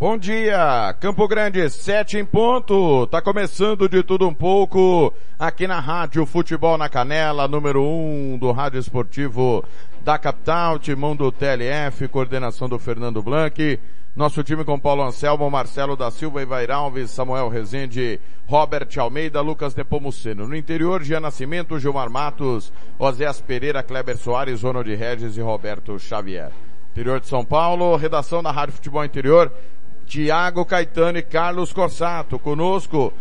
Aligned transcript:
Bom 0.00 0.16
dia, 0.16 0.94
Campo 1.00 1.26
Grande, 1.26 1.68
sete 1.68 2.18
em 2.18 2.24
ponto. 2.24 3.04
Tá 3.08 3.20
começando 3.20 3.88
de 3.88 4.00
tudo 4.04 4.28
um 4.28 4.32
pouco 4.32 5.12
aqui 5.36 5.66
na 5.66 5.80
Rádio 5.80 6.24
Futebol 6.24 6.78
na 6.78 6.88
Canela, 6.88 7.48
número 7.48 7.82
um 7.82 8.38
do 8.38 8.52
Rádio 8.52 8.78
Esportivo 8.78 9.64
da 10.04 10.16
capital, 10.16 10.78
timão 10.78 11.16
do 11.16 11.32
TLF, 11.32 12.06
coordenação 12.06 12.68
do 12.68 12.78
Fernando 12.78 13.20
Blanc. 13.20 13.80
Nosso 14.14 14.44
time 14.44 14.64
com 14.64 14.78
Paulo 14.78 15.02
Anselmo, 15.02 15.50
Marcelo 15.50 15.96
da 15.96 16.12
Silva, 16.12 16.42
Ivair 16.42 16.70
Alves, 16.70 17.10
Samuel 17.10 17.48
Rezende, 17.48 18.20
Robert 18.46 18.90
Almeida, 18.98 19.40
Lucas 19.40 19.74
Nepomuceno. 19.74 20.46
No 20.46 20.54
interior, 20.54 21.02
Gia 21.02 21.18
Nascimento, 21.18 21.76
Gilmar 21.76 22.08
Matos, 22.08 22.72
Oséas 23.00 23.40
Pereira, 23.40 23.82
Kleber 23.82 24.16
Soares, 24.16 24.62
Ronald 24.62 24.88
Regis 24.94 25.36
e 25.36 25.40
Roberto 25.40 25.98
Xavier. 25.98 26.52
Interior 26.92 27.20
de 27.20 27.26
São 27.26 27.44
Paulo, 27.44 27.96
redação 27.96 28.42
da 28.42 28.50
Rádio 28.50 28.74
Futebol 28.74 29.04
Interior, 29.04 29.52
Tiago 30.08 30.64
Caetano 30.64 31.18
e 31.18 31.22
Carlos 31.22 31.70
Corsato. 31.70 32.38
Conosco, 32.38 33.12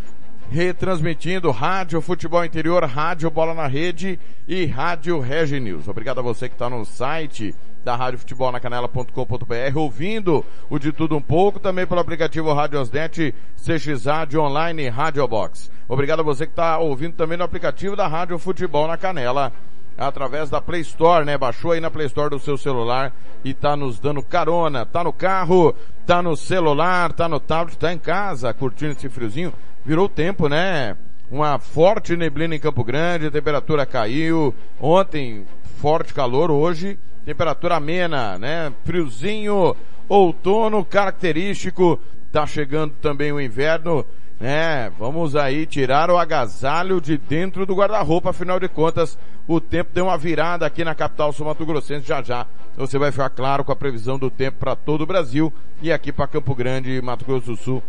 retransmitindo 0.50 1.52
Rádio 1.52 2.02
Futebol 2.02 2.46
Interior, 2.46 2.84
Rádio 2.86 3.30
Bola 3.30 3.54
na 3.54 3.68
Rede 3.68 4.18
e 4.48 4.66
Rádio 4.66 5.20
Regi 5.20 5.60
News. 5.60 5.90
Obrigado 5.90 6.20
a 6.20 6.24
você 6.24 6.48
que 6.48 6.56
está 6.56 6.70
no 6.70 6.86
site 6.86 7.54
da 7.84 7.96
Rádio 7.96 8.20
Futebol 8.20 8.52
na 8.52 8.60
Canela.com.br, 8.60 9.78
ouvindo 9.78 10.46
o 10.70 10.80
de 10.80 10.94
tudo 10.94 11.18
um 11.18 11.22
pouco, 11.22 11.60
também 11.60 11.86
pelo 11.86 12.00
aplicativo 12.00 12.54
Rádio 12.54 12.80
Osnet, 12.80 13.36
CX 13.56 14.06
Rádio 14.06 14.42
Online 14.42 14.88
Rádio 14.88 15.28
Box. 15.28 15.70
Obrigado 15.90 16.22
a 16.22 16.24
você 16.24 16.46
que 16.46 16.54
está 16.54 16.78
ouvindo 16.80 17.16
também 17.16 17.38
no 17.38 17.44
aplicativo 17.44 17.96
da 17.96 18.08
Rádio 18.08 18.40
Futebol 18.40 18.88
na 18.88 18.98
Canela 18.98 19.52
através 19.98 20.50
da 20.50 20.62
Play 20.62 20.82
Store, 20.82 21.26
né? 21.26 21.38
Baixou 21.38 21.72
aí 21.72 21.82
na 21.82 21.90
Play 21.90 22.06
Store 22.06 22.30
do 22.30 22.40
seu 22.40 22.58
celular 22.58 23.12
e 23.44 23.54
tá 23.54 23.76
nos 23.76 24.00
dando 24.00 24.22
carona. 24.22 24.86
Tá 24.86 25.04
no 25.04 25.12
carro, 25.12 25.74
tá 26.06 26.22
no 26.22 26.36
celular, 26.38 27.12
tá 27.14 27.28
no 27.28 27.40
tablet, 27.40 27.78
tá 27.78 27.92
em 27.92 27.98
casa, 27.98 28.54
curtindo 28.54 28.92
esse 28.92 29.10
friozinho. 29.10 29.52
Virou 29.84 30.08
tempo, 30.08 30.48
né? 30.48 30.96
Uma 31.32 31.60
forte 31.60 32.16
neblina 32.16 32.56
em 32.56 32.60
Campo 32.60 32.84
Grande, 32.84 33.28
a 33.28 33.32
temperatura 33.32 33.86
caiu. 33.86 34.54
Ontem, 34.80 35.46
forte 35.82 36.14
calor, 36.14 36.52
hoje, 36.52 36.98
temperatura 37.26 37.76
amena, 37.76 38.38
né? 38.38 38.72
Friozinho, 38.86 39.76
outono 40.08 40.86
característico. 40.86 42.00
Tá 42.32 42.46
chegando 42.46 42.94
também 43.02 43.32
o 43.32 43.42
inverno. 43.42 44.06
É, 44.40 44.92
vamos 45.00 45.36
aí 45.36 45.66
tirar 45.66 46.12
o 46.12 46.18
agasalho 46.18 47.02
de 47.02 47.18
dentro 47.18 47.66
do 47.66 47.74
guarda-roupa, 47.74 48.30
afinal 48.30 48.60
de 48.60 48.70
contas, 48.70 49.18
o 49.48 49.60
tempo 49.60 49.90
deu 49.92 50.06
uma 50.06 50.18
virada 50.18 50.64
aqui 50.64 50.84
na 50.84 50.94
capital 50.94 51.34
sul-mato-grossense, 51.34 52.08
já 52.08 52.22
já. 52.22 52.46
Você 52.76 53.00
vai 53.00 53.12
ficar 53.12 53.32
claro 53.32 53.64
com 53.64 53.72
a 53.72 53.76
previsão 53.76 54.20
do 54.20 54.30
tempo 54.30 54.60
para 54.60 54.76
todo 54.76 55.02
o 55.02 55.08
Brasil 55.08 55.52
e 55.82 55.92
aqui 55.92 56.12
para 56.12 56.28
Campo 56.28 56.54
Grande, 56.54 57.02
Mato 57.02 57.26
Grosso 57.26 57.48
do 57.48 57.58
Sul, 57.58 57.84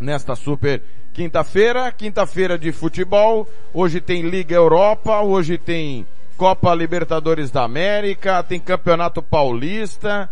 nesta 0.00 0.36
super 0.36 0.80
quinta-feira, 1.12 1.90
quinta-feira 1.90 2.56
de 2.56 2.70
futebol, 2.70 3.48
hoje 3.74 4.00
tem 4.00 4.22
Liga 4.22 4.54
Europa, 4.54 5.20
hoje 5.20 5.58
tem 5.58 6.06
Copa 6.36 6.72
Libertadores 6.74 7.50
da 7.50 7.64
América, 7.64 8.40
tem 8.44 8.60
Campeonato 8.60 9.20
Paulista, 9.20 10.30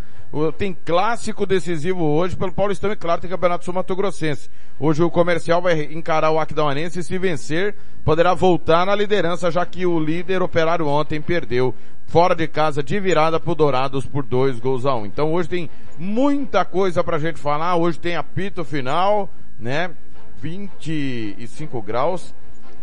tem 0.56 0.76
clássico 0.84 1.44
decisivo 1.44 2.04
hoje 2.04 2.36
pelo 2.36 2.52
Paulistão 2.52 2.92
e 2.92 2.96
claro 2.96 3.20
tem 3.20 3.30
Campeonato 3.30 3.64
Sul 3.64 3.74
Mato 3.74 3.96
Grossense. 3.96 4.48
Hoje 4.78 5.02
o 5.02 5.10
comercial 5.10 5.60
vai 5.60 5.82
encarar 5.92 6.30
o 6.30 6.38
Aquidauanense 6.38 7.00
e 7.00 7.02
se 7.02 7.18
vencer 7.18 7.74
poderá 8.04 8.32
voltar 8.32 8.86
na 8.86 8.94
liderança 8.94 9.50
já 9.50 9.66
que 9.66 9.84
o 9.84 9.98
líder 9.98 10.40
operário 10.42 10.86
ontem 10.86 11.20
perdeu 11.20 11.74
fora 12.06 12.34
de 12.34 12.46
casa 12.48 12.82
de 12.82 12.98
virada 12.98 13.38
pro 13.38 13.54
Dourados 13.54 14.06
por 14.06 14.24
dois 14.24 14.58
gols 14.58 14.86
a 14.86 14.94
um. 14.94 15.06
Então 15.06 15.32
hoje 15.32 15.48
tem 15.48 15.70
muita 15.98 16.64
coisa 16.64 17.02
pra 17.02 17.18
gente 17.18 17.38
falar. 17.38 17.76
Hoje 17.76 17.98
tem 17.98 18.16
apito 18.16 18.64
final, 18.64 19.28
né? 19.58 19.90
25 20.40 21.82
graus, 21.82 22.34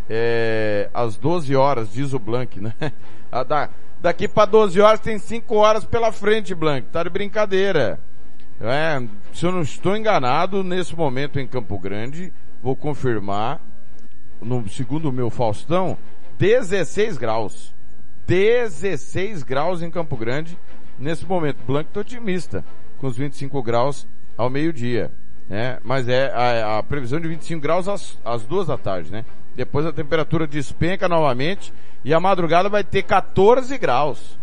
é, 0.08 0.88
às 0.94 1.16
12 1.16 1.54
horas, 1.56 1.92
diz 1.92 2.12
o 2.12 2.18
Blank, 2.18 2.60
né? 2.60 2.72
A 3.30 3.42
da, 3.42 3.68
Daqui 4.00 4.28
para 4.28 4.46
12 4.46 4.80
horas 4.80 5.00
tem 5.00 5.18
5 5.18 5.54
horas 5.56 5.84
pela 5.84 6.12
frente, 6.12 6.54
Blank. 6.54 6.88
Tá 6.88 7.02
de 7.02 7.10
brincadeira. 7.10 7.98
É, 8.60 9.02
se 9.32 9.44
eu 9.44 9.52
não 9.52 9.62
estou 9.62 9.96
enganado, 9.96 10.62
nesse 10.62 10.94
momento 10.94 11.38
em 11.38 11.46
Campo 11.46 11.78
Grande, 11.78 12.32
vou 12.62 12.76
confirmar, 12.76 13.60
no 14.40 14.68
segundo 14.68 15.08
o 15.08 15.12
meu 15.12 15.30
Faustão, 15.30 15.96
16 16.38 17.18
graus. 17.18 17.74
16 18.26 19.42
graus 19.42 19.82
em 19.82 19.90
Campo 19.90 20.16
Grande 20.16 20.58
nesse 20.98 21.24
momento. 21.24 21.58
Blank 21.66 21.90
tô 21.92 22.00
otimista, 22.00 22.64
com 22.98 23.06
os 23.06 23.16
25 23.16 23.62
graus 23.62 24.06
ao 24.36 24.50
meio-dia. 24.50 25.10
Né? 25.48 25.78
Mas 25.82 26.08
é 26.08 26.30
a, 26.32 26.78
a, 26.78 26.82
previsão 26.82 27.20
de 27.20 27.28
25 27.28 27.60
graus 27.60 27.88
às, 27.88 28.18
às 28.24 28.44
duas 28.44 28.66
da 28.66 28.76
tarde, 28.76 29.10
né? 29.10 29.24
Depois 29.58 29.84
a 29.84 29.92
temperatura 29.92 30.46
despenca 30.46 31.08
novamente 31.08 31.74
e 32.04 32.14
a 32.14 32.20
madrugada 32.20 32.68
vai 32.68 32.84
ter 32.84 33.02
14 33.02 33.76
graus. 33.76 34.38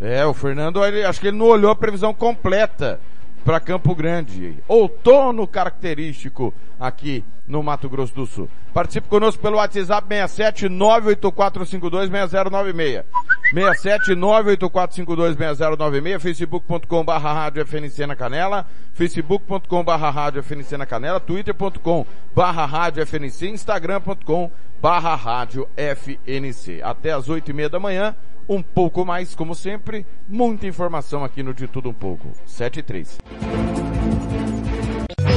É, 0.00 0.24
o 0.24 0.32
Fernando, 0.32 0.82
ele, 0.82 1.04
acho 1.04 1.20
que 1.20 1.26
ele 1.26 1.36
não 1.36 1.44
olhou 1.44 1.70
a 1.70 1.76
previsão 1.76 2.14
completa 2.14 2.98
para 3.44 3.60
Campo 3.60 3.94
Grande. 3.94 4.56
Outono 4.66 5.46
característico 5.46 6.52
aqui 6.80 7.22
no 7.46 7.62
Mato 7.62 7.88
Grosso 7.88 8.12
do 8.14 8.26
Sul. 8.26 8.48
Participe 8.72 9.08
conosco 9.08 9.40
pelo 9.40 9.58
WhatsApp 9.58 10.08
67 10.08 10.68
6096. 10.68 13.04
67 13.52 14.14
6096. 14.14 16.22
facebook.com 16.22 17.04
rádio 17.04 17.66
FNC 17.66 18.06
na 18.06 18.16
Canela, 18.16 18.66
facebook.com 18.94 19.82
rádio 19.82 20.42
FNC 20.42 20.76
na 20.76 20.86
Canela, 20.86 21.20
twitter.com 21.20 22.06
barra 22.34 22.64
rádio 22.64 23.06
FNC, 23.06 23.48
instagram.com 23.48 24.50
barra 24.80 25.14
rádio 25.14 25.68
FNC. 25.76 26.80
Até 26.82 27.12
as 27.12 27.28
oito 27.28 27.50
e 27.50 27.54
meia 27.54 27.68
da 27.68 27.78
manhã, 27.78 28.16
um 28.48 28.62
pouco 28.62 29.04
mais, 29.04 29.34
como 29.34 29.54
sempre, 29.54 30.06
muita 30.28 30.66
informação 30.66 31.24
aqui 31.24 31.42
no 31.42 31.54
De 31.54 31.66
Tudo 31.66 31.90
Um 31.90 31.94
Pouco. 31.94 32.28
7 32.46 32.80
e 32.80 32.82
3. 32.82 33.18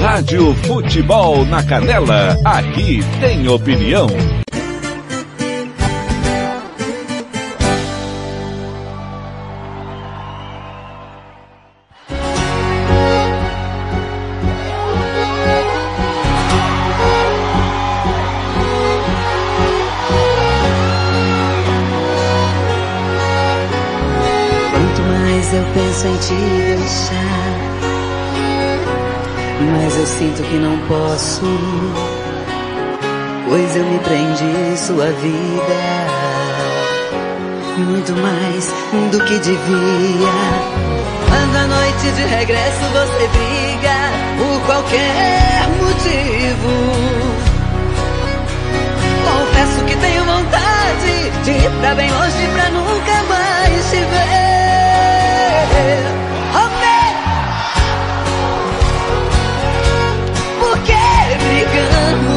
Rádio 0.01 0.53
Futebol 0.55 1.45
na 1.45 1.63
Canela, 1.63 2.37
aqui 2.45 2.99
tem 3.19 3.47
opinião. 3.47 4.07
Penso 25.97 26.07
em 26.07 26.17
te 26.17 26.35
deixar, 26.77 27.57
mas 29.71 29.97
eu 29.97 30.05
sinto 30.05 30.43
que 30.43 30.55
não 30.57 30.77
posso, 30.87 31.45
pois 33.49 33.75
eu 33.75 33.83
me 33.83 33.99
prendi 33.99 34.43
em 34.43 34.77
sua 34.77 35.05
vida, 35.05 35.77
muito 37.77 38.13
mais 38.13 38.71
do 39.11 39.23
que 39.25 39.39
devia. 39.39 40.33
Quando 41.29 41.55
à 41.55 41.67
noite 41.67 42.11
de 42.11 42.21
regresso 42.21 42.85
você 42.93 43.27
briga 43.27 43.95
por 44.37 44.61
qualquer 44.67 45.67
motivo. 45.81 46.73
Confesso 49.25 49.83
que 49.85 49.95
tenho 49.97 50.23
vontade 50.25 51.31
de 51.43 51.51
ir 51.51 51.71
pra 51.81 51.95
bem 51.95 52.11
longe 52.11 52.47
pra 52.53 52.69
nunca 52.69 53.23
mais 53.29 53.89
te 53.89 53.97
ver. 53.97 54.46
Amei. 56.63 57.13
Por 60.59 60.77
que 60.85 61.03
brigamos? 61.43 62.36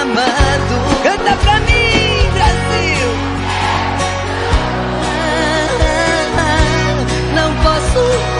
Amado, 0.00 1.02
canta 1.02 1.36
pra 1.36 1.60
mim, 1.60 2.30
Brasil. 2.32 3.08
Ah, 6.38 7.04
não 7.34 7.54
posso 7.62 8.39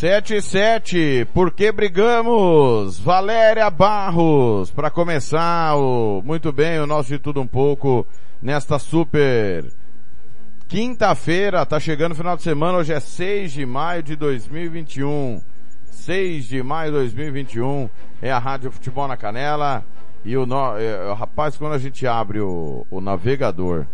Sete 0.00 0.36
e 0.36 0.40
sete, 0.40 1.28
por 1.34 1.52
que 1.52 1.70
brigamos? 1.70 2.98
Valéria 2.98 3.68
Barros, 3.68 4.70
para 4.70 4.90
começar 4.90 5.76
o, 5.76 6.22
muito 6.24 6.50
bem 6.50 6.80
o 6.80 6.86
nosso 6.86 7.10
de 7.10 7.18
tudo 7.18 7.38
um 7.42 7.46
pouco 7.46 8.06
nesta 8.40 8.78
super 8.78 9.70
quinta-feira, 10.66 11.66
tá 11.66 11.78
chegando 11.78 12.12
o 12.12 12.14
final 12.14 12.34
de 12.34 12.42
semana, 12.42 12.78
hoje 12.78 12.94
é 12.94 12.98
6 12.98 13.52
de 13.52 13.66
maio 13.66 14.02
de 14.02 14.16
2021. 14.16 15.42
6 15.90 16.46
de 16.46 16.62
maio 16.62 16.92
de 16.92 16.96
2021 16.96 17.90
é 18.22 18.32
a 18.32 18.38
Rádio 18.38 18.72
Futebol 18.72 19.06
na 19.06 19.18
Canela 19.18 19.84
e 20.24 20.34
o, 20.34 20.46
no, 20.46 20.78
é, 20.78 21.12
rapaz, 21.12 21.58
quando 21.58 21.74
a 21.74 21.78
gente 21.78 22.06
abre 22.06 22.40
o, 22.40 22.86
o 22.90 23.02
navegador 23.02 23.84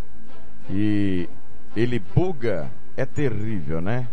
e 0.71 1.29
ele 1.75 1.99
buga, 1.99 2.71
é 2.97 3.05
terrível, 3.05 3.81
né? 3.81 4.07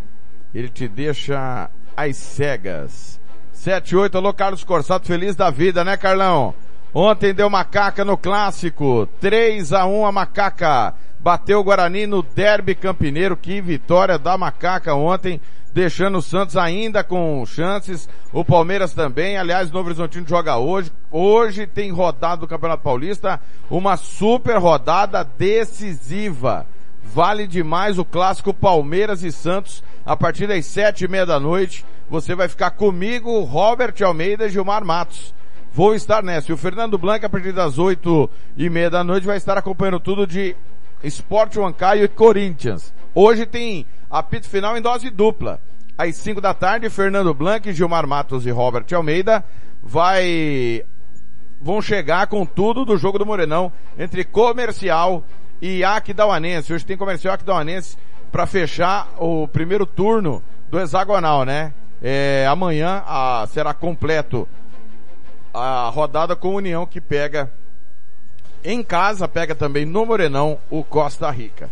Ele 0.56 0.70
te 0.70 0.88
deixa 0.88 1.70
às 1.96 2.18
cegas. 2.18 3.20
7 3.52 3.96
8, 3.96 4.18
alô 4.18 4.34
Carlos 4.34 4.64
Corsato, 4.64 5.08
feliz 5.08 5.36
da 5.36 5.50
vida, 5.50 5.84
né 5.84 5.96
Carlão? 5.96 6.54
Ontem 6.94 7.34
deu 7.34 7.50
macaca 7.50 8.06
no 8.06 8.18
clássico, 8.18 9.08
3 9.20 9.74
a 9.74 9.86
1 9.86 10.06
a 10.06 10.12
macaca. 10.12 10.94
Bateu 11.20 11.60
o 11.60 11.64
Guarani 11.64 12.06
no 12.06 12.22
derby 12.22 12.76
campineiro, 12.76 13.38
que 13.38 13.62
vitória 13.62 14.20
da 14.20 14.38
macaca 14.38 14.94
ontem, 14.94 15.40
deixando 15.74 16.18
o 16.18 16.22
Santos 16.22 16.56
ainda 16.56 17.04
com 17.04 17.44
chances, 17.46 18.08
o 18.32 18.46
Palmeiras 18.46 18.94
também, 18.94 19.38
aliás, 19.38 19.70
o 19.70 19.74
Novo 19.74 19.88
Horizontino 19.88 20.28
joga 20.28 20.58
hoje, 20.58 20.92
hoje 21.10 21.66
tem 21.66 21.92
rodada 21.92 22.42
do 22.42 22.48
Campeonato 22.48 22.84
Paulista, 22.84 23.40
uma 23.70 23.98
super 23.98 24.58
rodada 24.58 25.24
decisiva. 25.24 26.68
Vale 27.04 27.46
demais 27.46 28.00
o 28.00 28.06
clássico 28.06 28.54
Palmeiras 28.54 29.24
e 29.24 29.32
Santos 29.32 29.84
a 30.06 30.16
partir 30.16 30.48
das 30.48 30.66
sete 30.66 31.06
e 31.06 31.08
meia 31.08 31.26
da 31.26 31.40
noite. 31.40 31.86
Você 32.10 32.34
vai 32.34 32.48
ficar 32.48 32.72
comigo, 32.72 33.42
Robert 33.42 33.94
Almeida 34.04 34.46
e 34.46 34.50
Gilmar 34.50 34.84
Matos. 34.84 35.34
Vou 35.72 35.94
estar 35.96 36.24
nessa. 36.24 36.52
E 36.52 36.54
o 36.54 36.58
Fernando 36.58 36.98
Blanco, 36.98 37.26
a 37.26 37.30
partir 37.30 37.52
das 37.52 37.78
oito 37.78 38.30
e 38.56 38.70
meia 38.70 38.90
da 38.90 39.04
noite, 39.04 39.28
vai 39.28 39.38
estar 39.38 39.58
acompanhando 39.58 40.00
tudo 40.00 40.26
de 40.26 40.56
Sport 41.04 41.56
Huancaio 41.56 42.04
e 42.04 42.08
Corinthians. 42.08 42.94
Hoje 43.14 43.46
tem 43.46 43.86
apito 44.10 44.48
final 44.48 44.78
em 44.78 44.82
dose 44.82 45.10
dupla. 45.10 45.60
Às 45.98 46.16
cinco 46.16 46.42
da 46.42 46.54
tarde, 46.54 46.90
Fernando 46.90 47.34
Blanco, 47.34 47.72
Gilmar 47.72 48.08
Matos 48.08 48.46
e 48.46 48.52
Robert 48.52 48.86
Almeida 48.94 49.44
vai 49.82 50.84
vão 51.62 51.82
chegar 51.82 52.28
com 52.28 52.46
tudo 52.46 52.84
do 52.84 52.98
jogo 52.98 53.18
do 53.18 53.26
Morenão 53.26 53.72
entre 53.98 54.24
Comercial 54.24 55.24
e 55.64 55.82
Aquidauanense. 55.82 56.74
Hoje 56.74 56.86
tem 56.86 56.98
Comercial 56.98 57.34
Aquidauanense 57.34 57.98
para 58.30 58.46
fechar 58.46 59.08
o 59.18 59.48
primeiro 59.48 59.86
turno 59.86 60.44
do 60.70 60.78
hexagonal, 60.78 61.46
né? 61.46 61.74
É, 62.02 62.46
amanhã 62.50 63.02
a, 63.08 63.48
será 63.48 63.74
completo 63.74 64.46
a 65.54 65.88
rodada 65.88 66.36
com 66.36 66.54
União 66.54 66.86
que 66.86 67.00
pega 67.00 67.50
em 68.62 68.84
casa, 68.84 69.26
pega 69.26 69.56
também 69.56 69.86
no 69.86 70.06
Morenão 70.06 70.60
o 70.70 70.84
Costa 70.84 71.32
Rica. 71.32 71.72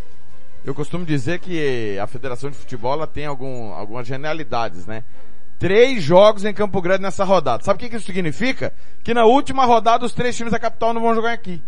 Eu 0.63 0.73
costumo 0.73 1.03
dizer 1.03 1.39
que 1.39 1.99
a 1.99 2.07
Federação 2.07 2.49
de 2.49 2.55
Futebol 2.55 2.93
ela 2.93 3.07
tem 3.07 3.25
algum, 3.25 3.73
algumas 3.73 4.07
genialidades, 4.07 4.85
né? 4.85 5.03
Três 5.59 6.01
jogos 6.01 6.45
em 6.45 6.53
Campo 6.53 6.81
Grande 6.81 7.01
nessa 7.01 7.25
rodada. 7.25 7.61
Sabe 7.61 7.75
o 7.75 7.79
que 7.81 7.89
que 7.89 7.97
isso 7.97 8.05
significa? 8.05 8.73
Que 9.03 9.13
na 9.13 9.25
última 9.25 9.65
rodada 9.65 10.05
os 10.05 10.13
três 10.13 10.37
times 10.37 10.53
da 10.53 10.59
capital 10.59 10.93
não 10.93 11.01
vão 11.01 11.13
jogar 11.13 11.33
aqui, 11.33 11.61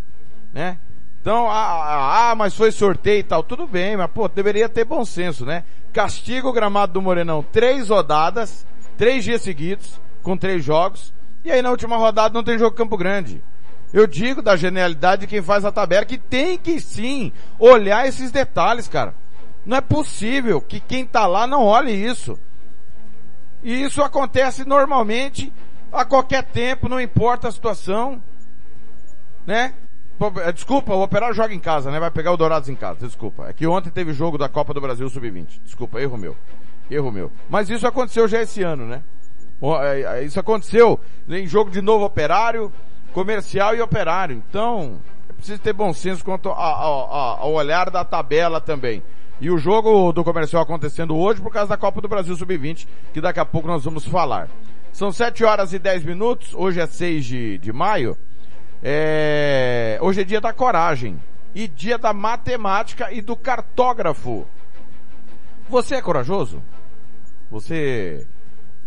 né? 0.54 0.78
Então, 1.24 1.50
ah, 1.50 1.54
ah, 1.54 2.32
ah, 2.32 2.36
mas 2.36 2.54
foi 2.54 2.70
sorteio 2.70 3.22
e 3.22 3.24
tal. 3.24 3.42
Tudo 3.42 3.66
bem, 3.66 3.96
mas 3.96 4.12
pô, 4.12 4.28
deveria 4.28 4.68
ter 4.68 4.84
bom 4.84 5.06
senso, 5.06 5.46
né? 5.46 5.64
Castiga 5.94 6.50
o 6.50 6.52
gramado 6.52 6.92
do 6.92 7.02
Morenão 7.02 7.42
três 7.42 7.88
rodadas, 7.88 8.68
três 8.98 9.24
dias 9.24 9.42
seguidos, 9.42 10.02
com 10.22 10.36
três 10.36 10.66
jogos. 10.66 11.14
E 11.42 11.50
aí 11.50 11.62
na 11.62 11.72
última 11.72 11.96
rodada 11.96 12.34
não 12.34 12.44
tem 12.44 12.60
jogo 12.60 12.76
Campo 12.76 12.98
Grande. 12.98 13.42
Eu 13.94 14.06
digo 14.06 14.42
da 14.42 14.58
genialidade 14.58 15.22
de 15.22 15.28
quem 15.28 15.42
faz 15.42 15.64
a 15.64 15.72
tabela 15.72 16.04
que 16.04 16.18
tem 16.18 16.58
que 16.58 16.82
sim 16.82 17.32
olhar 17.58 18.06
esses 18.06 18.30
detalhes, 18.30 18.90
cara. 18.90 19.16
Não 19.66 19.78
é 19.78 19.82
possível 19.82 20.60
que 20.60 20.82
quem 20.82 21.06
tá 21.06 21.26
lá 21.26 21.48
não 21.48 21.64
olhe 21.64 21.94
isso. 21.94 22.38
E 23.64 23.82
isso 23.82 24.04
acontece 24.04 24.68
normalmente 24.68 25.54
a 25.90 26.04
qualquer 26.04 26.44
tempo, 26.44 26.90
não 26.90 27.00
importa 27.00 27.48
a 27.48 27.52
situação, 27.52 28.22
né? 29.48 29.74
É, 30.46 30.52
Desculpa, 30.52 30.94
o 30.94 31.02
Operário 31.04 31.36
joga 31.36 31.54
em 31.54 31.60
casa, 31.60 31.92
né? 31.92 32.00
Vai 32.00 32.12
pegar 32.12 32.32
o 32.32 32.38
Dourados 32.38 32.70
em 32.70 32.76
casa, 32.76 33.06
desculpa. 33.06 33.48
É 33.48 33.54
que 33.54 33.68
ontem 33.68 33.90
teve 33.90 34.14
jogo 34.14 34.38
da 34.38 34.48
Copa 34.48 34.74
do 34.74 34.82
Brasil 34.82 35.10
Sub-20. 35.10 35.62
Desculpa, 35.64 36.00
erro 36.00 36.18
meu. 36.18 36.36
Erro 36.90 37.12
meu. 37.12 37.32
Mas 37.50 37.70
isso 37.70 37.88
aconteceu 37.88 38.28
já 38.28 38.42
esse 38.42 38.62
ano, 38.62 38.86
né? 38.86 39.04
É, 39.82 40.02
é, 40.20 40.24
Isso 40.24 40.40
aconteceu 40.40 41.00
em 41.30 41.48
jogo 41.48 41.72
de 41.72 41.82
novo 41.82 42.04
Operário, 42.04 42.72
Comercial 43.14 43.76
e 43.76 43.82
Operário. 43.82 44.44
Então, 44.50 45.00
é 45.30 45.34
preciso 45.34 45.62
ter 45.62 45.72
bom 45.72 45.94
senso 45.94 46.24
quanto 46.24 46.50
ao 46.50 47.54
olhar 47.54 47.90
da 47.90 48.04
tabela 48.04 48.60
também. 48.60 49.02
E 49.40 49.50
o 49.50 49.58
jogo 49.58 50.12
do 50.12 50.24
Comercial 50.24 50.62
acontecendo 50.62 51.16
hoje 51.16 51.42
por 51.42 51.52
causa 51.52 51.70
da 51.70 51.78
Copa 51.78 52.02
do 52.02 52.08
Brasil 52.08 52.36
Sub-20, 52.36 52.88
que 53.14 53.22
daqui 53.22 53.40
a 53.40 53.46
pouco 53.46 53.68
nós 53.68 53.84
vamos 53.86 54.06
falar. 54.06 54.50
São 54.92 55.12
7 55.12 55.44
horas 55.44 55.74
e 55.74 55.80
10 55.80 56.04
minutos, 56.04 56.54
hoje 56.54 56.80
é 56.80 56.86
6 56.86 57.26
de, 57.26 57.58
de 57.58 57.74
maio. 57.74 58.18
É, 58.86 59.98
hoje 60.02 60.20
é 60.20 60.24
dia 60.26 60.42
da 60.42 60.52
coragem 60.52 61.18
e 61.56 61.70
dia 61.70 61.98
da 61.98 62.12
matemática 62.12 63.14
e 63.14 63.22
do 63.22 63.34
cartógrafo. 63.34 64.46
Você 65.70 65.96
é 65.96 66.02
corajoso? 66.02 66.62
Você 67.50 68.28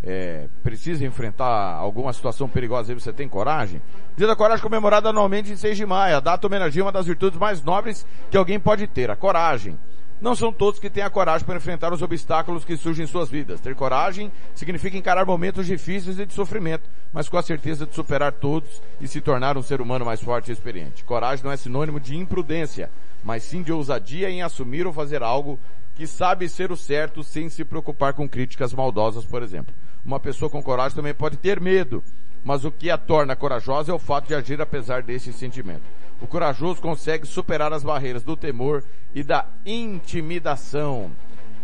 é, 0.03 0.49
precisa 0.63 1.07
enfrentar 1.07 1.77
alguma 1.77 2.13
situação 2.13 2.47
perigosa 2.47 2.93
e 2.93 2.95
você 2.95 3.11
tem 3.11 3.27
coragem? 3.27 3.81
Dia 4.17 4.27
da 4.27 4.37
Coragem 4.37 4.63
comemorado 4.63 5.09
anualmente 5.09 5.51
em 5.51 5.57
6 5.57 5.77
de 5.77 5.87
maio. 5.87 6.17
A 6.17 6.21
data 6.21 6.47
homenageia 6.47 6.85
uma 6.85 6.93
das 6.93 7.07
virtudes 7.07 7.39
mais 7.39 7.63
nobres 7.63 8.07
que 8.31 8.37
alguém 8.37 8.61
pode 8.61 8.87
ter, 8.87 9.11
a 9.11 9.17
coragem. 9.17 9.79
Não 10.19 10.35
são 10.35 10.51
todos 10.51 10.81
que 10.81 10.89
têm 10.89 11.03
a 11.03 11.11
coragem 11.11 11.47
para 11.47 11.59
enfrentar 11.59 11.93
os 11.93 12.01
obstáculos 12.01 12.65
que 12.65 12.77
surgem 12.77 13.05
em 13.05 13.09
suas 13.09 13.29
vidas. 13.29 13.61
Ter 13.61 13.75
coragem 13.75 14.33
significa 14.55 14.97
encarar 14.97 15.27
momentos 15.27 15.67
difíceis 15.67 16.19
e 16.19 16.25
de 16.25 16.33
sofrimento, 16.33 16.89
mas 17.13 17.29
com 17.29 17.37
a 17.37 17.43
certeza 17.43 17.87
de 17.87 17.95
superar 17.95 18.33
todos 18.33 18.81
e 18.99 19.07
se 19.07 19.21
tornar 19.21 19.59
um 19.59 19.63
ser 19.63 19.81
humano 19.81 20.07
mais 20.07 20.23
forte 20.23 20.49
e 20.49 20.53
experiente. 20.53 21.05
Coragem 21.05 21.45
não 21.45 21.53
é 21.53 21.57
sinônimo 21.57 22.01
de 22.01 22.17
imprudência, 22.17 22.91
mas 23.23 23.43
sim 23.43 23.63
de 23.63 23.73
ousadia 23.73 24.31
em 24.31 24.41
assumir 24.41 24.87
ou 24.87 24.93
fazer 24.93 25.23
algo 25.23 25.61
que 25.95 26.07
sabe 26.07 26.49
ser 26.49 26.73
o 26.73 26.77
certo 26.77 27.23
sem 27.23 27.51
se 27.51 27.65
preocupar 27.65 28.15
com 28.15 28.29
críticas 28.29 28.73
maldosas, 28.73 29.25
por 29.25 29.43
exemplo. 29.43 29.75
Uma 30.03 30.21
pessoa 30.21 30.49
com 30.49 30.63
coragem 30.63 30.97
também 30.97 31.13
pode 31.13 31.37
ter 31.37 31.61
medo, 31.61 32.03
mas 32.43 32.65
o 32.65 32.71
que 32.71 32.91
a 32.91 32.97
torna 32.97 33.37
corajosa 33.37 33.93
é 33.93 33.95
o 33.95 33.99
fato 33.99 34.29
de 34.29 34.35
agir 34.35 34.61
apesar 34.63 35.03
desse 35.03 35.31
sentimento. 35.33 35.83
O 36.21 36.27
corajoso 36.27 36.81
consegue 36.81 37.27
superar 37.27 37.73
as 37.73 37.83
barreiras 37.83 38.23
do 38.23 38.37
temor 38.37 38.83
e 39.15 39.23
da 39.23 39.47
intimidação. 39.65 41.11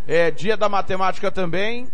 É 0.06 0.30
dia 0.30 0.56
da 0.56 0.68
matemática 0.68 1.30
também, 1.30 1.88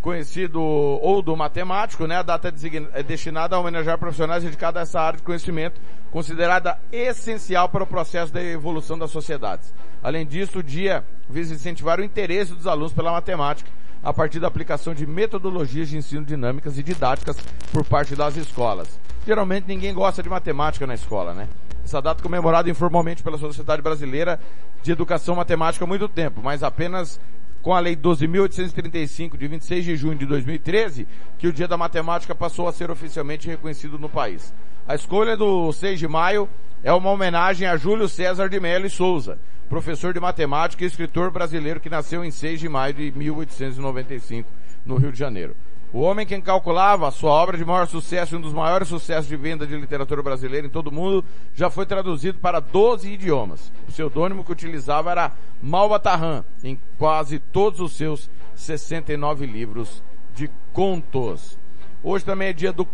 conhecido 0.00 0.60
ou 0.60 1.22
do 1.22 1.36
matemático, 1.36 2.06
né? 2.06 2.16
A 2.16 2.22
data 2.22 2.52
é 2.94 3.02
destinada 3.02 3.54
a 3.54 3.58
homenagear 3.58 3.98
profissionais 3.98 4.42
dedicados 4.42 4.78
a 4.78 4.82
essa 4.82 5.00
área 5.00 5.18
de 5.18 5.22
conhecimento, 5.22 5.80
considerada 6.10 6.78
essencial 6.90 7.68
para 7.68 7.84
o 7.84 7.86
processo 7.86 8.32
da 8.32 8.42
evolução 8.42 8.98
das 8.98 9.10
sociedades. 9.10 9.72
Além 10.02 10.26
disso, 10.26 10.60
o 10.60 10.62
dia 10.62 11.04
visa 11.28 11.54
incentivar 11.54 12.00
o 12.00 12.04
interesse 12.04 12.54
dos 12.54 12.66
alunos 12.66 12.92
pela 12.92 13.12
matemática, 13.12 13.70
a 14.02 14.12
partir 14.12 14.40
da 14.40 14.48
aplicação 14.48 14.94
de 14.94 15.06
metodologias 15.06 15.88
de 15.88 15.98
ensino 15.98 16.24
dinâmicas 16.24 16.78
e 16.78 16.82
didáticas 16.82 17.36
por 17.70 17.84
parte 17.84 18.16
das 18.16 18.34
escolas. 18.36 18.98
Geralmente 19.26 19.66
ninguém 19.68 19.92
gosta 19.92 20.22
de 20.22 20.28
matemática 20.30 20.86
na 20.86 20.94
escola, 20.94 21.34
né? 21.34 21.46
Essa 21.90 22.00
data 22.00 22.22
comemorada 22.22 22.70
informalmente 22.70 23.20
pela 23.20 23.36
Sociedade 23.36 23.82
Brasileira 23.82 24.38
de 24.80 24.92
Educação 24.92 25.34
Matemática 25.34 25.84
há 25.84 25.88
muito 25.88 26.08
tempo, 26.08 26.40
mas 26.40 26.62
apenas 26.62 27.20
com 27.62 27.74
a 27.74 27.80
Lei 27.80 27.96
12.835, 27.96 29.36
de 29.36 29.48
26 29.48 29.84
de 29.84 29.96
junho 29.96 30.16
de 30.16 30.24
2013, 30.24 31.08
que 31.36 31.48
o 31.48 31.52
Dia 31.52 31.66
da 31.66 31.76
Matemática 31.76 32.32
passou 32.32 32.68
a 32.68 32.72
ser 32.72 32.92
oficialmente 32.92 33.48
reconhecido 33.48 33.98
no 33.98 34.08
país. 34.08 34.54
A 34.86 34.94
escolha 34.94 35.36
do 35.36 35.72
6 35.72 35.98
de 35.98 36.06
maio 36.06 36.48
é 36.84 36.92
uma 36.92 37.10
homenagem 37.10 37.66
a 37.66 37.76
Júlio 37.76 38.08
César 38.08 38.48
de 38.48 38.60
Mello 38.60 38.86
e 38.86 38.90
Souza, 38.90 39.36
professor 39.68 40.14
de 40.14 40.20
matemática 40.20 40.84
e 40.84 40.86
escritor 40.86 41.32
brasileiro 41.32 41.80
que 41.80 41.90
nasceu 41.90 42.24
em 42.24 42.30
6 42.30 42.60
de 42.60 42.68
maio 42.68 42.94
de 42.94 43.10
1895, 43.10 44.48
no 44.86 44.96
Rio 44.96 45.10
de 45.10 45.18
Janeiro. 45.18 45.56
O 45.92 46.02
homem 46.02 46.24
que 46.24 46.40
calculava 46.40 47.08
a 47.08 47.10
sua 47.10 47.32
obra 47.32 47.58
de 47.58 47.64
maior 47.64 47.84
sucesso 47.88 48.34
e 48.34 48.38
um 48.38 48.40
dos 48.40 48.52
maiores 48.52 48.86
sucessos 48.86 49.26
de 49.26 49.36
venda 49.36 49.66
de 49.66 49.76
literatura 49.76 50.22
brasileira 50.22 50.64
em 50.64 50.70
todo 50.70 50.86
o 50.86 50.92
mundo 50.92 51.24
já 51.52 51.68
foi 51.68 51.84
traduzido 51.84 52.38
para 52.38 52.60
12 52.60 53.10
idiomas. 53.10 53.72
O 53.82 53.86
pseudônimo 53.86 54.44
que 54.44 54.52
utilizava 54.52 55.10
era 55.10 55.32
Malbatarran, 55.60 56.44
em 56.62 56.78
quase 56.96 57.40
todos 57.40 57.80
os 57.80 57.94
seus 57.94 58.30
69 58.54 59.46
livros 59.46 60.00
de 60.32 60.48
contos. 60.72 61.58
Hoje 62.04 62.24
também 62.24 62.48
é 62.48 62.52
dia 62.52 62.72
do, 62.72 62.86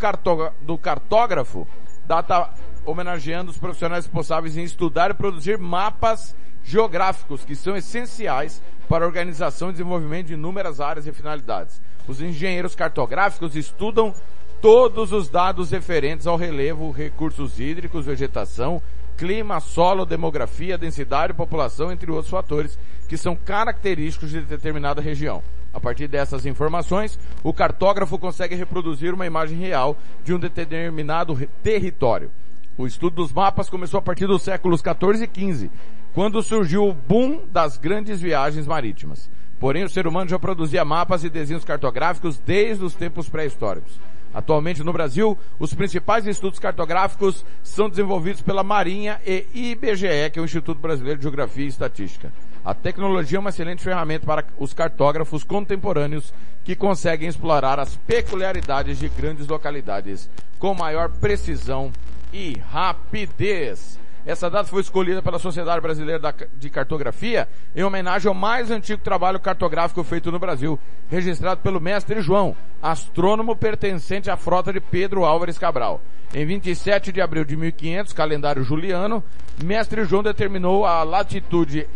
do 0.62 0.78
cartógrafo, 0.78 1.68
data 2.06 2.48
homenageando 2.86 3.50
os 3.50 3.58
profissionais 3.58 4.06
responsáveis 4.06 4.56
em 4.56 4.64
estudar 4.64 5.10
e 5.10 5.14
produzir 5.14 5.58
mapas 5.58 6.34
geográficos 6.64 7.44
que 7.44 7.54
são 7.54 7.76
essenciais 7.76 8.62
para 8.88 9.04
a 9.04 9.08
organização 9.08 9.68
e 9.68 9.72
desenvolvimento 9.72 10.28
de 10.28 10.34
inúmeras 10.34 10.80
áreas 10.80 11.06
e 11.06 11.12
finalidades. 11.12 11.80
Os 12.08 12.20
engenheiros 12.20 12.74
cartográficos 12.74 13.56
estudam 13.56 14.14
todos 14.60 15.12
os 15.12 15.28
dados 15.28 15.70
referentes 15.70 16.26
ao 16.26 16.36
relevo, 16.36 16.90
recursos 16.90 17.58
hídricos, 17.58 18.06
vegetação, 18.06 18.80
clima, 19.16 19.60
solo, 19.60 20.04
demografia, 20.04 20.78
densidade, 20.78 21.34
população, 21.34 21.90
entre 21.90 22.10
outros 22.10 22.30
fatores 22.30 22.78
que 23.08 23.16
são 23.16 23.36
característicos 23.36 24.30
de 24.30 24.40
determinada 24.40 25.00
região. 25.00 25.42
A 25.72 25.80
partir 25.80 26.08
dessas 26.08 26.46
informações, 26.46 27.18
o 27.42 27.52
cartógrafo 27.52 28.18
consegue 28.18 28.54
reproduzir 28.54 29.12
uma 29.12 29.26
imagem 29.26 29.58
real 29.58 29.96
de 30.24 30.32
um 30.32 30.38
determinado 30.38 31.36
território. 31.62 32.30
O 32.78 32.86
estudo 32.86 33.16
dos 33.16 33.32
mapas 33.32 33.68
começou 33.68 33.98
a 33.98 34.02
partir 34.02 34.26
dos 34.26 34.42
séculos 34.42 34.82
14 34.82 35.24
e 35.24 35.26
15, 35.26 35.70
quando 36.14 36.42
surgiu 36.42 36.88
o 36.88 36.94
boom 36.94 37.46
das 37.52 37.76
grandes 37.76 38.20
viagens 38.20 38.66
marítimas. 38.66 39.30
Porém, 39.58 39.84
o 39.84 39.88
ser 39.88 40.06
humano 40.06 40.28
já 40.28 40.38
produzia 40.38 40.84
mapas 40.84 41.24
e 41.24 41.30
desenhos 41.30 41.64
cartográficos 41.64 42.38
desde 42.38 42.84
os 42.84 42.94
tempos 42.94 43.28
pré-históricos. 43.28 43.98
Atualmente 44.34 44.82
no 44.82 44.92
Brasil, 44.92 45.38
os 45.58 45.72
principais 45.72 46.26
estudos 46.26 46.58
cartográficos 46.58 47.42
são 47.62 47.88
desenvolvidos 47.88 48.42
pela 48.42 48.62
Marinha 48.62 49.18
e 49.24 49.46
IBGE, 49.54 50.30
que 50.30 50.38
é 50.38 50.42
o 50.42 50.44
Instituto 50.44 50.78
Brasileiro 50.78 51.18
de 51.18 51.22
Geografia 51.22 51.64
e 51.64 51.68
Estatística. 51.68 52.30
A 52.62 52.74
tecnologia 52.74 53.38
é 53.38 53.40
uma 53.40 53.48
excelente 53.48 53.82
ferramenta 53.82 54.26
para 54.26 54.44
os 54.58 54.74
cartógrafos 54.74 55.42
contemporâneos 55.42 56.34
que 56.64 56.76
conseguem 56.76 57.28
explorar 57.28 57.80
as 57.80 57.96
peculiaridades 57.96 58.98
de 58.98 59.08
grandes 59.08 59.46
localidades 59.46 60.28
com 60.58 60.74
maior 60.74 61.08
precisão 61.08 61.90
e 62.30 62.58
rapidez. 62.58 63.98
Essa 64.26 64.50
data 64.50 64.68
foi 64.68 64.80
escolhida 64.80 65.22
pela 65.22 65.38
Sociedade 65.38 65.80
Brasileira 65.80 66.34
de 66.58 66.68
Cartografia 66.68 67.48
em 67.76 67.84
homenagem 67.84 68.28
ao 68.28 68.34
mais 68.34 68.72
antigo 68.72 69.00
trabalho 69.00 69.38
cartográfico 69.38 70.02
feito 70.02 70.32
no 70.32 70.38
Brasil, 70.40 70.76
registrado 71.08 71.60
pelo 71.60 71.80
mestre 71.80 72.20
João, 72.20 72.56
astrônomo 72.82 73.54
pertencente 73.54 74.28
à 74.28 74.36
frota 74.36 74.72
de 74.72 74.80
Pedro 74.80 75.24
Álvares 75.24 75.58
Cabral. 75.58 76.00
Em 76.34 76.44
27 76.44 77.12
de 77.12 77.20
abril 77.20 77.44
de 77.44 77.56
1500, 77.56 78.12
calendário 78.12 78.64
juliano, 78.64 79.22
mestre 79.62 80.04
João 80.04 80.24
determinou 80.24 80.84
a 80.84 81.04
latitude 81.04 81.86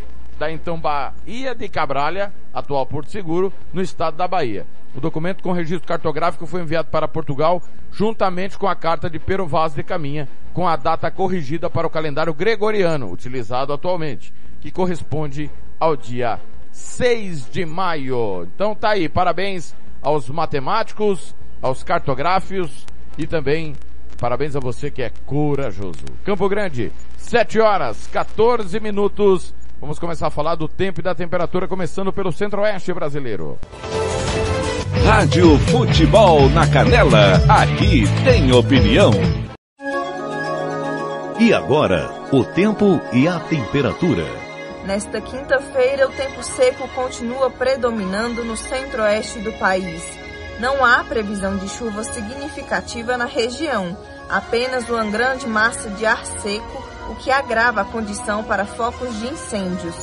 da 0.41 0.51
então 0.51 0.81
Bahia 0.81 1.55
de 1.55 1.69
Cabralha, 1.69 2.33
atual 2.55 2.87
Porto 2.87 3.11
Seguro, 3.11 3.53
no 3.75 3.83
estado 3.83 4.17
da 4.17 4.27
Bahia. 4.27 4.67
O 4.97 5.01
documento 5.01 5.43
com 5.43 5.53
registro 5.53 5.87
cartográfico 5.87 6.47
foi 6.47 6.63
enviado 6.63 6.89
para 6.89 7.07
Portugal, 7.07 7.63
juntamente 7.93 8.57
com 8.57 8.67
a 8.67 8.75
carta 8.75 9.11
de 9.11 9.19
Pero 9.19 9.47
Vaz 9.47 9.75
de 9.75 9.83
Caminha, 9.83 10.27
com 10.55 10.67
a 10.67 10.77
data 10.77 11.11
corrigida 11.11 11.69
para 11.69 11.87
o 11.87 11.91
calendário 11.91 12.33
gregoriano, 12.33 13.13
utilizado 13.13 13.71
atualmente, 13.75 14.33
que 14.63 14.71
corresponde 14.71 15.51
ao 15.79 15.95
dia 15.95 16.41
6 16.73 17.51
de 17.51 17.67
maio. 17.67 18.49
Então 18.55 18.75
tá 18.75 18.93
aí, 18.93 19.11
parabéns 19.11 19.77
aos 20.01 20.31
matemáticos, 20.31 21.35
aos 21.61 21.83
cartográficos 21.83 22.87
e 23.19 23.27
também 23.27 23.75
parabéns 24.19 24.57
a 24.57 24.61
você 24.61 24.91
que 24.91 25.03
é 25.03 25.13
corajoso. 25.27 26.03
Campo 26.25 26.49
Grande, 26.49 26.91
7 27.19 27.61
horas, 27.61 28.07
14 28.07 28.81
minutos. 28.81 29.60
Vamos 29.81 29.99
começar 29.99 30.27
a 30.27 30.31
falar 30.31 30.57
do 30.57 30.69
tempo 30.69 31.01
e 31.01 31.03
da 31.03 31.15
temperatura, 31.15 31.67
começando 31.67 32.13
pelo 32.13 32.31
centro-oeste 32.31 32.93
brasileiro. 32.93 33.59
Rádio 35.07 35.59
Futebol 35.61 36.51
na 36.51 36.67
Canela, 36.69 37.37
aqui 37.49 38.05
tem 38.23 38.53
opinião. 38.53 39.11
E 41.39 41.55
agora, 41.55 42.11
o 42.31 42.45
tempo 42.45 43.01
e 43.11 43.27
a 43.27 43.41
temperatura. 43.41 44.27
Nesta 44.85 45.19
quinta-feira, 45.19 46.07
o 46.07 46.13
tempo 46.13 46.43
seco 46.43 46.87
continua 46.89 47.51
predominando 47.51 48.45
no 48.45 48.59
centro-oeste 48.59 49.39
do 49.39 49.53
país. 49.55 50.03
Não 50.61 50.85
há 50.85 51.03
previsão 51.05 51.57
de 51.57 51.67
chuva 51.71 52.05
significativa 52.05 53.17
na 53.17 53.25
região, 53.25 53.97
apenas 54.29 54.87
uma 54.91 55.05
grande 55.05 55.47
massa 55.47 55.89
de 55.89 56.05
ar 56.05 56.27
seco 56.27 56.90
o 57.09 57.15
que 57.15 57.31
agrava 57.31 57.81
a 57.81 57.85
condição 57.85 58.45
para 58.45 58.65
focos 58.65 59.19
de 59.19 59.27
incêndios. 59.29 59.97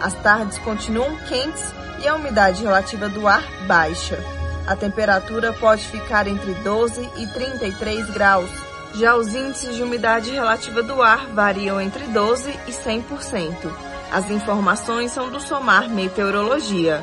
As 0.00 0.14
tardes 0.14 0.58
continuam 0.58 1.16
quentes 1.28 1.64
e 2.02 2.08
a 2.08 2.14
umidade 2.14 2.62
relativa 2.62 3.08
do 3.08 3.28
ar 3.28 3.42
baixa. 3.66 4.18
A 4.66 4.74
temperatura 4.76 5.52
pode 5.52 5.86
ficar 5.86 6.26
entre 6.26 6.54
12 6.54 7.08
e 7.16 7.26
33 7.26 8.10
graus. 8.10 8.50
Já 8.94 9.14
os 9.14 9.34
índices 9.34 9.76
de 9.76 9.82
umidade 9.82 10.30
relativa 10.30 10.82
do 10.82 11.02
ar 11.02 11.26
variam 11.28 11.80
entre 11.80 12.04
12 12.06 12.50
e 12.66 12.72
100%. 12.72 13.70
As 14.10 14.30
informações 14.30 15.12
são 15.12 15.30
do 15.30 15.40
Somar 15.40 15.88
Meteorologia. 15.88 17.02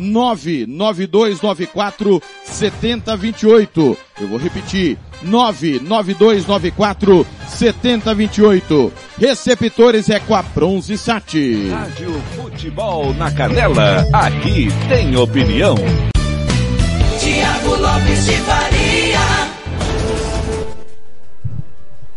99294 0.00 2.22
7028. 2.44 3.98
Eu 4.20 4.28
vou 4.28 4.38
repetir, 4.38 4.96
99294 5.22 7.26
7028. 7.48 8.92
Receptores 9.18 10.08
é 10.08 10.20
com 10.20 10.34
a 10.34 10.42
Bronze 10.42 10.96
Sat. 10.96 11.68
Rádio 11.70 12.12
Futebol 12.34 13.12
na 13.14 13.30
Canela, 13.30 14.06
aqui 14.12 14.68
tem 14.88 15.14
opinião. 15.16 15.74
Tiago 17.20 17.76
Lopes 17.76 18.24
de 18.24 18.36
Faria. 18.38 19.20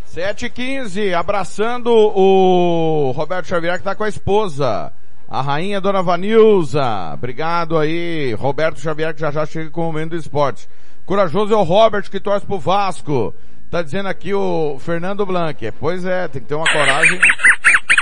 7 0.06 0.48
15 0.48 1.12
abraçando 1.12 1.90
o 1.90 3.10
Roberto 3.10 3.48
Xavier 3.48 3.78
que 3.78 3.84
tá 3.84 3.96
com 3.96 4.04
a 4.04 4.08
esposa. 4.08 4.92
A 5.34 5.40
rainha 5.40 5.80
Dona 5.80 6.00
Vanilza. 6.00 7.12
Obrigado 7.12 7.76
aí, 7.76 8.34
Roberto 8.34 8.78
Xavier 8.78 9.12
que 9.12 9.20
já 9.20 9.32
já 9.32 9.44
chega 9.44 9.68
com 9.68 9.80
o 9.80 9.84
momento 9.86 10.10
do 10.10 10.16
esporte. 10.16 10.68
Corajoso 11.04 11.52
é 11.52 11.56
o 11.56 11.64
Robert 11.64 12.08
que 12.08 12.20
torce 12.20 12.46
pro 12.46 12.60
Vasco. 12.60 13.34
Tá 13.68 13.82
dizendo 13.82 14.08
aqui 14.08 14.32
o 14.32 14.78
Fernando 14.78 15.26
Blanc. 15.26 15.72
Pois 15.80 16.04
é, 16.04 16.28
tem 16.28 16.40
que 16.40 16.46
ter 16.46 16.54
uma 16.54 16.72
coragem 16.72 17.18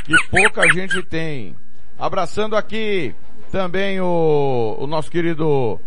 que 0.04 0.14
pouca 0.30 0.70
gente 0.74 1.02
tem. 1.04 1.56
Abraçando 1.98 2.54
aqui 2.54 3.14
também 3.50 3.98
o, 3.98 4.76
o 4.78 4.86
nosso 4.86 5.10
querido 5.10 5.80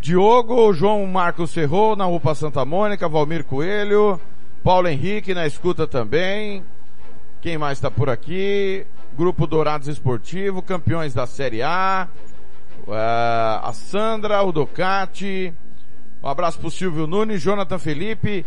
Diogo, 0.00 0.72
João 0.72 1.04
Marcos 1.04 1.52
Ferro 1.52 1.94
na 1.94 2.06
UPA 2.06 2.34
Santa 2.34 2.64
Mônica, 2.64 3.06
Valmir 3.06 3.44
Coelho, 3.44 4.18
Paulo 4.64 4.88
Henrique 4.88 5.34
na 5.34 5.46
escuta 5.46 5.86
também. 5.86 6.64
Quem 7.42 7.58
mais 7.58 7.76
está 7.76 7.90
por 7.90 8.08
aqui? 8.08 8.86
Grupo 9.20 9.46
Dourados 9.46 9.86
Esportivo, 9.86 10.62
campeões 10.62 11.12
da 11.12 11.26
Série 11.26 11.62
A. 11.62 12.08
Uh, 12.86 12.94
a 13.62 13.70
Sandra, 13.74 14.42
o 14.42 14.50
Docati. 14.50 15.52
Um 16.22 16.26
abraço 16.26 16.58
pro 16.58 16.70
Silvio 16.70 17.06
Nunes, 17.06 17.42
Jonathan 17.42 17.78
Felipe, 17.78 18.46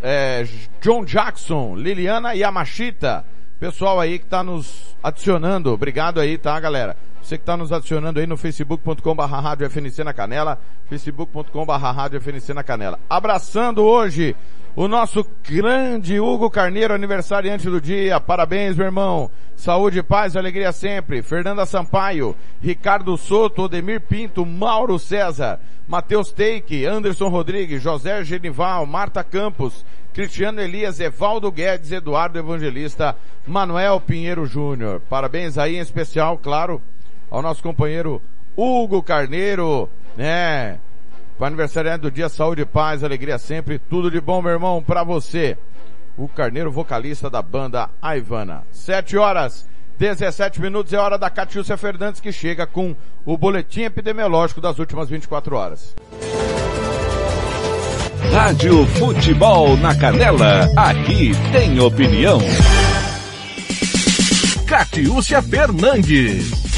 é, 0.00 0.48
John 0.80 1.04
Jackson, 1.04 1.76
Liliana 1.76 2.32
Yamashita. 2.32 3.22
Pessoal 3.60 4.00
aí 4.00 4.18
que 4.18 4.24
tá 4.24 4.42
nos 4.42 4.96
adicionando. 5.02 5.70
Obrigado 5.70 6.18
aí, 6.18 6.38
tá, 6.38 6.58
galera? 6.58 6.96
Você 7.20 7.36
que 7.36 7.44
tá 7.44 7.54
nos 7.54 7.70
adicionando 7.70 8.18
aí 8.18 8.26
no 8.26 8.38
facebook.com 8.38 9.14
barra 9.14 9.40
rádio 9.40 9.68
FNC 9.68 10.04
na 10.04 10.14
Canela, 10.14 10.58
facebook.com 10.88 11.66
barra 11.66 11.92
rádio 11.92 12.18
FNC 12.18 12.54
na 12.54 12.62
Canela. 12.62 12.98
Abraçando 13.10 13.82
hoje 13.82 14.34
o 14.76 14.88
nosso 14.88 15.24
grande 15.48 16.18
Hugo 16.18 16.50
Carneiro, 16.50 16.94
aniversariante 16.94 17.70
do 17.70 17.80
dia. 17.80 18.18
Parabéns, 18.20 18.76
meu 18.76 18.86
irmão. 18.86 19.30
Saúde, 19.54 20.02
paz 20.02 20.34
e 20.34 20.38
alegria 20.38 20.72
sempre. 20.72 21.22
Fernanda 21.22 21.64
Sampaio, 21.64 22.34
Ricardo 22.60 23.16
Soto, 23.16 23.62
Odemir 23.62 24.00
Pinto, 24.00 24.44
Mauro 24.44 24.98
César, 24.98 25.60
Matheus 25.86 26.32
Teike, 26.32 26.84
Anderson 26.84 27.28
Rodrigues, 27.28 27.80
José 27.80 28.24
Genival, 28.24 28.84
Marta 28.84 29.22
Campos, 29.22 29.84
Cristiano 30.12 30.60
Elias, 30.60 30.98
Evaldo 30.98 31.52
Guedes, 31.52 31.92
Eduardo 31.92 32.38
Evangelista, 32.38 33.16
Manuel 33.46 34.00
Pinheiro 34.00 34.44
Júnior. 34.44 35.00
Parabéns 35.08 35.56
aí 35.56 35.76
em 35.76 35.80
especial, 35.80 36.36
claro, 36.36 36.82
ao 37.30 37.40
nosso 37.40 37.62
companheiro 37.62 38.20
Hugo 38.56 39.02
Carneiro, 39.02 39.88
né? 40.16 40.80
Para 41.38 41.48
aniversário 41.48 41.98
do 41.98 42.10
dia, 42.10 42.28
saúde, 42.28 42.64
paz, 42.64 43.02
alegria 43.02 43.38
sempre, 43.38 43.78
tudo 43.78 44.10
de 44.10 44.20
bom, 44.20 44.40
meu 44.40 44.52
irmão, 44.52 44.82
para 44.82 45.02
você. 45.02 45.58
O 46.16 46.28
Carneiro, 46.28 46.70
vocalista 46.70 47.28
da 47.28 47.42
banda 47.42 47.90
Aivana. 48.00 48.62
Sete 48.70 49.16
horas, 49.16 49.66
17 49.98 50.60
minutos, 50.60 50.92
é 50.92 50.98
hora 50.98 51.18
da 51.18 51.28
Catiúcia 51.28 51.76
Fernandes 51.76 52.20
que 52.20 52.30
chega 52.30 52.66
com 52.66 52.94
o 53.24 53.36
boletim 53.36 53.82
epidemiológico 53.82 54.60
das 54.60 54.78
últimas 54.78 55.08
24 55.08 55.56
horas. 55.56 55.94
Rádio 58.32 58.86
Futebol 58.86 59.76
na 59.76 59.94
Canela, 59.94 60.68
aqui 60.76 61.32
tem 61.52 61.80
opinião. 61.80 62.38
Catiúcia 64.66 65.42
Fernandes. 65.42 66.73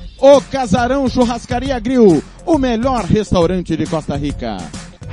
O 0.21 0.39
Casarão 0.39 1.09
Churrascaria 1.09 1.79
Grill, 1.79 2.23
o 2.45 2.57
melhor 2.59 3.05
restaurante 3.05 3.75
de 3.75 3.87
Costa 3.87 4.15
Rica. 4.15 4.57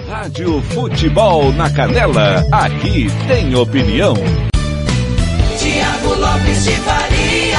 Rádio 0.06 0.60
Futebol 0.60 1.50
na 1.54 1.72
Canela, 1.72 2.44
aqui 2.52 3.06
tem 3.26 3.54
opinião. 3.54 4.12
Tiago 5.58 6.14
Lopes 6.14 6.62
de 6.62 6.72
Faria. 6.72 7.58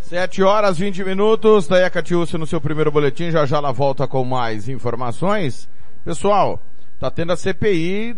7 0.00 0.42
horas 0.42 0.78
20 0.78 1.04
minutos, 1.04 1.68
daí 1.68 1.84
a 1.84 1.90
Catiúcia 1.90 2.38
no 2.38 2.46
seu 2.46 2.62
primeiro 2.62 2.90
boletim, 2.90 3.30
já 3.30 3.44
já 3.44 3.58
ela 3.58 3.72
volta 3.72 4.08
com 4.08 4.24
mais 4.24 4.70
informações. 4.70 5.68
Pessoal, 6.02 6.62
tá 6.98 7.10
tendo 7.10 7.34
a 7.34 7.36
CPI 7.36 8.16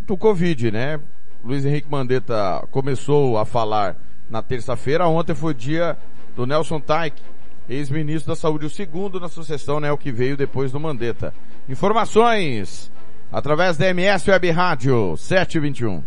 do 0.00 0.16
Covid, 0.16 0.72
né? 0.72 0.98
Luiz 1.44 1.64
Henrique 1.64 1.88
Mandetta 1.88 2.66
começou 2.72 3.38
a 3.38 3.44
falar 3.44 3.96
na 4.30 4.42
terça-feira, 4.42 5.06
ontem 5.06 5.34
foi 5.34 5.52
o 5.52 5.54
dia 5.54 5.96
do 6.36 6.46
Nelson 6.46 6.80
Taik, 6.80 7.20
ex-ministro 7.68 8.32
da 8.32 8.36
Saúde, 8.36 8.66
o 8.66 8.70
segundo 8.70 9.20
na 9.20 9.28
sucessão, 9.28 9.80
né, 9.80 9.90
o 9.92 9.98
que 9.98 10.10
veio 10.10 10.36
depois 10.36 10.72
do 10.72 10.80
Mandetta. 10.80 11.34
Informações 11.68 12.90
através 13.30 13.76
da 13.76 13.88
MS 13.88 14.30
Web 14.30 14.50
Rádio 14.50 15.16
721. 15.16 16.02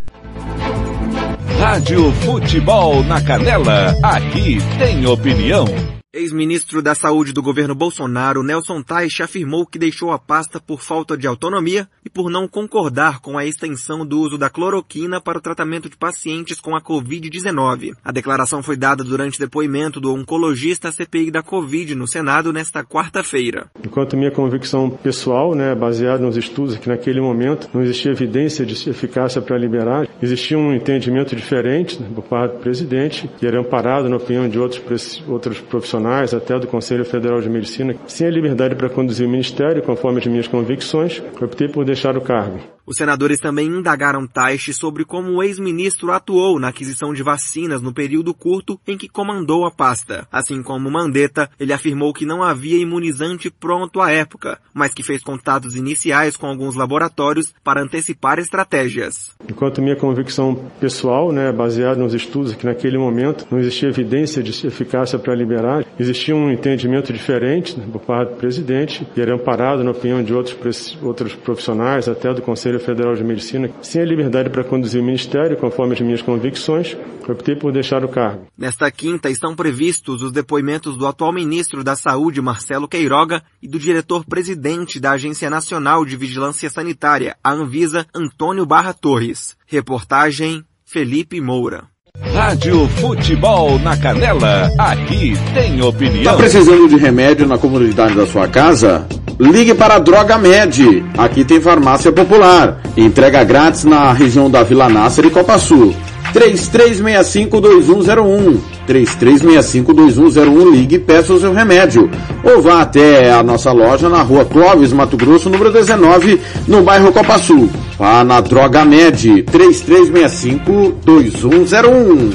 Rádio 1.59 2.11
Futebol 2.13 3.03
na 3.03 3.21
Canela, 3.21 3.95
aqui 4.01 4.57
tem 4.79 5.05
opinião. 5.05 5.65
Ex-ministro 6.13 6.81
da 6.81 6.93
Saúde 6.93 7.31
do 7.31 7.41
governo 7.41 7.73
Bolsonaro, 7.73 8.43
Nelson 8.43 8.83
Teich, 8.83 9.23
afirmou 9.23 9.65
que 9.65 9.79
deixou 9.79 10.11
a 10.11 10.19
pasta 10.19 10.59
por 10.59 10.81
falta 10.81 11.15
de 11.15 11.25
autonomia 11.25 11.87
e 12.03 12.09
por 12.09 12.29
não 12.29 12.49
concordar 12.49 13.21
com 13.21 13.37
a 13.37 13.45
extensão 13.45 14.05
do 14.05 14.19
uso 14.19 14.37
da 14.37 14.49
cloroquina 14.49 15.21
para 15.21 15.37
o 15.37 15.41
tratamento 15.41 15.89
de 15.89 15.95
pacientes 15.95 16.59
com 16.59 16.75
a 16.75 16.81
Covid-19. 16.81 17.93
A 18.03 18.11
declaração 18.11 18.61
foi 18.61 18.75
dada 18.75 19.05
durante 19.05 19.39
depoimento 19.39 20.01
do 20.01 20.13
oncologista 20.13 20.89
à 20.89 20.91
CPI 20.91 21.31
da 21.31 21.41
Covid 21.41 21.95
no 21.95 22.05
Senado 22.05 22.51
nesta 22.51 22.83
quarta-feira. 22.83 23.71
Enquanto 23.81 24.17
minha 24.17 24.31
convicção 24.31 24.89
pessoal, 24.89 25.55
né, 25.55 25.73
baseada 25.73 26.21
nos 26.21 26.35
estudos 26.35 26.75
que 26.75 26.89
naquele 26.89 27.21
momento 27.21 27.69
não 27.73 27.81
existia 27.81 28.11
evidência 28.11 28.65
de 28.65 28.89
eficácia 28.89 29.41
para 29.41 29.57
liberar, 29.57 30.09
existia 30.21 30.57
um 30.57 30.73
entendimento 30.73 31.33
diferente 31.37 32.01
né, 32.01 32.09
por 32.13 32.25
parte 32.25 32.57
do 32.57 32.59
presidente, 32.59 33.29
que 33.39 33.47
era 33.47 33.61
amparado 33.61 34.09
na 34.09 34.17
opinião 34.17 34.49
de 34.49 34.59
outros, 34.59 35.23
outros 35.25 35.61
profissionais 35.61 36.00
até 36.33 36.57
do 36.59 36.67
Conselho 36.67 37.05
Federal 37.05 37.41
de 37.41 37.49
Medicina, 37.49 37.95
sem 38.07 38.27
a 38.27 38.31
liberdade 38.31 38.75
para 38.75 38.89
conduzir 38.89 39.27
o 39.27 39.29
Ministério, 39.29 39.81
conforme 39.81 40.19
as 40.19 40.27
minhas 40.27 40.47
convicções, 40.47 41.21
optei 41.41 41.67
por 41.67 41.85
deixar 41.85 42.17
o 42.17 42.21
cargo. 42.21 42.59
Os 42.85 42.97
senadores 42.97 43.39
também 43.39 43.67
indagaram 43.67 44.27
Taish 44.27 44.75
sobre 44.75 45.05
como 45.05 45.31
o 45.31 45.43
ex-ministro 45.43 46.11
atuou 46.11 46.59
na 46.59 46.69
aquisição 46.69 47.13
de 47.13 47.23
vacinas 47.23 47.81
no 47.81 47.93
período 47.93 48.33
curto 48.33 48.79
em 48.87 48.97
que 48.97 49.07
comandou 49.07 49.65
a 49.65 49.71
pasta. 49.71 50.27
Assim 50.31 50.61
como 50.63 50.91
Mandetta, 50.91 51.49
ele 51.59 51.71
afirmou 51.71 52.11
que 52.11 52.25
não 52.25 52.43
havia 52.43 52.77
imunizante 52.77 53.49
pronto 53.49 54.01
à 54.01 54.11
época, 54.11 54.59
mas 54.73 54.93
que 54.93 55.03
fez 55.03 55.23
contatos 55.23 55.75
iniciais 55.75 56.35
com 56.35 56.47
alguns 56.47 56.75
laboratórios 56.75 57.53
para 57.63 57.81
antecipar 57.81 58.39
estratégias. 58.39 59.31
Enquanto 59.47 59.81
minha 59.81 59.95
convicção 59.95 60.55
pessoal, 60.79 61.31
né, 61.31 61.51
baseada 61.51 62.01
nos 62.01 62.13
estudos 62.13 62.55
que 62.55 62.65
naquele 62.65 62.97
momento 62.97 63.45
não 63.49 63.59
existia 63.59 63.89
evidência 63.89 64.41
de 64.41 64.67
eficácia 64.67 65.19
para 65.19 65.35
liberar, 65.35 65.85
existia 66.01 66.35
um 66.35 66.51
entendimento 66.51 67.13
diferente 67.13 67.77
né, 67.79 67.85
por 67.91 68.01
parte 68.01 68.31
do 68.31 68.35
presidente, 68.37 69.05
que 69.13 69.21
era 69.21 69.35
amparado 69.35 69.83
na 69.83 69.91
opinião 69.91 70.23
de 70.23 70.33
outros, 70.33 70.97
outros 71.01 71.35
profissionais, 71.35 72.07
até 72.07 72.33
do 72.33 72.41
Conselho 72.41 72.79
Federal 72.79 73.13
de 73.13 73.23
Medicina, 73.23 73.69
sem 73.81 74.01
a 74.01 74.05
liberdade 74.05 74.49
para 74.49 74.63
conduzir 74.63 75.01
o 75.01 75.05
Ministério, 75.05 75.57
conforme 75.57 75.93
as 75.93 76.01
minhas 76.01 76.21
convicções, 76.21 76.97
optei 77.27 77.55
por 77.55 77.71
deixar 77.71 78.03
o 78.03 78.09
cargo. 78.09 78.47
Nesta 78.57 78.89
quinta 78.91 79.29
estão 79.29 79.55
previstos 79.55 80.21
os 80.21 80.31
depoimentos 80.31 80.97
do 80.97 81.07
atual 81.07 81.31
ministro 81.31 81.83
da 81.83 81.95
Saúde, 81.95 82.41
Marcelo 82.41 82.87
Queiroga, 82.87 83.43
e 83.61 83.67
do 83.67 83.79
diretor-presidente 83.79 84.99
da 84.99 85.11
Agência 85.11 85.49
Nacional 85.49 86.05
de 86.05 86.17
Vigilância 86.17 86.69
Sanitária, 86.69 87.35
a 87.43 87.51
Anvisa, 87.51 88.05
Antônio 88.13 88.65
Barra 88.65 88.93
Torres. 88.93 89.55
Reportagem 89.65 90.63
Felipe 90.83 91.39
Moura. 91.39 91.90
Rádio 92.21 92.87
Futebol 92.87 93.79
na 93.79 93.97
Canela, 93.97 94.71
aqui 94.77 95.33
tem 95.53 95.81
opinião. 95.81 96.23
Tá 96.23 96.33
precisando 96.37 96.87
de 96.87 96.95
remédio 96.95 97.47
na 97.47 97.57
comunidade 97.57 98.13
da 98.15 98.25
sua 98.27 98.47
casa? 98.47 99.05
Ligue 99.39 99.73
para 99.73 99.95
a 99.95 99.99
Droga 99.99 100.37
Med. 100.37 101.03
Aqui 101.17 101.43
tem 101.43 101.59
farmácia 101.59 102.11
popular. 102.11 102.79
Entrega 102.95 103.43
grátis 103.43 103.85
na 103.85 104.13
região 104.13 104.49
da 104.49 104.61
Vila 104.61 104.87
Nácer 104.87 105.25
e 105.25 105.29
Copa 105.31 105.57
Sul. 105.57 105.95
3365-2101. 106.33 108.57
3365-2101. 108.87 110.71
Ligue 110.71 110.95
e 110.95 110.99
peça 110.99 111.33
o 111.33 111.39
seu 111.39 111.53
remédio. 111.53 112.09
Ou 112.43 112.59
vá 112.61 112.81
até 112.81 113.31
a 113.31 113.41
nossa 113.43 113.71
loja 113.71 114.09
na 114.09 114.21
rua 114.21 114.43
Clóvis, 114.45 114.93
Mato 114.93 115.17
Grosso, 115.17 115.49
número 115.49 115.71
19, 115.71 116.39
no 116.67 116.83
bairro 116.83 117.11
Copa 117.11 117.39
Sul. 117.39 117.67
Vá 117.97 118.23
na 118.23 118.39
Droga 118.41 118.85
Med. 118.85 119.43
3365-2101. 119.43 122.33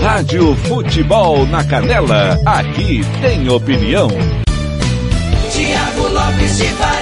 Rádio 0.00 0.56
Futebol 0.66 1.46
na 1.46 1.62
Canela, 1.64 2.38
aqui 2.46 3.02
tem 3.20 3.46
opinião. 3.48 4.08
Tiago 5.50 6.08
Lopes 6.08 6.56
de 6.56 6.68
Faria. 6.68 6.97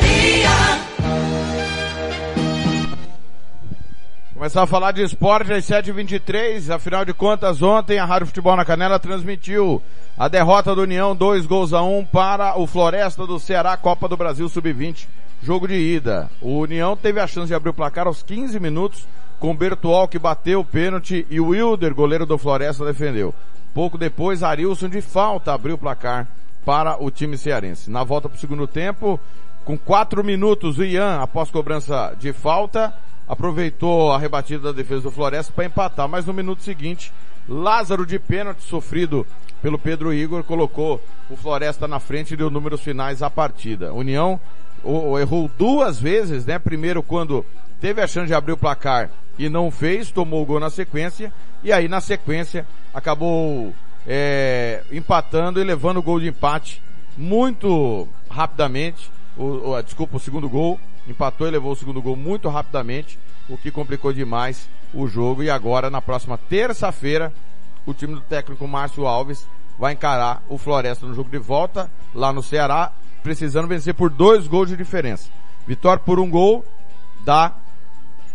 Começar 4.47 4.63
a 4.63 4.67
falar 4.69 4.93
de 4.93 5.03
esporte 5.03 5.53
às 5.53 5.65
7h23, 5.67 6.73
afinal 6.73 7.05
de 7.05 7.13
contas, 7.13 7.61
ontem 7.63 7.99
a 7.99 8.05
Rádio 8.05 8.29
Futebol 8.29 8.55
na 8.55 8.65
Canela 8.65 8.97
transmitiu 8.97 9.83
a 10.17 10.29
derrota 10.29 10.73
do 10.73 10.83
União, 10.83 11.17
dois 11.17 11.45
gols 11.45 11.73
a 11.73 11.83
um 11.83 12.05
para 12.05 12.57
o 12.57 12.65
Floresta 12.65 13.27
do 13.27 13.41
Ceará, 13.41 13.77
Copa 13.77 14.09
do 14.09 14.17
Brasil 14.17 14.49
Sub-20, 14.49 15.09
jogo 15.43 15.67
de 15.67 15.75
ida. 15.75 16.31
O 16.41 16.61
União 16.61 16.97
teve 16.97 17.19
a 17.19 17.27
chance 17.27 17.49
de 17.49 17.55
abrir 17.57 17.71
o 17.71 17.75
placar 17.75 18.07
aos 18.07 18.23
15 18.23 18.61
minutos, 18.61 19.05
com 19.41 19.53
Bertual 19.53 20.07
que 20.07 20.17
bateu 20.17 20.61
o 20.61 20.65
pênalti 20.65 21.27
e 21.29 21.41
o 21.41 21.49
Wilder, 21.49 21.93
goleiro 21.93 22.25
do 22.25 22.39
Floresta, 22.39 22.85
defendeu. 22.85 23.35
Pouco 23.75 23.99
depois, 23.99 24.45
Arilson 24.45 24.89
de 24.89 25.01
falta 25.01 25.55
abriu 25.55 25.75
o 25.75 25.79
placar 25.79 26.29
para 26.65 27.03
o 27.03 27.11
time 27.11 27.37
cearense. 27.37 27.91
Na 27.91 28.05
volta 28.05 28.29
para 28.29 28.37
o 28.37 28.41
segundo 28.41 28.69
tempo, 28.69 29.19
com 29.65 29.77
quatro 29.77 30.23
minutos, 30.23 30.79
o 30.79 30.85
Ian, 30.85 31.21
após 31.21 31.51
cobrança 31.51 32.15
de 32.17 32.33
falta, 32.33 32.95
aproveitou 33.29 34.13
a 34.13 34.19
rebatida 34.19 34.73
da 34.73 34.73
defesa 34.73 35.03
do 35.03 35.11
Floresta 35.11 35.53
para 35.53 35.65
empatar, 35.65 36.09
mas 36.09 36.27
no 36.27 36.33
minuto 36.33 36.63
seguinte, 36.63 37.13
Lázaro 37.49 38.05
de 38.05 38.19
pênalti 38.19 38.63
sofrido 38.63 39.27
pelo 39.63 39.79
Pedro 39.79 40.13
Igor 40.13 40.43
colocou 40.45 41.01
o 41.31 41.37
Floresta 41.37 41.89
na 41.89 42.01
frente 42.01 42.35
e 42.35 42.37
deu 42.37 42.51
números 42.51 42.81
finais 42.81 43.23
à 43.23 43.31
partida. 43.31 43.93
União 43.93 44.41
errou 45.21 45.51
duas 45.59 45.99
vezes, 46.01 46.45
né? 46.45 46.59
Primeiro 46.59 47.03
quando 47.03 47.45
teve 47.81 48.01
a 48.01 48.07
chance 48.07 48.27
de 48.27 48.35
abrir 48.35 48.53
o 48.53 48.57
placar 48.57 49.11
e 49.39 49.49
não 49.49 49.71
fez, 49.71 50.11
tomou 50.11 50.43
o 50.43 50.47
gol 50.47 50.61
na 50.61 50.71
sequência, 50.71 51.33
e 51.63 51.73
aí 51.73 51.89
na 51.89 52.01
sequência 52.01 52.67
acabou 52.95 53.75
é, 54.07 54.83
empatando 54.91 55.61
e 55.61 55.65
levando 55.65 55.99
o 55.99 56.03
gol 56.03 56.21
de 56.21 56.29
empate 56.29 56.83
muito 57.17 58.09
rapidamente. 58.31 59.11
O, 59.37 59.73
o, 59.73 59.83
desculpa, 59.83 60.17
o 60.17 60.21
segundo 60.21 60.49
gol, 60.49 60.81
empatou 61.09 61.47
e 61.47 61.51
levou 61.51 61.73
o 61.73 61.77
segundo 61.77 62.03
gol 62.03 62.17
muito 62.17 62.49
rapidamente, 62.49 63.19
o 63.49 63.57
que 63.57 63.71
complicou 63.71 64.13
demais 64.13 64.69
o 64.93 65.07
jogo. 65.07 65.43
E 65.43 65.51
agora, 65.51 65.91
na 65.91 66.03
próxima 66.03 66.37
terça-feira, 66.37 67.33
o 67.85 67.95
time 67.95 68.15
do 68.15 68.21
técnico 68.21 68.67
Márcio 68.67 69.07
Alves 69.07 69.47
vai 69.79 69.93
encarar 69.93 70.43
o 70.49 70.59
Floresta 70.59 71.07
no 71.07 71.15
jogo 71.15 71.31
de 71.31 71.39
volta, 71.39 71.91
lá 72.15 72.33
no 72.33 72.43
Ceará, 72.43 72.93
precisando 73.23 73.69
vencer 73.69 73.95
por 73.95 74.11
dois 74.11 74.47
gols 74.47 74.69
de 74.69 74.77
diferença. 74.77 75.29
Vitória 75.67 76.03
por 76.03 76.19
um 76.19 76.31
gol 76.31 76.65
dá 77.25 77.53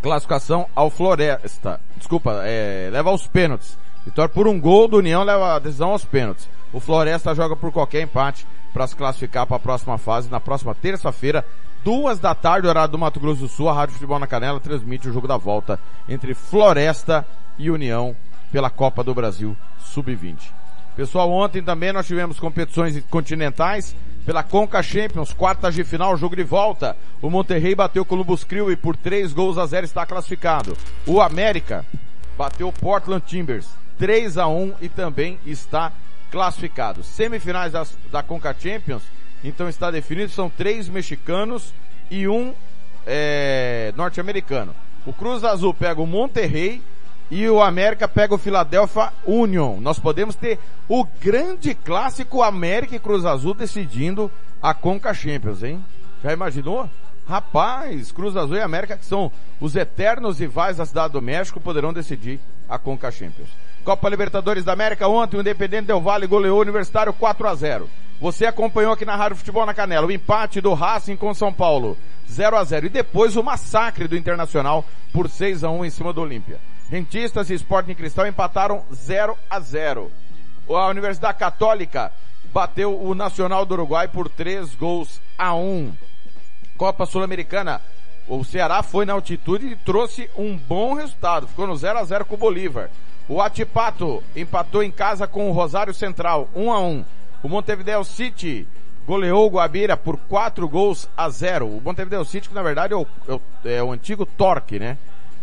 classificação 0.02 0.68
ao 0.76 0.90
Floresta. 0.90 1.80
Desculpa, 1.98 2.42
é, 2.44 2.90
leva 2.92 3.10
aos 3.10 3.28
pênaltis. 3.28 3.78
Vitória 4.06 4.30
por 4.30 4.48
um 4.48 4.60
gol 4.60 4.88
do 4.88 4.98
União 4.98 5.24
leva 5.24 5.56
a 5.56 5.60
decisão 5.60 5.92
aos 5.92 6.04
pênaltis. 6.04 6.50
O 6.74 6.80
Floresta 6.80 7.36
joga 7.36 7.56
por 7.56 7.72
qualquer 7.72 8.02
empate 8.02 8.46
para 8.74 8.88
se 8.88 8.96
classificar 8.96 9.46
para 9.46 9.58
a 9.58 9.60
próxima 9.60 9.98
fase 9.98 10.30
na 10.30 10.40
próxima 10.40 10.74
terça-feira, 10.74 11.46
duas 11.84 12.20
da 12.20 12.34
tarde, 12.36 12.68
horário 12.68 12.92
do 12.92 12.98
Mato 12.98 13.20
Grosso 13.20 13.42
do 13.42 13.48
Sul. 13.48 13.70
A 13.70 13.74
Rádio 13.74 13.94
Futebol 13.94 14.20
na 14.20 14.28
Canela 14.28 14.60
transmite 14.60 15.10
o 15.10 15.14
jogo 15.14 15.28
da 15.28 15.38
volta 15.38 15.80
entre 16.08 16.34
Floresta 16.34 17.26
e 17.58 17.70
União 17.70 18.16
pela 18.52 18.70
Copa 18.70 19.04
do 19.04 19.14
Brasil 19.14 19.56
Sub-20. 19.80 20.38
Pessoal, 20.96 21.32
ontem 21.32 21.64
também 21.64 21.94
nós 21.94 22.06
tivemos 22.06 22.40
competições 22.40 23.02
continentais 23.10 23.96
pela 24.26 24.44
Conca 24.44 24.84
Champions, 24.84 25.34
quartas 25.34 25.74
de 25.74 25.84
final, 25.84 26.18
jogo 26.18 26.36
de 26.36 26.44
volta. 26.44 26.96
O 27.22 27.30
Monterrey 27.30 27.74
bateu 27.74 28.04
o 28.04 28.06
Columbus 28.06 28.44
Crew 28.44 28.72
e 28.72 28.76
por 28.76 28.96
3 28.96 29.32
gols 29.34 29.58
a 29.58 29.66
0 29.66 29.86
está 29.86 30.06
classificado. 30.06 30.78
O 31.08 31.22
América 31.22 31.86
bateu 32.38 32.68
o 32.68 32.74
Portland 32.74 33.24
Timbers 33.26 33.68
3 33.98 34.38
a 34.38 34.48
1 34.48 34.74
e 34.82 34.90
também 34.90 35.40
está 35.46 35.92
classificado. 36.30 37.04
Semifinais 37.04 37.72
das, 37.72 37.96
da 38.12 38.22
Conca 38.22 38.56
Champions, 38.58 39.04
então 39.44 39.68
está 39.68 39.90
definido, 39.90 40.32
são 40.32 40.50
três 40.50 40.88
mexicanos 40.88 41.74
e 42.10 42.28
um 42.28 42.54
é, 43.06 43.94
norte-americano. 43.96 44.76
O 45.06 45.14
Cruz 45.14 45.44
Azul 45.44 45.74
pega 45.74 46.02
o 46.02 46.08
Monterrey 46.08 46.82
e 47.30 47.48
o 47.48 47.62
América 47.62 48.08
pega 48.08 48.36
o 48.36 48.38
Philadelphia 48.38 49.12
Union. 49.26 49.80
Nós 49.80 49.98
podemos 49.98 50.36
ter 50.36 50.60
o 50.88 51.04
grande 51.04 51.74
clássico 51.74 52.44
América 52.44 52.96
e 52.96 53.00
Cruz 53.00 53.26
Azul 53.26 53.54
decidindo 53.54 54.30
a 54.62 54.74
Conca 54.74 55.14
Champions, 55.14 55.64
hein? 55.64 55.84
Já 56.24 56.34
imaginou? 56.34 56.90
Rapaz, 57.28 58.12
Cruz 58.12 58.36
Azul 58.36 58.58
e 58.58 58.62
América, 58.62 58.98
que 58.98 59.06
são 59.06 59.32
os 59.60 59.76
eternos 59.76 60.40
rivais 60.40 60.78
da 60.78 60.86
Cidade 60.86 61.14
do 61.14 61.22
México, 61.22 61.62
poderão 61.62 61.94
decidir 61.94 62.40
a 62.68 62.78
Conca 62.78 63.10
Champions. 63.10 63.50
Copa 63.84 64.10
Libertadores 64.10 64.64
da 64.64 64.74
América, 64.74 65.08
ontem 65.08 65.38
o 65.38 65.42
Independente 65.42 65.88
Del 65.88 66.00
Vale 66.00 66.28
goleou 66.28 66.60
o 66.60 66.62
Universitário 66.62 67.12
4 67.12 67.48
a 67.48 67.56
0 67.56 67.90
Você 68.20 68.46
acompanhou 68.46 68.94
aqui 68.94 69.06
na 69.06 69.16
Rádio 69.16 69.38
Futebol 69.38 69.66
na 69.66 69.74
Canela 69.74 70.06
o 70.06 70.12
empate 70.12 70.62
do 70.62 70.74
Racing 70.74 71.16
com 71.16 71.34
São 71.34 71.52
Paulo, 71.52 71.98
0 72.30 72.58
a 72.58 72.64
0 72.64 72.86
E 72.86 72.90
depois 72.90 73.36
o 73.36 73.44
massacre 73.44 74.08
do 74.08 74.16
Internacional 74.16 74.86
por 75.12 75.28
6 75.28 75.64
a 75.64 75.72
1 75.72 75.86
em 75.86 75.90
cima 75.90 76.14
do 76.14 76.22
Olímpia. 76.22 76.60
Rentistas 76.92 77.50
e 77.50 77.56
Sporting 77.56 77.96
Cristal 77.96 78.28
empataram 78.28 78.84
0 78.94 79.36
a 79.50 79.60
0 79.60 80.12
A 80.70 80.88
Universidade 80.88 81.40
Católica 81.40 82.12
bateu 82.54 83.02
o 83.02 83.16
Nacional 83.16 83.66
do 83.66 83.74
Uruguai 83.74 84.08
por 84.08 84.30
3 84.30 84.76
gols 84.76 85.20
a 85.38 85.56
1. 85.56 85.92
Copa 86.78 87.06
Sul-Americana, 87.06 87.82
o 88.28 88.44
Ceará 88.44 88.84
foi 88.84 89.06
na 89.06 89.14
altitude 89.14 89.68
e 89.68 89.76
trouxe 89.76 90.30
um 90.38 90.56
bom 90.56 90.94
resultado. 90.94 91.48
Ficou 91.48 91.66
no 91.66 91.76
0 91.76 92.00
a 92.00 92.04
0 92.04 92.26
com 92.26 92.36
o 92.36 92.38
Bolívar. 92.38 92.90
O 93.32 93.42
Atipato 93.42 94.22
empatou 94.36 94.84
em 94.84 94.92
casa 94.92 95.26
com 95.26 95.50
o 95.50 95.54
Rosário 95.54 95.94
Central, 95.94 96.50
1 96.54 96.70
a 96.70 96.80
1. 96.82 97.06
O 97.42 97.48
Montevideo 97.48 98.04
City 98.04 98.68
goleou 99.08 99.48
o 99.48 99.50
Guabira 99.50 99.96
por 99.96 100.18
4 100.18 100.68
gols 100.68 101.08
a 101.16 101.30
0. 101.30 101.66
O 101.66 101.80
Montevideo 101.80 102.26
City, 102.26 102.50
que 102.50 102.54
na 102.54 102.62
verdade 102.62 102.94
é 102.94 102.98
o, 102.98 103.08
é 103.30 103.34
o, 103.34 103.42
é 103.64 103.82
o 103.84 103.94
antigo 103.94 104.26
Torque, 104.26 104.80
né? 104.80 104.98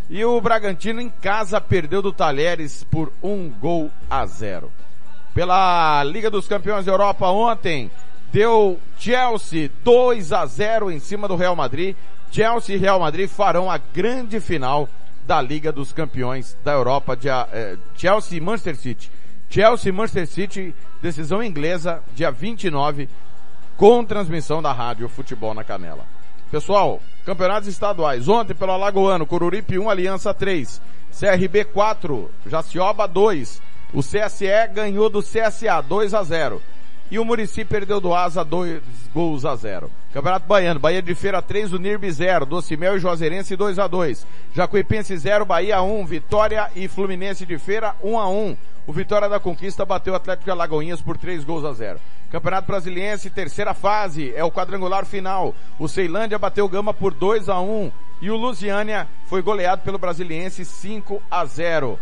E 0.07 0.23
o 0.23 0.39
Bragantino 0.39 1.01
em 1.01 1.09
casa 1.09 1.59
perdeu 1.59 1.99
do 1.99 2.13
Talheres 2.13 2.83
por 2.83 3.11
1 3.23 3.49
gol 3.59 3.89
a 4.07 4.23
0. 4.23 4.71
Pela 5.33 6.03
Liga 6.03 6.29
dos 6.29 6.47
Campeões 6.47 6.85
da 6.85 6.91
Europa 6.91 7.27
ontem, 7.29 7.89
deu 8.31 8.79
Chelsea 8.99 9.71
2 9.83 10.31
a 10.31 10.45
0 10.45 10.91
em 10.91 10.99
cima 10.99 11.27
do 11.27 11.35
Real 11.35 11.55
Madrid. 11.55 11.95
Chelsea 12.31 12.75
e 12.75 12.77
Real 12.77 12.99
Madrid 12.99 13.27
farão 13.27 13.67
a 13.67 13.79
grande 13.79 14.39
final 14.39 14.87
da 15.29 15.39
Liga 15.39 15.71
dos 15.71 15.93
Campeões 15.93 16.57
da 16.65 16.71
Europa 16.71 17.15
de 17.15 17.29
eh, 17.29 17.77
Chelsea 17.95 18.39
e 18.39 18.41
Manchester 18.41 18.75
City. 18.75 19.11
Chelsea 19.47 19.89
e 19.89 19.91
Manchester 19.91 20.25
City, 20.25 20.75
decisão 21.03 21.43
inglesa, 21.43 22.03
dia 22.15 22.31
29, 22.31 23.07
com 23.77 24.03
transmissão 24.03 24.59
da 24.59 24.73
rádio 24.73 25.07
Futebol 25.07 25.53
na 25.53 25.63
Canela. 25.63 26.03
Pessoal, 26.49 26.99
campeonatos 27.27 27.69
estaduais. 27.69 28.27
Ontem 28.27 28.55
pelo 28.55 28.71
Alagoano, 28.71 29.27
Coruripe 29.27 29.77
1, 29.77 29.87
Aliança 29.87 30.33
3. 30.33 30.81
CRB 31.11 31.65
4, 31.65 32.31
Jacioba 32.47 33.07
2. 33.07 33.61
O 33.93 33.99
CSE 33.99 34.67
ganhou 34.73 35.11
do 35.11 35.21
CSA 35.21 35.79
2 35.87 36.15
a 36.15 36.23
0. 36.23 36.59
E 37.11 37.17
o 37.17 37.25
Murici 37.25 37.65
perdeu 37.65 37.99
do 37.99 38.13
Asa 38.13 38.43
2 38.43 38.81
gols 39.13 39.43
a 39.43 39.55
0. 39.55 39.89
Campeonato 40.13 40.45
Baiano, 40.47 40.79
Bahia 40.79 41.01
de 41.01 41.15
Feira 41.15 41.41
3, 41.41 41.73
o 41.73 41.79
Nirbi 41.79 42.11
0, 42.11 42.45
Docimel 42.45 42.97
e 42.97 42.99
Juazeirense 42.99 43.55
2 43.55 43.79
a 43.79 43.87
2. 43.87 44.27
Jacuipense 44.53 45.17
0, 45.17 45.43
Bahia 45.43 45.81
1, 45.81 46.05
Vitória 46.05 46.69
e 46.75 46.87
Fluminense 46.87 47.47
de 47.47 47.57
Feira 47.57 47.95
1 48.03 48.19
a 48.19 48.29
1. 48.29 48.57
O 48.85 48.93
Vitória 48.93 49.27
da 49.27 49.39
Conquista 49.39 49.85
bateu 49.85 50.13
o 50.13 50.15
Atlético 50.15 50.45
de 50.45 50.51
Alagoinhas 50.51 51.01
por 51.01 51.17
3 51.17 51.43
gols 51.43 51.65
a 51.65 51.73
0. 51.73 51.99
Campeonato 52.31 52.67
Brasiliense, 52.67 53.31
terceira 53.31 53.73
fase, 53.73 54.31
é 54.35 54.43
o 54.43 54.51
quadrangular 54.51 55.03
final. 55.03 55.55
O 55.79 55.87
Ceilândia 55.87 56.37
bateu 56.37 56.65
o 56.65 56.69
Gama 56.69 56.93
por 56.93 57.11
2 57.11 57.49
a 57.49 57.59
1 57.59 57.91
e 58.21 58.29
o 58.29 58.35
Lusiânia 58.35 59.07
foi 59.25 59.41
goleado 59.41 59.81
pelo 59.81 59.97
Brasiliense 59.97 60.63
5 60.63 61.21
a 61.31 61.43
0. 61.45 61.99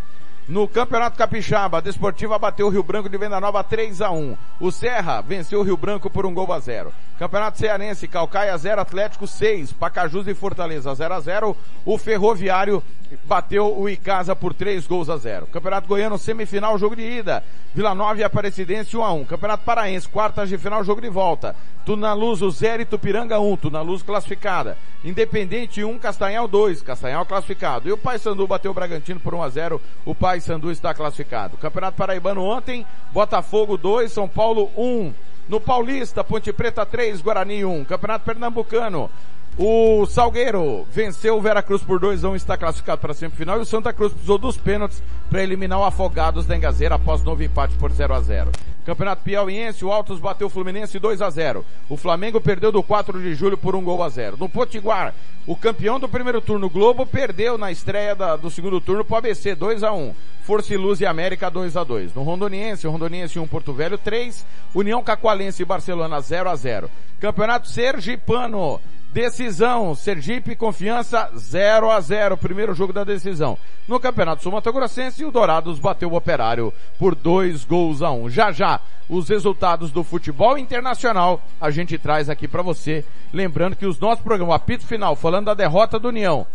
No 0.48 0.66
Campeonato 0.66 1.18
Capixaba, 1.18 1.80
a 1.80 1.82
Desportiva 1.82 2.40
bateu 2.40 2.68
o 2.68 2.70
Rio 2.70 2.82
Branco 2.82 3.10
de 3.10 3.18
Venda 3.18 3.38
Nova 3.38 3.62
3 3.66 4.00
a 4.02 4.12
1. 4.12 4.38
O 4.62 4.72
Serra 4.72 5.20
venceu 5.20 5.60
o 5.60 5.64
Rio 5.64 5.76
Branco 5.76 6.10
por 6.10 6.26
um 6.26 6.34
gol 6.34 6.54
a 6.54 6.60
0. 6.60 6.94
Campeonato 7.18 7.58
Cearense, 7.58 8.08
Calcaia 8.08 8.56
0, 8.56 8.80
Atlético 8.80 9.26
6, 9.26 9.74
Pacajus 9.74 10.28
e 10.28 10.36
Fortaleza 10.36 10.94
0 10.94 11.14
a 11.16 11.20
0. 11.20 11.58
O 11.84 11.98
Ferroviário 11.98 12.84
bateu 13.26 13.76
o 13.76 13.90
Icasa 13.90 14.36
por 14.36 14.54
3 14.54 14.86
gols 14.86 15.10
a 15.10 15.18
0. 15.18 15.48
Campeonato 15.48 15.88
Goiano, 15.88 16.18
semifinal, 16.20 16.78
jogo 16.78 16.96
de 16.96 17.02
ida. 17.02 17.44
Vila 17.74 17.96
Nova 17.96 18.20
e 18.20 18.24
Aparecidense 18.24 18.96
1 18.96 19.04
a 19.04 19.14
1. 19.14 19.26
Campeonato 19.26 19.64
Paraense, 19.64 20.08
quartas 20.08 20.48
de 20.48 20.60
final, 20.60 20.84
jogo 20.84 21.02
de 21.02 21.10
volta. 21.10 21.56
Tunaluz, 21.84 22.44
o 22.44 22.52
0 22.52 22.84
e 22.84 22.86
Tupiranga 22.86 23.40
1. 23.40 23.58
Tunaluz 23.58 24.04
classificada. 24.04 24.78
Independente 25.04 25.84
1, 25.84 25.98
Castanhal 25.98 26.48
2. 26.48 26.84
Castanhal 26.84 27.26
classificado. 27.26 27.90
E 27.90 27.92
o 27.92 27.98
Paysandu 27.98 28.46
bateu 28.46 28.70
o 28.70 28.76
Bragantino 28.76 29.20
por 29.20 29.34
1 29.34 29.42
a 29.42 29.50
0. 29.50 29.82
O 30.06 30.14
Paysandu 30.14 30.72
está 30.72 30.94
classificado. 30.94 31.58
Campeonato 31.58 31.98
Paraibano 31.98 32.44
ontem, 32.44 32.86
Botafogo 33.12 33.76
2, 33.76 34.12
São 34.12 34.28
Paulo 34.28 34.70
1. 34.78 35.14
No 35.48 35.60
Paulista, 35.62 36.24
Ponte 36.24 36.52
Preta 36.52 36.86
3, 36.86 37.22
Guarani 37.22 37.64
1. 37.64 37.86
Campeonato 37.86 38.26
Pernambucano, 38.26 39.10
o 39.58 40.06
Salgueiro 40.06 40.86
venceu 40.92 41.36
o 41.36 41.42
Veracruz 41.42 41.82
por 41.82 42.00
2 42.00 42.24
a 42.24 42.30
1 42.30 42.36
está 42.36 42.56
classificado 42.56 43.02
para 43.02 43.12
a 43.12 43.16
semifinal 43.16 43.58
e 43.58 43.62
o 43.62 43.66
Santa 43.66 43.92
Cruz 43.92 44.14
precisou 44.14 44.38
dos 44.38 44.56
pênaltis 44.56 45.02
para 45.30 45.42
eliminar 45.42 45.80
o 45.80 45.84
Afogados 45.84 46.46
da 46.46 46.56
Engazeira 46.56 46.96
após 46.96 47.24
novo 47.24 47.44
empate 47.44 47.74
por 47.76 47.92
0 47.92 48.14
a 48.14 48.22
0. 48.22 48.52
Campeonato 48.86 49.24
Piauiense, 49.24 49.84
o 49.84 49.92
Altos 49.92 50.20
bateu 50.20 50.48
o 50.48 50.50
Fluminense 50.50 50.98
2 50.98 51.22
a 51.22 51.30
0. 51.30 51.66
O 51.90 51.98
Flamengo 51.98 52.40
perdeu 52.40 52.72
do 52.72 52.82
4 52.82 53.20
de 53.20 53.36
julho 53.36 53.58
por 53.58 53.76
um 53.76 53.84
gol 53.84 54.02
a 54.02 54.08
0. 54.08 54.38
No 54.38 54.48
Potiguar, 54.48 55.14
o 55.46 55.56
campeão 55.56 56.00
do 56.00 56.08
primeiro 56.08 56.40
turno 56.40 56.70
Globo 56.70 57.06
perdeu 57.06 57.58
na 57.58 57.72
estreia 57.72 58.16
da, 58.16 58.36
do 58.36 58.50
segundo 58.50 58.80
turno 58.80 59.04
para 59.04 59.16
o 59.16 59.18
ABC 59.18 59.56
2 59.56 59.84
a 59.84 59.92
1. 59.92 60.14
Força 60.44 60.74
e 60.74 60.78
Luz 60.78 61.02
e 61.02 61.06
América 61.06 61.50
2 61.50 61.76
a 61.76 61.84
2. 61.84 62.14
No 62.14 62.24
Rondoniense, 62.24 62.88
Rondoniense 62.88 63.38
1 63.38 63.48
Porto 63.48 63.74
Velho 63.74 63.98
3, 63.98 64.46
União 64.74 65.04
Cacoalense 65.04 65.64
e 65.64 65.66
Barcelona 65.66 66.22
0 66.22 66.50
a 66.50 66.56
0. 66.56 66.90
Campeonato 67.20 67.68
Sergipano, 67.68 68.80
Decisão, 69.18 69.96
Sergipe 69.96 70.56
Confiança 70.56 71.32
0 71.36 71.90
a 71.90 72.00
0 72.00 72.38
primeiro 72.38 72.76
jogo 72.76 72.94
da 72.94 73.04
decisão. 73.04 73.58
No 73.88 74.00
Campeonato 74.00 74.44
Sul 74.44 74.52
Mato 74.52 74.72
Grossense, 74.72 75.26
o 75.26 75.32
Dourados 75.32 75.80
bateu 75.80 76.12
o 76.12 76.16
Operário 76.16 76.72
por 77.00 77.16
dois 77.16 77.66
gols 77.66 78.04
a 78.04 78.12
um. 78.12 78.30
Já 78.30 78.52
já, 78.52 78.80
os 79.10 79.28
resultados 79.28 79.92
do 79.92 80.04
futebol 80.04 80.56
internacional 80.56 81.42
a 81.60 81.72
gente 81.72 81.98
traz 81.98 82.30
aqui 82.30 82.48
para 82.48 82.62
você. 82.62 83.04
Lembrando 83.34 83.76
que 83.76 83.88
os 83.88 83.98
nossos 83.98 84.24
programas, 84.24 84.54
o 84.54 84.56
apito 84.56 84.86
final, 84.86 85.16
falando 85.16 85.46
da 85.46 85.56
derrota 85.56 85.98
do 85.98 86.10
União, 86.10 86.46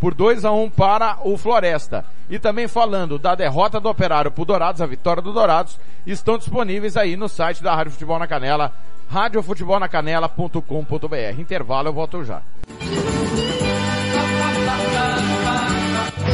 por 0.00 0.14
2 0.14 0.44
a 0.44 0.52
1 0.52 0.62
um 0.62 0.70
para 0.70 1.18
o 1.24 1.36
Floresta. 1.36 2.04
E 2.30 2.38
também 2.38 2.68
falando 2.68 3.18
da 3.18 3.34
derrota 3.34 3.80
do 3.80 3.88
Operário 3.88 4.30
por 4.30 4.44
Dourados, 4.44 4.80
a 4.80 4.86
vitória 4.86 5.20
do 5.20 5.32
Dourados, 5.32 5.76
estão 6.06 6.38
disponíveis 6.38 6.96
aí 6.96 7.16
no 7.16 7.28
site 7.28 7.64
da 7.64 7.74
Rádio 7.74 7.90
Futebol 7.90 8.20
na 8.20 8.28
Canela, 8.28 8.72
radiofutebolnacanela.com.br. 9.12 11.38
Intervalo, 11.38 11.88
eu 11.88 11.92
volto 11.92 12.24
já. 12.24 12.40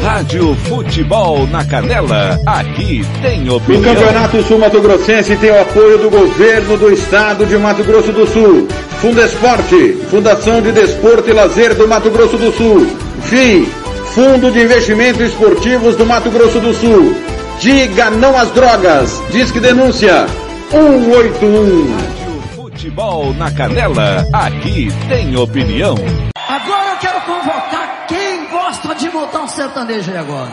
Rádio 0.00 0.54
Futebol 0.54 1.44
na 1.48 1.64
Canela, 1.64 2.38
aqui 2.46 3.02
tem 3.20 3.50
O 3.50 3.56
opinião. 3.56 3.94
Campeonato 3.94 4.40
Sul 4.44 4.58
Mato 4.58 4.80
Grossense 4.80 5.36
tem 5.36 5.50
o 5.50 5.60
apoio 5.60 5.98
do 5.98 6.08
governo 6.08 6.78
do 6.78 6.92
estado 6.92 7.44
de 7.44 7.58
Mato 7.58 7.82
Grosso 7.82 8.12
do 8.12 8.24
Sul. 8.26 8.68
Fundesporte, 9.00 9.94
Fundação 10.08 10.62
de 10.62 10.70
Desporto 10.70 11.28
e 11.28 11.32
Lazer 11.32 11.74
do 11.74 11.88
Mato 11.88 12.10
Grosso 12.10 12.36
do 12.36 12.52
Sul. 12.52 12.86
FII, 13.22 13.66
Fundo 14.14 14.52
de 14.52 14.62
Investimentos 14.62 15.20
Esportivos 15.20 15.96
do 15.96 16.06
Mato 16.06 16.30
Grosso 16.30 16.60
do 16.60 16.72
Sul. 16.72 17.12
Diga 17.58 18.08
não 18.10 18.38
às 18.38 18.52
drogas. 18.52 19.20
Disque 19.32 19.58
denúncia 19.58 20.26
181. 20.70 22.17
Futebol 22.78 23.34
na 23.34 23.50
Canela, 23.50 24.24
aqui 24.32 24.86
tem 25.08 25.36
opinião. 25.36 25.96
Agora 26.48 26.90
eu 26.90 26.96
quero 26.98 27.20
convocar 27.22 28.06
quem 28.06 28.46
gosta 28.46 28.94
de 28.94 29.08
botar 29.10 29.40
um 29.40 29.48
sertanejo 29.48 30.12
aí 30.12 30.16
agora. 30.16 30.52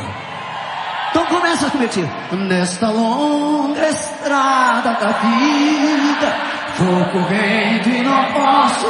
Então 1.11 1.23
começa 1.27 1.69
comigo. 1.69 1.91
tio. 1.93 2.09
Nesta 2.31 2.89
longa 2.89 3.87
estrada 3.87 4.93
da 4.93 5.11
vida, 5.11 6.35
vou 6.79 7.05
correndo 7.11 7.89
e 7.89 8.01
não 8.01 8.33
posso. 8.33 8.87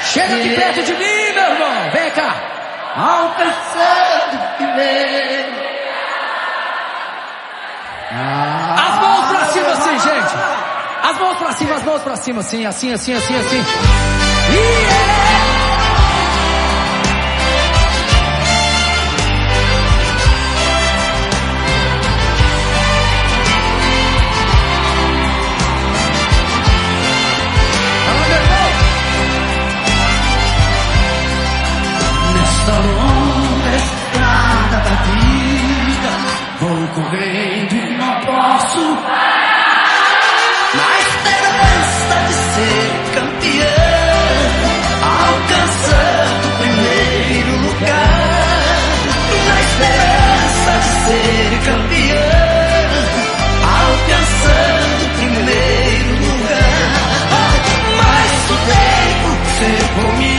Chega 0.00 0.34
aqui 0.34 0.56
perto 0.56 0.82
de 0.82 0.92
mim, 0.94 1.32
meu 1.34 1.52
irmão. 1.52 1.90
Vem 1.92 2.10
cá. 2.10 2.34
Alcançando 2.96 4.56
primeiro. 4.56 5.62
Mãos 11.22 11.36
pra 11.38 11.52
cima, 11.52 11.74
as 11.76 11.84
mãos 11.84 12.02
pra 12.02 12.16
cima, 12.16 12.40
assim, 12.40 12.66
assim, 12.66 12.92
assim, 12.92 13.14
assim, 13.14 13.36
assim. 13.36 13.56
Yeah! 14.52 15.12
Nesta 32.34 32.72
longa 32.72 33.76
estrada 33.76 34.76
da 34.76 34.94
vida, 35.04 36.10
vou 36.60 36.88
correndo 36.88 37.52
não 37.98 38.20
posso. 38.20 39.31
Alcançando 53.62 55.04
o 55.04 55.08
primeiro 55.16 56.12
lugar. 56.26 57.62
Mas 57.98 58.30
o 58.50 58.56
tempo 58.66 59.28
secou 59.58 60.10
minha 60.14 60.31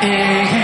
Para 0.00 0.59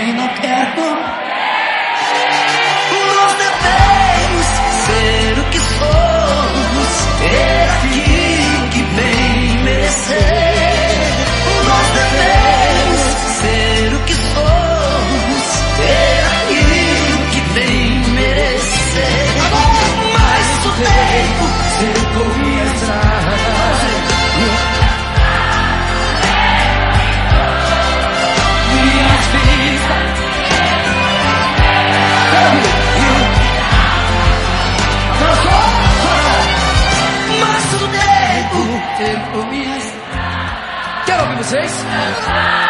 Quero 41.49 42.66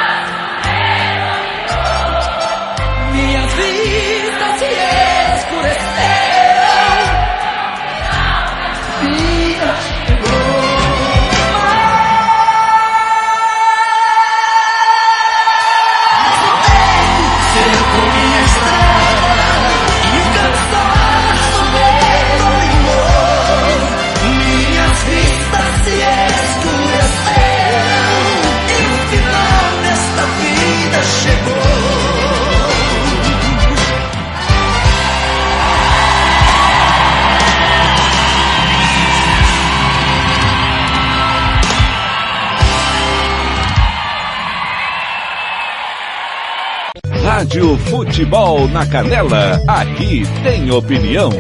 Rádio 47.58 47.78
Futebol 47.90 48.68
na 48.68 48.86
Canela, 48.86 49.60
aqui 49.68 50.22
tem 50.44 50.70
opinião. 50.70 51.32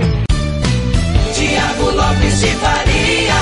Tiago 1.36 1.92
Lopes 1.92 2.40
de 2.40 2.48
Faria. 2.56 3.34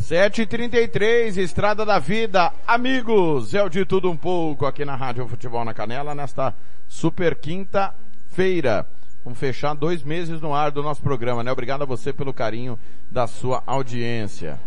7h33, 0.00 1.36
Estrada 1.36 1.86
da 1.86 2.00
Vida. 2.00 2.52
Amigos, 2.66 3.54
é 3.54 3.62
o 3.62 3.68
de 3.68 3.84
tudo 3.84 4.10
um 4.10 4.16
pouco 4.16 4.66
aqui 4.66 4.84
na 4.84 4.96
Rádio 4.96 5.28
Futebol 5.28 5.64
na 5.64 5.72
Canela, 5.72 6.12
nesta 6.12 6.52
super 6.88 7.36
quinta-feira. 7.36 8.88
Vamos 9.24 9.38
fechar 9.38 9.72
dois 9.74 10.02
meses 10.02 10.40
no 10.40 10.52
ar 10.52 10.72
do 10.72 10.82
nosso 10.82 11.00
programa, 11.00 11.44
né? 11.44 11.52
Obrigado 11.52 11.82
a 11.82 11.86
você 11.86 12.12
pelo 12.12 12.34
carinho 12.34 12.76
da 13.08 13.28
sua 13.28 13.62
audiência. 13.68 14.58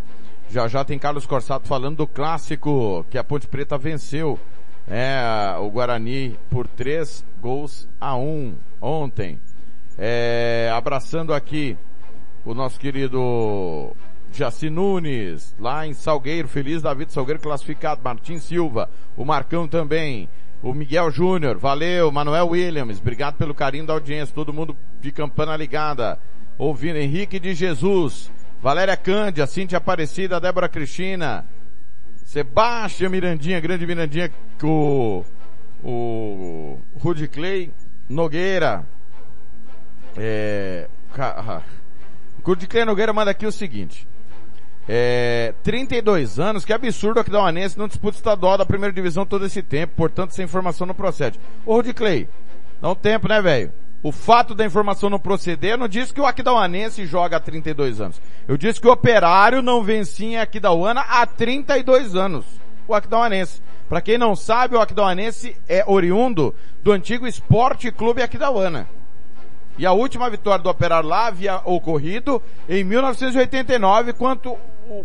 Já 0.53 0.67
já 0.67 0.85
tem 0.85 0.99
Carlos 0.99 1.25
Corsato 1.25 1.67
falando 1.67 1.97
do 1.97 2.07
clássico 2.07 3.03
que 3.09 3.17
a 3.17 3.23
Ponte 3.23 3.47
Preta 3.47 3.75
venceu. 3.75 4.39
É, 4.87 5.19
o 5.59 5.67
Guarani 5.71 6.37
por 6.47 6.67
três 6.67 7.25
gols 7.41 7.89
a 7.99 8.15
um 8.15 8.53
ontem. 8.79 9.39
É, 9.97 10.71
abraçando 10.71 11.33
aqui 11.33 11.75
o 12.45 12.53
nosso 12.53 12.79
querido 12.79 13.95
Jaci 14.31 14.69
Nunes, 14.69 15.55
lá 15.57 15.87
em 15.87 15.93
Salgueiro, 15.95 16.47
feliz 16.47 16.83
David 16.83 17.11
Salgueiro 17.11 17.41
classificado, 17.41 18.01
Martim 18.03 18.37
Silva, 18.37 18.91
o 19.17 19.25
Marcão 19.25 19.67
também, 19.67 20.29
o 20.61 20.71
Miguel 20.71 21.09
Júnior, 21.09 21.57
valeu, 21.57 22.11
Manuel 22.11 22.49
Williams, 22.49 22.99
obrigado 22.99 23.37
pelo 23.37 23.55
carinho 23.55 23.87
da 23.87 23.93
audiência, 23.93 24.35
todo 24.35 24.53
mundo 24.53 24.77
de 25.01 25.11
campana 25.11 25.57
ligada, 25.57 26.19
ouvindo 26.59 26.97
Henrique 26.97 27.39
de 27.39 27.55
Jesus, 27.55 28.31
Valéria 28.63 28.95
Cândia, 28.95 29.45
Cintia 29.45 29.77
Aparecida, 29.77 30.39
Débora 30.39 30.69
Cristina, 30.69 31.45
Sebastião 32.25 33.11
Mirandinha, 33.11 33.59
grande 33.59 33.85
Mirandinha, 33.85 34.31
o, 34.63 35.25
o 35.83 36.79
Rudy 36.95 37.27
Clay, 37.27 37.73
Nogueira, 38.07 38.85
é, 40.15 40.87
ca- 41.13 41.61
Rudy 42.41 42.65
Clay 42.65 42.85
Nogueira 42.85 43.11
manda 43.11 43.31
aqui 43.31 43.45
o 43.45 43.51
seguinte, 43.51 44.07
é, 44.87 45.53
32 45.61 46.39
anos, 46.39 46.63
que 46.63 46.71
absurdo 46.71 47.19
aqui 47.19 47.29
da 47.29 47.41
Uanense 47.43 47.77
não 47.77 47.87
disputa 47.89 48.15
estadual 48.15 48.57
da 48.57 48.65
primeira 48.65 48.93
divisão 48.93 49.25
todo 49.25 49.45
esse 49.45 49.61
tempo, 49.61 49.93
portanto 49.97 50.31
essa 50.31 50.41
informação 50.41 50.87
não 50.87 50.95
procede. 50.95 51.37
Ô 51.65 51.75
Rudy 51.75 51.93
Clay, 51.93 52.29
dá 52.81 52.89
um 52.89 52.95
tempo 52.95 53.27
né 53.27 53.41
velho? 53.41 53.73
O 54.03 54.11
fato 54.11 54.53
da 54.53 54.65
informação 54.65 55.09
não 55.09 55.17
proceder 55.17 55.77
não 55.77 55.87
diz 55.87 56.11
que 56.11 56.19
o 56.19 56.25
Aquidauanense 56.25 57.05
joga 57.05 57.37
há 57.37 57.39
32 57.39 58.01
anos. 58.01 58.21
Eu 58.45 58.57
disse 58.57 58.81
que 58.81 58.87
o 58.87 58.91
Operário 58.91 59.61
não 59.61 59.81
vencia 59.81 60.27
em 60.27 60.37
Aquidauana 60.37 60.99
há 60.99 61.25
32 61.25 62.13
anos. 62.13 62.45
O 62.85 62.93
Aquidauanense. 62.93 63.61
Para 63.87 64.01
quem 64.01 64.17
não 64.17 64.35
sabe, 64.35 64.75
o 64.75 64.81
Aquidauanense 64.81 65.55
é 65.69 65.85
oriundo 65.87 66.53
do 66.83 66.91
antigo 66.91 67.25
Esporte 67.25 67.93
Clube 67.93 68.21
Aquidauana. 68.21 68.89
E 69.77 69.85
a 69.85 69.93
última 69.93 70.29
vitória 70.29 70.61
do 70.61 70.69
Operário 70.69 71.07
lá 71.07 71.27
havia 71.27 71.61
ocorrido 71.63 72.43
em 72.67 72.83
1989, 72.83 74.11
quando, 74.13 74.57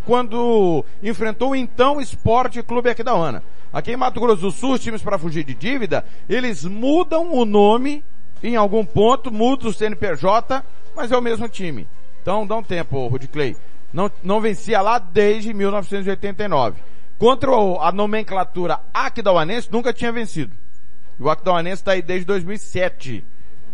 quando 0.05 0.83
enfrentou 1.01 1.51
o 1.51 1.55
então 1.55 2.01
Esporte 2.01 2.61
Clube 2.61 2.89
Aquidauana. 2.89 3.41
Aqui 3.71 3.93
em 3.93 3.97
Mato 3.97 4.19
Grosso 4.19 4.41
do 4.41 4.51
Sul, 4.51 4.73
os 4.73 4.81
times 4.81 5.01
para 5.01 5.17
fugir 5.17 5.45
de 5.45 5.53
dívida, 5.53 6.03
eles 6.27 6.65
mudam 6.65 7.33
o 7.33 7.45
nome 7.45 8.03
em 8.41 8.55
algum 8.55 8.85
ponto, 8.85 9.31
muda 9.31 9.67
o 9.67 9.73
CNPJ, 9.73 10.63
mas 10.95 11.11
é 11.11 11.17
o 11.17 11.21
mesmo 11.21 11.47
time. 11.47 11.87
Então 12.21 12.45
dá 12.45 12.55
um 12.55 12.63
tempo, 12.63 13.07
Rudy 13.07 13.27
Clay. 13.27 13.55
Não, 13.91 14.11
não 14.23 14.39
vencia 14.39 14.81
lá 14.81 14.99
desde 14.99 15.53
1989. 15.53 16.81
contra 17.17 17.51
a 17.81 17.91
nomenclatura 17.91 18.79
Aquidauanense 18.93 19.69
nunca 19.71 19.91
tinha 19.91 20.11
vencido. 20.11 20.55
O 21.19 21.29
Aquidauanense 21.29 21.81
está 21.81 21.91
aí 21.91 22.01
desde 22.01 22.25
2007. 22.25 23.25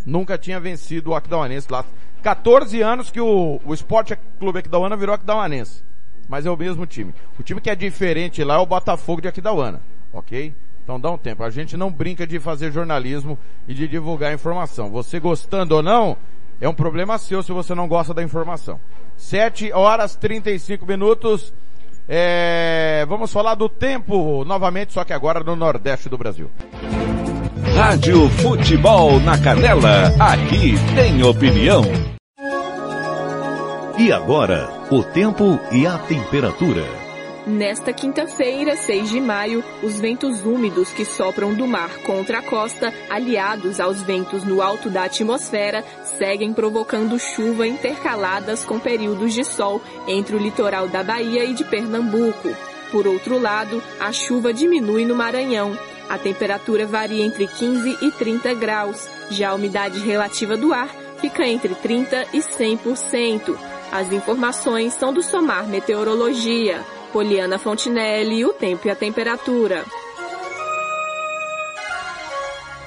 Nunca 0.06 0.38
tinha 0.38 0.60
vencido 0.60 1.12
o 1.12 1.16
Aquidauanense 1.16 1.68
lá. 1.70 1.86
14 2.24 2.82
anos 2.82 3.12
que 3.12 3.22
o, 3.22 3.62
o 3.64 3.74
Esporte 3.74 4.18
Clube 4.40 4.60
Aquidauana 4.60 4.98
virou 4.98 5.14
Aquidauanense. 5.14 5.84
Mas 6.28 6.46
é 6.46 6.50
o 6.50 6.58
mesmo 6.58 6.88
time. 6.88 7.14
O 7.38 7.44
time 7.44 7.62
que 7.62 7.70
é 7.70 7.76
diferente 7.76 8.44
lá 8.44 8.56
é 8.56 8.58
o 8.58 8.66
Botafogo 8.66 9.22
de 9.22 9.28
Aquidauana. 9.28 9.80
Ok? 10.12 10.56
Então 10.86 11.00
dá 11.00 11.10
um 11.10 11.18
tempo. 11.18 11.44
A 11.44 11.50
gente 11.50 11.76
não 11.76 11.92
brinca 11.92 12.28
de 12.28 12.40
fazer 12.40 12.72
jornalismo 12.72 13.38
e 13.68 13.74
de 13.74 13.88
divulgar 13.88 14.32
informação. 14.32 14.92
Você 14.92 15.20
gostando 15.20 15.76
ou 15.76 15.82
não, 15.82 16.16
é 16.62 16.70
um 16.70 16.74
problema 16.74 17.18
seu 17.18 17.42
se 17.42 17.52
você 17.52 17.74
não 17.74 17.88
gosta 17.88 18.14
da 18.14 18.22
informação. 18.22 18.80
7 19.18 19.74
horas 19.74 20.16
35 20.16 20.86
minutos. 20.86 21.52
É, 22.08 23.04
vamos 23.10 23.34
falar 23.34 23.56
do 23.56 23.68
tempo 23.68 24.46
novamente, 24.46 24.94
só 24.94 25.04
que 25.04 25.12
agora 25.12 25.44
no 25.44 25.56
Nordeste 25.56 26.08
do 26.08 26.20
Brasil. 26.20 26.52
Rádio 27.76 28.30
Futebol 28.30 29.20
na 29.22 29.40
Canela, 29.40 30.14
aqui 30.20 30.76
tem 30.94 31.24
opinião. 31.24 31.82
E 33.98 34.12
agora, 34.12 34.70
o 34.92 35.02
tempo 35.02 35.60
e 35.72 35.88
a 35.88 35.98
temperatura. 35.98 37.05
Nesta 37.48 37.94
quinta-feira, 37.94 38.76
6 38.76 39.08
de 39.08 39.22
maio, 39.22 39.64
os 39.84 40.00
ventos 40.00 40.44
úmidos 40.44 40.90
que 40.90 41.06
sopram 41.06 41.54
do 41.54 41.68
mar 41.68 41.96
contra 42.00 42.40
a 42.40 42.42
costa, 42.42 42.92
aliados 43.08 43.80
aos 43.80 44.02
ventos 44.02 44.44
no 44.44 44.64
alto 44.64 44.90
da 44.90 45.04
atmosfera, 45.04 45.84
seguem 46.18 46.52
provocando 46.54 47.20
chuva 47.20 47.68
intercaladas 47.68 48.66
com 48.66 48.80
períodos 48.80 49.32
de 49.32 49.44
sol 49.44 49.80
entre 50.08 50.36
o 50.36 50.40
litoral 50.40 50.88
da 50.88 51.04
Bahia 51.04 51.46
e 51.46 51.54
de 51.54 51.64
Pernambuco. 51.64 52.50
Por 52.92 53.06
outro 53.06 53.38
lado, 53.38 53.82
a 54.00 54.12
chuva 54.12 54.52
diminui 54.52 55.06
no 55.06 55.16
Maranhão. 55.16 55.78
A 56.10 56.18
temperatura 56.18 56.88
varia 56.88 57.24
entre 57.24 57.46
15 57.46 58.00
e 58.02 58.10
30 58.10 58.56
graus. 58.56 59.08
Já 59.30 59.50
a 59.50 59.54
umidade 59.54 60.00
relativa 60.00 60.58
do 60.58 60.74
ar 60.74 60.90
fica 61.22 61.46
entre 61.46 61.76
30 61.76 62.26
e 62.34 62.40
100%. 62.40 63.56
As 63.92 64.12
informações 64.12 64.94
são 64.96 65.14
do 65.14 65.22
Somar 65.22 65.68
Meteorologia. 65.68 66.84
Poliana 67.16 67.58
Fontinelli, 67.58 68.44
o 68.44 68.52
tempo 68.52 68.90
e 68.90 68.92
a 68.92 68.96
temperatura. 68.96 69.86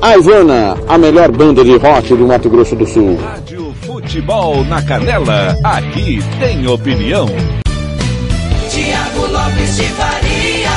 A 0.00 0.16
Ivana, 0.16 0.76
a 0.86 0.96
melhor 0.96 1.32
banda 1.32 1.64
de 1.64 1.76
rock 1.76 2.14
do 2.14 2.24
Mato 2.24 2.48
Grosso 2.48 2.76
do 2.76 2.86
Sul. 2.86 3.16
Rádio 3.16 3.74
Futebol 3.82 4.64
na 4.64 4.80
Canela, 4.80 5.56
aqui 5.64 6.20
tem 6.38 6.68
opinião. 6.68 7.26
Tiago 8.70 9.26
Lopes 9.26 9.76
de 9.76 9.84
Faria. 9.88 10.68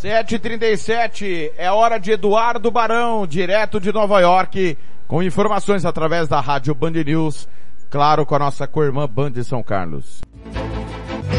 7h37, 0.00 1.50
é 1.58 1.72
hora 1.72 1.98
de 1.98 2.12
Eduardo 2.12 2.70
Barão, 2.70 3.26
direto 3.26 3.80
de 3.80 3.92
Nova 3.92 4.20
York, 4.20 4.78
com 5.08 5.22
informações 5.22 5.84
através 5.84 6.28
da 6.28 6.40
Rádio 6.40 6.72
Band 6.72 6.92
News, 6.92 7.48
claro, 7.90 8.24
com 8.24 8.36
a 8.36 8.38
nossa 8.38 8.66
co-irmã 8.68 9.08
Band 9.08 9.32
de 9.32 9.42
São 9.42 9.60
Carlos. 9.60 10.20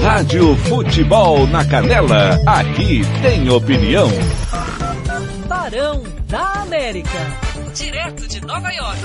Rádio 0.02 0.56
Futebol 0.58 1.48
na 1.48 1.64
Canela, 1.64 2.38
aqui 2.46 3.02
tem 3.22 3.50
opinião. 3.50 4.10
Barão 5.66 6.04
da 6.30 6.62
América. 6.62 7.10
Direto 7.74 8.28
de 8.28 8.40
Nova 8.40 8.70
York. 8.70 9.00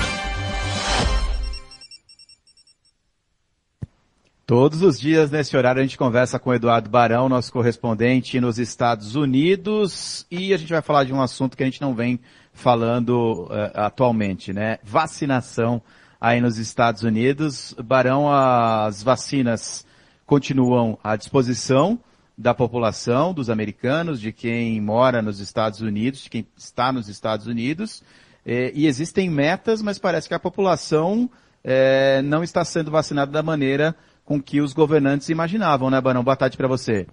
Todos 4.45 4.83
os 4.83 5.01
dias, 5.01 5.31
nesse 5.31 5.57
horário, 5.57 5.81
a 5.81 5.83
gente 5.83 5.97
conversa 5.97 6.39
com 6.39 6.51
o 6.51 6.55
Eduardo 6.55 6.91
Barão, 6.91 7.31
nosso 7.31 7.51
correspondente 7.51 8.39
nos 8.43 8.59
Estados 8.59 9.17
Unidos, 9.17 10.27
e 10.31 10.53
a 10.53 10.59
gente 10.59 10.71
vai 10.71 10.83
falar 10.83 11.05
de 11.05 11.15
um 11.15 11.23
assunto 11.23 11.57
que 11.57 11.63
a 11.63 11.67
gente 11.67 11.81
não 11.81 11.95
vem 11.95 12.21
falando 12.53 13.49
eh, 13.51 13.73
atualmente, 13.75 14.53
né? 14.53 14.81
Vacinação 14.85 15.81
aí 16.21 16.43
nos 16.43 16.59
Estados 16.59 17.03
Unidos. 17.03 17.75
Barão, 17.83 18.31
as 18.31 19.03
vacinas 19.03 19.87
continuam 20.27 20.99
à 21.03 21.17
disposição 21.17 21.99
da 22.41 22.55
população, 22.55 23.35
dos 23.35 23.51
americanos, 23.51 24.19
de 24.19 24.33
quem 24.33 24.81
mora 24.81 25.21
nos 25.21 25.41
Estados 25.41 25.83
Unidos, 25.83 26.23
de 26.23 26.31
quem 26.31 26.47
está 26.57 26.91
nos 26.91 27.07
Estados 27.07 27.47
Unidos, 27.47 28.03
eh, 28.47 28.73
e 28.75 28.87
existem 28.87 29.29
metas, 29.29 29.83
mas 29.83 29.99
parece 29.99 30.27
que 30.27 30.33
a 30.33 30.39
população 30.39 31.29
eh, 31.63 32.23
não 32.23 32.43
está 32.43 32.65
sendo 32.65 32.91
vacinada 32.91 33.31
da 33.31 33.43
maneira 33.43 33.95
com 34.25 34.41
que 34.41 34.63
os 34.63 34.73
governantes 34.73 35.29
imaginavam, 35.29 35.91
né, 35.91 36.01
Barão? 36.01 36.25
Boa 36.25 36.35
tarde 36.35 36.57
para 36.57 36.67
você. 36.67 37.07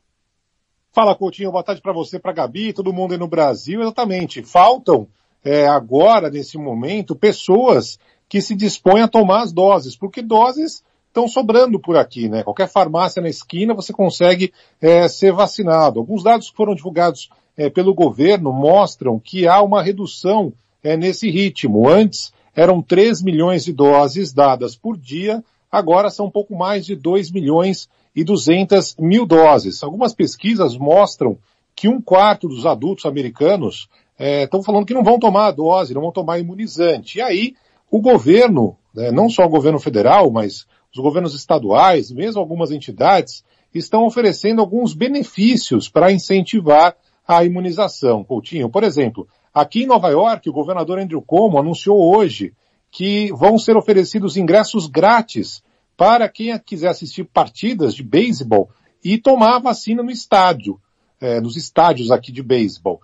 Fala, 0.93 1.13
Coutinho. 1.13 1.51
Boa 1.51 1.63
tarde 1.63 1.81
para 1.81 1.91
você, 1.91 2.17
para 2.17 2.31
Gabi, 2.31 2.71
todo 2.71 2.93
mundo 2.93 3.11
aí 3.11 3.17
no 3.17 3.27
Brasil. 3.27 3.81
Exatamente. 3.81 4.41
Faltam 4.43 5.09
é, 5.43 5.67
agora, 5.67 6.29
nesse 6.29 6.57
momento, 6.57 7.17
pessoas 7.17 7.99
que 8.29 8.39
se 8.39 8.55
dispõem 8.55 9.01
a 9.01 9.09
tomar 9.09 9.41
as 9.43 9.51
doses, 9.51 9.97
porque 9.97 10.21
doses 10.21 10.83
estão 11.17 11.27
sobrando 11.27 11.79
por 11.79 11.97
aqui, 11.97 12.29
né? 12.29 12.43
Qualquer 12.43 12.69
farmácia 12.69 13.21
na 13.21 13.27
esquina 13.27 13.73
você 13.73 13.91
consegue 13.91 14.53
é, 14.79 15.07
ser 15.07 15.33
vacinado. 15.33 15.99
Alguns 15.99 16.23
dados 16.23 16.51
que 16.51 16.55
foram 16.55 16.75
divulgados 16.75 17.29
é, 17.57 17.69
pelo 17.71 17.93
governo 17.93 18.53
mostram 18.53 19.19
que 19.19 19.47
há 19.47 19.61
uma 19.63 19.81
redução 19.81 20.53
é, 20.83 20.95
nesse 20.95 21.31
ritmo. 21.31 21.89
Antes 21.89 22.31
eram 22.55 22.83
3 22.83 23.23
milhões 23.23 23.65
de 23.65 23.73
doses 23.73 24.31
dadas 24.31 24.75
por 24.75 24.95
dia, 24.95 25.43
agora 25.71 26.11
são 26.11 26.27
um 26.27 26.31
pouco 26.31 26.55
mais 26.55 26.85
de 26.85 26.95
2 26.95 27.31
milhões 27.31 27.89
e 28.15 28.23
200 28.23 28.95
mil 28.99 29.25
doses. 29.25 29.81
Algumas 29.83 30.13
pesquisas 30.13 30.77
mostram 30.77 31.37
que 31.75 31.87
um 31.87 31.99
quarto 31.99 32.47
dos 32.47 32.65
adultos 32.65 33.05
americanos 33.05 33.87
estão 34.19 34.63
falando 34.63 34.85
que 34.85 34.95
não 34.95 35.03
vão 35.03 35.19
tomar 35.19 35.47
a 35.47 35.51
dose, 35.51 35.93
não 35.93 36.01
vão 36.01 36.11
tomar 36.11 36.39
imunizante. 36.39 37.19
E 37.19 37.21
aí, 37.21 37.53
o 37.91 38.01
governo, 38.01 38.75
né, 38.95 39.11
não 39.11 39.29
só 39.29 39.45
o 39.45 39.49
governo 39.49 39.79
federal, 39.79 40.31
mas 40.31 40.65
os 40.97 41.03
governos 41.03 41.35
estaduais, 41.35 42.11
mesmo 42.11 42.41
algumas 42.41 42.71
entidades, 42.71 43.43
estão 43.73 44.05
oferecendo 44.05 44.61
alguns 44.61 44.93
benefícios 44.93 45.87
para 45.87 46.11
incentivar 46.11 46.95
a 47.27 47.43
imunização. 47.43 48.23
Coutinho, 48.23 48.69
por 48.69 48.83
exemplo, 48.83 49.27
aqui 49.53 49.83
em 49.83 49.87
Nova 49.87 50.09
York, 50.09 50.49
o 50.49 50.53
governador 50.53 50.99
Andrew 50.99 51.21
Cuomo 51.21 51.59
anunciou 51.59 52.15
hoje 52.15 52.53
que 52.89 53.31
vão 53.33 53.59
ser 53.59 53.77
oferecidos 53.77 54.37
ingressos 54.37 54.87
grátis 54.87 55.61
para 55.95 56.27
quem 56.27 56.57
quiser 56.59 56.89
assistir 56.89 57.25
partidas 57.25 57.93
de 57.93 58.01
beisebol 58.03 58.69
e 59.03 59.17
tomar 59.17 59.59
vacina 59.59 60.01
no 60.01 60.09
estádio, 60.09 60.79
é, 61.21 61.39
nos 61.39 61.55
estádios 61.55 62.11
aqui 62.11 62.31
de 62.31 62.41
beisebol. 62.41 63.01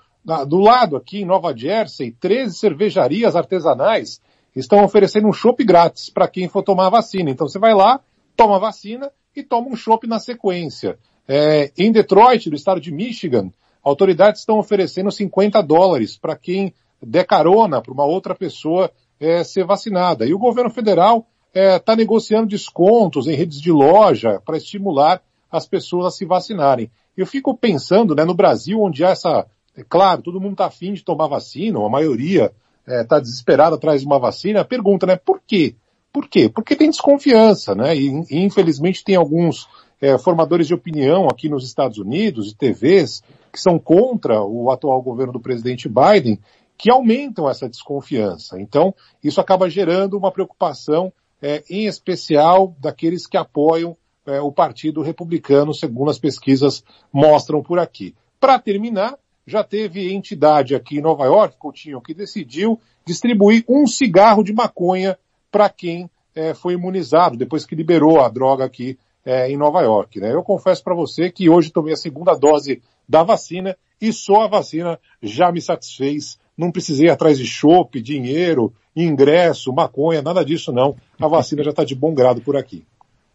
Do 0.48 0.58
lado 0.58 0.96
aqui 0.96 1.22
em 1.22 1.26
Nova 1.26 1.56
Jersey, 1.56 2.12
13 2.12 2.56
cervejarias 2.56 3.36
artesanais 3.36 4.22
estão 4.56 4.84
oferecendo 4.84 5.28
um 5.28 5.34
chopp 5.34 5.64
grátis 5.64 6.10
para 6.10 6.28
quem 6.28 6.48
for 6.48 6.64
tomar 6.64 6.88
a 6.88 6.92
vacina. 6.92 7.30
Então 7.30 7.48
você 7.48 7.60
vai 7.60 7.74
lá, 7.74 8.00
toma 8.36 8.58
a 8.58 8.60
vacina 8.60 9.12
e 9.36 9.44
toma 9.44 9.70
um 9.70 9.76
chopp 9.76 10.08
na 10.08 10.20
sequência. 10.20 10.98
É, 11.28 11.72
em 11.78 11.92
Detroit, 11.92 12.50
no 12.50 12.56
estado 12.56 12.80
de 12.80 12.92
Michigan, 12.92 13.52
autoridades 13.84 14.42
estão 14.42 14.60
oferecendo 14.60 15.12
50 15.12 15.62
dólares 15.62 16.18
para 16.18 16.36
quem 16.36 16.74
der 17.02 17.26
carona 17.26 17.82
para 17.82 17.94
uma 17.94 18.06
outra 18.06 18.36
pessoa 18.36 18.92
é, 19.20 19.44
ser 19.44 19.66
vacinada. 19.66 20.26
E 20.26 20.34
o 20.34 20.40
governo 20.40 20.70
federal 20.70 21.28
está 21.54 21.94
é, 21.94 21.96
negociando 21.96 22.48
descontos 22.48 23.28
em 23.28 23.36
redes 23.36 23.62
de 23.62 23.72
loja 23.72 24.42
para 24.44 24.58
estimular 24.58 25.22
as 25.52 25.68
pessoas 25.68 26.08
a 26.08 26.12
se 26.12 26.26
vacinarem. 26.26 26.90
Eu 27.16 27.28
fico 27.28 27.56
pensando, 27.56 28.16
né, 28.16 28.26
no 28.26 28.34
Brasil, 28.34 28.82
onde 28.82 29.06
há 29.06 29.10
essa, 29.10 29.46
é 29.78 29.84
claro, 29.84 30.24
todo 30.24 30.42
mundo 30.42 30.54
está 30.54 30.66
afim 30.66 30.94
de 30.94 31.04
tomar 31.04 31.28
vacina, 31.28 31.80
a 31.80 31.90
maioria 31.90 32.52
está 32.86 33.18
é, 33.18 33.22
desesperada 33.22 33.76
atrás 33.76 34.02
de 34.02 34.08
uma 34.08 34.20
vacina, 34.20 34.66
pergunta, 34.66 35.06
né, 35.06 35.16
por 35.16 35.42
quê? 35.46 35.76
Por 36.12 36.28
quê? 36.28 36.48
Porque 36.48 36.76
tem 36.76 36.90
desconfiança, 36.90 37.74
né, 37.74 37.96
e, 37.96 38.10
e 38.30 38.44
infelizmente 38.44 39.04
tem 39.04 39.16
alguns 39.16 39.68
é, 40.02 40.18
formadores 40.18 40.68
de 40.68 40.74
opinião 40.74 41.28
aqui 41.28 41.48
nos 41.48 41.66
Estados 41.66 41.98
Unidos, 41.98 42.48
de 42.48 42.56
TVs, 42.56 43.24
que 43.52 43.60
são 43.60 43.80
contra 43.80 44.44
o 44.44 44.70
atual 44.70 45.02
governo 45.02 45.32
do 45.32 45.40
presidente 45.40 45.88
Biden, 45.88 46.40
que 46.78 46.90
aumentam 46.90 47.50
essa 47.50 47.70
desconfiança. 47.70 48.60
Então, 48.60 48.94
isso 49.24 49.40
acaba 49.40 49.70
gerando 49.70 50.18
uma 50.18 50.32
preocupação, 50.32 51.14
é, 51.42 51.64
em 51.70 51.86
especial 51.86 52.76
daqueles 52.80 53.26
que 53.28 53.38
apoiam 53.38 53.96
é, 54.26 54.42
o 54.42 54.52
Partido 54.52 55.02
Republicano, 55.02 55.74
segundo 55.74 56.10
as 56.10 56.20
pesquisas 56.20 56.84
mostram 57.12 57.62
por 57.62 57.80
aqui. 57.80 58.16
Para 58.40 58.60
terminar, 58.60 59.18
já 59.46 59.64
teve 59.64 60.14
entidade 60.14 60.76
aqui 60.76 60.98
em 60.98 61.02
Nova 61.02 61.26
York, 61.26 61.58
Coutinho, 61.58 62.02
que 62.02 62.14
decidiu 62.14 62.80
distribuir 63.06 63.64
um 63.68 63.86
cigarro 63.86 64.44
de 64.44 64.54
maconha 64.54 65.18
para 65.52 65.70
quem 65.70 66.10
é, 66.36 66.54
foi 66.54 66.74
imunizado, 66.74 67.38
depois 67.38 67.66
que 67.66 67.76
liberou 67.76 68.22
a 68.22 68.30
droga 68.30 68.66
aqui 68.66 68.98
é, 69.26 69.50
em 69.50 69.58
Nova 69.58 69.82
York. 69.82 70.20
Né? 70.20 70.34
Eu 70.34 70.44
confesso 70.44 70.84
para 70.84 70.96
você 70.96 71.30
que 71.30 71.50
hoje 71.50 71.72
tomei 71.72 71.94
a 71.94 71.98
segunda 71.98 72.34
dose 72.34 72.82
da 73.08 73.24
vacina 73.24 73.78
e 74.02 74.12
só 74.12 74.42
a 74.44 74.48
vacina 74.48 75.00
já 75.22 75.52
me 75.52 75.62
satisfez. 75.62 76.40
Não 76.58 76.72
precisei 76.72 77.08
ir 77.08 77.12
atrás 77.12 77.38
de 77.38 77.46
chope, 77.46 78.02
dinheiro, 78.02 78.74
ingresso, 78.96 79.74
maconha, 79.74 80.22
nada 80.22 80.44
disso 80.44 80.72
não. 80.72 80.96
A 81.20 81.28
vacina 81.28 81.64
já 81.64 81.72
está 81.72 81.84
de 81.84 81.96
bom 81.96 82.14
grado 82.14 82.42
por 82.42 82.56
aqui. 82.56 82.86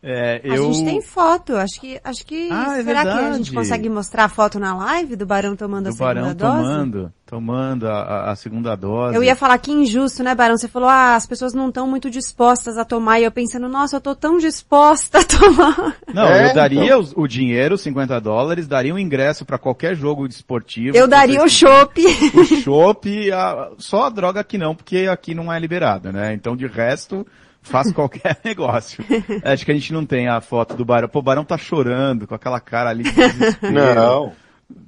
É, 0.01 0.41
eu... 0.45 0.71
A 0.71 0.73
gente 0.73 0.85
tem 0.85 1.03
foto, 1.03 1.57
acho 1.57 1.81
que, 1.81 2.01
acho 2.05 2.25
que, 2.25 2.49
ah, 2.53 2.79
é 2.79 2.85
será 2.85 3.03
verdade. 3.03 3.19
que 3.19 3.25
a 3.25 3.33
gente 3.33 3.53
consegue 3.53 3.89
mostrar 3.89 4.27
a 4.27 4.29
foto 4.29 4.57
na 4.61 4.73
live 4.77 5.17
do 5.17 5.27
Barão 5.27 5.57
tomando 5.57 5.85
do 5.85 5.89
a 5.89 5.93
segunda 5.93 6.15
Barão 6.15 6.35
dose? 6.35 6.39
tomando, 6.39 7.13
tomando 7.27 7.89
a, 7.89 8.31
a, 8.31 8.37
segunda 8.37 8.77
dose. 8.77 9.17
Eu 9.17 9.25
ia 9.25 9.35
falar 9.35 9.59
que 9.59 9.73
injusto, 9.73 10.23
né, 10.23 10.37
Barão? 10.37 10.57
Você 10.57 10.69
falou, 10.69 10.89
ah, 10.89 11.17
as 11.17 11.27
pessoas 11.27 11.53
não 11.53 11.69
estão 11.69 11.85
muito 11.89 12.09
dispostas 12.11 12.79
a 12.79 12.85
tomar, 12.85 13.19
e 13.19 13.25
eu 13.25 13.33
pensando, 13.33 13.69
nossa, 13.69 13.97
eu 13.97 14.01
tô 14.01 14.15
tão 14.15 14.39
disposta 14.39 15.19
a 15.19 15.25
tomar. 15.25 15.97
Não, 16.15 16.27
é, 16.27 16.51
eu 16.51 16.55
daria 16.55 16.85
então... 16.85 17.01
o, 17.17 17.23
o, 17.23 17.29
dinheiro, 17.29 17.77
50 17.77 18.21
dólares, 18.21 18.69
daria 18.69 18.95
um 18.95 18.99
ingresso 18.99 19.45
para 19.45 19.59
qualquer 19.59 19.97
jogo 19.97 20.27
esportivo. 20.27 20.97
Eu 20.97 21.09
daria 21.09 21.43
o 21.43 21.49
chopp. 21.49 22.01
O 22.39 22.45
chopp, 22.45 23.31
só 23.79 24.05
a 24.05 24.11
droga 24.11 24.41
aqui 24.41 24.57
não, 24.57 24.75
porque 24.75 25.09
aqui 25.11 25.35
não 25.35 25.53
é 25.53 25.59
liberada, 25.59 26.13
né? 26.13 26.33
Então, 26.35 26.57
de 26.57 26.67
resto, 26.67 27.27
faz 27.63 27.93
qualquer 27.93 28.39
negócio. 28.45 29.05
Acho 29.45 29.65
que 29.65 29.71
a 29.71 29.75
gente 29.75 29.93
não 29.93 30.05
tem 30.05 30.29
a 30.29 30.41
foto 30.41 30.77
do 30.77 30.85
Barão. 30.85 31.09
Pô, 31.09 31.19
o 31.21 31.23
Barão 31.23 31.45
tá 31.45 31.59
chorando 31.59 32.27
com 32.27 32.35
aquela 32.35 32.61
cara 32.61 32.91
ali 32.91 33.05
de 33.05 33.73
Não. 33.73 34.33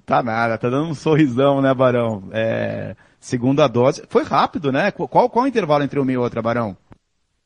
Tá 0.04 0.22
nada, 0.22 0.58
tá 0.58 0.68
dando 0.68 0.88
um 0.88 0.94
sorrisão, 0.94 1.62
né, 1.62 1.72
Barão? 1.72 2.24
É, 2.32 2.94
segunda 3.18 3.66
dose. 3.66 4.02
Foi 4.08 4.24
rápido, 4.24 4.70
né? 4.70 4.90
Qual, 4.90 5.08
qual 5.30 5.44
o 5.44 5.48
intervalo 5.48 5.84
entre 5.84 5.98
uma 5.98 6.12
e 6.12 6.16
outra, 6.16 6.42
Barão? 6.42 6.76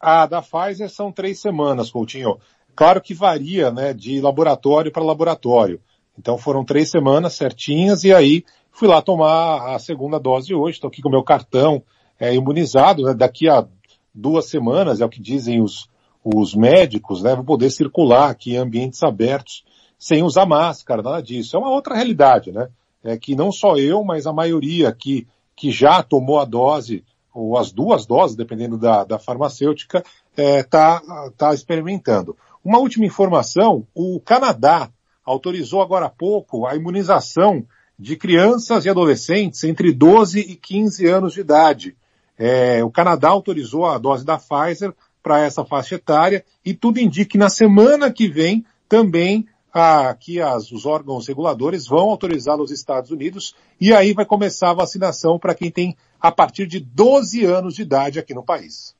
A 0.00 0.26
da 0.26 0.42
Pfizer 0.42 0.90
são 0.90 1.12
três 1.12 1.40
semanas, 1.40 1.90
Coutinho. 1.90 2.38
Claro 2.74 3.00
que 3.00 3.14
varia, 3.14 3.70
né, 3.70 3.94
de 3.94 4.20
laboratório 4.20 4.90
para 4.90 5.04
laboratório. 5.04 5.80
Então 6.18 6.36
foram 6.36 6.64
três 6.64 6.90
semanas 6.90 7.34
certinhas 7.34 8.04
e 8.04 8.12
aí 8.12 8.44
fui 8.70 8.88
lá 8.88 9.00
tomar 9.00 9.74
a 9.74 9.78
segunda 9.78 10.18
dose 10.18 10.54
hoje. 10.54 10.76
Estou 10.76 10.88
aqui 10.88 11.00
com 11.00 11.08
o 11.08 11.12
meu 11.12 11.22
cartão 11.22 11.82
é, 12.18 12.34
imunizado. 12.34 13.02
Né? 13.02 13.14
Daqui 13.14 13.48
a 13.48 13.66
duas 14.14 14.46
semanas, 14.46 15.00
é 15.00 15.04
o 15.04 15.08
que 15.08 15.20
dizem 15.20 15.60
os, 15.60 15.88
os 16.24 16.54
médicos, 16.54 17.22
né, 17.22 17.34
vão 17.34 17.44
poder 17.44 17.70
circular 17.70 18.30
aqui 18.30 18.54
em 18.54 18.58
ambientes 18.58 19.02
abertos 19.02 19.64
sem 19.98 20.22
usar 20.22 20.46
máscara, 20.46 21.02
nada 21.02 21.22
disso. 21.22 21.56
É 21.56 21.58
uma 21.58 21.70
outra 21.70 21.94
realidade, 21.94 22.52
né? 22.52 22.68
É 23.02 23.16
que 23.16 23.34
não 23.34 23.50
só 23.50 23.76
eu, 23.76 24.02
mas 24.04 24.26
a 24.26 24.32
maioria 24.32 24.92
que, 24.92 25.26
que 25.56 25.70
já 25.70 26.02
tomou 26.02 26.38
a 26.38 26.44
dose, 26.44 27.04
ou 27.32 27.56
as 27.56 27.72
duas 27.72 28.06
doses, 28.06 28.36
dependendo 28.36 28.78
da, 28.78 29.04
da 29.04 29.18
farmacêutica, 29.18 30.04
está 30.30 30.42
é, 30.42 30.62
tá, 30.62 31.30
tá 31.36 31.54
experimentando. 31.54 32.36
Uma 32.64 32.78
última 32.78 33.04
informação, 33.04 33.86
o 33.94 34.20
Canadá 34.20 34.90
autorizou 35.24 35.80
agora 35.80 36.06
há 36.06 36.10
pouco 36.10 36.66
a 36.66 36.74
imunização 36.74 37.64
de 37.98 38.16
crianças 38.16 38.84
e 38.84 38.90
adolescentes 38.90 39.64
entre 39.64 39.92
12 39.92 40.40
e 40.40 40.54
15 40.54 41.06
anos 41.06 41.32
de 41.34 41.40
idade. 41.40 41.96
É, 42.38 42.82
o 42.84 42.90
Canadá 42.90 43.28
autorizou 43.28 43.86
a 43.86 43.98
dose 43.98 44.24
da 44.24 44.38
Pfizer 44.38 44.92
para 45.22 45.40
essa 45.40 45.64
faixa 45.64 45.94
etária 45.94 46.44
e 46.64 46.74
tudo 46.74 46.98
indica 46.98 47.30
que 47.30 47.38
na 47.38 47.48
semana 47.48 48.12
que 48.12 48.28
vem 48.28 48.64
também 48.88 49.46
aqui 49.72 50.38
os 50.40 50.86
órgãos 50.86 51.26
reguladores 51.26 51.86
vão 51.86 52.10
autorizar 52.10 52.56
nos 52.56 52.70
Estados 52.70 53.10
Unidos 53.10 53.56
e 53.80 53.92
aí 53.92 54.12
vai 54.12 54.24
começar 54.24 54.70
a 54.70 54.74
vacinação 54.74 55.38
para 55.38 55.54
quem 55.54 55.70
tem 55.70 55.96
a 56.20 56.30
partir 56.30 56.66
de 56.66 56.78
12 56.78 57.44
anos 57.44 57.74
de 57.74 57.82
idade 57.82 58.18
aqui 58.18 58.32
no 58.32 58.44
país. 58.44 58.94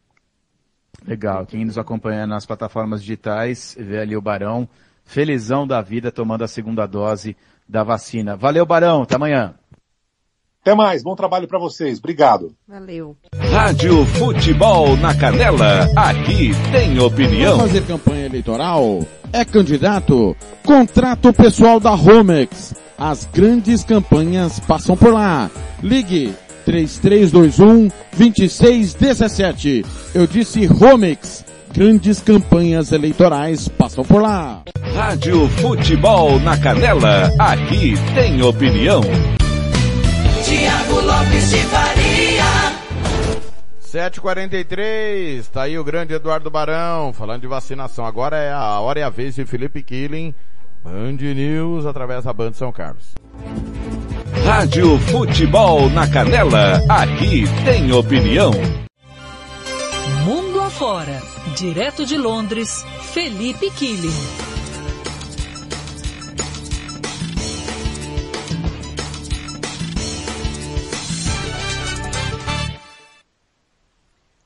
Legal. 1.06 1.46
Quem 1.46 1.64
nos 1.64 1.78
acompanha 1.78 2.26
nas 2.26 2.46
plataformas 2.46 3.00
digitais, 3.00 3.76
vê 3.78 3.98
ali 3.98 4.16
o 4.16 4.22
Barão, 4.22 4.68
felizão 5.04 5.66
da 5.66 5.80
vida, 5.80 6.10
tomando 6.10 6.42
a 6.42 6.48
segunda 6.48 6.86
dose 6.86 7.36
da 7.68 7.82
vacina. 7.82 8.36
Valeu, 8.36 8.64
Barão. 8.66 9.02
Até 9.02 9.16
amanhã. 9.16 9.54
Até 10.64 10.74
mais, 10.74 11.02
bom 11.02 11.14
trabalho 11.14 11.46
para 11.46 11.58
vocês. 11.58 11.98
Obrigado. 11.98 12.54
Valeu. 12.66 13.14
Rádio 13.52 14.06
Futebol 14.06 14.96
na 14.96 15.14
Canela, 15.14 15.86
aqui 15.94 16.52
tem 16.72 16.98
opinião. 16.98 17.58
Fazer 17.58 17.82
campanha 17.82 18.24
eleitoral? 18.24 19.06
É 19.30 19.44
candidato? 19.44 20.34
Contrato 20.64 21.34
pessoal 21.34 21.78
da 21.78 21.90
Romex. 21.90 22.74
As 22.96 23.26
grandes 23.26 23.84
campanhas 23.84 24.58
passam 24.58 24.96
por 24.96 25.12
lá. 25.12 25.50
Ligue 25.82 26.34
3321 26.64 27.90
2617. 28.16 29.84
Eu 30.14 30.26
disse 30.26 30.64
Romex. 30.64 31.44
Grandes 31.74 32.22
campanhas 32.22 32.90
eleitorais 32.90 33.68
passam 33.68 34.02
por 34.02 34.22
lá. 34.22 34.62
Rádio 34.94 35.46
Futebol 35.60 36.40
na 36.40 36.56
Canela, 36.56 37.30
aqui 37.38 37.96
tem 38.14 38.40
opinião. 38.42 39.02
Lopes 41.24 41.50
de 41.50 41.58
Faria. 41.64 42.44
7h43, 43.80 45.46
tá 45.50 45.62
aí 45.62 45.78
o 45.78 45.84
grande 45.84 46.12
Eduardo 46.12 46.50
Barão, 46.50 47.12
falando 47.12 47.42
de 47.42 47.46
vacinação. 47.46 48.04
Agora 48.04 48.36
é 48.36 48.52
a 48.52 48.80
hora 48.80 49.00
e 49.00 49.02
a 49.02 49.08
vez 49.08 49.34
de 49.34 49.46
Felipe 49.46 49.82
Killing, 49.82 50.34
Band 50.82 51.12
News, 51.12 51.86
através 51.86 52.24
da 52.24 52.32
Band 52.32 52.52
São 52.54 52.72
Carlos. 52.72 53.14
Rádio 54.44 54.98
Futebol 54.98 55.88
na 55.90 56.08
Canela, 56.08 56.80
aqui 56.88 57.44
tem 57.64 57.92
opinião. 57.92 58.50
Mundo 60.24 60.60
afora, 60.60 61.22
direto 61.56 62.04
de 62.04 62.18
Londres, 62.18 62.84
Felipe 63.12 63.70
Killing. 63.70 64.53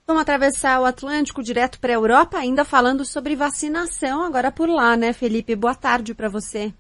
Vamos 0.09 0.23
atravessar 0.23 0.81
o 0.81 0.87
Atlântico 0.87 1.43
direto 1.43 1.79
para 1.79 1.93
a 1.93 1.97
Europa, 1.97 2.39
ainda 2.39 2.65
falando 2.65 3.05
sobre 3.05 3.37
vacinação, 3.37 4.23
agora 4.25 4.51
por 4.51 4.67
lá, 4.67 4.97
né, 4.97 5.13
Felipe? 5.13 5.55
Boa 5.55 5.75
tarde 5.75 6.15
para 6.15 6.31
você. 6.31 6.73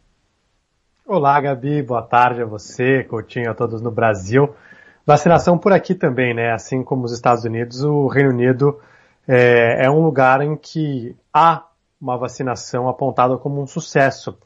Olá, 1.06 1.38
Gabi, 1.38 1.82
boa 1.82 2.00
tarde 2.00 2.40
a 2.40 2.46
você, 2.46 3.04
Coutinho, 3.04 3.50
a 3.50 3.54
todos 3.54 3.82
no 3.82 3.90
Brasil. 3.90 4.54
Vacinação 5.04 5.58
por 5.58 5.74
aqui 5.74 5.94
também, 5.94 6.32
né? 6.32 6.52
Assim 6.54 6.82
como 6.82 7.04
os 7.04 7.12
Estados 7.12 7.44
Unidos, 7.44 7.84
o 7.84 8.06
Reino 8.06 8.30
Unido 8.30 8.80
é, 9.28 9.84
é 9.84 9.90
um 9.90 10.00
lugar 10.00 10.40
em 10.40 10.56
que 10.56 11.14
há 11.30 11.66
uma 12.00 12.16
vacinação 12.16 12.88
apontada 12.88 13.36
como 13.36 13.60
um 13.60 13.66
sucesso. 13.66 14.38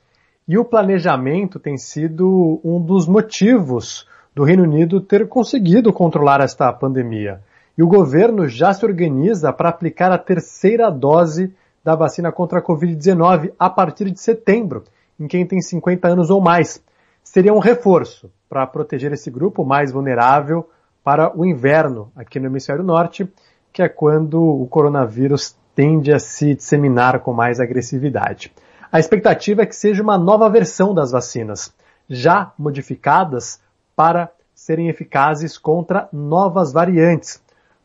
E 0.48 0.58
o 0.58 0.64
planejamento 0.64 1.60
tem 1.60 1.76
sido 1.76 2.60
um 2.64 2.80
dos 2.80 3.06
motivos 3.06 4.08
do 4.34 4.42
Reino 4.42 4.64
Unido 4.64 5.00
ter 5.00 5.28
conseguido 5.28 5.92
controlar 5.92 6.40
esta 6.40 6.72
pandemia 6.72 7.40
e 7.76 7.82
o 7.82 7.86
governo 7.86 8.48
já 8.48 8.72
se 8.72 8.84
organiza 8.84 9.52
para 9.52 9.68
aplicar 9.68 10.12
a 10.12 10.18
terceira 10.18 10.90
dose 10.90 11.54
da 11.82 11.94
vacina 11.94 12.30
contra 12.30 12.58
a 12.58 12.62
Covid-19 12.62 13.52
a 13.58 13.70
partir 13.70 14.10
de 14.10 14.20
setembro, 14.20 14.84
em 15.18 15.26
quem 15.26 15.46
tem 15.46 15.60
50 15.60 16.08
anos 16.08 16.30
ou 16.30 16.40
mais. 16.40 16.82
Seria 17.24 17.52
um 17.52 17.58
reforço 17.58 18.30
para 18.48 18.66
proteger 18.66 19.12
esse 19.12 19.30
grupo 19.30 19.64
mais 19.64 19.92
vulnerável 19.92 20.68
para 21.02 21.36
o 21.36 21.44
inverno 21.44 22.12
aqui 22.14 22.38
no 22.38 22.46
hemisfério 22.46 22.84
norte, 22.84 23.28
que 23.72 23.82
é 23.82 23.88
quando 23.88 24.42
o 24.42 24.66
coronavírus 24.66 25.56
tende 25.74 26.12
a 26.12 26.18
se 26.18 26.54
disseminar 26.54 27.20
com 27.20 27.32
mais 27.32 27.58
agressividade. 27.58 28.52
A 28.90 28.98
expectativa 29.00 29.62
é 29.62 29.66
que 29.66 29.74
seja 29.74 30.02
uma 30.02 30.18
nova 30.18 30.48
versão 30.50 30.92
das 30.92 31.12
vacinas, 31.12 31.72
já 32.08 32.52
modificadas 32.58 33.58
para 33.96 34.30
serem 34.54 34.88
eficazes 34.88 35.56
contra 35.56 36.08
novas 36.12 36.72
variantes, 36.72 37.40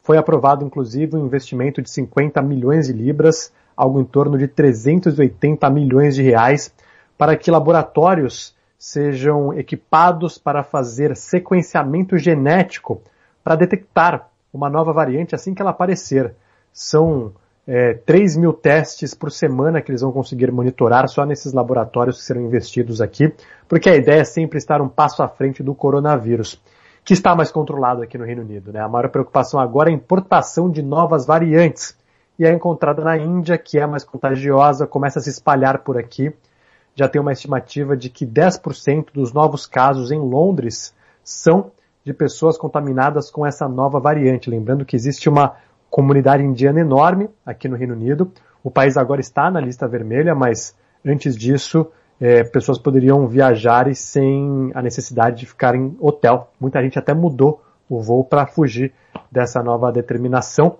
foi 0.07 0.17
aprovado, 0.17 0.63
inclusive, 0.63 1.17
um 1.17 1.25
investimento 1.25 1.81
de 1.81 1.89
50 1.89 2.41
milhões 2.41 2.87
de 2.87 2.93
libras, 2.93 3.51
algo 3.75 3.99
em 3.99 4.05
torno 4.05 4.37
de 4.37 4.47
380 4.47 5.69
milhões 5.69 6.15
de 6.15 6.21
reais, 6.21 6.73
para 7.17 7.35
que 7.35 7.51
laboratórios 7.51 8.55
sejam 8.79 9.53
equipados 9.53 10.37
para 10.37 10.63
fazer 10.63 11.13
sequenciamento 11.13 12.17
genético 12.17 13.01
para 13.43 13.57
detectar 13.57 14.29
uma 14.53 14.69
nova 14.69 14.93
variante 14.93 15.35
assim 15.35 15.53
que 15.53 15.61
ela 15.61 15.71
aparecer. 15.71 16.33
São 16.71 17.33
é, 17.67 17.93
3 17.93 18.37
mil 18.37 18.53
testes 18.53 19.13
por 19.13 19.29
semana 19.29 19.81
que 19.81 19.91
eles 19.91 19.99
vão 19.99 20.13
conseguir 20.13 20.49
monitorar 20.53 21.09
só 21.09 21.25
nesses 21.25 21.51
laboratórios 21.51 22.19
que 22.19 22.23
serão 22.23 22.43
investidos 22.43 23.01
aqui, 23.01 23.33
porque 23.67 23.89
a 23.89 23.95
ideia 23.97 24.21
é 24.21 24.23
sempre 24.23 24.57
estar 24.57 24.81
um 24.81 24.87
passo 24.87 25.21
à 25.21 25.27
frente 25.27 25.61
do 25.61 25.75
coronavírus 25.75 26.61
que 27.07 27.13
está 27.13 27.33
mais 27.33 27.49
controlado 27.49 28.01
aqui 28.01 28.17
no 28.17 28.25
Reino 28.25 28.41
Unido. 28.41 28.73
Né? 28.73 28.81
A 28.81 28.89
maior 28.89 29.07
preocupação 29.07 29.61
agora 29.61 29.89
é 29.89 29.93
a 29.93 29.95
importação 29.95 30.69
de 30.69 30.81
novas 30.81 31.25
variantes, 31.25 31.97
e 32.37 32.45
é 32.45 32.51
encontrada 32.51 33.01
na 33.01 33.17
Índia, 33.17 33.57
que 33.57 33.79
é 33.79 33.87
mais 33.87 34.03
contagiosa, 34.03 34.85
começa 34.85 35.17
a 35.17 35.21
se 35.21 35.29
espalhar 35.29 35.79
por 35.79 35.97
aqui. 35.97 36.33
Já 36.93 37.07
tem 37.07 37.21
uma 37.21 37.31
estimativa 37.31 37.95
de 37.95 38.09
que 38.09 38.25
10% 38.27 39.13
dos 39.13 39.31
novos 39.31 39.65
casos 39.65 40.11
em 40.11 40.19
Londres 40.19 40.93
são 41.23 41.71
de 42.03 42.13
pessoas 42.13 42.57
contaminadas 42.57 43.31
com 43.31 43.45
essa 43.45 43.69
nova 43.69 44.01
variante. 44.01 44.49
Lembrando 44.49 44.83
que 44.83 44.95
existe 44.97 45.29
uma 45.29 45.55
comunidade 45.89 46.43
indiana 46.43 46.81
enorme 46.81 47.29
aqui 47.45 47.69
no 47.69 47.77
Reino 47.77 47.93
Unido. 47.93 48.29
O 48.61 48.69
país 48.69 48.97
agora 48.97 49.21
está 49.21 49.49
na 49.49 49.61
lista 49.61 49.87
vermelha, 49.87 50.35
mas 50.35 50.75
antes 51.05 51.37
disso, 51.37 51.87
é, 52.19 52.43
pessoas 52.43 52.79
poderiam 52.79 53.27
viajar 53.27 53.93
sem 53.95 54.71
a 54.73 54.81
necessidade 54.81 55.37
de 55.37 55.45
ficar 55.45 55.75
em 55.75 55.95
hotel. 55.99 56.51
Muita 56.59 56.81
gente 56.81 56.97
até 56.97 57.13
mudou 57.13 57.61
o 57.89 58.01
voo 58.01 58.23
para 58.23 58.45
fugir 58.45 58.93
dessa 59.31 59.61
nova 59.61 59.91
determinação. 59.91 60.77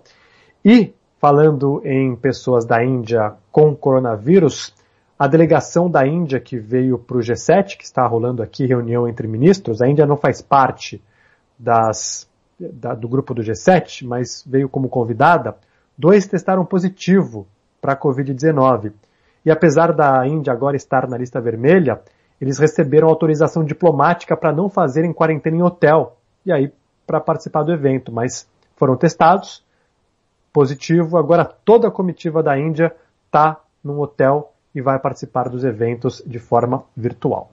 E, 0.66 0.94
falando 1.20 1.82
em 1.86 2.16
pessoas 2.16 2.66
da 2.66 2.84
Índia 2.84 3.34
com 3.52 3.76
coronavírus, 3.76 4.74
a 5.18 5.28
delegação 5.28 5.90
da 5.90 6.06
Índia 6.06 6.40
que 6.40 6.58
veio 6.58 6.98
para 6.98 7.18
o 7.18 7.22
G7, 7.22 7.78
que 7.78 7.84
está 7.84 8.06
rolando 8.06 8.44
aqui 8.44 8.66
reunião 8.66 9.08
entre 9.08 9.28
ministros, 9.28 9.82
a 9.82 9.88
Índia 9.88 10.06
não 10.06 10.18
faz 10.18 10.42
parte 10.42 11.02
das, 11.58 12.28
da, 12.60 12.94
do 12.94 13.08
grupo 13.08 13.34
do 13.34 13.42
G7, 13.42 14.06
mas 14.06 14.44
veio 14.46 14.70
como 14.70 14.90
convidada, 14.90 15.56
dois 15.98 16.28
testaram 16.28 16.66
positivo 16.66 17.48
para 17.82 17.94
a 17.94 17.98
Covid-19. 17.98 18.92
E 19.48 19.50
apesar 19.50 19.94
da 19.94 20.28
Índia 20.28 20.52
agora 20.52 20.76
estar 20.76 21.08
na 21.08 21.18
lista 21.18 21.40
vermelha, 21.40 22.02
eles 22.42 22.60
receberam 22.60 23.08
autorização 23.08 23.64
diplomática 23.64 24.36
para 24.36 24.52
não 24.52 24.70
fazerem 24.70 25.14
quarentena 25.14 25.56
em 25.56 25.62
hotel, 25.62 26.18
e 26.46 26.52
aí 26.52 26.70
para 27.06 27.22
participar 27.22 27.64
do 27.64 27.72
evento, 27.72 28.12
mas 28.12 28.46
foram 28.76 28.98
testados, 28.98 29.64
positivo, 30.52 31.18
agora 31.18 31.46
toda 31.46 31.88
a 31.88 31.92
comitiva 31.92 32.44
da 32.44 32.60
Índia 32.60 32.94
está 33.26 33.62
num 33.82 34.02
hotel 34.02 34.52
e 34.76 34.82
vai 34.82 35.00
participar 35.00 35.48
dos 35.48 35.64
eventos 35.64 36.22
de 36.28 36.40
forma 36.40 36.84
virtual. 36.94 37.50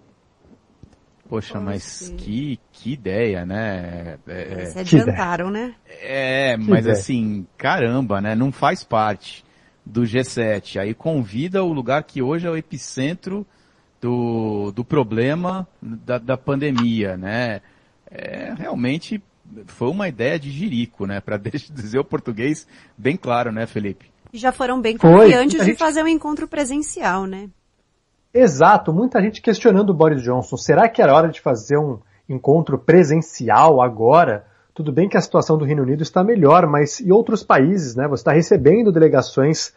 Poxa, 1.28 1.60
mas 1.60 2.12
que, 2.18 2.58
que 2.72 2.94
ideia, 2.94 3.46
né? 3.46 4.18
É, 4.26 4.64
Se 4.64 4.80
adiantaram, 4.80 5.48
né? 5.48 5.76
É, 6.02 6.56
mas 6.56 6.88
assim, 6.88 7.46
caramba, 7.56 8.20
né? 8.20 8.34
Não 8.34 8.50
faz 8.50 8.82
parte 8.82 9.43
do 9.84 10.02
G7. 10.02 10.80
Aí 10.80 10.94
convida 10.94 11.62
o 11.62 11.72
lugar 11.72 12.02
que 12.04 12.22
hoje 12.22 12.46
é 12.46 12.50
o 12.50 12.56
epicentro 12.56 13.46
do, 14.00 14.72
do 14.72 14.84
problema 14.84 15.66
da, 15.80 16.18
da 16.18 16.36
pandemia, 16.36 17.16
né? 17.16 17.60
É, 18.10 18.54
realmente 18.56 19.22
foi 19.66 19.88
uma 19.88 20.08
ideia 20.08 20.38
de 20.38 20.50
jirico, 20.50 21.06
né? 21.06 21.20
Para 21.20 21.36
dizer 21.72 21.98
o 21.98 22.04
português 22.04 22.66
bem 22.96 23.16
claro, 23.16 23.52
né, 23.52 23.66
Felipe? 23.66 24.10
E 24.32 24.38
já 24.38 24.52
foram 24.52 24.80
bem 24.80 24.96
confiantes 24.96 25.60
de 25.60 25.66
gente... 25.66 25.78
fazer 25.78 26.02
um 26.02 26.08
encontro 26.08 26.48
presencial, 26.48 27.26
né? 27.26 27.48
Exato, 28.32 28.92
muita 28.92 29.22
gente 29.22 29.40
questionando 29.40 29.90
o 29.90 29.94
Boris 29.94 30.22
Johnson. 30.22 30.56
Será 30.56 30.88
que 30.88 31.00
era 31.00 31.14
hora 31.14 31.28
de 31.28 31.40
fazer 31.40 31.78
um 31.78 32.00
encontro 32.28 32.76
presencial 32.78 33.80
agora? 33.80 34.44
Tudo 34.74 34.90
bem 34.90 35.08
que 35.08 35.16
a 35.16 35.20
situação 35.20 35.56
do 35.56 35.64
Reino 35.64 35.84
Unido 35.84 36.02
está 36.02 36.24
melhor, 36.24 36.66
mas 36.66 36.98
e 36.98 37.12
outros 37.12 37.44
países, 37.44 37.94
né? 37.94 38.08
Você 38.08 38.22
está 38.22 38.32
recebendo 38.32 38.90
delegações 38.90 39.72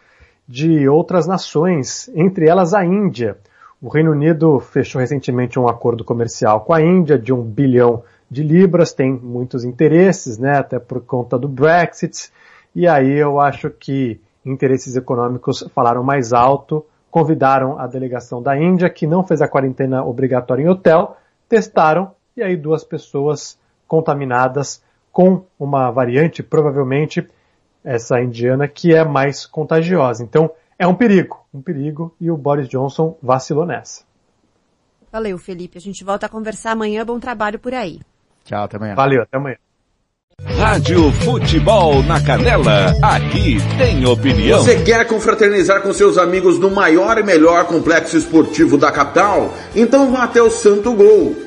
de 0.47 0.89
outras 0.89 1.27
nações, 1.27 2.09
entre 2.15 2.47
elas 2.47 2.73
a 2.73 2.83
Índia. 2.83 3.37
O 3.79 3.89
Reino 3.89 4.11
Unido 4.11 4.59
fechou 4.59 4.99
recentemente 4.99 5.59
um 5.59 5.67
acordo 5.67 6.03
comercial 6.03 6.61
com 6.61 6.73
a 6.73 6.81
Índia 6.81 7.19
de 7.19 7.31
um 7.31 7.43
bilhão 7.43 8.01
de 8.29 8.41
libras, 8.41 8.91
tem 8.91 9.11
muitos 9.13 9.63
interesses, 9.63 10.39
né? 10.39 10.57
Até 10.57 10.79
por 10.79 10.99
conta 11.01 11.37
do 11.37 11.47
Brexit. 11.47 12.31
E 12.73 12.87
aí 12.87 13.19
eu 13.19 13.39
acho 13.39 13.69
que 13.69 14.19
interesses 14.43 14.95
econômicos 14.95 15.63
falaram 15.75 16.03
mais 16.03 16.33
alto, 16.33 16.83
convidaram 17.11 17.77
a 17.77 17.85
delegação 17.85 18.41
da 18.41 18.57
Índia, 18.57 18.89
que 18.89 19.05
não 19.05 19.23
fez 19.23 19.43
a 19.43 19.47
quarentena 19.47 20.03
obrigatória 20.03 20.63
em 20.63 20.67
hotel, 20.67 21.17
testaram 21.47 22.13
e 22.35 22.41
aí 22.41 22.57
duas 22.57 22.83
pessoas 22.83 23.59
contaminadas 23.87 24.81
com 25.17 25.47
uma 25.59 25.89
variante, 25.89 26.43
provavelmente 26.43 27.27
essa 27.83 28.21
indiana, 28.21 28.67
que 28.67 28.93
é 28.93 29.03
mais 29.03 29.47
contagiosa. 29.47 30.23
Então, 30.23 30.51
é 30.77 30.85
um 30.85 30.93
perigo, 30.93 31.43
um 31.51 31.59
perigo, 31.59 32.15
e 32.21 32.29
o 32.29 32.37
Boris 32.37 32.69
Johnson 32.69 33.17
vacilou 33.19 33.65
nessa. 33.65 34.03
Valeu, 35.11 35.39
Felipe. 35.39 35.75
A 35.79 35.81
gente 35.81 36.03
volta 36.03 36.27
a 36.27 36.29
conversar 36.29 36.73
amanhã. 36.73 37.03
Bom 37.03 37.19
trabalho 37.19 37.57
por 37.57 37.73
aí. 37.73 37.99
Tchau, 38.45 38.65
até 38.65 38.77
amanhã. 38.77 38.93
Valeu, 38.93 39.23
até 39.23 39.37
amanhã. 39.37 39.57
Rádio 40.55 41.11
Futebol 41.13 42.03
na 42.03 42.23
Canela, 42.23 42.93
aqui 43.01 43.57
tem 43.79 44.05
opinião. 44.05 44.59
Você 44.59 44.83
quer 44.83 45.07
confraternizar 45.07 45.81
com 45.81 45.91
seus 45.93 46.19
amigos 46.19 46.59
no 46.59 46.69
maior 46.69 47.17
e 47.17 47.23
melhor 47.23 47.65
complexo 47.65 48.15
esportivo 48.15 48.77
da 48.77 48.91
capital? 48.91 49.51
Então 49.75 50.11
vá 50.11 50.25
até 50.25 50.43
o 50.43 50.51
Santo 50.51 50.93
Gol 50.93 51.46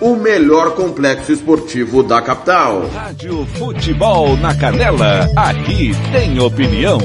o 0.00 0.16
melhor 0.16 0.74
complexo 0.74 1.32
esportivo 1.32 2.02
da 2.02 2.22
capital. 2.22 2.88
Rádio 2.94 3.46
Futebol 3.54 4.36
na 4.36 4.54
Canela, 4.54 5.28
aqui 5.36 5.92
tem 6.12 6.38
opinião. 6.40 6.98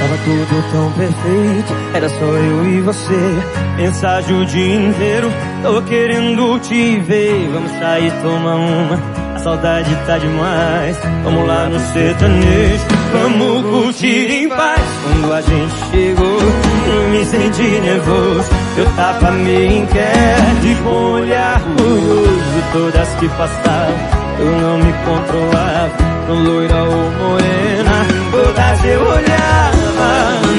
Tava 0.00 0.16
tudo 0.24 0.72
tão 0.72 0.92
perfeito, 0.92 1.72
era 1.94 2.08
só 2.08 2.24
eu 2.24 2.68
e 2.68 2.80
você. 2.82 3.42
Mensagem 3.76 4.40
o 4.40 4.46
dia 4.46 4.74
inteiro, 4.76 5.28
tô 5.62 5.82
querendo 5.82 6.58
te 6.60 7.00
ver. 7.00 7.48
Vamos 7.52 7.70
sair, 7.72 8.12
tomar 8.22 8.56
uma 8.56 9.38
saudade 9.38 9.90
tá 10.06 10.18
demais. 10.18 10.96
Vamos 11.24 11.46
lá 11.48 11.68
no 11.68 11.80
sertanejo, 11.80 12.84
vamos 13.12 13.62
curtir 13.70 14.30
em 14.30 14.48
paz. 14.48 14.80
Quando 15.02 15.32
a 15.32 15.40
gente 15.40 15.74
chegou, 15.90 16.38
eu 16.40 17.08
me 17.10 17.24
senti 17.26 17.80
nervoso. 17.80 18.50
Eu 18.76 18.86
tava 18.96 19.30
meio 19.32 19.82
inquieto 19.82 20.66
e 20.66 20.74
com 20.82 21.12
olhar 21.12 21.60
curioso. 21.60 22.42
Todas 22.72 23.08
que 23.20 23.28
passavam, 23.28 23.94
eu 24.38 24.60
não 24.60 24.78
me 24.78 24.92
controlava. 25.04 26.12
No 26.28 26.34
loira 26.34 26.82
ou 26.84 27.10
morena, 27.10 28.06
todas 28.30 28.84
eu 28.84 29.00
olhava. 29.02 29.72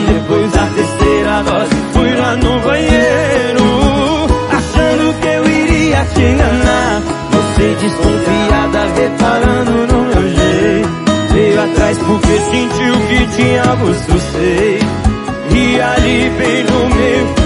Depois 0.08 0.52
da 0.52 0.66
terceira 0.68 1.44
dose, 1.44 1.76
fui 1.94 2.16
lá 2.16 2.36
no 2.36 2.60
banheiro, 2.60 3.64
achando 4.52 5.20
que 5.20 5.28
eu 5.28 5.46
iria 5.50 6.06
te 6.14 6.22
enganar. 6.22 7.02
Você 7.32 7.76
desconfiada, 7.80 8.86
reparando 8.96 9.88
no 9.88 10.04
meu 10.04 10.36
jeito 10.36 11.03
Veio 11.54 11.66
atrás 11.66 12.00
porque 12.00 12.40
sentiu 12.40 12.94
que 13.08 13.28
tinha 13.36 13.76
gosto, 13.76 14.20
sei 14.32 14.80
E 15.52 15.80
ali 15.80 16.30
bem 16.32 16.64
no 16.64 16.96
meio 16.96 17.43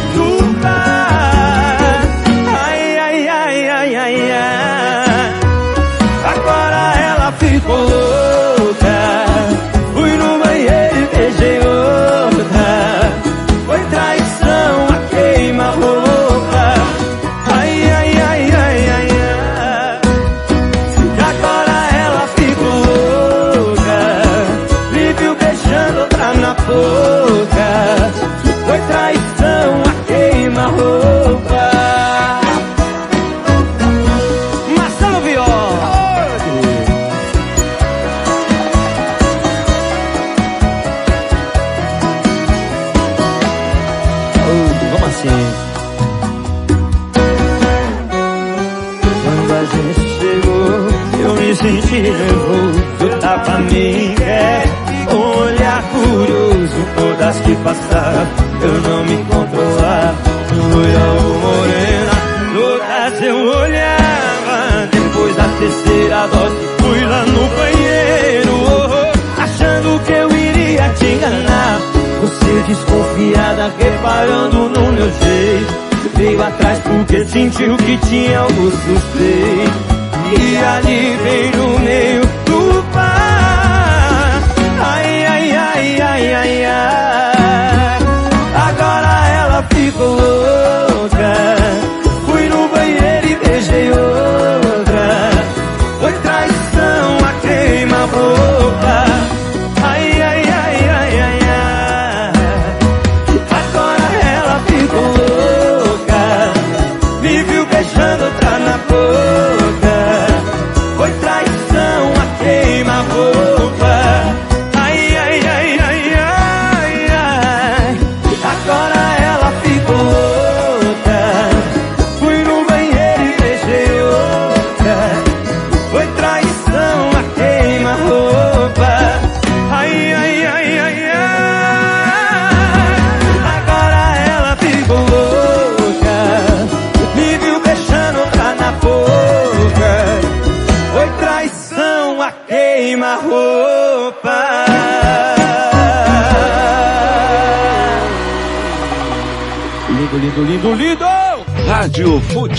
sentiu 77.58 77.76
que 77.78 77.97
tinha 78.08 78.39
algo 78.39 78.70
suspeito. 78.72 79.47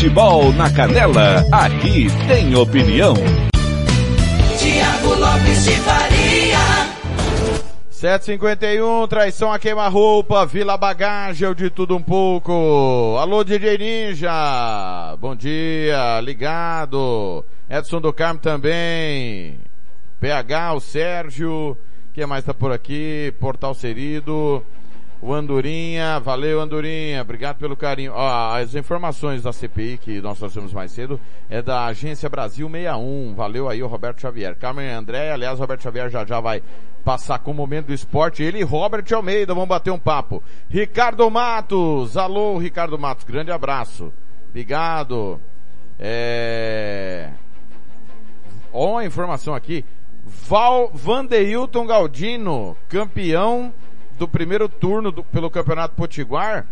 Futebol 0.09 0.55
na 0.55 0.73
Canela, 0.73 1.45
aqui 1.53 2.07
tem 2.27 2.55
opinião. 2.55 3.13
Tiago 4.57 5.15
Lopes 5.15 5.65
de 5.65 5.73
Faria. 5.73 6.59
751, 7.91 9.07
traição 9.07 9.53
a 9.53 9.59
queima-roupa, 9.59 10.47
Vila 10.47 10.79
Bagagem, 10.79 11.55
de 11.55 11.69
tudo 11.69 11.95
um 11.95 12.03
pouco. 12.03 13.19
Alô, 13.21 13.45
DJ 13.45 13.77
Ninja, 13.77 15.15
bom 15.21 15.37
dia, 15.37 16.19
ligado. 16.23 17.45
Edson 17.69 18.01
do 18.01 18.11
Carmo 18.11 18.41
também. 18.41 19.59
PH, 20.19 20.73
o 20.73 20.81
Sérgio, 20.81 21.77
quem 22.15 22.25
mais 22.25 22.45
tá 22.45 22.55
por 22.55 22.73
aqui? 22.73 23.35
Portal 23.39 23.75
Serido. 23.75 24.65
O 25.21 25.35
Andorinha, 25.35 26.21
valeu 26.21 26.61
Andorinha, 26.61 27.23
obrigado 27.23 27.59
pelo 27.59 27.77
carinho. 27.77 28.13
Ó, 28.15 28.55
as 28.55 28.77
informações 28.77 29.43
da 29.43 29.53
CPI 29.53 29.99
que 29.99 30.21
nós 30.21 30.39
trouxemos 30.39 30.73
mais 30.73 30.93
cedo 30.93 31.21
é 31.51 31.61
da 31.61 31.87
Agência 31.87 32.29
Brasil 32.29 32.71
61. 32.71 33.35
Valeu 33.35 33.69
aí 33.69 33.83
o 33.83 33.89
Roberto 33.89 34.21
Xavier. 34.21 34.55
Carmen 34.55 34.89
André, 34.89 35.33
aliás, 35.33 35.59
o 35.59 35.61
Roberto 35.61 35.83
Xavier 35.83 36.09
já 36.09 36.25
já 36.25 36.39
vai 36.39 36.63
passar 37.05 37.41
com 37.41 37.51
o 37.51 37.55
momento 37.55 37.87
do 37.87 37.93
esporte. 37.93 38.45
Ele 38.45 38.61
e 38.61 38.63
Robert 38.63 39.05
Almeida 39.13 39.53
vão 39.53 39.67
bater 39.67 39.91
um 39.91 39.99
papo. 39.99 40.41
Ricardo 40.69 41.29
Matos, 41.29 42.17
alô 42.17 42.57
Ricardo 42.57 42.97
Matos, 42.97 43.25
grande 43.25 43.51
abraço. 43.51 44.13
Obrigado. 44.51 45.41
É... 45.99 47.31
Ó, 48.73 48.99
a 48.99 49.05
informação 49.05 49.53
aqui. 49.53 49.85
Val 50.25 50.91
Vandeilton 50.95 51.87
Galdino, 51.87 52.77
campeão 52.89 53.73
do 54.19 54.27
primeiro 54.29 54.69
turno 54.69 55.13
do, 55.13 55.25
pelo 55.25 55.51
Campeonato 55.51 55.95
Potiguar, 55.95 56.67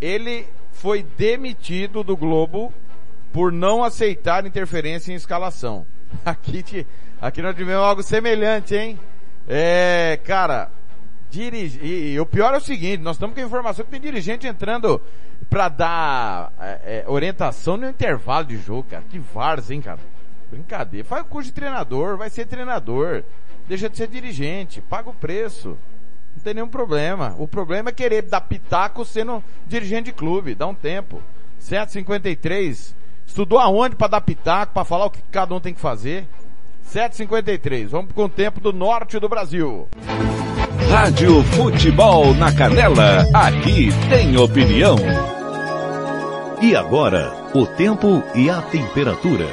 ele 0.00 0.46
foi 0.72 1.02
demitido 1.02 2.02
do 2.02 2.16
Globo 2.16 2.72
por 3.32 3.52
não 3.52 3.84
aceitar 3.84 4.46
interferência 4.46 5.12
em 5.12 5.16
escalação. 5.16 5.86
Aqui, 6.24 6.62
te, 6.62 6.86
aqui 7.20 7.42
nós 7.42 7.54
tivemos 7.54 7.84
algo 7.84 8.02
semelhante, 8.02 8.74
hein? 8.74 8.98
É, 9.46 10.18
cara, 10.24 10.70
dirige, 11.30 11.78
e, 11.82 12.12
e 12.12 12.20
o 12.20 12.24
pior 12.24 12.54
é 12.54 12.56
o 12.56 12.60
seguinte, 12.60 13.02
nós 13.02 13.16
estamos 13.16 13.34
com 13.34 13.42
a 13.42 13.44
informação 13.44 13.84
que 13.84 13.90
tem 13.90 14.00
dirigente 14.00 14.46
entrando 14.46 15.02
pra 15.50 15.68
dar 15.68 16.52
é, 16.58 17.04
é, 17.04 17.04
orientação 17.06 17.76
no 17.76 17.88
intervalo 17.88 18.46
de 18.46 18.56
jogo, 18.56 18.84
cara. 18.84 19.04
Que 19.08 19.18
várzea, 19.18 19.74
hein, 19.74 19.82
cara? 19.82 20.00
Brincadeira. 20.50 21.06
Faz 21.06 21.22
o 21.22 21.26
curso 21.26 21.48
de 21.50 21.54
treinador, 21.54 22.16
vai 22.16 22.30
ser 22.30 22.46
treinador. 22.46 23.22
Deixa 23.68 23.88
de 23.88 23.98
ser 23.98 24.08
dirigente, 24.08 24.80
paga 24.80 25.10
o 25.10 25.14
preço. 25.14 25.76
Não 26.38 26.44
tem 26.44 26.54
nenhum 26.54 26.68
problema. 26.68 27.34
O 27.36 27.48
problema 27.48 27.88
é 27.88 27.92
querer 27.92 28.22
dar 28.22 28.40
pitaco 28.40 29.04
sendo 29.04 29.42
dirigente 29.66 30.04
de 30.04 30.12
clube. 30.12 30.54
Dá 30.54 30.68
um 30.68 30.74
tempo. 30.74 31.20
753. 31.58 32.94
Estudou 33.26 33.58
aonde 33.58 33.96
para 33.96 34.06
dar 34.06 34.20
pitaco, 34.20 34.72
para 34.72 34.84
falar 34.84 35.06
o 35.06 35.10
que 35.10 35.20
cada 35.32 35.52
um 35.52 35.58
tem 35.58 35.74
que 35.74 35.80
fazer? 35.80 36.28
753. 36.84 37.90
Vamos 37.90 38.12
com 38.12 38.26
o 38.26 38.28
tempo 38.28 38.60
do 38.60 38.72
norte 38.72 39.18
do 39.18 39.28
Brasil. 39.28 39.88
Rádio 40.88 41.42
Futebol 41.42 42.32
na 42.34 42.54
Canela, 42.54 43.26
aqui 43.34 43.88
tem 44.08 44.36
opinião. 44.36 44.96
E 46.62 46.76
agora, 46.76 47.32
o 47.52 47.66
tempo 47.66 48.22
e 48.32 48.48
a 48.48 48.62
temperatura. 48.62 49.48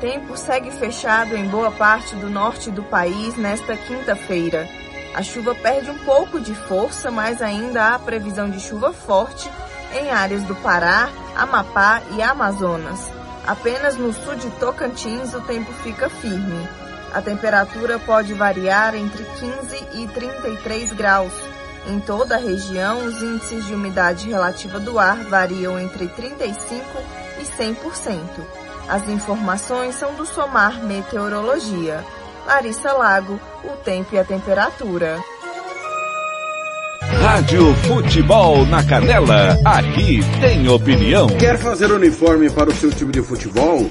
Tempo 0.00 0.36
segue 0.36 0.72
fechado 0.72 1.36
em 1.36 1.46
boa 1.46 1.70
parte 1.70 2.16
do 2.16 2.28
norte 2.28 2.68
do 2.68 2.82
país 2.82 3.36
nesta 3.36 3.76
quinta-feira. 3.76 4.68
A 5.16 5.22
chuva 5.22 5.54
perde 5.54 5.90
um 5.90 5.96
pouco 6.00 6.38
de 6.38 6.54
força, 6.54 7.10
mas 7.10 7.40
ainda 7.40 7.94
há 7.94 7.98
previsão 7.98 8.50
de 8.50 8.60
chuva 8.60 8.92
forte 8.92 9.50
em 9.98 10.10
áreas 10.10 10.42
do 10.42 10.54
Pará, 10.56 11.08
Amapá 11.34 12.02
e 12.14 12.22
Amazonas. 12.22 13.00
Apenas 13.46 13.96
no 13.96 14.12
sul 14.12 14.34
de 14.34 14.50
Tocantins 14.60 15.32
o 15.32 15.40
tempo 15.40 15.72
fica 15.82 16.10
firme. 16.10 16.68
A 17.14 17.22
temperatura 17.22 17.98
pode 17.98 18.34
variar 18.34 18.94
entre 18.94 19.24
15 19.24 19.84
e 19.94 20.06
33 20.06 20.92
graus. 20.92 21.32
Em 21.86 21.98
toda 21.98 22.34
a 22.34 22.38
região, 22.38 23.06
os 23.06 23.22
índices 23.22 23.64
de 23.64 23.72
umidade 23.72 24.28
relativa 24.28 24.78
do 24.78 24.98
ar 24.98 25.16
variam 25.24 25.80
entre 25.80 26.08
35 26.08 26.84
e 27.40 27.44
100%. 27.44 28.20
As 28.86 29.08
informações 29.08 29.94
são 29.94 30.12
do 30.14 30.26
Somar 30.26 30.84
Meteorologia. 30.84 32.04
Larissa 32.46 32.92
Lago, 32.92 33.40
o 33.64 33.76
tempo 33.82 34.14
e 34.14 34.18
a 34.18 34.24
temperatura. 34.24 35.18
Rádio 37.20 37.74
Futebol 37.74 38.64
na 38.66 38.84
Canela, 38.84 39.58
aqui 39.64 40.20
tem 40.40 40.68
opinião. 40.68 41.26
Quer 41.26 41.58
fazer 41.58 41.90
uniforme 41.90 42.48
para 42.48 42.70
o 42.70 42.74
seu 42.74 42.90
time 42.92 43.12
de 43.12 43.20
futebol? 43.20 43.90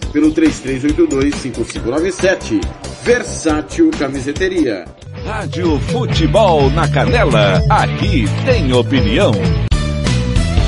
pelo 0.11 0.33
33825597 0.33 2.59
Versátil 3.03 3.91
Camiseteria 3.91 4.85
Rádio 5.23 5.79
Futebol 5.79 6.69
na 6.71 6.87
Canela, 6.87 7.61
aqui 7.69 8.25
tem 8.43 8.73
opinião. 8.73 9.31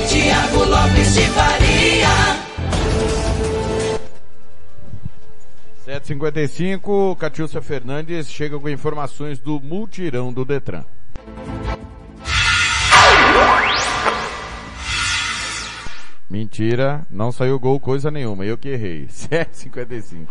Tiago 0.07 0.63
Lopes 0.63 1.15
de 1.15 1.21
Faria. 1.21 2.07
755, 5.85 7.15
Catiúcia 7.15 7.61
Fernandes 7.61 8.29
chega 8.29 8.59
com 8.59 8.69
informações 8.69 9.39
do 9.39 9.59
multirão 9.59 10.31
do 10.31 10.45
Detran. 10.45 10.83
Mentira, 16.33 17.05
não 17.11 17.31
saiu 17.31 17.59
gol 17.59 17.79
coisa 17.79 18.09
nenhuma, 18.09 18.43
eu 18.43 18.57
que 18.57 18.69
errei. 18.69 19.05
7,55. 19.29 20.25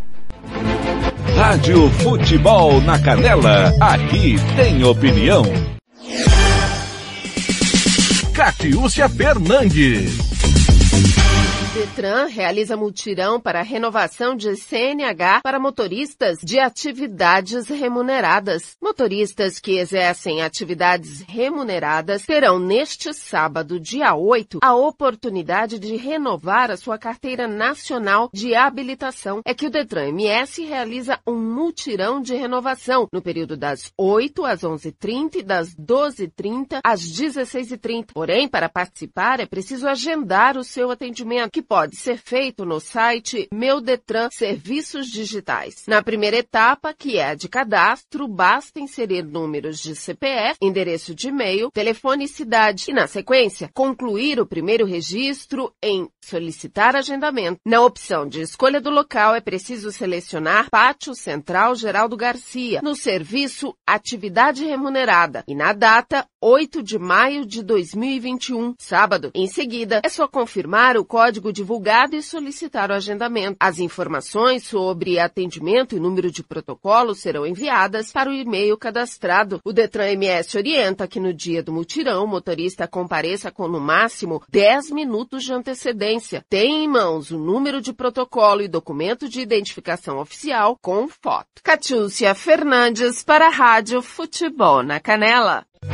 Rádio 1.37 1.89
Futebol 1.91 2.81
na 2.81 2.99
Canela, 2.99 3.73
aqui 3.81 4.35
tem 4.57 4.83
opinião. 4.83 5.45
Catiúcia 8.35 9.09
Fernandes. 9.09 10.19
Detran 11.75 12.27
realiza 12.27 12.77
mutirão 12.77 13.41
para 13.41 13.63
renovação 13.63 14.37
de 14.37 14.55
CNH 14.57 15.41
para 15.43 15.59
motoristas 15.59 16.37
de 16.45 16.59
atividades 16.61 17.67
remuneradas. 17.67 18.77
Motoristas 18.79 19.59
que 19.59 19.79
exercem 19.79 20.43
atividades 20.43 21.23
remuneradas 21.23 22.27
terão 22.27 22.59
neste 22.59 23.15
sábado, 23.15 23.81
dia 23.81 24.15
8, 24.15 24.59
a 24.63 24.75
oportunidade 24.75 25.79
de 25.79 25.97
renovar 25.97 26.71
a 26.71 26.77
sua 26.77 26.99
carteira 26.99 27.49
nacional 27.49 28.29
de 28.35 28.55
habilitação. 28.55 29.41
É 29.43 29.55
que 29.55 29.67
o 29.67 29.71
Detran 29.71 30.09
MS 30.09 30.63
realiza 30.67 31.19
um 31.27 31.37
mutirão 31.37 32.21
de 32.21 32.35
renovação 32.35 33.09
no 33.11 33.23
período 33.23 33.57
das 33.57 33.91
8 33.97 34.45
às 34.45 34.61
11h30 34.61 35.37
e 35.37 35.43
das 35.43 35.75
12h30 35.75 36.81
às 36.85 37.01
16h30. 37.01 38.09
Porém, 38.13 38.47
para 38.47 38.69
participar 38.69 39.41
é 39.41 39.47
preciso 39.47 39.89
agendar 39.89 40.59
o 40.59 40.65
seu 40.65 40.91
atendimento, 40.91 41.51
que 41.51 41.62
pode 41.63 41.97
ser 41.97 42.19
feito 42.19 42.65
no 42.65 42.81
site 42.81 43.49
Meu 43.53 43.81
Detran 43.81 44.29
Serviços 44.33 45.11
Digitais. 45.11 45.85
Na 45.87 46.03
primeira 46.03 46.37
etapa, 46.37 46.93
que 46.93 47.19
é 47.19 47.31
a 47.31 47.35
de 47.35 47.49
cadastro, 47.49 48.27
basta 48.27 48.81
inserir 48.81 49.23
números 49.23 49.81
de 49.81 49.95
CPF, 49.95 50.59
endereço 50.61 51.15
de 51.15 51.29
e-mail, 51.29 51.71
telefone 51.71 52.25
e 52.25 52.29
cidade 52.29 52.87
e, 52.89 52.93
na 52.93 53.07
sequência, 53.07 53.71
concluir 53.73 54.41
o 54.41 54.47
primeiro 54.47 54.85
registro 54.85 55.73
em 55.83 56.09
solicitar 56.21 56.97
agendamento. 56.97 57.61
Na 57.65 57.81
opção 57.81 58.27
de 58.27 58.41
escolha 58.41 58.81
do 58.81 58.91
local, 58.91 59.35
é 59.35 59.41
preciso 59.41 59.93
selecionar 59.93 60.69
Pátio 60.71 61.15
Central 61.15 61.75
Geraldo 61.75 62.17
Garcia, 62.17 62.81
no 62.83 62.95
serviço 62.95 63.75
Atividade 63.87 64.65
Remunerada 64.65 65.45
e 65.47 65.55
na 65.55 65.73
data 65.73 66.27
8 66.45 66.83
de 66.83 66.99
maio 66.99 67.47
de 67.47 67.63
2021, 67.63 68.75
sábado. 68.77 69.31
Em 69.33 69.47
seguida, 69.47 70.01
é 70.05 70.09
só 70.09 70.27
confirmar 70.27 70.97
o 70.97 71.05
código 71.05 71.53
divulgado 71.53 72.17
e 72.17 72.23
solicitar 72.23 72.91
o 72.91 72.95
agendamento. 72.95 73.57
As 73.61 73.79
informações 73.79 74.65
sobre 74.65 75.21
atendimento 75.21 75.95
e 75.95 76.01
número 76.01 76.33
de 76.33 76.43
protocolo 76.43 77.15
serão 77.15 77.47
enviadas 77.47 78.11
para 78.11 78.29
o 78.29 78.35
e-mail 78.35 78.77
cadastrado. 78.77 79.61
O 79.65 79.73
Detran 79.73 80.11
MS 80.15 80.57
orienta 80.59 81.07
que 81.07 81.21
no 81.21 81.33
dia 81.33 81.63
do 81.63 81.73
mutirão, 81.73 82.25
o 82.25 82.29
motorista 82.29 82.89
compareça 82.89 83.53
com 83.53 83.69
no 83.69 83.79
máximo 83.79 84.43
10 84.49 84.91
minutos 84.91 85.45
de 85.45 85.53
antecedência. 85.53 86.45
Tem 86.51 86.83
em 86.83 86.89
mãos 86.89 87.31
o 87.31 87.39
número 87.39 87.81
de 87.81 87.93
protocolo 87.93 88.63
e 88.63 88.69
documento 88.69 89.29
de 89.29 89.41
identificação 89.41 90.19
oficial 90.19 90.77
com 90.83 91.07
foto. 91.07 91.63
Catiúcia 91.63 92.35
Fernandes 92.35 93.23
para 93.23 93.47
a 93.47 93.51
Rádio 93.51 94.03
Futebol 94.03 94.83
na 94.83 94.99
Canela. 94.99 95.65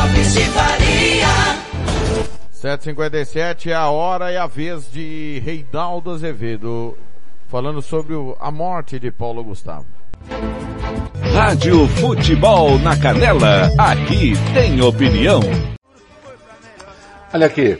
Lopes 0.00 0.32
de 0.32 0.44
Faria. 0.46 1.26
7h57 2.54 3.70
é 3.70 3.74
a 3.74 3.90
hora 3.90 4.32
e 4.32 4.36
a 4.36 4.46
vez 4.46 4.90
de 4.90 5.40
Reinaldo 5.44 6.10
Azevedo, 6.10 6.96
falando 7.48 7.82
sobre 7.82 8.14
o- 8.14 8.36
a 8.40 8.50
morte 8.50 8.98
de 8.98 9.10
Paulo 9.10 9.42
Gustavo. 9.44 9.84
Rádio 11.34 11.86
Futebol 11.88 12.78
na 12.78 12.98
Canela, 12.98 13.70
aqui 13.78 14.32
tem 14.54 14.80
opinião. 14.80 15.40
Olha 17.32 17.46
aqui, 17.46 17.78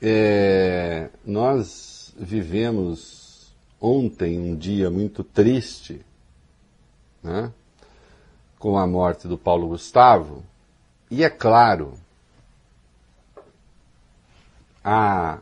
é, 0.00 1.08
nós 1.26 2.14
vivemos 2.18 3.52
ontem 3.80 4.38
um 4.38 4.56
dia 4.56 4.90
muito 4.90 5.22
triste, 5.22 6.00
né, 7.22 7.50
com 8.58 8.76
a 8.78 8.86
morte 8.86 9.28
do 9.28 9.36
Paulo 9.38 9.68
Gustavo, 9.68 10.42
e 11.10 11.24
é 11.24 11.30
claro, 11.30 11.94
há 14.84 15.38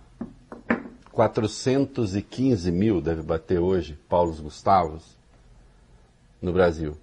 415 1.12 2.70
mil, 2.70 3.00
deve 3.00 3.22
bater 3.22 3.58
hoje, 3.58 3.98
Paulos 4.08 4.38
Gustavos, 4.38 5.16
no 6.40 6.52
Brasil. 6.52 6.96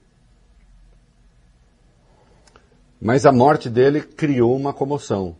Mas 3.01 3.25
a 3.25 3.31
morte 3.31 3.69
dele 3.69 4.01
criou 4.01 4.55
uma 4.55 4.71
comoção. 4.71 5.35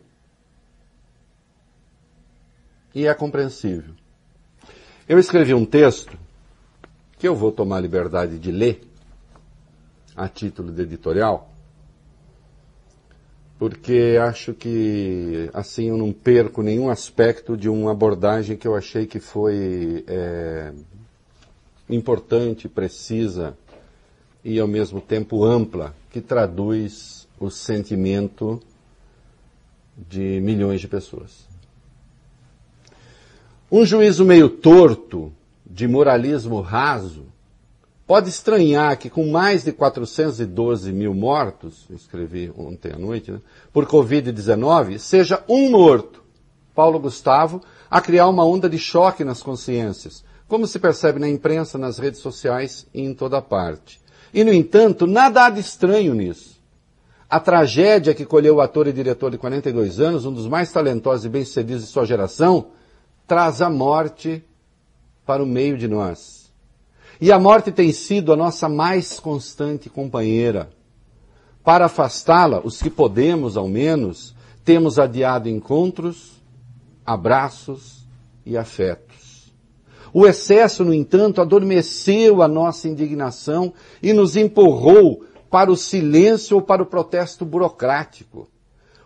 E 2.93 3.07
é 3.07 3.13
compreensível. 3.13 3.93
Eu 5.07 5.17
escrevi 5.17 5.53
um 5.53 5.65
texto 5.65 6.17
que 7.17 7.27
eu 7.27 7.35
vou 7.35 7.51
tomar 7.51 7.77
a 7.77 7.81
liberdade 7.81 8.37
de 8.37 8.51
ler 8.51 8.85
a 10.15 10.27
título 10.27 10.73
de 10.73 10.81
editorial, 10.81 11.52
porque 13.63 14.19
acho 14.21 14.53
que 14.53 15.49
assim 15.53 15.87
eu 15.87 15.95
não 15.95 16.11
perco 16.11 16.61
nenhum 16.61 16.89
aspecto 16.89 17.55
de 17.55 17.69
uma 17.69 17.91
abordagem 17.91 18.57
que 18.57 18.67
eu 18.67 18.75
achei 18.75 19.05
que 19.05 19.21
foi 19.21 20.03
é, 20.05 20.73
importante, 21.89 22.67
precisa 22.67 23.57
e 24.43 24.59
ao 24.59 24.67
mesmo 24.67 24.99
tempo 24.99 25.45
ampla, 25.45 25.95
que 26.11 26.19
traduz 26.19 27.25
o 27.39 27.49
sentimento 27.49 28.61
de 29.95 30.41
milhões 30.41 30.81
de 30.81 30.89
pessoas. 30.89 31.47
Um 33.71 33.85
juízo 33.85 34.25
meio 34.25 34.49
torto, 34.49 35.31
de 35.65 35.87
moralismo 35.87 36.59
raso, 36.59 37.27
pode 38.05 38.29
estranhar 38.29 38.97
que 38.97 39.09
com 39.09 39.29
mais 39.29 39.63
de 39.63 39.71
412 39.71 40.91
mil 40.91 41.13
mortos, 41.13 41.87
escrevi 41.89 42.51
ontem 42.57 42.91
à 42.93 42.97
noite, 42.97 43.31
né, 43.31 43.39
por 43.71 43.85
Covid-19, 43.85 44.97
seja 44.97 45.43
um 45.47 45.69
morto, 45.69 46.23
Paulo 46.75 46.99
Gustavo, 46.99 47.61
a 47.89 48.01
criar 48.01 48.27
uma 48.27 48.45
onda 48.45 48.69
de 48.69 48.77
choque 48.77 49.23
nas 49.23 49.41
consciências, 49.41 50.23
como 50.47 50.67
se 50.67 50.79
percebe 50.79 51.19
na 51.19 51.29
imprensa, 51.29 51.77
nas 51.77 51.97
redes 51.97 52.19
sociais 52.19 52.85
e 52.93 53.01
em 53.01 53.13
toda 53.13 53.41
parte. 53.41 54.01
E, 54.33 54.43
no 54.43 54.51
entanto, 54.51 55.05
nada 55.05 55.45
há 55.45 55.49
de 55.49 55.59
estranho 55.59 56.13
nisso. 56.13 56.61
A 57.29 57.39
tragédia 57.39 58.13
que 58.13 58.25
colheu 58.25 58.55
o 58.55 58.61
ator 58.61 58.87
e 58.87 58.93
diretor 58.93 59.31
de 59.31 59.37
42 59.37 59.99
anos, 59.99 60.25
um 60.25 60.33
dos 60.33 60.47
mais 60.47 60.71
talentosos 60.71 61.25
e 61.25 61.29
bem-sucedidos 61.29 61.83
de 61.83 61.89
sua 61.89 62.05
geração, 62.05 62.67
traz 63.27 63.61
a 63.61 63.69
morte 63.69 64.43
para 65.25 65.41
o 65.41 65.45
meio 65.45 65.77
de 65.77 65.87
nós. 65.87 66.42
E 67.23 67.31
a 67.31 67.39
morte 67.39 67.71
tem 67.71 67.93
sido 67.93 68.33
a 68.33 68.35
nossa 68.35 68.67
mais 68.67 69.17
constante 69.17 69.89
companheira. 69.89 70.69
Para 71.63 71.85
afastá-la, 71.85 72.59
os 72.59 72.81
que 72.81 72.89
podemos, 72.89 73.55
ao 73.55 73.65
menos, 73.65 74.35
temos 74.65 74.99
adiado 74.99 75.47
encontros, 75.47 76.43
abraços 77.05 78.05
e 78.45 78.57
afetos. 78.57 79.53
O 80.13 80.27
excesso, 80.27 80.83
no 80.83 80.93
entanto, 80.93 81.39
adormeceu 81.39 82.41
a 82.41 82.47
nossa 82.49 82.89
indignação 82.89 83.71
e 84.01 84.11
nos 84.11 84.35
empurrou 84.35 85.23
para 85.49 85.71
o 85.71 85.77
silêncio 85.77 86.57
ou 86.57 86.61
para 86.61 86.83
o 86.83 86.87
protesto 86.87 87.45
burocrático. 87.45 88.49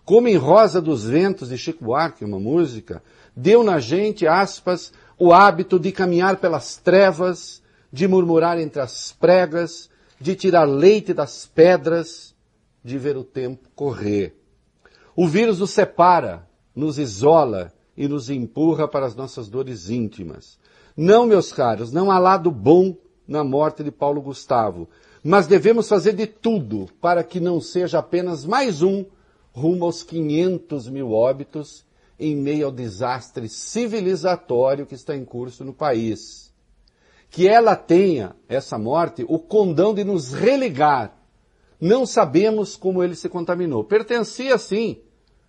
Como 0.04 0.28
em 0.28 0.38
Rosa 0.38 0.82
dos 0.82 1.06
Ventos 1.06 1.50
de 1.50 1.58
Chico 1.60 1.86
Buarque, 1.86 2.26
uma 2.26 2.40
música, 2.40 3.04
deu 3.36 3.64
na 3.64 3.80
gente, 3.80 4.26
aspas, 4.26 4.92
o 5.20 5.32
hábito 5.32 5.80
de 5.80 5.92
caminhar 5.92 6.38
pelas 6.38 6.78
trevas, 6.78 7.62
de 7.98 8.08
murmurar 8.08 8.60
entre 8.60 8.80
as 8.80 9.12
pregas, 9.12 9.90
de 10.22 10.36
tirar 10.36 10.66
leite 10.66 11.16
das 11.16 11.48
pedras, 11.48 12.36
de 12.84 12.96
ver 12.96 13.18
o 13.18 13.24
tempo 13.24 13.70
correr. 13.76 14.36
O 15.16 15.28
vírus 15.28 15.60
nos 15.60 15.72
separa, 15.72 16.48
nos 16.76 17.00
isola 17.00 17.74
e 17.98 18.08
nos 18.08 18.30
empurra 18.30 18.88
para 18.88 19.08
as 19.08 19.16
nossas 19.16 19.50
dores 19.50 19.90
íntimas. 19.90 20.60
Não, 20.96 21.26
meus 21.26 21.52
caros, 21.52 21.92
não 21.92 22.12
há 22.12 22.20
lado 22.20 22.52
bom 22.52 22.96
na 23.28 23.44
morte 23.44 23.84
de 23.84 23.90
Paulo 23.90 24.22
Gustavo, 24.22 24.88
mas 25.24 25.48
devemos 25.48 25.90
fazer 25.90 26.14
de 26.14 26.28
tudo 26.28 26.88
para 27.02 27.24
que 27.24 27.40
não 27.40 27.60
seja 27.60 27.98
apenas 27.98 28.46
mais 28.46 28.84
um 28.84 29.06
rumo 29.52 29.86
aos 29.86 30.04
500 30.04 30.88
mil 30.88 31.14
óbitos 31.14 31.84
em 32.20 32.36
meio 32.36 32.68
ao 32.68 32.72
desastre 32.72 33.50
civilizatório 33.50 34.86
que 34.86 34.94
está 34.94 35.16
em 35.16 35.26
curso 35.26 35.66
no 35.66 35.74
país. 35.74 36.47
Que 37.30 37.48
ela 37.48 37.76
tenha, 37.76 38.36
essa 38.48 38.78
morte, 38.78 39.26
o 39.28 39.38
condão 39.40 39.94
de 39.94 40.04
nos 40.04 40.34
religar. 40.34 41.18
Não 41.80 42.06
sabemos 42.06 42.76
como 42.76 43.04
ele 43.04 43.16
se 43.16 43.30
contaminou. 43.30 43.84
Pertencia, 43.84 44.58
sim, 44.58 45.02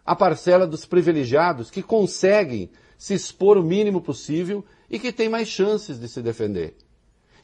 à 0.05 0.17
parcela 0.17 0.67
dos 0.67 0.85
privilegiados 0.85 1.71
que 1.71 1.83
conseguem 1.83 2.71
se 2.97 3.15
expor 3.15 3.57
o 3.57 3.63
mínimo 3.63 4.01
possível 4.01 4.65
e 4.91 4.99
que 4.99 5.13
têm 5.13 5.29
mais 5.29 5.49
chances 5.49 5.99
de 5.99 6.09
se 6.09 6.21
defender. 6.21 6.77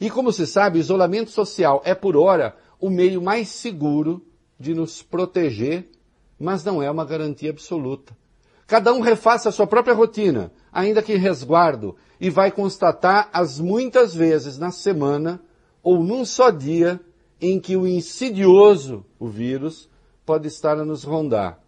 E 0.01 0.11
como 0.11 0.33
se 0.33 0.47
sabe, 0.47 0.79
isolamento 0.79 1.31
social 1.31 1.81
é, 1.85 1.95
por 1.95 2.17
hora, 2.17 2.57
o 2.81 2.91
meio 2.91 3.23
mais 3.23 3.49
seguro 3.49 4.27
de 4.59 4.75
nos 4.75 5.03
proteger, 5.03 5.89
mas 6.39 6.65
não 6.65 6.83
é 6.83 6.91
uma 6.91 7.05
garantia 7.05 7.51
absoluta. 7.51 8.17
Cada 8.67 8.93
um 8.93 9.01
refaça 9.01 9.49
a 9.49 9.53
sua 9.53 9.67
própria 9.67 9.95
rotina, 9.95 10.51
ainda 10.75 11.01
que 11.01 11.15
resguardo, 11.15 11.95
e 12.21 12.29
vai 12.29 12.51
constatar 12.51 13.31
as 13.33 13.61
muitas 13.61 14.13
vezes 14.13 14.59
na 14.59 14.73
semana 14.73 15.41
ou 15.83 16.03
num 16.03 16.25
só 16.25 16.51
dia 16.51 17.01
em 17.41 17.61
que 17.61 17.77
o 17.77 17.87
insidioso, 17.87 19.05
o 19.19 19.29
vírus, 19.29 19.89
pode 20.27 20.49
estar 20.49 20.79
a 20.79 20.85
nos 20.85 21.05
rondar. 21.05 21.61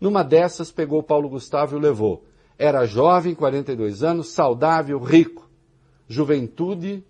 Numa 0.00 0.22
dessas 0.22 0.70
pegou 0.72 1.02
Paulo 1.02 1.28
Gustavo 1.28 1.74
e 1.74 1.78
o 1.78 1.80
levou. 1.80 2.24
Era 2.58 2.86
jovem, 2.86 3.34
42 3.34 4.02
anos, 4.02 4.28
saudável, 4.28 4.98
rico. 4.98 5.50
Juventude 6.08 7.04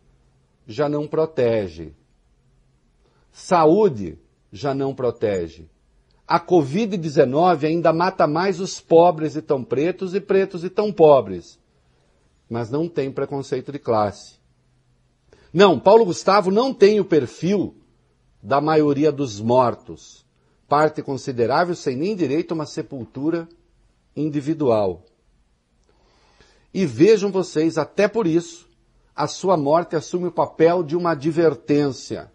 já 0.67 0.89
não 0.89 1.07
protege. 1.07 1.93
Saúde 3.31 4.19
já 4.53 4.75
não 4.75 4.95
protege. 4.95 5.69
A 6.27 6.41
Covid-19 6.41 7.65
ainda 7.65 7.93
mata 7.93 8.27
mais 8.27 8.59
os 8.59 8.81
pobres 8.81 9.37
e 9.37 9.43
tão 9.43 9.63
pretos 9.63 10.15
e 10.15 10.21
pretos 10.21 10.65
e 10.65 10.71
tão 10.71 10.93
pobres. 10.93 11.59
Mas 12.49 12.71
não 12.71 12.89
tem 12.89 13.13
preconceito 13.13 13.71
de 13.71 13.79
classe. 13.79 14.37
Não, 15.53 15.79
Paulo 15.79 16.05
Gustavo 16.05 16.51
não 16.51 16.73
tem 16.73 16.99
o 16.99 17.05
perfil 17.05 17.77
da 18.43 18.61
maioria 18.61 19.13
dos 19.13 19.41
mortos. 19.41 20.25
Parte 20.67 21.03
considerável 21.03 21.75
sem 21.75 21.95
nem 21.95 22.17
direito 22.17 22.53
a 22.53 22.55
uma 22.55 22.67
sepultura 22.67 23.47
individual. 24.17 25.05
E 26.73 26.87
vejam 26.87 27.31
vocês, 27.31 27.79
até 27.79 28.09
por 28.09 28.27
isso, 28.27 28.69
a 29.15 29.29
sua 29.29 29.57
morte 29.57 29.95
assume 29.95 30.27
o 30.27 30.33
papel 30.33 30.83
de 30.83 30.97
uma 30.97 31.13
advertência. 31.13 32.33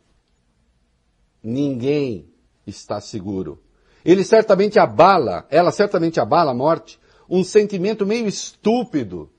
Ninguém 1.44 2.32
está 2.66 3.02
seguro. 3.02 3.60
Ele 4.04 4.24
certamente 4.24 4.80
abala, 4.80 5.46
ela 5.50 5.72
certamente 5.72 6.20
abala 6.20 6.52
a 6.52 6.56
morte, 6.56 7.00
um 7.30 7.44
sentimento 7.44 8.06
meio 8.06 8.28
estúpido 8.28 9.30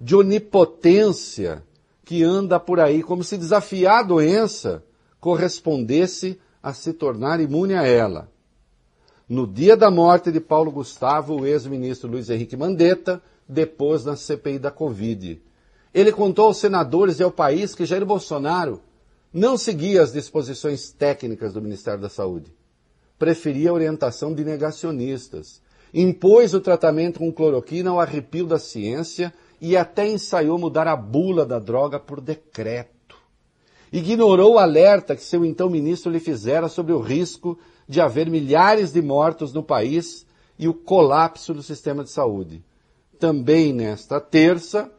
de 0.00 0.14
onipotência 0.14 1.62
que 2.04 2.22
anda 2.22 2.58
por 2.58 2.80
aí, 2.80 3.02
como 3.02 3.22
se 3.22 3.36
desafiar 3.36 4.00
a 4.00 4.02
doença 4.02 4.84
correspondesse 5.20 6.38
a 6.62 6.72
se 6.72 6.92
tornar 6.92 7.40
imune 7.40 7.74
a 7.74 7.86
ela. 7.86 8.30
No 9.28 9.46
dia 9.46 9.76
da 9.76 9.90
morte 9.90 10.32
de 10.32 10.40
Paulo 10.40 10.70
Gustavo, 10.70 11.40
o 11.40 11.46
ex-ministro 11.46 12.10
Luiz 12.10 12.30
Henrique 12.30 12.56
Mandetta 12.56 13.22
depôs 13.48 14.04
na 14.04 14.16
CPI 14.16 14.58
da 14.58 14.70
Covid. 14.70 15.40
Ele 15.92 16.12
contou 16.12 16.46
aos 16.46 16.58
senadores 16.58 17.18
e 17.18 17.22
ao 17.22 17.30
país 17.30 17.74
que 17.74 17.84
Jair 17.84 18.04
Bolsonaro 18.06 18.80
não 19.32 19.58
seguia 19.58 20.02
as 20.02 20.12
disposições 20.12 20.90
técnicas 20.90 21.52
do 21.52 21.60
Ministério 21.60 22.00
da 22.00 22.08
Saúde 22.08 22.57
preferia 23.18 23.70
a 23.70 23.72
orientação 23.72 24.34
de 24.34 24.44
negacionistas. 24.44 25.60
Impôs 25.92 26.54
o 26.54 26.60
tratamento 26.60 27.18
com 27.18 27.32
cloroquina 27.32 27.90
ao 27.90 28.00
arrepio 28.00 28.46
da 28.46 28.58
ciência 28.58 29.32
e 29.60 29.76
até 29.76 30.06
ensaiou 30.06 30.58
mudar 30.58 30.86
a 30.86 30.96
bula 30.96 31.44
da 31.44 31.58
droga 31.58 31.98
por 31.98 32.20
decreto. 32.20 33.16
Ignorou 33.92 34.54
o 34.54 34.58
alerta 34.58 35.16
que 35.16 35.22
seu 35.22 35.44
então 35.44 35.70
ministro 35.70 36.12
lhe 36.12 36.20
fizera 36.20 36.68
sobre 36.68 36.92
o 36.92 37.00
risco 37.00 37.58
de 37.88 38.00
haver 38.00 38.28
milhares 38.28 38.92
de 38.92 39.00
mortos 39.00 39.52
no 39.52 39.62
país 39.62 40.26
e 40.58 40.68
o 40.68 40.74
colapso 40.74 41.54
do 41.54 41.62
sistema 41.62 42.04
de 42.04 42.10
saúde. 42.10 42.62
Também 43.18 43.72
nesta 43.72 44.20
terça, 44.20 44.92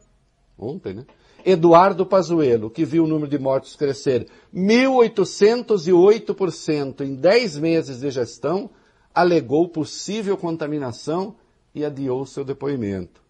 ontem, 0.58 0.94
né? 0.96 1.06
Eduardo 1.46 2.06
Pazuello, 2.06 2.70
que 2.70 2.86
viu 2.86 3.04
o 3.04 3.08
número 3.08 3.30
de 3.30 3.40
mortos 3.40 3.76
crescer 3.76 4.28
1.808% 4.54 7.02
em 7.02 7.16
10 7.16 7.60
meses 7.60 8.00
de 8.00 8.12
gestão, 8.12 8.70
alegou 9.14 9.68
possível 9.68 10.38
contaminação 10.38 11.36
e 11.74 11.84
adiou 11.86 12.26
seu 12.26 12.44
depoimento. 12.44 13.22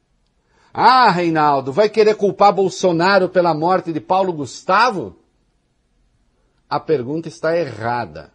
Ah, 0.73 1.09
Reinaldo, 1.09 1.73
vai 1.73 1.89
querer 1.89 2.15
culpar 2.15 2.53
Bolsonaro 2.53 3.29
pela 3.29 3.53
morte 3.53 3.91
de 3.91 3.99
Paulo 3.99 4.31
Gustavo? 4.31 5.17
A 6.69 6.79
pergunta 6.79 7.27
está 7.27 7.57
errada. 7.57 8.31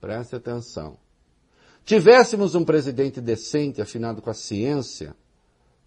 Preste 0.00 0.36
atenção. 0.36 0.98
Tivéssemos 1.84 2.54
um 2.54 2.64
presidente 2.64 3.20
decente, 3.20 3.80
afinado 3.80 4.20
com 4.20 4.30
a 4.30 4.34
ciência, 4.34 5.16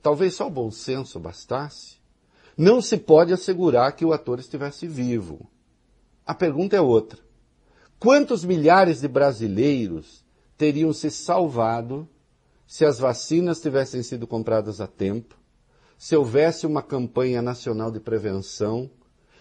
talvez 0.01 0.35
só 0.35 0.47
o 0.47 0.51
bom 0.51 0.71
senso 0.71 1.19
bastasse, 1.19 1.96
não 2.57 2.81
se 2.81 2.97
pode 2.97 3.31
assegurar 3.31 3.95
que 3.95 4.03
o 4.03 4.11
ator 4.11 4.39
estivesse 4.39 4.87
vivo. 4.87 5.47
A 6.25 6.33
pergunta 6.33 6.75
é 6.75 6.81
outra. 6.81 7.19
Quantos 7.99 8.43
milhares 8.43 9.01
de 9.01 9.07
brasileiros 9.07 10.25
teriam 10.57 10.91
se 10.91 11.11
salvado 11.11 12.09
se 12.65 12.83
as 12.83 12.99
vacinas 12.99 13.61
tivessem 13.61 14.03
sido 14.03 14.27
compradas 14.27 14.81
a 14.81 14.87
tempo, 14.87 15.37
se 15.97 16.15
houvesse 16.15 16.67
uma 16.67 16.81
campanha 16.81 17.41
nacional 17.41 17.89
de 17.91 17.99
prevenção, 17.99 18.89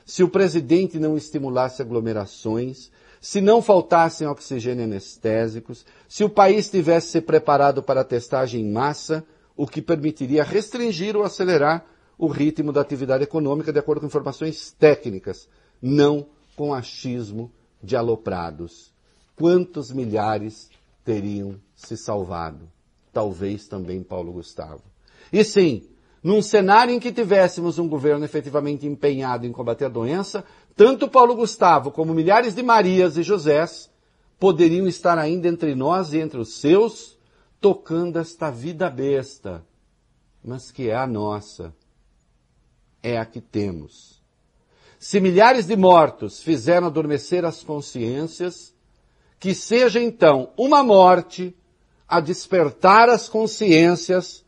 se 0.05 0.23
o 0.23 0.29
presidente 0.29 0.99
não 0.99 1.17
estimulasse 1.17 1.83
aglomerações, 1.83 2.91
se 3.21 3.41
não 3.41 3.61
faltassem 3.61 4.27
oxigênio 4.27 4.85
anestésicos, 4.85 5.85
se 6.09 6.23
o 6.23 6.31
país 6.31 6.71
tivesse 6.71 7.09
se 7.09 7.21
preparado 7.21 7.83
para 7.83 8.03
a 8.03 8.05
testagem 8.05 8.63
em 8.63 8.71
massa, 8.71 9.25
o 9.57 9.67
que 9.67 9.83
permitiria 9.83 10.45
restringir 10.45 11.17
ou 11.17 11.25
acelerar 11.25 11.85
o 12.19 12.27
ritmo 12.27 12.73
da 12.73 12.81
atividade 12.81 13.25
econômica 13.25 13.73
de 13.73 13.79
acordo 13.79 14.01
com 14.01 14.07
informações 14.07 14.73
técnicas, 14.73 15.49
não 15.81 16.27
com 16.55 16.73
achismo 16.73 17.53
de 17.83 17.97
aloprados. 17.97 18.93
Quantos 19.37 19.93
milhares 19.93 20.71
teriam 21.05 21.61
se 21.75 21.97
salvado? 21.97 22.71
Talvez 23.13 23.69
também 23.69 24.03
Paulo 24.03 24.33
Gustavo. 24.33 24.83
E 25.33 25.45
sim, 25.45 25.89
num 26.23 26.41
cenário 26.41 26.95
em 26.95 26.99
que 26.99 27.13
tivéssemos 27.13 27.79
um 27.79 27.89
governo 27.89 28.25
efetivamente 28.25 28.87
empenhado 28.87 29.47
em 29.47 29.53
combater 29.53 29.85
a 29.85 29.91
doença, 29.91 30.45
tanto 30.75 31.09
Paulo 31.09 31.35
Gustavo 31.35 31.91
como 31.91 32.15
milhares 32.15 32.55
de 32.55 32.63
Marias 32.63 33.17
e 33.17 33.23
Josés 33.23 33.91
poderiam 34.39 34.87
estar 34.87 35.19
ainda 35.19 35.49
entre 35.49 35.75
nós 35.75 36.13
e 36.13 36.19
entre 36.19 36.39
os 36.39 36.55
seus, 36.61 37.19
tocando 37.61 38.19
esta 38.19 38.51
vida 38.51 38.89
besta, 38.91 39.65
mas 40.45 40.71
que 40.71 40.89
é 40.91 40.97
a 40.97 41.07
nossa 41.07 41.75
é 43.07 43.19
a 43.19 43.25
que 43.25 43.41
temos. 43.41 44.21
Se 44.99 45.21
milhares 45.21 45.67
de 45.67 45.77
mortos 45.77 46.43
fizeram 46.43 46.89
adormecer 46.89 47.45
as 47.45 47.63
consciências, 47.63 48.75
que 49.39 49.55
seja 49.55 50.03
então 50.03 50.53
uma 50.57 50.83
morte 50.83 51.57
a 52.09 52.19
despertar 52.19 53.09
as 53.09 53.29
consciências 53.29 54.45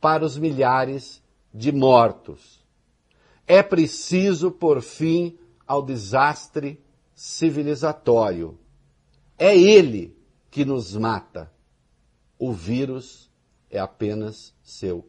para 0.00 0.24
os 0.24 0.38
milhares 0.38 1.22
de 1.52 1.70
mortos. 1.70 2.64
É 3.46 3.62
preciso 3.62 4.50
pôr 4.50 4.80
fim 4.80 5.38
ao 5.66 5.82
desastre 5.82 6.82
civilizatório. 7.14 8.58
É 9.36 9.54
ele 9.54 10.16
que 10.50 10.64
nos 10.64 10.96
mata. 10.96 11.52
O 12.38 12.50
vírus 12.50 13.30
é 13.68 13.78
apenas 13.78 14.54
seu 14.62 15.06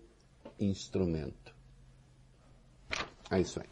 instrumento. 0.59 1.44
É 3.32 3.39
isso 3.39 3.59
aí. 3.59 3.65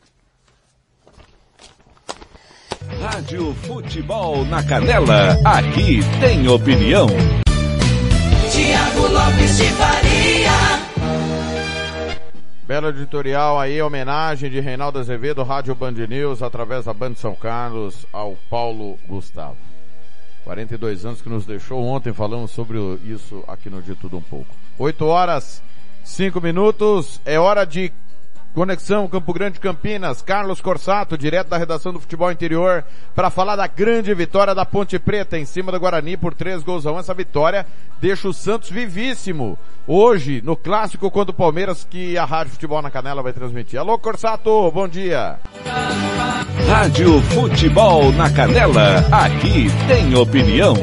Rádio 2.99 3.53
Futebol 3.55 4.43
na 4.45 4.63
Canela, 4.63 5.37
aqui 5.45 5.99
tem 6.19 6.47
opinião. 6.47 7.07
Tiago 8.51 9.07
Lopes 9.07 9.57
de 9.57 9.69
Faria. 9.71 10.51
Belo 12.65 12.89
editorial 12.89 13.59
aí, 13.59 13.81
homenagem 13.81 14.49
de 14.49 14.59
Reinaldo 14.59 14.99
Azevedo, 14.99 15.43
Rádio 15.43 15.75
Band 15.75 15.91
News, 15.91 16.41
através 16.41 16.85
da 16.85 16.93
Band 16.93 17.15
São 17.15 17.35
Carlos, 17.35 18.05
ao 18.11 18.35
Paulo 18.49 18.97
Gustavo. 19.07 19.57
42 20.43 21.05
anos 21.05 21.21
que 21.21 21.29
nos 21.29 21.45
deixou 21.45 21.83
ontem, 21.83 22.13
falamos 22.13 22.51
sobre 22.51 22.77
isso 23.05 23.43
aqui 23.47 23.69
no 23.69 23.81
De 23.81 23.95
Tudo 23.95 24.17
Um 24.17 24.21
Pouco. 24.21 24.53
8 24.77 25.05
horas 25.05 25.61
Cinco 26.03 26.41
minutos, 26.41 27.21
é 27.25 27.39
hora 27.39 27.63
de 27.63 27.91
Conexão 28.53 29.07
Campo 29.07 29.33
Grande 29.33 29.59
Campinas, 29.59 30.21
Carlos 30.21 30.61
Corsato, 30.61 31.17
direto 31.17 31.49
da 31.49 31.57
redação 31.57 31.91
do 31.91 31.99
Futebol 31.99 32.31
Interior, 32.31 32.83
para 33.15 33.29
falar 33.29 33.55
da 33.55 33.65
grande 33.67 34.13
vitória 34.13 34.53
da 34.53 34.65
Ponte 34.65 34.99
Preta 34.99 35.37
em 35.37 35.45
cima 35.45 35.71
do 35.71 35.79
Guarani 35.79 36.15
por 36.15 36.33
três 36.33 36.61
gols 36.61 36.85
a 36.85 36.91
um. 36.91 36.99
Essa 36.99 37.13
vitória 37.13 37.65
deixa 37.99 38.27
o 38.27 38.33
Santos 38.33 38.69
vivíssimo 38.69 39.57
hoje 39.87 40.41
no 40.43 40.55
clássico 40.55 41.09
contra 41.09 41.31
o 41.31 41.35
Palmeiras 41.35 41.85
que 41.89 42.17
a 42.17 42.25
Rádio 42.25 42.53
Futebol 42.53 42.81
na 42.81 42.91
Canela 42.91 43.23
vai 43.23 43.33
transmitir. 43.33 43.79
Alô 43.79 43.97
Corsato, 43.97 44.71
bom 44.71 44.87
dia. 44.87 45.39
Rádio 46.67 47.21
Futebol 47.21 48.11
na 48.11 48.29
Canela, 48.29 48.99
aqui 49.11 49.67
tem 49.87 50.15
opinião. 50.15 50.75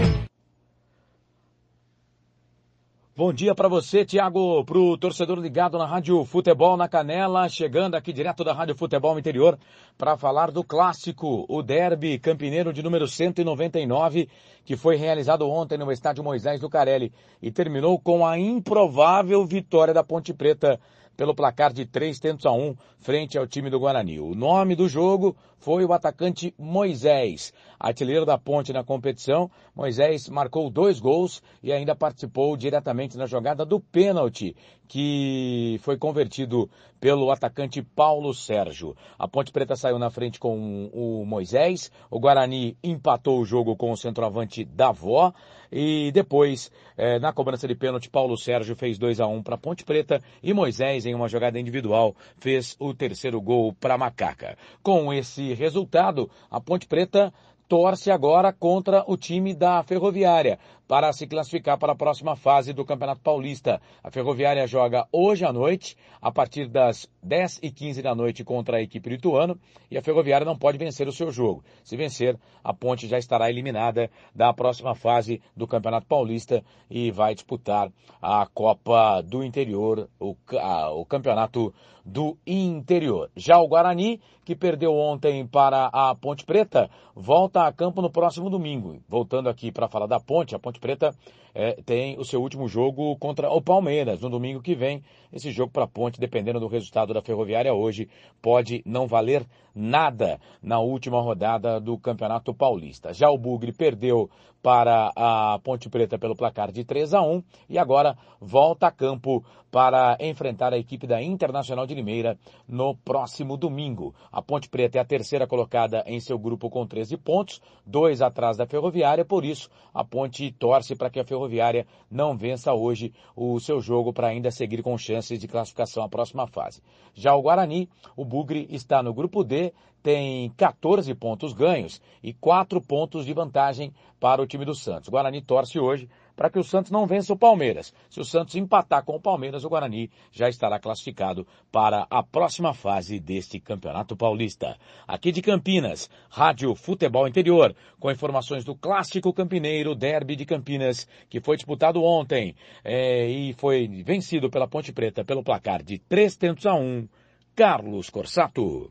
Bom 3.20 3.34
dia 3.34 3.54
para 3.54 3.68
você, 3.68 4.02
Tiago, 4.02 4.64
para 4.64 4.78
o 4.78 4.96
torcedor 4.96 5.38
ligado 5.40 5.76
na 5.76 5.84
Rádio 5.84 6.24
Futebol 6.24 6.74
na 6.74 6.88
Canela, 6.88 7.46
chegando 7.50 7.94
aqui 7.94 8.14
direto 8.14 8.42
da 8.42 8.54
Rádio 8.54 8.74
Futebol 8.74 9.18
Interior 9.18 9.58
para 9.98 10.16
falar 10.16 10.50
do 10.50 10.64
clássico, 10.64 11.44
o 11.46 11.62
Derby 11.62 12.18
Campineiro 12.18 12.72
de 12.72 12.82
número 12.82 13.06
199, 13.06 14.26
que 14.64 14.74
foi 14.74 14.96
realizado 14.96 15.46
ontem 15.46 15.76
no 15.76 15.92
estádio 15.92 16.24
Moisés 16.24 16.62
do 16.62 16.70
Carelli 16.70 17.12
e 17.42 17.52
terminou 17.52 18.00
com 18.00 18.26
a 18.26 18.38
improvável 18.38 19.44
vitória 19.44 19.92
da 19.92 20.02
Ponte 20.02 20.32
Preta 20.32 20.80
pelo 21.14 21.34
placar 21.34 21.74
de 21.74 21.84
3 21.84 22.18
tentos 22.18 22.46
a 22.46 22.52
1 22.52 22.74
frente 23.00 23.36
ao 23.36 23.46
time 23.46 23.68
do 23.68 23.78
Guarani. 23.78 24.18
O 24.18 24.34
nome 24.34 24.74
do 24.74 24.88
jogo 24.88 25.36
foi 25.60 25.84
o 25.84 25.92
atacante 25.92 26.54
Moisés, 26.58 27.52
artilheiro 27.78 28.26
da 28.26 28.38
ponte 28.38 28.72
na 28.72 28.82
competição. 28.82 29.50
Moisés 29.74 30.28
marcou 30.28 30.70
dois 30.70 30.98
gols 30.98 31.42
e 31.62 31.72
ainda 31.72 31.94
participou 31.94 32.56
diretamente 32.56 33.16
na 33.16 33.26
jogada 33.26 33.64
do 33.64 33.78
pênalti, 33.78 34.56
que 34.88 35.78
foi 35.82 35.96
convertido 35.96 36.68
pelo 36.98 37.30
atacante 37.30 37.82
Paulo 37.82 38.34
Sérgio. 38.34 38.96
A 39.18 39.28
Ponte 39.28 39.52
Preta 39.52 39.76
saiu 39.76 39.98
na 39.98 40.10
frente 40.10 40.38
com 40.38 40.90
o 40.92 41.24
Moisés, 41.24 41.90
o 42.10 42.18
Guarani 42.18 42.76
empatou 42.82 43.40
o 43.40 43.44
jogo 43.44 43.76
com 43.76 43.92
o 43.92 43.96
centroavante 43.96 44.64
Davó, 44.64 45.32
e 45.72 46.10
depois, 46.12 46.70
eh, 46.96 47.20
na 47.20 47.32
cobrança 47.32 47.68
de 47.68 47.76
pênalti, 47.76 48.10
Paulo 48.10 48.36
Sérgio 48.36 48.74
fez 48.74 48.98
2 48.98 49.20
a 49.20 49.26
1 49.26 49.42
para 49.42 49.56
Ponte 49.56 49.84
Preta 49.84 50.20
e 50.42 50.52
Moisés, 50.52 51.06
em 51.06 51.14
uma 51.14 51.28
jogada 51.28 51.60
individual, 51.60 52.14
fez 52.38 52.76
o 52.80 52.92
terceiro 52.92 53.40
gol 53.40 53.72
para 53.72 53.96
Macaca. 53.96 54.58
Com 54.82 55.12
esse 55.12 55.49
resultado, 55.54 56.30
a 56.50 56.60
Ponte 56.60 56.86
Preta 56.86 57.32
torce 57.68 58.10
agora 58.10 58.52
contra 58.52 59.04
o 59.06 59.16
time 59.16 59.54
da 59.54 59.82
Ferroviária 59.84 60.58
para 60.90 61.12
se 61.12 61.24
classificar 61.24 61.78
para 61.78 61.92
a 61.92 61.96
próxima 61.96 62.34
fase 62.34 62.72
do 62.72 62.84
Campeonato 62.84 63.20
Paulista. 63.20 63.80
A 64.02 64.10
Ferroviária 64.10 64.66
joga 64.66 65.06
hoje 65.12 65.44
à 65.44 65.52
noite, 65.52 65.96
a 66.20 66.32
partir 66.32 66.66
das 66.66 67.08
10 67.22 67.60
e 67.62 67.70
15 67.70 68.02
da 68.02 68.12
noite 68.12 68.42
contra 68.42 68.78
a 68.78 68.82
equipe 68.82 69.08
do 69.08 69.14
Ituano, 69.14 69.56
e 69.88 69.96
a 69.96 70.02
Ferroviária 70.02 70.44
não 70.44 70.58
pode 70.58 70.78
vencer 70.78 71.06
o 71.06 71.12
seu 71.12 71.30
jogo. 71.30 71.62
Se 71.84 71.96
vencer, 71.96 72.36
a 72.64 72.74
Ponte 72.74 73.06
já 73.06 73.18
estará 73.18 73.48
eliminada 73.48 74.10
da 74.34 74.52
próxima 74.52 74.96
fase 74.96 75.40
do 75.56 75.64
Campeonato 75.64 76.08
Paulista 76.08 76.60
e 76.90 77.12
vai 77.12 77.36
disputar 77.36 77.92
a 78.20 78.44
Copa 78.52 79.20
do 79.22 79.44
Interior, 79.44 80.08
o, 80.18 80.34
a, 80.58 80.90
o 80.90 81.06
Campeonato 81.06 81.72
do 82.04 82.36
Interior. 82.46 83.30
Já 83.36 83.58
o 83.58 83.68
Guarani, 83.68 84.20
que 84.44 84.56
perdeu 84.56 84.94
ontem 84.94 85.46
para 85.46 85.86
a 85.92 86.14
Ponte 86.14 86.44
Preta, 86.44 86.90
volta 87.14 87.66
a 87.66 87.72
campo 87.72 88.02
no 88.02 88.10
próximo 88.10 88.50
domingo. 88.50 89.00
Voltando 89.08 89.48
aqui 89.48 89.70
para 89.70 89.88
falar 89.88 90.06
da 90.06 90.18
Ponte, 90.18 90.54
a 90.54 90.58
Ponte 90.58 90.79
Preta 90.80 91.14
é, 91.54 91.72
tem 91.84 92.18
o 92.18 92.24
seu 92.24 92.40
último 92.40 92.68
jogo 92.68 93.16
contra 93.16 93.50
o 93.50 93.60
Palmeiras 93.60 94.20
no 94.20 94.30
domingo 94.30 94.62
que 94.62 94.74
vem. 94.74 95.02
Esse 95.32 95.50
jogo 95.50 95.72
para 95.72 95.84
a 95.84 95.88
Ponte, 95.88 96.20
dependendo 96.20 96.60
do 96.60 96.66
resultado 96.66 97.12
da 97.12 97.22
Ferroviária 97.22 97.72
hoje, 97.72 98.08
pode 98.40 98.82
não 98.84 99.06
valer 99.06 99.46
nada 99.74 100.40
na 100.62 100.80
última 100.80 101.20
rodada 101.20 101.80
do 101.80 101.98
Campeonato 101.98 102.54
Paulista. 102.54 103.12
Já 103.12 103.30
o 103.30 103.38
Bugre 103.38 103.72
perdeu 103.72 104.28
para 104.62 105.12
a 105.16 105.58
Ponte 105.62 105.88
Preta 105.88 106.18
pelo 106.18 106.36
placar 106.36 106.70
de 106.70 106.84
3 106.84 107.14
a 107.14 107.22
1 107.22 107.42
e 107.68 107.78
agora 107.78 108.16
volta 108.40 108.86
a 108.86 108.90
campo 108.90 109.44
para 109.70 110.16
enfrentar 110.20 110.72
a 110.72 110.78
equipe 110.78 111.06
da 111.06 111.22
Internacional 111.22 111.86
de 111.86 111.94
Limeira 111.94 112.36
no 112.66 112.96
próximo 112.96 113.56
domingo. 113.56 114.14
A 114.32 114.42
Ponte 114.42 114.68
Preta 114.68 114.98
é 114.98 115.00
a 115.00 115.04
terceira 115.04 115.46
colocada 115.46 116.02
em 116.06 116.18
seu 116.18 116.38
grupo 116.38 116.68
com 116.68 116.86
13 116.86 117.16
pontos, 117.16 117.60
dois 117.86 118.20
atrás 118.20 118.56
da 118.56 118.66
Ferroviária, 118.66 119.24
por 119.24 119.44
isso 119.44 119.70
a 119.94 120.04
Ponte 120.04 120.50
torce 120.52 120.96
para 120.96 121.08
que 121.08 121.20
a 121.20 121.24
Ferroviária 121.24 121.86
não 122.10 122.36
vença 122.36 122.72
hoje 122.74 123.12
o 123.36 123.60
seu 123.60 123.80
jogo 123.80 124.12
para 124.12 124.28
ainda 124.28 124.50
seguir 124.50 124.82
com 124.82 124.98
chances 124.98 125.38
de 125.38 125.46
classificação 125.46 126.02
à 126.02 126.08
próxima 126.08 126.46
fase. 126.46 126.82
Já 127.14 127.34
o 127.34 127.42
Guarani, 127.42 127.88
o 128.16 128.24
Bugre 128.24 128.66
está 128.70 129.02
no 129.02 129.14
grupo 129.14 129.44
D, 129.44 129.72
tem 130.02 130.50
14 130.56 131.14
pontos 131.14 131.52
ganhos 131.52 132.00
e 132.22 132.32
4 132.32 132.80
pontos 132.80 133.24
de 133.26 133.32
vantagem 133.32 133.92
para 134.18 134.42
o 134.42 134.46
time 134.46 134.64
do 134.64 134.74
Santos. 134.74 135.08
O 135.08 135.10
Guarani 135.10 135.40
torce 135.40 135.78
hoje 135.78 136.08
para 136.40 136.48
que 136.48 136.58
o 136.58 136.64
Santos 136.64 136.90
não 136.90 137.06
vença 137.06 137.34
o 137.34 137.38
Palmeiras. 137.38 137.92
Se 138.08 138.18
o 138.18 138.24
Santos 138.24 138.54
empatar 138.54 139.04
com 139.04 139.14
o 139.14 139.20
Palmeiras, 139.20 139.62
o 139.62 139.68
Guarani 139.68 140.10
já 140.32 140.48
estará 140.48 140.78
classificado 140.78 141.46
para 141.70 142.06
a 142.08 142.22
próxima 142.22 142.72
fase 142.72 143.20
deste 143.20 143.60
Campeonato 143.60 144.16
Paulista. 144.16 144.78
Aqui 145.06 145.32
de 145.32 145.42
Campinas, 145.42 146.08
Rádio 146.30 146.74
Futebol 146.74 147.28
Interior, 147.28 147.76
com 147.98 148.10
informações 148.10 148.64
do 148.64 148.74
clássico 148.74 149.34
campineiro 149.34 149.94
Derby 149.94 150.34
de 150.34 150.46
Campinas, 150.46 151.06
que 151.28 151.40
foi 151.40 151.56
disputado 151.56 152.02
ontem 152.02 152.54
é, 152.82 153.26
e 153.28 153.52
foi 153.52 153.86
vencido 154.02 154.48
pela 154.48 154.66
Ponte 154.66 154.92
Preta 154.92 155.22
pelo 155.22 155.44
placar 155.44 155.82
de 155.82 155.98
3 155.98 156.36
tentos 156.36 156.64
a 156.64 156.74
1. 156.74 157.06
Carlos 157.54 158.08
Corsato. 158.08 158.90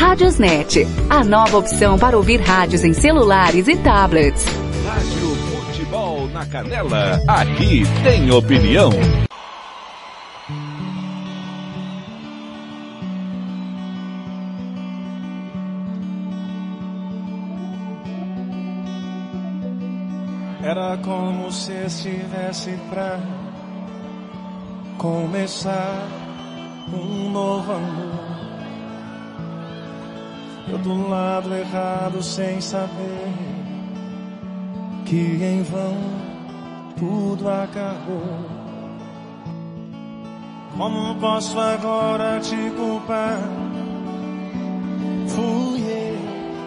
Radiosnet, 0.00 0.86
a 1.10 1.22
nova 1.22 1.58
opção 1.58 1.98
para 1.98 2.16
ouvir 2.16 2.40
rádios 2.40 2.84
em 2.84 2.94
celulares 2.94 3.68
e 3.68 3.76
tablets. 3.76 4.46
Rádio 4.86 5.36
Futebol 5.36 6.26
na 6.28 6.46
Canela, 6.46 7.20
aqui 7.28 7.82
tem 8.02 8.30
opinião. 8.30 8.90
Era 20.62 20.96
como 20.96 21.52
se 21.52 21.72
estivesse 21.74 22.70
pra 22.88 23.20
começar 24.96 26.08
um 26.90 27.30
novo 27.30 27.72
amor. 27.72 28.29
Eu 30.70 30.78
do 30.78 31.08
lado 31.08 31.52
errado 31.52 32.22
sem 32.22 32.60
saber 32.60 33.34
que 35.04 35.16
em 35.42 35.62
vão 35.64 35.96
tudo 36.96 37.48
acabou. 37.48 38.60
Como 40.76 41.14
posso 41.16 41.58
agora 41.58 42.38
te 42.38 42.56
culpar? 42.76 43.40
Fui 45.26 45.80
eu 45.80 46.18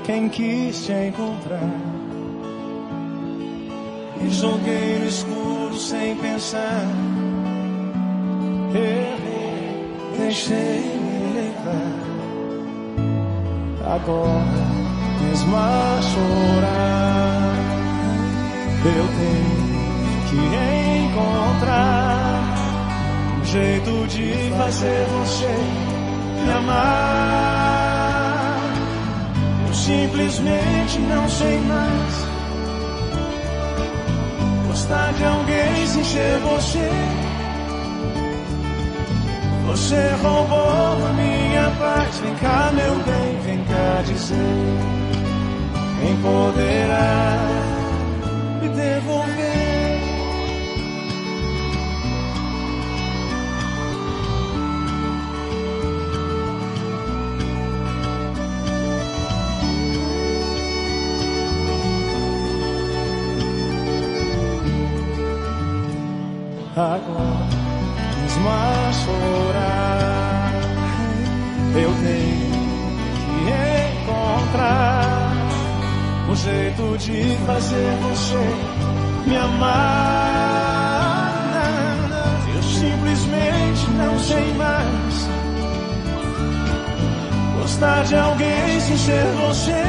quem 0.04 0.28
quis 0.28 0.86
te 0.86 0.92
encontrar. 0.92 1.72
E 4.22 4.30
joguei 4.30 5.00
no 5.00 5.06
escuro 5.06 5.76
sem 5.76 6.16
pensar. 6.18 6.86
Errei, 8.76 10.18
deixei 10.18 10.82
me 11.00 11.34
levar. 11.34 12.12
Agora 13.94 14.65
desma 15.20 15.99
chorar. 16.02 17.53
Eu 18.86 19.07
tenho 19.20 19.64
que 20.30 20.38
encontrar 21.06 22.41
um 23.40 23.45
jeito 23.45 24.07
de 24.07 24.52
fazer 24.57 25.06
você 25.06 25.53
me 26.44 26.52
amar. 26.53 27.53
Eu 29.68 29.74
simplesmente 29.76 30.99
não 31.02 31.30
sei 31.30 31.60
mais 31.60 32.26
gostar 34.68 35.14
de 35.14 35.24
alguém 35.24 35.86
sem 35.86 36.03
ser 36.03 36.40
você. 36.40 37.23
Você 39.74 40.08
roubou 40.22 41.14
minha 41.16 41.72
paz. 41.80 42.20
Vem 42.20 42.36
cá, 42.36 42.72
meu 42.72 42.94
bem, 42.94 43.40
vem 43.44 43.66
cá 43.66 44.04
dizer. 44.06 44.38
Quem 46.00 46.16
poderá 46.18 47.40
me 48.62 48.70
devolver? 48.70 49.53
De 76.98 77.38
fazer 77.45 77.98
você 78.02 78.38
me 79.26 79.36
amar. 79.38 80.14
Eu 82.56 82.64
simplesmente 82.64 83.90
não 83.98 84.20
sei 84.20 84.53
mais 84.53 85.30
gostar 87.60 88.03
de 88.03 88.15
alguém 88.15 88.80
sem 88.82 88.98
ser 88.98 89.26
você. 89.48 89.84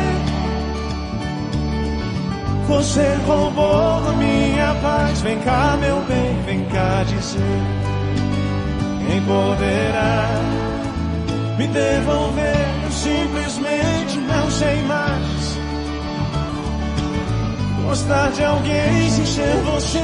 Você 2.67 3.15
roubou 3.27 4.17
minha 4.17 4.75
paz. 4.81 5.21
Vem 5.21 5.39
cá, 5.41 5.77
meu 5.81 6.01
bem, 6.05 6.43
vem 6.47 6.65
cá 6.67 7.03
dizer. 7.05 7.61
Quem 9.07 9.21
poderá 9.23 10.29
me 11.59 11.67
devolver? 11.67 12.64
Gostar 17.85 18.31
de 18.33 18.45
alguém 18.45 19.11
sem 19.11 19.27
ser 19.27 19.57
você. 19.63 20.01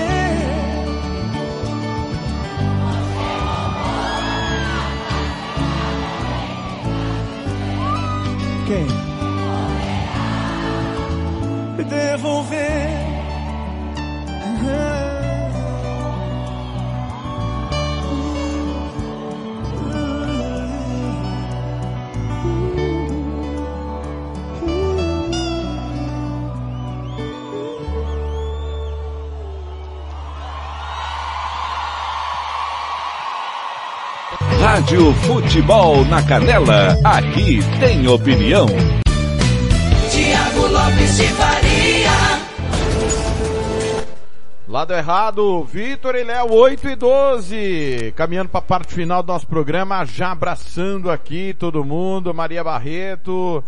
Quem? 8.66 8.86
Devolver. 11.88 12.99
Rádio 34.90 35.14
Futebol 35.14 36.04
na 36.06 36.20
Canela, 36.20 36.98
aqui 37.04 37.60
tem 37.78 38.08
opinião. 38.08 38.66
Tiago 40.10 40.66
Lopes 40.66 41.16
de 41.16 41.28
Faria. 41.28 42.10
Lado 44.66 44.92
errado, 44.92 45.62
Vitor 45.62 46.16
e 46.16 46.24
Léo, 46.24 46.52
8 46.52 46.88
e 46.88 46.96
12. 46.96 48.14
Caminhando 48.16 48.48
para 48.48 48.58
a 48.58 48.62
parte 48.62 48.92
final 48.92 49.22
do 49.22 49.32
nosso 49.32 49.46
programa, 49.46 50.04
já 50.04 50.32
abraçando 50.32 51.08
aqui 51.08 51.54
todo 51.54 51.84
mundo. 51.84 52.34
Maria 52.34 52.64
Barreto, 52.64 53.62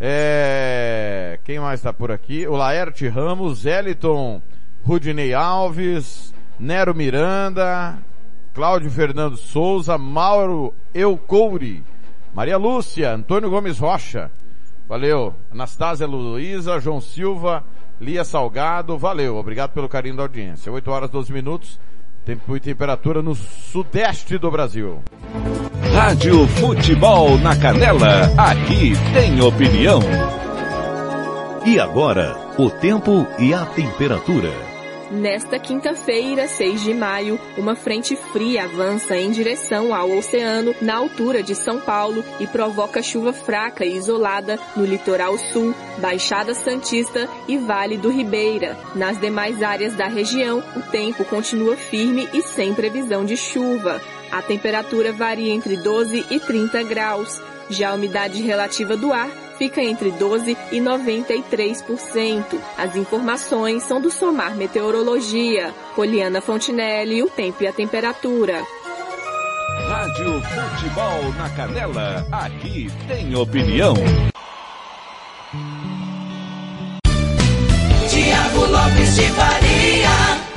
é... 0.00 1.40
quem 1.42 1.58
mais 1.58 1.80
está 1.80 1.92
por 1.92 2.12
aqui? 2.12 2.46
O 2.46 2.54
Laerte 2.54 3.08
Ramos, 3.08 3.66
Eliton, 3.66 4.40
Rudinei 4.84 5.34
Alves, 5.34 6.32
Nero 6.56 6.94
Miranda, 6.94 7.98
Cláudio 8.58 8.90
Fernando 8.90 9.36
Souza, 9.36 9.96
Mauro 9.96 10.74
Eucouri, 10.92 11.84
Maria 12.34 12.58
Lúcia, 12.58 13.14
Antônio 13.14 13.48
Gomes 13.48 13.78
Rocha, 13.78 14.32
valeu, 14.88 15.32
Anastásia 15.48 16.08
Luiza, 16.08 16.80
João 16.80 17.00
Silva, 17.00 17.62
Lia 18.00 18.24
Salgado, 18.24 18.98
valeu, 18.98 19.36
obrigado 19.36 19.70
pelo 19.70 19.88
carinho 19.88 20.16
da 20.16 20.24
audiência. 20.24 20.72
8 20.72 20.90
horas 20.90 21.08
12 21.08 21.32
minutos, 21.32 21.78
tempo 22.24 22.56
e 22.56 22.58
temperatura 22.58 23.22
no 23.22 23.32
sudeste 23.36 24.36
do 24.38 24.50
Brasil. 24.50 25.04
Rádio 25.94 26.48
Futebol 26.48 27.38
na 27.38 27.54
Canela, 27.54 28.22
aqui 28.36 28.94
tem 29.14 29.40
opinião. 29.40 30.00
E 31.64 31.78
agora, 31.78 32.36
o 32.58 32.68
tempo 32.68 33.24
e 33.38 33.54
a 33.54 33.64
temperatura. 33.66 34.50
Nesta 35.10 35.58
quinta-feira, 35.58 36.46
6 36.46 36.82
de 36.82 36.92
maio, 36.92 37.40
uma 37.56 37.74
frente 37.74 38.14
fria 38.30 38.64
avança 38.64 39.16
em 39.16 39.30
direção 39.30 39.94
ao 39.94 40.10
oceano 40.10 40.74
na 40.82 40.96
altura 40.96 41.42
de 41.42 41.54
São 41.54 41.80
Paulo 41.80 42.22
e 42.38 42.46
provoca 42.46 43.02
chuva 43.02 43.32
fraca 43.32 43.86
e 43.86 43.96
isolada 43.96 44.58
no 44.76 44.84
litoral 44.84 45.38
sul, 45.38 45.74
Baixada 45.96 46.54
Santista 46.54 47.26
e 47.48 47.56
Vale 47.56 47.96
do 47.96 48.10
Ribeira. 48.10 48.76
Nas 48.94 49.18
demais 49.18 49.62
áreas 49.62 49.94
da 49.94 50.08
região, 50.08 50.62
o 50.76 50.82
tempo 50.82 51.24
continua 51.24 51.74
firme 51.76 52.28
e 52.34 52.42
sem 52.42 52.74
previsão 52.74 53.24
de 53.24 53.36
chuva. 53.36 54.02
A 54.30 54.42
temperatura 54.42 55.10
varia 55.10 55.54
entre 55.54 55.78
12 55.78 56.26
e 56.30 56.38
30 56.38 56.82
graus. 56.82 57.40
Já 57.70 57.90
a 57.90 57.94
umidade 57.94 58.42
relativa 58.42 58.94
do 58.94 59.10
ar 59.12 59.47
fica 59.58 59.82
entre 59.82 60.10
12% 60.12 60.56
e 60.72 60.78
93%. 60.78 62.58
As 62.76 62.96
informações 62.96 63.82
são 63.82 64.00
do 64.00 64.10
Somar 64.10 64.54
Meteorologia. 64.54 65.74
Poliana 65.94 66.40
Fontinelli, 66.40 67.22
o 67.22 67.28
tempo 67.28 67.62
e 67.62 67.66
a 67.66 67.72
temperatura. 67.72 68.62
Rádio 69.88 70.40
Futebol 70.42 71.32
na 71.36 71.50
Canela, 71.50 72.26
aqui 72.30 72.90
tem 73.08 73.34
opinião. 73.34 73.94
Tiago 78.08 78.66
Lopes 78.66 79.16
de 79.16 79.28
Faria. 79.28 80.47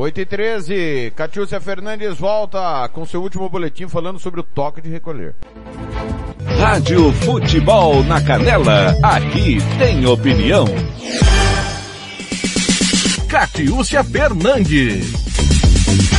8 0.00 0.20
e 0.20 0.24
13, 0.24 1.12
Catiúcia 1.16 1.60
Fernandes 1.60 2.18
volta 2.18 2.88
com 2.90 3.04
seu 3.04 3.20
último 3.20 3.48
boletim 3.48 3.88
falando 3.88 4.20
sobre 4.20 4.38
o 4.38 4.44
toque 4.44 4.80
de 4.80 4.88
recolher. 4.88 5.34
Rádio 6.56 7.12
Futebol 7.14 8.04
na 8.04 8.20
Canela, 8.20 8.94
aqui 9.02 9.58
tem 9.76 10.06
opinião. 10.06 10.66
Catiúcia 13.28 14.04
Fernandes. 14.04 16.17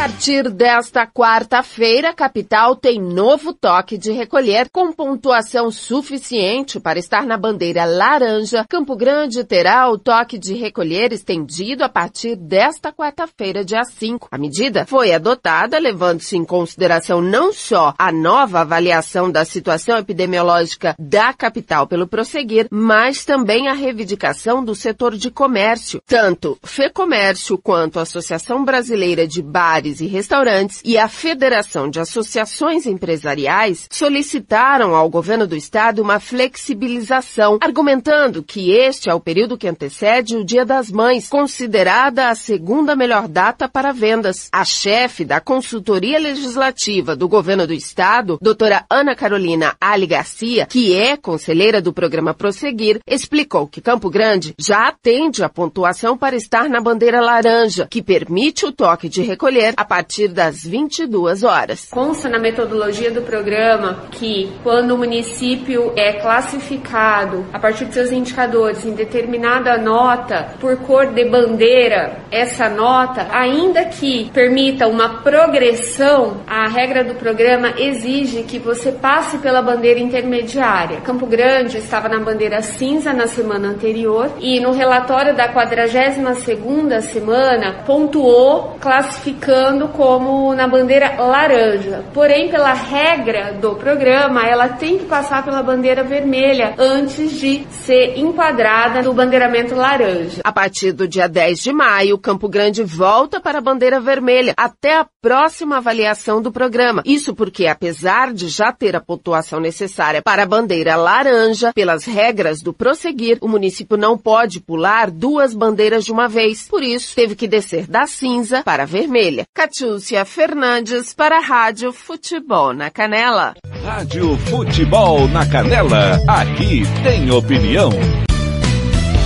A 0.00 0.04
partir 0.04 0.48
desta 0.48 1.06
quarta-feira, 1.06 2.08
a 2.08 2.14
capital 2.14 2.74
tem 2.74 2.98
novo 2.98 3.52
toque 3.52 3.98
de 3.98 4.10
recolher 4.10 4.70
com 4.70 4.90
pontuação 4.90 5.70
suficiente 5.70 6.80
para 6.80 6.98
estar 6.98 7.26
na 7.26 7.36
bandeira 7.36 7.84
laranja. 7.84 8.64
Campo 8.66 8.96
Grande 8.96 9.44
terá 9.44 9.90
o 9.90 9.98
toque 9.98 10.38
de 10.38 10.54
recolher 10.54 11.12
estendido 11.12 11.84
a 11.84 11.88
partir 11.90 12.34
desta 12.34 12.90
quarta-feira, 12.90 13.62
dia 13.62 13.84
5. 13.84 14.28
A 14.30 14.38
medida 14.38 14.86
foi 14.86 15.12
adotada 15.12 15.78
levando-se 15.78 16.34
em 16.34 16.46
consideração 16.46 17.20
não 17.20 17.52
só 17.52 17.92
a 17.98 18.10
nova 18.10 18.60
avaliação 18.60 19.30
da 19.30 19.44
situação 19.44 19.98
epidemiológica 19.98 20.96
da 20.98 21.34
capital 21.34 21.86
pelo 21.86 22.08
prosseguir, 22.08 22.68
mas 22.70 23.26
também 23.26 23.68
a 23.68 23.74
reivindicação 23.74 24.64
do 24.64 24.74
setor 24.74 25.14
de 25.14 25.30
comércio. 25.30 26.00
Tanto 26.06 26.58
FEComércio 26.62 27.58
quanto 27.58 27.98
a 27.98 28.02
Associação 28.02 28.64
Brasileira 28.64 29.28
de 29.28 29.42
Bares 29.42 29.89
e 29.98 30.06
restaurantes 30.06 30.82
e 30.84 30.98
a 30.98 31.08
Federação 31.08 31.88
de 31.88 31.98
Associações 31.98 32.84
Empresariais 32.84 33.88
solicitaram 33.90 34.94
ao 34.94 35.08
governo 35.08 35.46
do 35.46 35.56
estado 35.56 36.02
uma 36.02 36.20
flexibilização, 36.20 37.58
argumentando 37.62 38.42
que 38.42 38.72
este 38.72 39.08
é 39.08 39.14
o 39.14 39.20
período 39.20 39.56
que 39.56 39.66
antecede 39.66 40.36
o 40.36 40.44
Dia 40.44 40.66
das 40.66 40.90
Mães, 40.90 41.28
considerada 41.28 42.28
a 42.28 42.34
segunda 42.34 42.94
melhor 42.94 43.26
data 43.26 43.68
para 43.68 43.92
vendas. 43.92 44.48
A 44.52 44.64
chefe 44.64 45.24
da 45.24 45.40
consultoria 45.40 46.18
legislativa 46.18 47.16
do 47.16 47.26
governo 47.28 47.66
do 47.66 47.72
estado, 47.72 48.38
doutora 48.42 48.84
Ana 48.90 49.14
Carolina 49.14 49.74
Ali 49.80 50.06
Garcia, 50.06 50.66
que 50.66 50.94
é 50.94 51.16
conselheira 51.16 51.80
do 51.80 51.92
programa 51.92 52.34
Prosseguir, 52.34 53.00
explicou 53.06 53.66
que 53.66 53.80
Campo 53.80 54.10
Grande 54.10 54.54
já 54.58 54.88
atende 54.88 55.42
a 55.42 55.48
pontuação 55.48 56.18
para 56.18 56.36
estar 56.36 56.68
na 56.68 56.80
bandeira 56.80 57.20
laranja, 57.20 57.86
que 57.88 58.02
permite 58.02 58.66
o 58.66 58.72
toque 58.72 59.08
de 59.08 59.22
recolher 59.22 59.69
a 59.76 59.84
partir 59.84 60.28
das 60.28 60.62
22 60.64 61.42
horas. 61.42 61.88
Consta 61.90 62.28
na 62.28 62.38
metodologia 62.38 63.10
do 63.10 63.22
programa 63.22 64.04
que 64.10 64.50
quando 64.62 64.92
o 64.92 64.98
município 64.98 65.92
é 65.96 66.14
classificado 66.14 67.44
a 67.52 67.58
partir 67.58 67.86
de 67.86 67.94
seus 67.94 68.12
indicadores 68.12 68.84
em 68.84 68.92
determinada 68.92 69.76
nota 69.78 70.54
por 70.60 70.76
cor 70.78 71.06
de 71.06 71.24
bandeira, 71.28 72.18
essa 72.30 72.68
nota, 72.68 73.26
ainda 73.30 73.84
que 73.84 74.30
permita 74.32 74.86
uma 74.86 75.20
progressão, 75.22 76.38
a 76.46 76.68
regra 76.68 77.04
do 77.04 77.14
programa 77.14 77.74
exige 77.76 78.42
que 78.42 78.58
você 78.58 78.92
passe 78.92 79.38
pela 79.38 79.62
bandeira 79.62 80.00
intermediária. 80.00 81.00
Campo 81.00 81.26
Grande 81.26 81.78
estava 81.78 82.08
na 82.08 82.18
bandeira 82.18 82.62
cinza 82.62 83.12
na 83.12 83.26
semana 83.26 83.68
anterior 83.68 84.30
e 84.40 84.60
no 84.60 84.72
relatório 84.72 85.34
da 85.34 85.48
42 85.48 86.38
segunda 86.38 87.00
semana 87.00 87.82
pontuou 87.86 88.76
classificando 88.80 89.59
como 89.88 90.54
na 90.54 90.66
bandeira 90.66 91.16
laranja. 91.18 92.04
Porém, 92.12 92.48
pela 92.48 92.72
regra 92.72 93.52
do 93.52 93.74
programa, 93.74 94.46
ela 94.46 94.68
tem 94.68 94.98
que 94.98 95.04
passar 95.04 95.44
pela 95.44 95.62
bandeira 95.62 96.02
vermelha 96.02 96.74
antes 96.78 97.32
de 97.38 97.64
ser 97.70 98.18
enquadrada 98.18 99.02
no 99.02 99.12
bandeiramento 99.12 99.74
laranja. 99.74 100.40
A 100.44 100.52
partir 100.52 100.92
do 100.92 101.06
dia 101.06 101.28
10 101.28 101.60
de 101.60 101.72
maio, 101.72 102.18
Campo 102.18 102.48
Grande 102.48 102.82
volta 102.82 103.40
para 103.40 103.58
a 103.58 103.62
bandeira 103.62 104.00
vermelha 104.00 104.54
até 104.56 104.98
a 104.98 105.06
próxima 105.20 105.76
avaliação 105.76 106.40
do 106.40 106.50
programa. 106.50 107.02
Isso 107.04 107.34
porque, 107.34 107.66
apesar 107.66 108.32
de 108.32 108.48
já 108.48 108.72
ter 108.72 108.96
a 108.96 109.00
pontuação 109.00 109.60
necessária 109.60 110.22
para 110.22 110.44
a 110.44 110.46
bandeira 110.46 110.96
laranja, 110.96 111.72
pelas 111.74 112.04
regras 112.04 112.62
do 112.62 112.72
prosseguir, 112.72 113.38
o 113.40 113.48
município 113.48 113.96
não 113.96 114.16
pode 114.16 114.60
pular 114.60 115.10
duas 115.10 115.54
bandeiras 115.54 116.04
de 116.04 116.12
uma 116.12 116.28
vez. 116.28 116.66
Por 116.68 116.82
isso, 116.82 117.14
teve 117.14 117.34
que 117.34 117.46
descer 117.46 117.86
da 117.86 118.06
cinza 118.06 118.62
para 118.62 118.84
a 118.84 118.86
vermelha. 118.86 119.44
Catiúcia 119.54 120.24
Fernandes 120.24 121.12
para 121.12 121.38
a 121.38 121.40
Rádio 121.40 121.92
Futebol 121.92 122.72
na 122.72 122.88
Canela. 122.88 123.54
Rádio 123.84 124.36
Futebol 124.38 125.26
na 125.28 125.44
Canela. 125.44 126.20
Aqui 126.28 126.82
tem 127.02 127.30
opinião. 127.32 127.90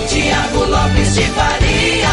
Tiago 0.09 0.65
Lopes 0.65 1.13
de 1.13 1.21
Faria. 1.27 2.09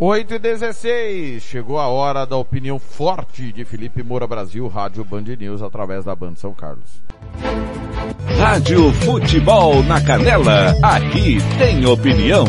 8 0.00 0.34
e 0.34 0.38
16 0.38 1.42
chegou 1.42 1.78
a 1.78 1.86
hora 1.86 2.26
da 2.26 2.36
opinião 2.36 2.78
forte 2.78 3.52
de 3.52 3.64
Felipe 3.64 4.02
Moura 4.02 4.26
Brasil, 4.26 4.66
Rádio 4.66 5.04
Band 5.04 5.24
News, 5.38 5.62
através 5.62 6.04
da 6.04 6.14
Band 6.14 6.34
São 6.36 6.52
Carlos. 6.52 7.00
Rádio 8.36 8.92
Futebol 8.94 9.82
na 9.84 10.04
Canela. 10.04 10.74
Aqui 10.82 11.38
tem 11.56 11.86
opinião. 11.86 12.44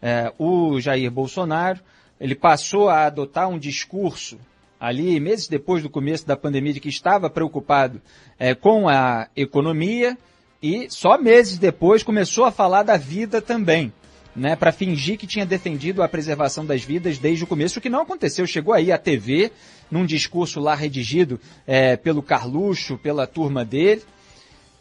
É, 0.00 0.30
o 0.38 0.78
Jair 0.78 1.10
Bolsonaro, 1.10 1.80
ele 2.20 2.34
passou 2.34 2.88
a 2.88 3.06
adotar 3.06 3.48
um 3.48 3.58
discurso 3.58 4.38
ali, 4.78 5.18
meses 5.20 5.48
depois 5.48 5.82
do 5.82 5.90
começo 5.90 6.26
da 6.26 6.36
pandemia, 6.36 6.74
de 6.74 6.80
que 6.80 6.88
estava 6.88 7.28
preocupado 7.30 8.00
é, 8.38 8.54
com 8.54 8.88
a 8.88 9.28
economia 9.34 10.16
e 10.62 10.88
só 10.90 11.18
meses 11.18 11.58
depois 11.58 12.02
começou 12.02 12.44
a 12.44 12.50
falar 12.50 12.82
da 12.82 12.96
vida 12.96 13.40
também. 13.40 13.92
Né, 14.34 14.54
para 14.54 14.70
fingir 14.70 15.16
que 15.16 15.26
tinha 15.26 15.46
defendido 15.46 16.02
a 16.02 16.08
preservação 16.08 16.66
das 16.66 16.84
vidas 16.84 17.16
desde 17.16 17.44
o 17.44 17.46
começo, 17.46 17.78
o 17.78 17.82
que 17.82 17.88
não 17.88 18.02
aconteceu. 18.02 18.46
Chegou 18.46 18.74
aí 18.74 18.92
à 18.92 18.98
TV, 18.98 19.50
num 19.90 20.04
discurso 20.04 20.60
lá 20.60 20.74
redigido 20.74 21.40
é, 21.66 21.96
pelo 21.96 22.22
Carluxo, 22.22 22.98
pela 22.98 23.26
turma 23.26 23.64
dele, 23.64 24.02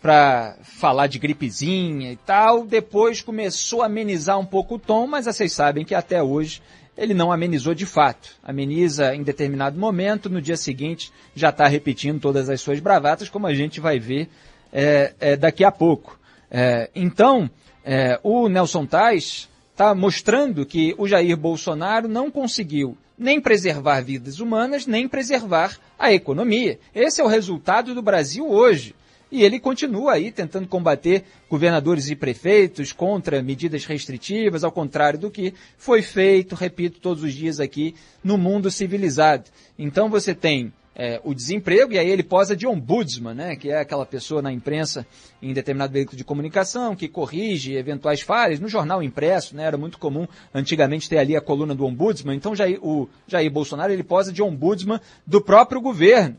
para 0.01 0.57
falar 0.61 1.07
de 1.07 1.17
gripezinha 1.17 2.11
e 2.11 2.17
tal. 2.17 2.65
Depois 2.65 3.21
começou 3.21 3.81
a 3.81 3.85
amenizar 3.85 4.37
um 4.37 4.45
pouco 4.45 4.75
o 4.75 4.79
tom, 4.79 5.07
mas 5.07 5.25
vocês 5.25 5.53
sabem 5.53 5.85
que 5.85 5.95
até 5.95 6.21
hoje 6.21 6.61
ele 6.97 7.13
não 7.13 7.31
amenizou 7.31 7.73
de 7.73 7.85
fato. 7.85 8.29
Ameniza 8.43 9.15
em 9.15 9.23
determinado 9.23 9.79
momento, 9.79 10.29
no 10.29 10.41
dia 10.41 10.57
seguinte 10.57 11.11
já 11.35 11.49
está 11.49 11.67
repetindo 11.67 12.19
todas 12.19 12.49
as 12.49 12.61
suas 12.61 12.79
bravatas, 12.79 13.29
como 13.29 13.47
a 13.47 13.53
gente 13.53 13.79
vai 13.79 13.99
ver 13.99 14.29
é, 14.71 15.13
é, 15.19 15.35
daqui 15.35 15.63
a 15.63 15.71
pouco. 15.71 16.19
É, 16.49 16.89
então, 16.95 17.49
é, 17.83 18.19
o 18.23 18.47
Nelson 18.47 18.85
Tais 18.85 19.49
está 19.71 19.93
mostrando 19.93 20.65
que 20.65 20.95
o 20.97 21.07
Jair 21.07 21.35
Bolsonaro 21.35 22.07
não 22.07 22.31
conseguiu 22.31 22.97
nem 23.17 23.39
preservar 23.39 24.01
vidas 24.01 24.39
humanas, 24.39 24.85
nem 24.85 25.07
preservar 25.07 25.77
a 25.97 26.13
economia. 26.13 26.79
Esse 26.93 27.21
é 27.21 27.23
o 27.23 27.27
resultado 27.27 27.93
do 27.93 28.01
Brasil 28.01 28.49
hoje. 28.49 28.95
E 29.31 29.43
ele 29.43 29.59
continua 29.59 30.13
aí 30.13 30.31
tentando 30.31 30.67
combater 30.67 31.23
governadores 31.49 32.09
e 32.09 32.15
prefeitos 32.15 32.91
contra 32.91 33.41
medidas 33.41 33.85
restritivas, 33.85 34.63
ao 34.63 34.71
contrário 34.71 35.19
do 35.19 35.31
que 35.31 35.53
foi 35.77 36.01
feito, 36.01 36.55
repito, 36.55 36.99
todos 36.99 37.23
os 37.23 37.33
dias 37.33 37.59
aqui 37.59 37.95
no 38.23 38.37
mundo 38.37 38.69
civilizado. 38.69 39.49
Então 39.77 40.09
você 40.09 40.33
tem 40.33 40.71
é, 40.95 41.19
o 41.25 41.33
desemprego, 41.33 41.91
e 41.91 41.99
aí 41.99 42.09
ele 42.09 42.23
posa 42.23 42.55
de 42.55 42.65
ombudsman, 42.65 43.33
né, 43.33 43.55
que 43.57 43.69
é 43.69 43.79
aquela 43.79 44.05
pessoa 44.05 44.41
na 44.41 44.51
imprensa, 44.51 45.05
em 45.41 45.51
determinado 45.51 45.91
veículo 45.91 46.17
de 46.17 46.23
comunicação, 46.23 46.95
que 46.95 47.09
corrige 47.09 47.75
eventuais 47.75 48.21
falhas. 48.21 48.61
No 48.61 48.69
jornal 48.69 49.03
impresso, 49.03 49.55
né, 49.55 49.63
era 49.63 49.77
muito 49.77 49.99
comum 49.99 50.25
antigamente 50.53 51.09
ter 51.09 51.17
ali 51.17 51.35
a 51.35 51.41
coluna 51.41 51.75
do 51.75 51.85
ombudsman. 51.85 52.35
Então 52.35 52.55
Jair, 52.55 52.79
o 52.81 53.09
Jair 53.27 53.51
Bolsonaro 53.51 53.91
ele 53.91 54.03
posa 54.03 54.31
de 54.31 54.41
ombudsman 54.41 55.01
do 55.27 55.41
próprio 55.41 55.81
governo. 55.81 56.37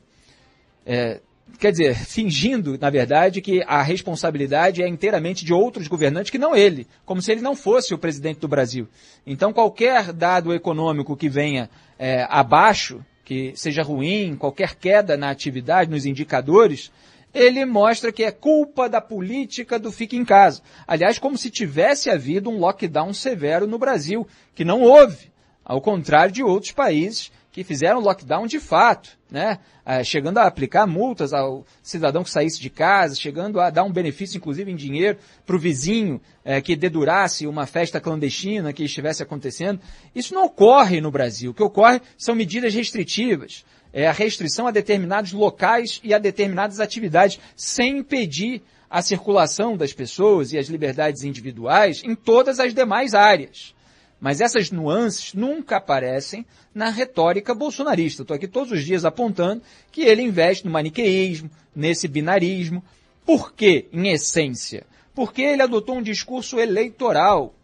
É, 0.87 1.21
quer 1.59 1.71
dizer, 1.71 1.97
fingindo, 1.97 2.79
na 2.79 2.91
verdade, 2.91 3.41
que 3.41 3.63
a 3.67 3.83
responsabilidade 3.83 4.83
é 4.83 4.89
inteiramente 4.89 5.45
de 5.45 5.53
outros 5.53 5.89
governantes 5.89 6.31
que 6.31 6.39
não 6.39 6.55
ele, 6.55 6.87
como 7.05 7.23
se 7.23 7.33
ele 7.33 7.41
não 7.41 7.57
fosse 7.57 7.95
o 7.95 7.99
presidente 7.99 8.41
do 8.41 8.49
Brasil. 8.49 8.89
Então, 9.27 9.53
qualquer 9.53 10.13
dado 10.13 10.53
econômico 10.53 11.17
que 11.17 11.29
venha 11.29 11.71
é, 11.99 12.27
abaixo 12.29 13.05
que 13.25 13.53
seja 13.57 13.83
ruim, 13.83 14.37
qualquer 14.37 14.77
queda 14.77 15.17
na 15.17 15.31
atividade, 15.31 15.91
nos 15.91 16.07
indicadores, 16.07 16.93
ele 17.35 17.65
mostra 17.65 18.13
que 18.13 18.23
é 18.23 18.31
culpa 18.31 18.89
da 18.89 19.01
política 19.01 19.81
do 19.81 19.91
fique 19.91 20.17
em 20.17 20.25
casa. 20.25 20.63
Aliás, 20.87 21.19
como 21.19 21.37
se 21.37 21.51
tivesse 21.51 22.09
havido 22.09 22.49
um 22.49 22.59
lockdown 22.59 23.13
severo 23.13 23.67
no 23.67 23.79
Brasil, 23.79 24.27
que 24.55 24.65
não 24.65 24.81
houve, 24.81 25.31
ao 25.65 25.81
contrário 25.81 26.33
de 26.33 26.43
outros 26.45 26.71
países 26.71 27.33
que 27.57 27.65
fizeram 27.65 28.01
lockdown 28.01 28.47
de 28.47 28.61
fato, 28.61 29.17
né? 29.31 29.59
É, 29.83 30.05
chegando 30.05 30.37
a 30.37 30.47
aplicar 30.47 30.87
multas 30.87 31.33
ao 31.33 31.65
cidadão 31.83 32.23
que 32.23 32.29
saísse 32.29 32.61
de 32.61 32.69
casa, 32.69 33.15
chegando 33.15 33.59
a 33.59 33.71
dar 33.71 33.83
um 33.83 33.91
benefício, 33.91 34.37
inclusive 34.37 34.71
em 34.71 34.77
dinheiro, 34.77 35.17
para 35.47 35.57
o 35.57 35.59
vizinho 35.59 36.21
é, 36.45 36.61
que 36.61 36.77
dedurasse 36.77 37.47
uma 37.47 37.65
festa 37.65 37.99
clandestina 37.99 38.75
que 38.75 38.85
estivesse 38.85 39.23
acontecendo. 39.23 39.81
Isso 40.15 40.35
não 40.35 40.45
ocorre 40.45 41.01
no 41.01 41.11
Brasil. 41.11 41.53
O 41.53 41.55
que 41.55 41.63
ocorre 41.63 42.03
são 42.19 42.35
medidas 42.35 42.75
restritivas. 42.75 43.65
É 43.91 44.07
a 44.07 44.13
restrição 44.13 44.67
a 44.67 44.71
determinados 44.71 45.33
locais 45.33 45.99
e 46.05 46.13
a 46.13 46.19
determinadas 46.19 46.79
atividades, 46.79 47.41
sem 47.57 48.01
impedir 48.01 48.61
a 48.91 49.01
circulação 49.01 49.79
das 49.79 49.95
pessoas 49.95 50.53
e 50.53 50.59
as 50.59 50.67
liberdades 50.67 51.25
individuais 51.25 52.03
em 52.05 52.15
todas 52.15 52.61
as 52.61 52.75
demais 52.75 53.15
áreas. 53.15 53.75
Mas 54.21 54.41
essas 54.41 54.71
nuances 54.71 55.35
nunca 55.35 55.77
aparecem 55.77 56.47
na 56.75 56.89
retórica 56.89 57.55
bolsonarista. 57.55 58.23
Estou 58.23 58.35
aqui 58.35 58.49
todos 58.49 58.73
os 58.73 58.85
dias 58.85 59.05
apontando 59.05 59.63
que 59.93 60.03
ele 60.03 60.23
investe 60.23 60.65
no 60.65 60.71
maniqueísmo, 60.71 61.51
nesse 61.75 62.09
binarismo. 62.09 62.83
Por 63.25 63.53
quê, 63.53 63.87
em 63.93 64.09
essência? 64.09 64.87
Porque 65.15 65.43
ele 65.43 65.63
adotou 65.63 65.97
um 65.97 66.03
discurso 66.03 66.59
eleitoral, 66.59 67.55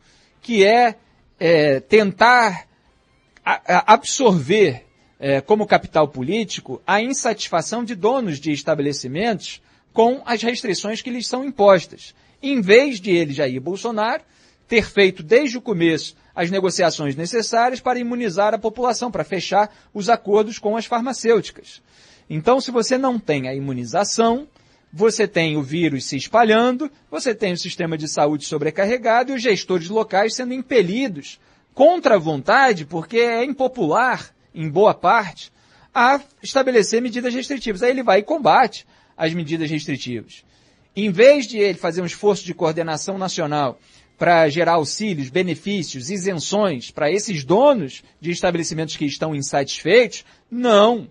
que 0.41 0.65
é, 0.65 0.97
é 1.39 1.81
tentar 1.81 2.66
absorver 3.45 4.85
é, 5.19 5.41
como 5.41 5.66
capital 5.66 6.09
político 6.09 6.83
a 6.87 7.01
insatisfação 7.01 7.85
de 7.85 7.95
donos 7.95 8.39
de 8.39 8.53
estabelecimentos 8.53 9.62
com 9.93 10.23
as 10.24 10.43
restrições 10.43 11.01
que 11.01 11.11
lhes 11.11 11.27
são 11.27 11.45
impostas. 11.45 12.15
Em 12.43 12.61
vez 12.61 13.01
de 13.01 13.11
ele, 13.11 13.33
Jair 13.33 13.61
Bolsonaro, 13.61 14.23
ter 14.66 14.85
feito 14.85 15.23
desde 15.23 15.59
o 15.59 15.61
começo 15.61 16.16
as 16.35 16.51
negociações 16.51 17.15
necessárias 17.15 17.81
para 17.81 17.99
imunizar 17.99 18.55
a 18.55 18.59
população, 18.59 19.11
para 19.11 19.25
fechar 19.25 19.71
os 19.93 20.09
acordos 20.09 20.59
com 20.59 20.77
as 20.77 20.87
farmacêuticas. 20.87 21.83
Então, 22.29 22.61
se 22.61 22.71
você 22.71 22.97
não 22.97 23.19
tem 23.19 23.49
a 23.49 23.55
imunização, 23.55 24.49
você 24.93 25.27
tem 25.27 25.57
o 25.57 25.63
vírus 25.63 26.05
se 26.05 26.17
espalhando, 26.17 26.91
você 27.11 27.35
tem 27.35 27.53
o 27.53 27.59
sistema 27.59 27.97
de 27.97 28.09
saúde 28.09 28.45
sobrecarregado 28.45 29.33
e 29.33 29.35
os 29.35 29.43
gestores 29.43 29.89
locais 29.89 30.35
sendo 30.35 30.53
impelidos 30.53 31.41
contra 31.75 32.17
a 32.17 32.19
vontade, 32.19 32.85
porque 32.85 33.19
é 33.19 33.45
impopular, 33.45 34.35
em 34.55 34.69
boa 34.69 34.93
parte, 34.93 35.51
a 35.95 36.21
estabelecer 36.43 37.01
medidas 37.01 37.35
restritivas. 37.35 37.83
Aí 37.83 37.91
ele 37.91 38.03
vai 38.03 38.21
e 38.21 38.23
combate 38.23 38.87
as 39.17 39.33
medidas 39.33 39.71
restritivas. 39.71 40.45
Em 40.95 41.11
vez 41.11 41.47
de 41.47 41.59
ele 41.59 41.79
fazer 41.79 42.03
um 42.03 42.07
esforço 42.07 42.45
de 42.45 42.53
coordenação 42.53 43.17
nacional 43.17 43.79
para 44.23 44.49
gerar 44.49 44.74
auxílios, 44.74 45.31
benefícios, 45.31 46.09
isenções 46.09 46.93
para 46.93 47.11
esses 47.11 47.43
donos 47.43 48.05
de 48.20 48.31
estabelecimentos 48.31 48.97
que 48.97 49.05
estão 49.05 49.35
insatisfeitos? 49.35 50.24
Não. 50.49 51.09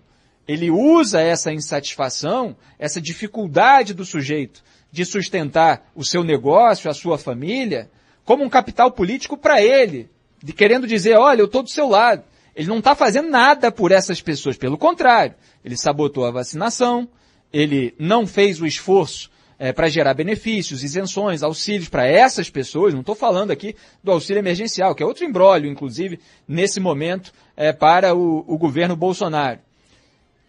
Ele 0.48 0.70
usa 0.70 1.20
essa 1.20 1.52
insatisfação, 1.52 2.56
essa 2.78 3.02
dificuldade 3.02 3.92
do 3.92 4.02
sujeito 4.02 4.64
de 4.90 5.04
sustentar 5.04 5.92
o 5.94 6.02
seu 6.02 6.24
negócio, 6.24 6.90
a 6.90 6.94
sua 6.94 7.18
família, 7.18 7.90
como 8.24 8.44
um 8.44 8.48
capital 8.48 8.90
político 8.90 9.36
para 9.36 9.60
ele, 9.60 10.08
de 10.42 10.54
querendo 10.54 10.86
dizer, 10.86 11.18
olha, 11.18 11.42
eu 11.42 11.44
estou 11.44 11.62
do 11.62 11.68
seu 11.68 11.90
lado. 11.90 12.24
Ele 12.56 12.68
não 12.68 12.78
está 12.78 12.94
fazendo 12.94 13.28
nada 13.28 13.70
por 13.70 13.92
essas 13.92 14.22
pessoas, 14.22 14.56
pelo 14.56 14.78
contrário, 14.78 15.34
ele 15.62 15.76
sabotou 15.76 16.24
a 16.24 16.30
vacinação, 16.30 17.06
ele 17.52 17.94
não 17.98 18.26
fez 18.26 18.58
o 18.58 18.64
esforço 18.64 19.30
é, 19.62 19.72
para 19.72 19.88
gerar 19.88 20.12
benefícios, 20.14 20.82
isenções, 20.82 21.40
auxílios 21.40 21.88
para 21.88 22.04
essas 22.04 22.50
pessoas. 22.50 22.92
Não 22.92 22.98
estou 22.98 23.14
falando 23.14 23.52
aqui 23.52 23.76
do 24.02 24.10
auxílio 24.10 24.40
emergencial, 24.40 24.92
que 24.92 25.04
é 25.04 25.06
outro 25.06 25.24
embrólio, 25.24 25.70
inclusive, 25.70 26.18
nesse 26.48 26.80
momento, 26.80 27.32
é, 27.56 27.72
para 27.72 28.12
o, 28.12 28.44
o 28.48 28.58
governo 28.58 28.96
Bolsonaro. 28.96 29.60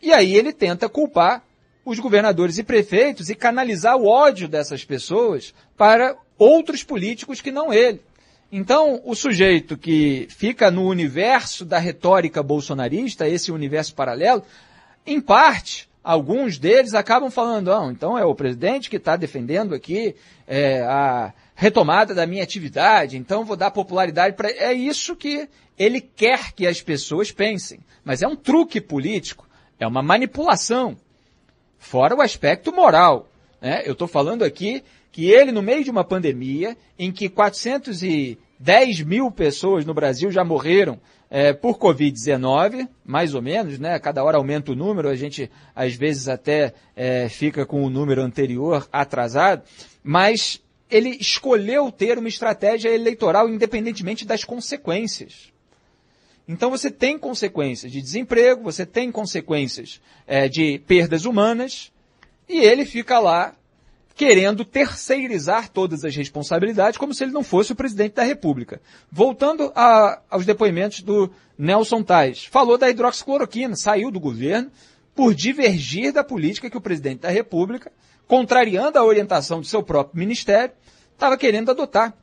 E 0.01 0.11
aí 0.11 0.35
ele 0.35 0.51
tenta 0.51 0.89
culpar 0.89 1.43
os 1.85 1.99
governadores 1.99 2.57
e 2.57 2.63
prefeitos 2.63 3.29
e 3.29 3.35
canalizar 3.35 3.95
o 3.97 4.07
ódio 4.07 4.47
dessas 4.47 4.83
pessoas 4.83 5.53
para 5.77 6.17
outros 6.35 6.83
políticos 6.83 7.39
que 7.39 7.51
não 7.51 7.71
ele. 7.71 8.01
Então, 8.51 8.99
o 9.05 9.13
sujeito 9.13 9.77
que 9.77 10.25
fica 10.31 10.71
no 10.71 10.87
universo 10.87 11.63
da 11.63 11.77
retórica 11.77 12.41
bolsonarista, 12.41 13.29
esse 13.29 13.51
universo 13.51 13.93
paralelo, 13.93 14.41
em 15.05 15.21
parte, 15.21 15.87
alguns 16.03 16.57
deles 16.57 16.93
acabam 16.93 17.31
falando, 17.31 17.71
ah, 17.71 17.87
então 17.89 18.17
é 18.17 18.25
o 18.25 18.35
presidente 18.35 18.89
que 18.89 18.97
está 18.97 19.15
defendendo 19.15 19.73
aqui 19.73 20.15
é, 20.45 20.81
a 20.81 21.33
retomada 21.55 22.13
da 22.13 22.25
minha 22.25 22.43
atividade, 22.43 23.17
então 23.17 23.45
vou 23.45 23.55
dar 23.55 23.71
popularidade 23.71 24.35
para. 24.35 24.49
É 24.51 24.73
isso 24.73 25.15
que 25.15 25.47
ele 25.77 26.01
quer 26.01 26.51
que 26.51 26.67
as 26.67 26.81
pessoas 26.81 27.31
pensem. 27.31 27.79
Mas 28.03 28.21
é 28.21 28.27
um 28.27 28.35
truque 28.35 28.81
político, 28.81 29.47
é 29.79 29.87
uma 29.87 30.03
manipulação. 30.03 30.97
Fora 31.77 32.15
o 32.15 32.21
aspecto 32.21 32.73
moral. 32.73 33.29
Né? 33.61 33.83
Eu 33.85 33.93
estou 33.93 34.07
falando 34.07 34.43
aqui 34.43 34.83
que 35.11 35.29
ele, 35.29 35.51
no 35.51 35.61
meio 35.61 35.83
de 35.83 35.91
uma 35.91 36.03
pandemia, 36.03 36.75
em 36.97 37.11
que 37.11 37.29
410 38.63 39.01
mil 39.01 39.29
pessoas 39.29 39.85
no 39.85 39.93
Brasil 39.93 40.31
já 40.31 40.43
morreram 40.43 40.99
é, 41.29 41.51
por 41.51 41.77
Covid-19, 41.77 42.87
mais 43.05 43.35
ou 43.35 43.41
menos, 43.41 43.77
né? 43.77 43.99
Cada 43.99 44.23
hora 44.23 44.37
aumenta 44.37 44.71
o 44.71 44.75
número, 44.75 45.09
a 45.09 45.15
gente 45.15 45.51
às 45.75 45.93
vezes 45.93 46.29
até 46.29 46.73
é, 46.95 47.27
fica 47.27 47.65
com 47.65 47.83
o 47.83 47.89
número 47.89 48.21
anterior 48.21 48.87
atrasado, 48.91 49.63
mas 50.01 50.61
ele 50.89 51.09
escolheu 51.09 51.91
ter 51.91 52.17
uma 52.17 52.29
estratégia 52.29 52.89
eleitoral 52.89 53.49
independentemente 53.49 54.25
das 54.25 54.43
consequências. 54.45 55.51
Então 56.47 56.69
você 56.69 56.89
tem 56.89 57.17
consequências 57.17 57.91
de 57.91 58.01
desemprego, 58.01 58.63
você 58.63 58.85
tem 58.85 59.11
consequências 59.11 59.99
é, 60.25 60.47
de 60.47 60.79
perdas 60.79 61.25
humanas, 61.25 61.91
e 62.47 62.59
ele 62.59 62.85
fica 62.85 63.19
lá 63.19 63.55
querendo 64.15 64.63
terceirizar 64.63 65.69
todas 65.69 66.05
as 66.05 66.15
responsabilidades 66.15 66.97
como 66.97 67.13
se 67.13 67.23
ele 67.23 67.31
não 67.31 67.43
fosse 67.43 67.71
o 67.71 67.75
presidente 67.75 68.13
da 68.13 68.23
República. 68.23 68.81
Voltando 69.11 69.71
a, 69.75 70.21
aos 70.29 70.45
depoimentos 70.45 71.01
do 71.01 71.31
Nelson 71.57 72.03
Tais, 72.03 72.45
falou 72.45 72.77
da 72.77 72.89
hidroxicloroquina, 72.89 73.75
saiu 73.75 74.11
do 74.11 74.19
governo 74.19 74.71
por 75.15 75.33
divergir 75.33 76.11
da 76.11 76.23
política 76.23 76.69
que 76.69 76.77
o 76.77 76.81
presidente 76.81 77.21
da 77.21 77.29
República, 77.29 77.91
contrariando 78.27 78.97
a 78.97 79.03
orientação 79.03 79.59
do 79.59 79.67
seu 79.67 79.83
próprio 79.83 80.19
ministério, 80.19 80.73
estava 81.13 81.37
querendo 81.37 81.71
adotar 81.71 82.13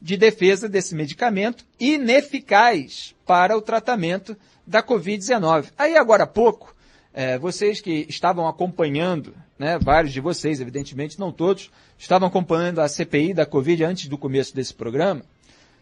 de 0.00 0.16
defesa 0.16 0.68
desse 0.68 0.94
medicamento 0.94 1.64
ineficaz 1.78 3.14
para 3.24 3.56
o 3.56 3.62
tratamento 3.62 4.36
da 4.66 4.82
Covid-19. 4.82 5.70
Aí 5.78 5.96
agora 5.96 6.24
há 6.24 6.26
pouco, 6.26 6.74
é, 7.14 7.38
vocês 7.38 7.80
que 7.80 8.06
estavam 8.08 8.48
acompanhando, 8.48 9.34
né, 9.62 9.78
vários 9.78 10.12
de 10.12 10.20
vocês, 10.20 10.60
evidentemente, 10.60 11.20
não 11.20 11.30
todos, 11.30 11.70
estavam 11.96 12.26
acompanhando 12.26 12.80
a 12.80 12.88
CPI 12.88 13.32
da 13.32 13.46
Covid 13.46 13.84
antes 13.84 14.08
do 14.08 14.18
começo 14.18 14.52
desse 14.52 14.74
programa, 14.74 15.22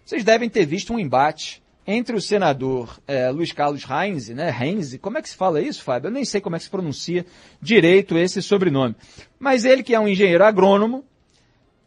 vocês 0.04 0.22
devem 0.22 0.50
ter 0.50 0.66
visto 0.66 0.92
um 0.92 0.98
embate 0.98 1.62
entre 1.86 2.14
o 2.14 2.20
senador 2.20 3.00
é, 3.08 3.30
Luiz 3.30 3.52
Carlos 3.52 3.82
Heinz, 3.88 4.28
né, 4.28 4.54
Heinz, 4.54 4.98
como 5.00 5.16
é 5.16 5.22
que 5.22 5.30
se 5.30 5.34
fala 5.34 5.62
isso, 5.62 5.82
Fábio? 5.82 6.08
Eu 6.08 6.12
nem 6.12 6.26
sei 6.26 6.42
como 6.42 6.56
é 6.56 6.58
que 6.58 6.66
se 6.66 6.70
pronuncia 6.70 7.24
direito 7.58 8.18
esse 8.18 8.42
sobrenome. 8.42 8.94
Mas 9.38 9.64
ele 9.64 9.82
que 9.82 9.94
é 9.94 9.98
um 9.98 10.06
engenheiro 10.06 10.44
agrônomo, 10.44 11.02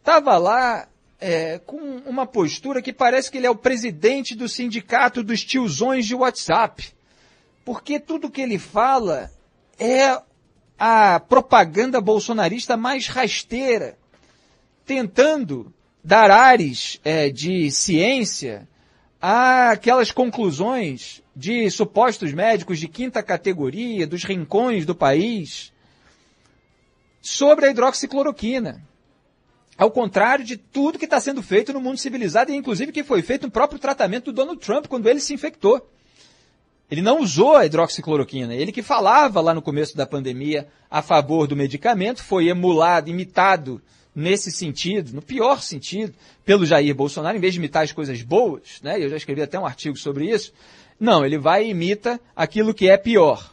estava 0.00 0.36
lá 0.36 0.88
é, 1.20 1.60
com 1.60 1.76
uma 2.06 2.26
postura 2.26 2.82
que 2.82 2.92
parece 2.92 3.30
que 3.30 3.38
ele 3.38 3.46
é 3.46 3.50
o 3.50 3.54
presidente 3.54 4.34
do 4.34 4.48
sindicato 4.48 5.22
dos 5.22 5.44
tiozões 5.44 6.06
de 6.06 6.16
WhatsApp. 6.16 6.92
Porque 7.64 8.00
tudo 8.00 8.32
que 8.32 8.40
ele 8.40 8.58
fala 8.58 9.30
é 9.78 10.20
a 10.86 11.18
propaganda 11.18 11.98
bolsonarista 11.98 12.76
mais 12.76 13.06
rasteira, 13.06 13.96
tentando 14.84 15.72
dar 16.04 16.30
ares 16.30 17.00
é, 17.02 17.30
de 17.30 17.70
ciência 17.70 18.68
àquelas 19.18 20.12
conclusões 20.12 21.22
de 21.34 21.70
supostos 21.70 22.34
médicos 22.34 22.78
de 22.78 22.86
quinta 22.86 23.22
categoria, 23.22 24.06
dos 24.06 24.24
rincões 24.24 24.84
do 24.84 24.94
país, 24.94 25.72
sobre 27.22 27.64
a 27.64 27.70
hidroxicloroquina. 27.70 28.86
Ao 29.78 29.90
contrário 29.90 30.44
de 30.44 30.58
tudo 30.58 30.98
que 30.98 31.06
está 31.06 31.18
sendo 31.18 31.42
feito 31.42 31.72
no 31.72 31.80
mundo 31.80 31.96
civilizado, 31.96 32.52
e 32.52 32.56
inclusive 32.56 32.92
que 32.92 33.02
foi 33.02 33.22
feito 33.22 33.44
no 33.46 33.50
próprio 33.50 33.78
tratamento 33.78 34.26
do 34.26 34.34
Donald 34.34 34.60
Trump 34.60 34.86
quando 34.86 35.08
ele 35.08 35.20
se 35.20 35.32
infectou. 35.32 35.90
Ele 36.90 37.02
não 37.02 37.20
usou 37.20 37.56
a 37.56 37.66
hidroxicloroquina. 37.66 38.54
Ele 38.54 38.72
que 38.72 38.82
falava 38.82 39.40
lá 39.40 39.54
no 39.54 39.62
começo 39.62 39.96
da 39.96 40.06
pandemia 40.06 40.68
a 40.90 41.02
favor 41.02 41.46
do 41.46 41.56
medicamento, 41.56 42.22
foi 42.22 42.48
emulado, 42.48 43.10
imitado 43.10 43.80
nesse 44.14 44.52
sentido, 44.52 45.12
no 45.12 45.20
pior 45.20 45.60
sentido, 45.60 46.14
pelo 46.44 46.64
Jair 46.64 46.94
Bolsonaro, 46.94 47.36
em 47.36 47.40
vez 47.40 47.52
de 47.52 47.58
imitar 47.58 47.82
as 47.82 47.92
coisas 47.92 48.22
boas, 48.22 48.80
né? 48.82 49.02
Eu 49.02 49.08
já 49.08 49.16
escrevi 49.16 49.42
até 49.42 49.58
um 49.58 49.66
artigo 49.66 49.96
sobre 49.96 50.30
isso. 50.30 50.52
Não, 51.00 51.24
ele 51.24 51.36
vai 51.36 51.66
e 51.66 51.70
imita 51.70 52.20
aquilo 52.36 52.72
que 52.72 52.88
é 52.88 52.96
pior, 52.96 53.52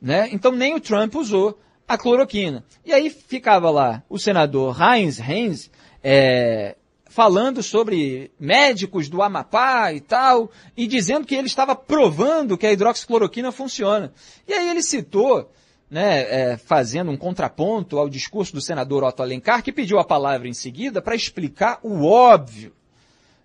né? 0.00 0.28
Então 0.30 0.52
nem 0.52 0.74
o 0.74 0.80
Trump 0.80 1.14
usou 1.14 1.58
a 1.88 1.96
cloroquina. 1.96 2.62
E 2.84 2.92
aí 2.92 3.08
ficava 3.08 3.70
lá 3.70 4.02
o 4.08 4.18
senador 4.18 4.76
Heinz, 4.78 5.18
Heinz 5.18 5.70
é, 6.02 6.76
falando 7.14 7.62
sobre 7.62 8.32
médicos 8.40 9.08
do 9.08 9.22
Amapá 9.22 9.92
e 9.92 10.00
tal, 10.00 10.50
e 10.76 10.84
dizendo 10.84 11.24
que 11.24 11.36
ele 11.36 11.46
estava 11.46 11.76
provando 11.76 12.58
que 12.58 12.66
a 12.66 12.72
hidroxicloroquina 12.72 13.52
funciona. 13.52 14.12
E 14.48 14.52
aí 14.52 14.68
ele 14.68 14.82
citou, 14.82 15.48
né, 15.88 16.22
é, 16.22 16.56
fazendo 16.56 17.12
um 17.12 17.16
contraponto 17.16 17.98
ao 18.00 18.08
discurso 18.08 18.52
do 18.52 18.60
senador 18.60 19.04
Otto 19.04 19.22
Alencar, 19.22 19.62
que 19.62 19.70
pediu 19.70 20.00
a 20.00 20.04
palavra 20.04 20.48
em 20.48 20.52
seguida 20.52 21.00
para 21.00 21.14
explicar 21.14 21.78
o 21.84 22.04
óbvio. 22.04 22.74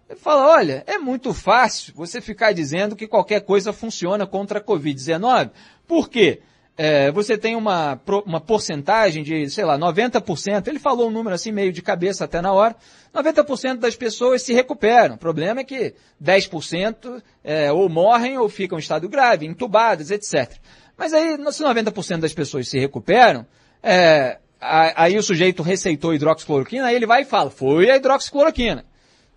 Ele 0.10 0.18
fala, 0.18 0.48
olha, 0.48 0.84
é 0.88 0.98
muito 0.98 1.32
fácil 1.32 1.94
você 1.96 2.20
ficar 2.20 2.54
dizendo 2.54 2.96
que 2.96 3.08
qualquer 3.08 3.42
coisa 3.42 3.72
funciona 3.72 4.26
contra 4.26 4.58
a 4.58 4.64
Covid-19. 4.64 5.52
Por 5.88 6.10
quê? 6.10 6.42
É, 6.82 7.12
você 7.12 7.38
tem 7.38 7.58
uma, 7.58 8.00
uma 8.26 8.40
porcentagem 8.40 9.22
de, 9.22 9.50
sei 9.50 9.66
lá, 9.66 9.78
90%, 9.78 10.66
ele 10.66 10.80
falou 10.80 11.10
um 11.10 11.12
número 11.12 11.36
assim 11.36 11.52
meio 11.52 11.74
de 11.74 11.82
cabeça 11.82 12.24
até 12.24 12.40
na 12.40 12.54
hora, 12.54 12.74
90% 13.14 13.80
das 13.80 13.98
pessoas 13.98 14.44
se 14.44 14.54
recuperam. 14.54 15.16
O 15.16 15.18
problema 15.18 15.60
é 15.60 15.66
que 15.66 15.94
10% 16.24 17.22
é, 17.44 17.70
ou 17.70 17.90
morrem 17.90 18.38
ou 18.38 18.48
ficam 18.48 18.78
em 18.78 18.82
estado 18.82 19.10
grave, 19.10 19.46
entubadas, 19.46 20.10
etc. 20.10 20.54
Mas 20.96 21.12
aí, 21.12 21.36
se 21.52 21.62
90% 21.62 22.22
das 22.22 22.34
pessoas 22.34 22.70
se 22.70 22.80
recuperam, 22.80 23.46
é, 23.84 24.38
aí 24.62 25.18
o 25.18 25.22
sujeito 25.22 25.62
receitou 25.62 26.14
hidroxicloroquina, 26.14 26.86
aí 26.86 26.96
ele 26.96 27.06
vai 27.06 27.24
e 27.24 27.26
fala, 27.26 27.50
foi 27.50 27.92
a 27.92 27.98
hidroxicloroquina. 27.98 28.86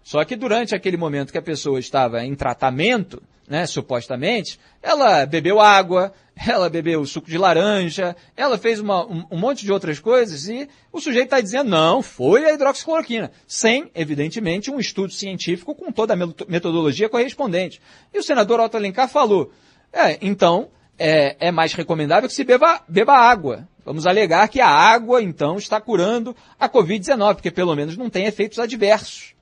Só 0.04 0.24
que 0.24 0.36
durante 0.36 0.76
aquele 0.76 0.96
momento 0.96 1.32
que 1.32 1.38
a 1.38 1.42
pessoa 1.42 1.80
estava 1.80 2.22
em 2.22 2.36
tratamento, 2.36 3.20
né, 3.48 3.66
supostamente, 3.66 4.58
ela 4.82 5.26
bebeu 5.26 5.60
água, 5.60 6.12
ela 6.46 6.68
bebeu 6.68 7.04
suco 7.06 7.28
de 7.28 7.36
laranja, 7.36 8.16
ela 8.36 8.56
fez 8.56 8.80
uma, 8.80 9.04
um, 9.04 9.24
um, 9.30 9.38
monte 9.38 9.64
de 9.64 9.72
outras 9.72 9.98
coisas 9.98 10.48
e 10.48 10.68
o 10.92 11.00
sujeito 11.00 11.24
está 11.24 11.40
dizendo 11.40 11.70
não, 11.70 12.02
foi 12.02 12.44
a 12.44 12.54
hidroxicloroquina, 12.54 13.30
sem, 13.46 13.90
evidentemente, 13.94 14.70
um 14.70 14.78
estudo 14.78 15.12
científico 15.12 15.74
com 15.74 15.92
toda 15.92 16.14
a 16.14 16.16
metodologia 16.48 17.08
correspondente. 17.08 17.80
E 18.12 18.18
o 18.18 18.22
senador 18.22 18.60
Otto 18.60 18.76
Alencar 18.76 19.08
falou, 19.08 19.52
é, 19.92 20.18
então, 20.22 20.68
é, 20.98 21.36
é 21.48 21.50
mais 21.50 21.72
recomendável 21.72 22.28
que 22.28 22.34
se 22.34 22.44
beba, 22.44 22.80
beba 22.88 23.14
água. 23.14 23.68
Vamos 23.84 24.06
alegar 24.06 24.48
que 24.48 24.60
a 24.60 24.68
água, 24.68 25.22
então, 25.22 25.56
está 25.56 25.80
curando 25.80 26.36
a 26.58 26.68
Covid-19, 26.68 27.34
porque 27.34 27.50
pelo 27.50 27.74
menos 27.74 27.96
não 27.96 28.08
tem 28.08 28.26
efeitos 28.26 28.58
adversos. 28.58 29.34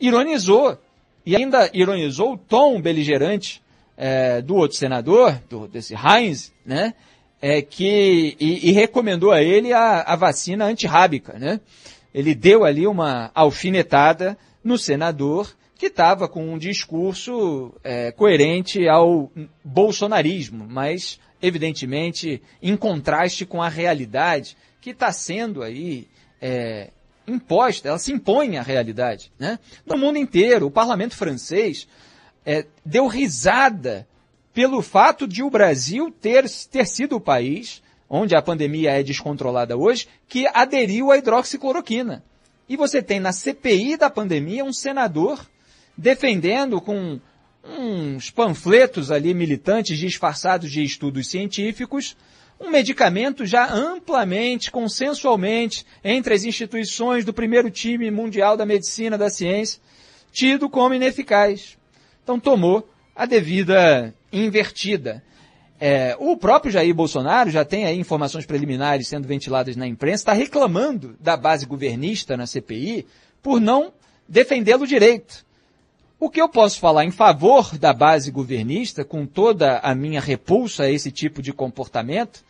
Ironizou, 0.00 0.76
e 1.24 1.36
ainda 1.36 1.70
ironizou 1.72 2.34
o 2.34 2.38
tom 2.38 2.80
beligerante 2.80 3.62
é, 3.96 4.40
do 4.40 4.56
outro 4.56 4.76
senador, 4.76 5.40
do, 5.48 5.68
desse 5.68 5.94
Heinz, 5.94 6.52
né? 6.64 6.94
É, 7.42 7.62
que, 7.62 8.36
e, 8.38 8.68
e, 8.68 8.72
recomendou 8.72 9.32
a 9.32 9.42
ele 9.42 9.72
a, 9.72 10.02
a 10.02 10.14
vacina 10.14 10.66
antirrábica, 10.66 11.38
né? 11.38 11.60
Ele 12.12 12.34
deu 12.34 12.64
ali 12.64 12.86
uma 12.86 13.30
alfinetada 13.34 14.36
no 14.62 14.76
senador 14.76 15.54
que 15.78 15.86
estava 15.86 16.28
com 16.28 16.52
um 16.52 16.58
discurso 16.58 17.72
é, 17.82 18.12
coerente 18.12 18.86
ao 18.86 19.32
bolsonarismo, 19.64 20.66
mas 20.68 21.18
evidentemente 21.40 22.42
em 22.62 22.76
contraste 22.76 23.46
com 23.46 23.62
a 23.62 23.68
realidade 23.68 24.56
que 24.80 24.90
está 24.90 25.10
sendo 25.10 25.62
aí 25.62 26.06
é, 26.40 26.90
imposta, 27.30 27.88
ela 27.88 27.98
se 27.98 28.12
impõe 28.12 28.56
à 28.58 28.62
realidade. 28.62 29.32
Né? 29.38 29.58
No 29.86 29.96
mundo 29.96 30.18
inteiro, 30.18 30.66
o 30.66 30.70
parlamento 30.70 31.16
francês 31.16 31.86
é, 32.44 32.66
deu 32.84 33.06
risada 33.06 34.06
pelo 34.52 34.82
fato 34.82 35.26
de 35.26 35.42
o 35.42 35.50
Brasil 35.50 36.10
ter, 36.10 36.44
ter 36.70 36.86
sido 36.86 37.16
o 37.16 37.20
país, 37.20 37.82
onde 38.08 38.34
a 38.34 38.42
pandemia 38.42 38.92
é 38.92 39.02
descontrolada 39.02 39.76
hoje, 39.76 40.08
que 40.28 40.46
aderiu 40.52 41.10
à 41.10 41.18
hidroxicloroquina. 41.18 42.24
E 42.68 42.76
você 42.76 43.02
tem 43.02 43.20
na 43.20 43.32
CPI 43.32 43.96
da 43.96 44.10
pandemia 44.10 44.64
um 44.64 44.72
senador 44.72 45.48
defendendo 45.96 46.80
com 46.80 47.20
uns 47.64 48.30
panfletos 48.30 49.10
ali 49.10 49.34
militantes 49.34 49.98
disfarçados 49.98 50.70
de 50.70 50.82
estudos 50.82 51.28
científicos, 51.28 52.16
um 52.60 52.70
medicamento 52.70 53.46
já 53.46 53.72
amplamente, 53.72 54.70
consensualmente, 54.70 55.86
entre 56.04 56.34
as 56.34 56.44
instituições 56.44 57.24
do 57.24 57.32
primeiro 57.32 57.70
time 57.70 58.10
mundial 58.10 58.56
da 58.56 58.66
medicina, 58.66 59.16
da 59.16 59.30
ciência, 59.30 59.80
tido 60.30 60.68
como 60.68 60.94
ineficaz. 60.94 61.78
Então 62.22 62.38
tomou 62.38 62.86
a 63.16 63.24
devida 63.24 64.14
invertida. 64.30 65.22
É, 65.80 66.14
o 66.18 66.36
próprio 66.36 66.70
Jair 66.70 66.94
Bolsonaro 66.94 67.50
já 67.50 67.64
tem 67.64 67.86
aí 67.86 67.98
informações 67.98 68.44
preliminares 68.44 69.08
sendo 69.08 69.26
ventiladas 69.26 69.76
na 69.76 69.86
imprensa, 69.86 70.20
está 70.20 70.32
reclamando 70.34 71.16
da 71.18 71.38
base 71.38 71.64
governista 71.64 72.36
na 72.36 72.46
CPI 72.46 73.06
por 73.42 73.58
não 73.58 73.90
defendê-lo 74.28 74.86
direito. 74.86 75.46
O 76.18 76.28
que 76.28 76.38
eu 76.38 76.50
posso 76.50 76.78
falar 76.78 77.06
em 77.06 77.10
favor 77.10 77.78
da 77.78 77.94
base 77.94 78.30
governista, 78.30 79.02
com 79.06 79.24
toda 79.24 79.78
a 79.78 79.94
minha 79.94 80.20
repulsa 80.20 80.82
a 80.82 80.90
esse 80.90 81.10
tipo 81.10 81.40
de 81.40 81.50
comportamento, 81.50 82.44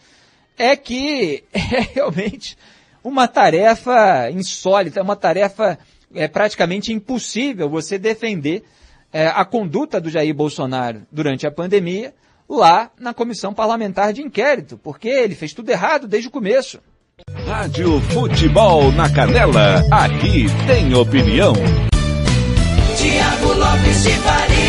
é 0.60 0.76
que 0.76 1.42
é 1.54 1.80
realmente 1.94 2.56
uma 3.02 3.26
tarefa 3.26 4.30
insólita, 4.30 5.00
é 5.00 5.02
uma 5.02 5.16
tarefa 5.16 5.78
é, 6.14 6.28
praticamente 6.28 6.92
impossível 6.92 7.70
você 7.70 7.98
defender 7.98 8.62
é, 9.10 9.26
a 9.26 9.42
conduta 9.46 9.98
do 9.98 10.10
Jair 10.10 10.34
Bolsonaro 10.34 11.02
durante 11.10 11.46
a 11.46 11.50
pandemia 11.50 12.12
lá 12.46 12.90
na 13.00 13.14
comissão 13.14 13.54
parlamentar 13.54 14.12
de 14.12 14.20
inquérito, 14.20 14.78
porque 14.82 15.08
ele 15.08 15.34
fez 15.34 15.54
tudo 15.54 15.70
errado 15.70 16.06
desde 16.06 16.28
o 16.28 16.32
começo. 16.32 16.78
Rádio 17.46 17.98
Futebol 18.12 18.92
na 18.92 19.08
Canela, 19.08 19.82
aqui 19.90 20.46
tem 20.66 20.92
opinião. 20.94 21.54
Tiago 22.96 23.52
Lopes 23.54 24.02
de 24.02 24.10
Faria. 24.10 24.59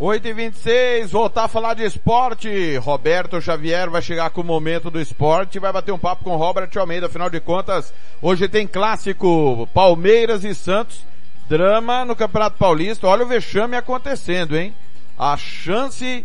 8 0.00 0.28
e 0.28 0.32
26 0.32 1.10
voltar 1.10 1.44
a 1.44 1.48
falar 1.48 1.74
de 1.74 1.82
esporte. 1.82 2.76
Roberto 2.76 3.40
Xavier 3.40 3.90
vai 3.90 4.00
chegar 4.00 4.30
com 4.30 4.42
o 4.42 4.44
momento 4.44 4.92
do 4.92 5.00
esporte 5.00 5.58
vai 5.58 5.72
bater 5.72 5.90
um 5.90 5.98
papo 5.98 6.22
com 6.22 6.36
Robert 6.36 6.70
Almeida. 6.76 7.06
Afinal 7.06 7.28
de 7.28 7.40
contas, 7.40 7.92
hoje 8.22 8.48
tem 8.48 8.64
clássico 8.64 9.68
Palmeiras 9.74 10.44
e 10.44 10.54
Santos. 10.54 11.04
Drama 11.48 12.04
no 12.04 12.14
Campeonato 12.14 12.58
Paulista. 12.58 13.08
Olha 13.08 13.24
o 13.24 13.28
vexame 13.28 13.76
acontecendo, 13.76 14.56
hein? 14.56 14.72
A 15.18 15.36
chance 15.36 16.24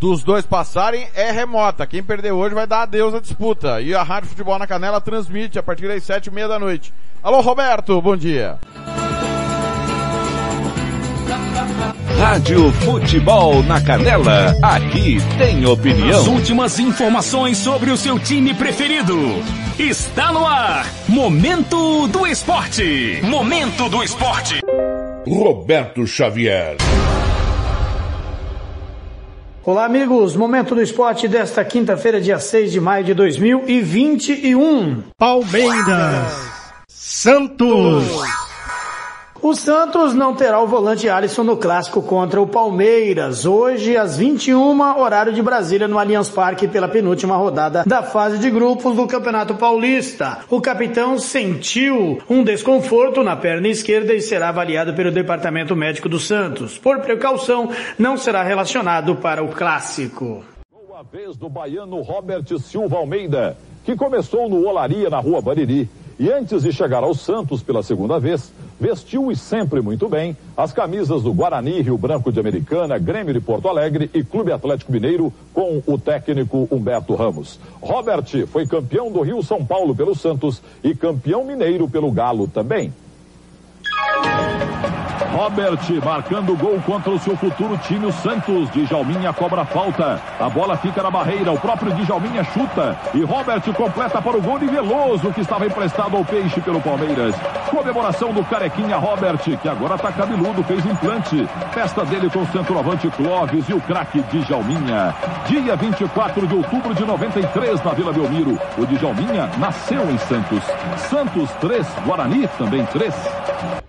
dos 0.00 0.24
dois 0.24 0.46
passarem 0.46 1.08
é 1.14 1.30
remota. 1.30 1.86
Quem 1.86 2.02
perder 2.02 2.32
hoje 2.32 2.54
vai 2.54 2.66
dar 2.66 2.82
adeus 2.82 3.12
à 3.14 3.20
disputa. 3.20 3.82
E 3.82 3.94
a 3.94 4.02
Rádio 4.02 4.30
Futebol 4.30 4.58
na 4.58 4.66
Canela 4.66 5.00
transmite 5.00 5.58
a 5.58 5.62
partir 5.62 5.88
das 5.88 6.04
sete 6.04 6.28
e 6.28 6.30
meia 6.30 6.48
da 6.48 6.58
noite. 6.58 6.94
Alô, 7.22 7.42
Roberto, 7.42 8.00
bom 8.00 8.16
dia. 8.16 8.58
Rádio 12.18 12.72
Futebol 12.72 13.62
na 13.62 13.80
Canela, 13.80 14.52
aqui 14.60 15.18
tem 15.38 15.64
opinião. 15.64 16.18
As 16.20 16.26
últimas 16.26 16.78
informações 16.80 17.58
sobre 17.58 17.92
o 17.92 17.96
seu 17.96 18.18
time 18.18 18.52
preferido. 18.54 19.16
Está 19.78 20.32
no 20.32 20.44
ar. 20.44 20.84
Momento 21.08 22.08
do 22.08 22.26
Esporte. 22.26 23.20
Momento 23.22 23.88
do 23.88 24.02
Esporte. 24.02 24.58
Roberto 25.28 26.04
Xavier. 26.08 26.76
Olá, 29.64 29.84
amigos. 29.84 30.34
Momento 30.34 30.74
do 30.74 30.82
esporte 30.82 31.28
desta 31.28 31.64
quinta-feira, 31.64 32.20
dia 32.20 32.40
6 32.40 32.72
de 32.72 32.80
maio 32.80 33.04
de 33.04 33.14
2021. 33.14 35.04
Palmeiras. 35.16 36.50
Santos. 36.88 38.47
O 39.48 39.54
Santos 39.54 40.12
não 40.12 40.34
terá 40.34 40.60
o 40.60 40.66
volante 40.66 41.08
Alisson 41.08 41.42
no 41.42 41.56
clássico 41.56 42.02
contra 42.02 42.38
o 42.38 42.46
Palmeiras, 42.46 43.46
hoje 43.46 43.96
às 43.96 44.14
21 44.14 44.78
horário 45.00 45.32
de 45.32 45.40
Brasília 45.40 45.88
no 45.88 45.98
Allianz 45.98 46.28
Parque 46.28 46.68
pela 46.68 46.86
penúltima 46.86 47.34
rodada 47.34 47.82
da 47.86 48.02
fase 48.02 48.36
de 48.36 48.50
grupos 48.50 48.94
do 48.94 49.06
Campeonato 49.06 49.54
Paulista. 49.54 50.40
O 50.50 50.60
capitão 50.60 51.18
sentiu 51.18 52.20
um 52.28 52.44
desconforto 52.44 53.22
na 53.22 53.36
perna 53.36 53.68
esquerda 53.68 54.12
e 54.12 54.20
será 54.20 54.50
avaliado 54.50 54.92
pelo 54.92 55.10
Departamento 55.10 55.74
Médico 55.74 56.10
do 56.10 56.20
Santos. 56.20 56.76
Por 56.76 56.98
precaução, 56.98 57.70
não 57.98 58.18
será 58.18 58.42
relacionado 58.42 59.16
para 59.16 59.42
o 59.42 59.48
clássico. 59.48 60.44
Boa 60.70 61.02
vez 61.10 61.38
do 61.38 61.48
baiano 61.48 62.02
Robert 62.02 62.44
Silva 62.58 62.98
Almeida, 62.98 63.56
que 63.82 63.96
começou 63.96 64.46
no 64.46 64.68
Olaria 64.68 65.08
na 65.08 65.20
Rua 65.20 65.40
Bariri 65.40 65.88
e 66.18 66.30
antes 66.30 66.64
de 66.64 66.72
chegar 66.72 67.04
ao 67.04 67.14
Santos 67.14 67.62
pela 67.62 67.82
segunda 67.82 68.18
vez, 68.18 68.52
vestiu 68.80 69.30
e 69.30 69.36
sempre 69.36 69.80
muito 69.80 70.08
bem 70.08 70.36
as 70.56 70.72
camisas 70.72 71.22
do 71.22 71.32
Guarani, 71.32 71.82
Rio 71.82 71.98
Branco 71.98 72.32
de 72.32 72.40
Americana, 72.40 72.98
Grêmio 72.98 73.34
de 73.34 73.40
Porto 73.40 73.68
Alegre 73.68 74.10
e 74.14 74.22
Clube 74.22 74.52
Atlético 74.52 74.92
Mineiro 74.92 75.32
com 75.52 75.82
o 75.86 75.98
técnico 75.98 76.68
Humberto 76.70 77.14
Ramos. 77.14 77.58
Robert 77.80 78.46
foi 78.46 78.66
campeão 78.66 79.10
do 79.10 79.22
Rio 79.22 79.42
São 79.42 79.64
Paulo 79.64 79.94
pelo 79.94 80.14
Santos 80.14 80.62
e 80.82 80.94
campeão 80.94 81.44
mineiro 81.44 81.88
pelo 81.88 82.10
Galo 82.10 82.46
também. 82.46 82.92
Robert 85.38 85.78
marcando 86.04 86.56
gol 86.56 86.80
contra 86.84 87.12
o 87.12 87.18
seu 87.20 87.36
futuro 87.36 87.78
time, 87.86 88.06
o 88.06 88.12
Santos. 88.12 88.68
Djalminha 88.70 89.32
cobra 89.32 89.64
falta. 89.64 90.20
A 90.36 90.48
bola 90.48 90.76
fica 90.76 91.00
na 91.00 91.12
barreira. 91.12 91.52
O 91.52 91.60
próprio 91.60 91.92
Djalminha 91.92 92.42
chuta. 92.42 92.98
E 93.14 93.22
Robert 93.22 93.62
completa 93.72 94.20
para 94.20 94.36
o 94.36 94.42
gol 94.42 94.58
de 94.58 94.66
Veloso, 94.66 95.32
que 95.32 95.40
estava 95.40 95.64
emprestado 95.64 96.16
ao 96.16 96.24
Peixe 96.24 96.60
pelo 96.60 96.80
Palmeiras. 96.80 97.36
Comemoração 97.70 98.32
do 98.32 98.44
carequinha 98.46 98.96
Robert, 98.96 99.38
que 99.38 99.68
agora 99.68 99.94
está 99.94 100.10
cabeludo, 100.10 100.64
fez 100.64 100.84
implante. 100.84 101.48
Festa 101.70 102.04
dele 102.04 102.28
com 102.28 102.40
o 102.40 102.46
centroavante 102.48 103.08
Clóvis 103.10 103.68
e 103.68 103.74
o 103.74 103.80
craque 103.80 104.20
Djalminha. 104.22 105.14
Dia 105.46 105.76
24 105.76 106.48
de 106.48 106.54
outubro 106.56 106.92
de 106.96 107.04
93 107.04 107.84
na 107.84 107.92
Vila 107.92 108.12
Belmiro. 108.12 108.58
O 108.76 108.84
Djalminha 108.84 109.48
nasceu 109.56 110.02
em 110.10 110.18
Santos. 110.18 110.64
Santos 111.08 111.48
3, 111.60 111.86
Guarani 112.04 112.48
também 112.58 112.84
3. 112.86 113.87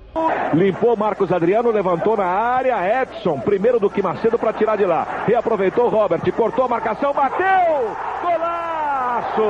Limpou 0.54 0.98
Marcos 0.98 1.32
Adriano, 1.32 1.72
levantou 1.72 2.18
na 2.18 2.26
área. 2.26 3.02
Edson, 3.02 3.40
primeiro 3.40 3.80
do 3.80 3.90
que 3.90 4.02
Macedo 4.02 4.40
para 4.40 4.54
tirar 4.54 4.76
de 4.76 4.86
lá. 4.86 5.24
Reaproveitou 5.28 5.90
Robert, 5.90 6.22
cortou 6.36 6.66
a 6.66 6.68
marcação, 6.68 7.14
bateu! 7.14 7.96
Golaço! 8.22 9.42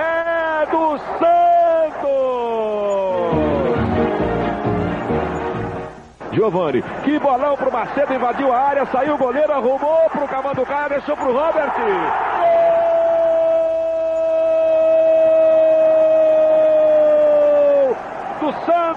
É 0.00 0.66
do 0.70 0.98
Santos! 1.18 1.34
Giovani, 6.32 6.82
que 7.04 7.18
bolão 7.18 7.56
pro 7.56 7.72
Macedo, 7.72 8.14
invadiu 8.14 8.52
a 8.52 8.58
área, 8.58 8.86
saiu 8.86 9.14
o 9.14 9.18
goleiro, 9.18 9.52
arrumou 9.52 10.10
pro 10.10 10.26
Camanducaia, 10.26 10.88
deixou 10.88 11.16
pro 11.16 11.32
Robert. 11.32 11.72
do 18.44 18.52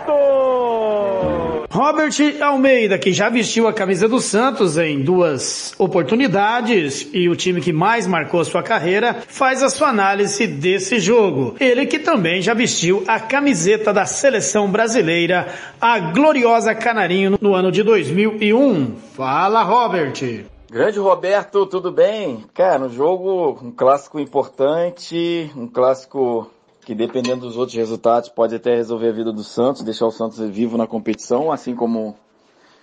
Santos! 0.08 1.68
Robert 1.70 2.14
Almeida, 2.42 2.98
que 2.98 3.14
já 3.14 3.30
vestiu 3.30 3.68
a 3.68 3.74
camisa 3.74 4.08
do 4.08 4.20
Santos 4.20 4.78
em 4.78 5.02
duas 5.02 5.76
oportunidades 5.78 7.08
e 7.14 7.30
o 7.30 7.36
time 7.36 7.62
que 7.62 7.72
mais 7.72 8.08
marcou 8.08 8.44
sua 8.44 8.64
carreira, 8.64 9.22
faz 9.28 9.62
a 9.62 9.70
sua 9.70 9.90
análise 9.90 10.48
desse 10.48 11.00
jogo. 11.00 11.56
Ele 11.60 11.86
que 11.86 12.00
também 12.00 12.42
já 12.42 12.54
vestiu 12.54 13.04
a 13.08 13.20
camiseta 13.20 13.94
da 13.94 14.06
seleção 14.06 14.72
brasileira, 14.72 15.54
a 15.80 16.00
gloriosa 16.00 16.74
Canarinho, 16.74 17.38
no 17.40 17.54
ano 17.54 17.72
de 17.72 17.84
2001. 17.84 18.96
Fala, 19.14 19.62
Robert! 19.62 20.46
Grande 20.70 21.00
Roberto, 21.00 21.66
tudo 21.66 21.92
bem? 21.92 22.44
Cara, 22.54 22.84
um 22.84 22.90
jogo, 22.90 23.60
um 23.62 23.72
clássico 23.72 24.20
importante, 24.20 25.50
um 25.56 25.68
clássico 25.68 26.52
que 26.88 26.96
dependendo 26.96 27.42
dos 27.42 27.58
outros 27.58 27.76
resultados 27.76 28.30
pode 28.30 28.56
até 28.56 28.74
resolver 28.74 29.10
a 29.10 29.12
vida 29.12 29.34
do 29.34 29.44
Santos, 29.44 29.82
deixar 29.82 30.06
o 30.06 30.12
Santos 30.12 30.40
vivo 30.40 30.78
na 30.78 30.88
competição, 30.88 31.52
assim 31.52 31.76
como 31.76 32.16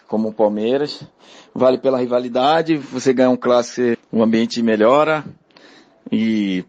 como 0.07 0.29
o 0.29 0.33
Palmeiras. 0.33 1.03
Vale 1.55 1.79
pela 1.79 1.97
rivalidade, 1.97 2.77
você 2.77 3.15
ganha 3.15 3.31
um 3.31 3.37
classe, 3.37 3.99
o 4.13 4.23
ambiente 4.23 4.63
melhora 4.63 5.25
e 6.13 6.67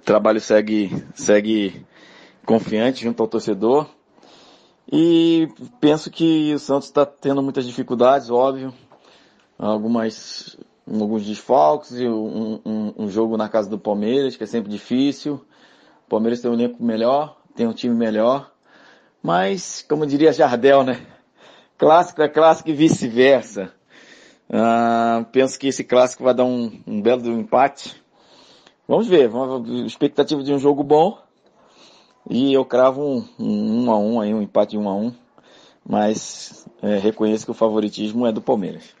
o 0.00 0.04
trabalho 0.06 0.40
segue 0.40 1.04
segue 1.14 1.84
confiante 2.46 3.04
junto 3.04 3.22
ao 3.22 3.28
torcedor. 3.28 3.86
E 4.90 5.46
penso 5.82 6.10
que 6.10 6.54
o 6.54 6.58
Santos 6.58 6.88
está 6.88 7.04
tendo 7.04 7.42
muitas 7.42 7.66
dificuldades, 7.66 8.30
óbvio, 8.30 8.72
algumas 9.58 10.56
alguns 10.90 11.26
desfalques, 11.26 11.92
um, 12.00 12.58
um, 12.64 12.94
um 13.00 13.08
jogo 13.10 13.36
na 13.36 13.50
casa 13.50 13.68
do 13.68 13.78
Palmeiras 13.78 14.34
que 14.34 14.44
é 14.44 14.46
sempre 14.46 14.70
difícil. 14.70 15.44
O 16.06 16.10
Palmeiras 16.10 16.40
tem 16.40 16.50
um 16.50 16.54
elenco 16.54 16.82
melhor, 16.82 17.36
tem 17.54 17.66
um 17.66 17.72
time 17.72 17.94
melhor, 17.94 18.52
mas, 19.22 19.84
como 19.88 20.06
diria 20.06 20.32
Jardel, 20.32 20.84
né? 20.84 21.00
clássico 21.78 22.22
é 22.22 22.28
clássico 22.28 22.70
e 22.70 22.72
vice-versa. 22.72 23.72
Ah, 24.50 25.24
penso 25.32 25.58
que 25.58 25.68
esse 25.68 25.84
clássico 25.84 26.24
vai 26.24 26.34
dar 26.34 26.44
um, 26.44 26.80
um 26.86 27.00
belo 27.00 27.26
empate. 27.32 28.02
Vamos 28.86 29.06
ver, 29.06 29.28
vamos, 29.28 29.86
expectativa 29.86 30.42
de 30.42 30.52
um 30.52 30.58
jogo 30.58 30.82
bom. 30.82 31.18
E 32.28 32.52
eu 32.52 32.64
cravo 32.64 33.02
um, 33.02 33.24
um, 33.38 33.84
um 33.84 33.90
a 33.90 33.98
um 33.98 34.20
aí, 34.20 34.32
um 34.32 34.42
empate 34.42 34.76
um 34.76 34.88
a 34.88 34.94
um. 34.94 35.12
Mas 35.86 36.66
é, 36.82 36.96
reconheço 36.96 37.44
que 37.44 37.50
o 37.50 37.54
favoritismo 37.54 38.26
é 38.26 38.32
do 38.32 38.40
Palmeiras. 38.40 38.94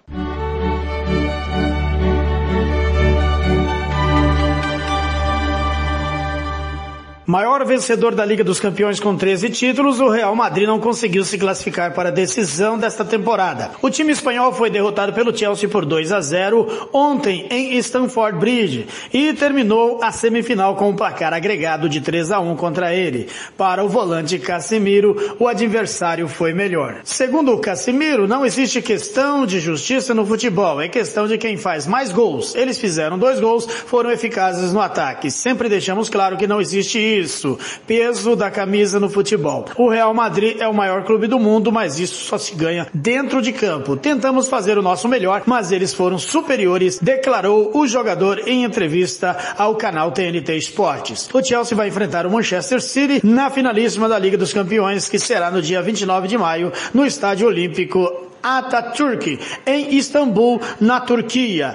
Maior 7.26 7.64
vencedor 7.64 8.14
da 8.14 8.22
Liga 8.22 8.44
dos 8.44 8.60
Campeões 8.60 9.00
com 9.00 9.16
13 9.16 9.48
títulos, 9.48 9.98
o 9.98 10.10
Real 10.10 10.36
Madrid 10.36 10.68
não 10.68 10.78
conseguiu 10.78 11.24
se 11.24 11.38
classificar 11.38 11.94
para 11.94 12.10
a 12.10 12.12
decisão 12.12 12.78
desta 12.78 13.02
temporada. 13.02 13.70
O 13.80 13.88
time 13.88 14.12
espanhol 14.12 14.52
foi 14.52 14.68
derrotado 14.68 15.14
pelo 15.14 15.34
Chelsea 15.34 15.66
por 15.66 15.86
2 15.86 16.12
a 16.12 16.20
0 16.20 16.90
ontem 16.92 17.46
em 17.50 17.78
Stamford 17.78 18.38
Bridge 18.38 18.86
e 19.10 19.32
terminou 19.32 20.00
a 20.02 20.12
semifinal 20.12 20.76
com 20.76 20.90
um 20.90 20.96
placar 20.96 21.32
agregado 21.32 21.88
de 21.88 22.02
3 22.02 22.30
a 22.30 22.40
1 22.40 22.56
contra 22.56 22.94
ele. 22.94 23.26
Para 23.56 23.82
o 23.82 23.88
volante 23.88 24.38
Casemiro, 24.38 25.36
o 25.38 25.48
adversário 25.48 26.28
foi 26.28 26.52
melhor. 26.52 27.00
Segundo 27.04 27.54
o 27.54 27.58
Casemiro, 27.58 28.28
não 28.28 28.44
existe 28.44 28.82
questão 28.82 29.46
de 29.46 29.60
justiça 29.60 30.12
no 30.12 30.26
futebol, 30.26 30.78
é 30.78 30.88
questão 30.88 31.26
de 31.26 31.38
quem 31.38 31.56
faz 31.56 31.86
mais 31.86 32.12
gols. 32.12 32.54
Eles 32.54 32.78
fizeram 32.78 33.18
dois 33.18 33.40
gols, 33.40 33.66
foram 33.66 34.10
eficazes 34.10 34.74
no 34.74 34.80
ataque. 34.82 35.30
Sempre 35.30 35.70
deixamos 35.70 36.10
claro 36.10 36.36
que 36.36 36.46
não 36.46 36.60
existe 36.60 37.13
isso. 37.18 37.58
Peso 37.86 38.36
da 38.36 38.50
camisa 38.50 38.98
no 39.00 39.08
futebol. 39.08 39.64
O 39.76 39.88
Real 39.88 40.12
Madrid 40.14 40.60
é 40.60 40.68
o 40.68 40.74
maior 40.74 41.04
clube 41.04 41.26
do 41.26 41.38
mundo, 41.38 41.70
mas 41.70 41.98
isso 41.98 42.24
só 42.24 42.38
se 42.38 42.54
ganha 42.54 42.86
dentro 42.92 43.40
de 43.40 43.52
campo. 43.52 43.96
Tentamos 43.96 44.48
fazer 44.48 44.78
o 44.78 44.82
nosso 44.82 45.08
melhor, 45.08 45.42
mas 45.46 45.72
eles 45.72 45.94
foram 45.94 46.18
superiores, 46.18 46.98
declarou 46.98 47.70
o 47.74 47.86
jogador 47.86 48.42
em 48.46 48.64
entrevista 48.64 49.36
ao 49.56 49.74
canal 49.76 50.12
TNT 50.12 50.56
Esportes. 50.56 51.28
O 51.32 51.42
Chelsea 51.42 51.76
vai 51.76 51.88
enfrentar 51.88 52.26
o 52.26 52.30
Manchester 52.30 52.80
City 52.80 53.20
na 53.24 53.50
finalíssima 53.50 54.08
da 54.08 54.18
Liga 54.18 54.36
dos 54.36 54.52
Campeões, 54.52 55.08
que 55.08 55.18
será 55.18 55.50
no 55.50 55.62
dia 55.62 55.82
29 55.82 56.28
de 56.28 56.38
maio, 56.38 56.72
no 56.92 57.04
Estádio 57.06 57.46
Olímpico 57.46 58.24
Atatürk, 58.42 59.38
em 59.66 59.96
Istambul, 59.96 60.60
na 60.78 61.00
Turquia. 61.00 61.74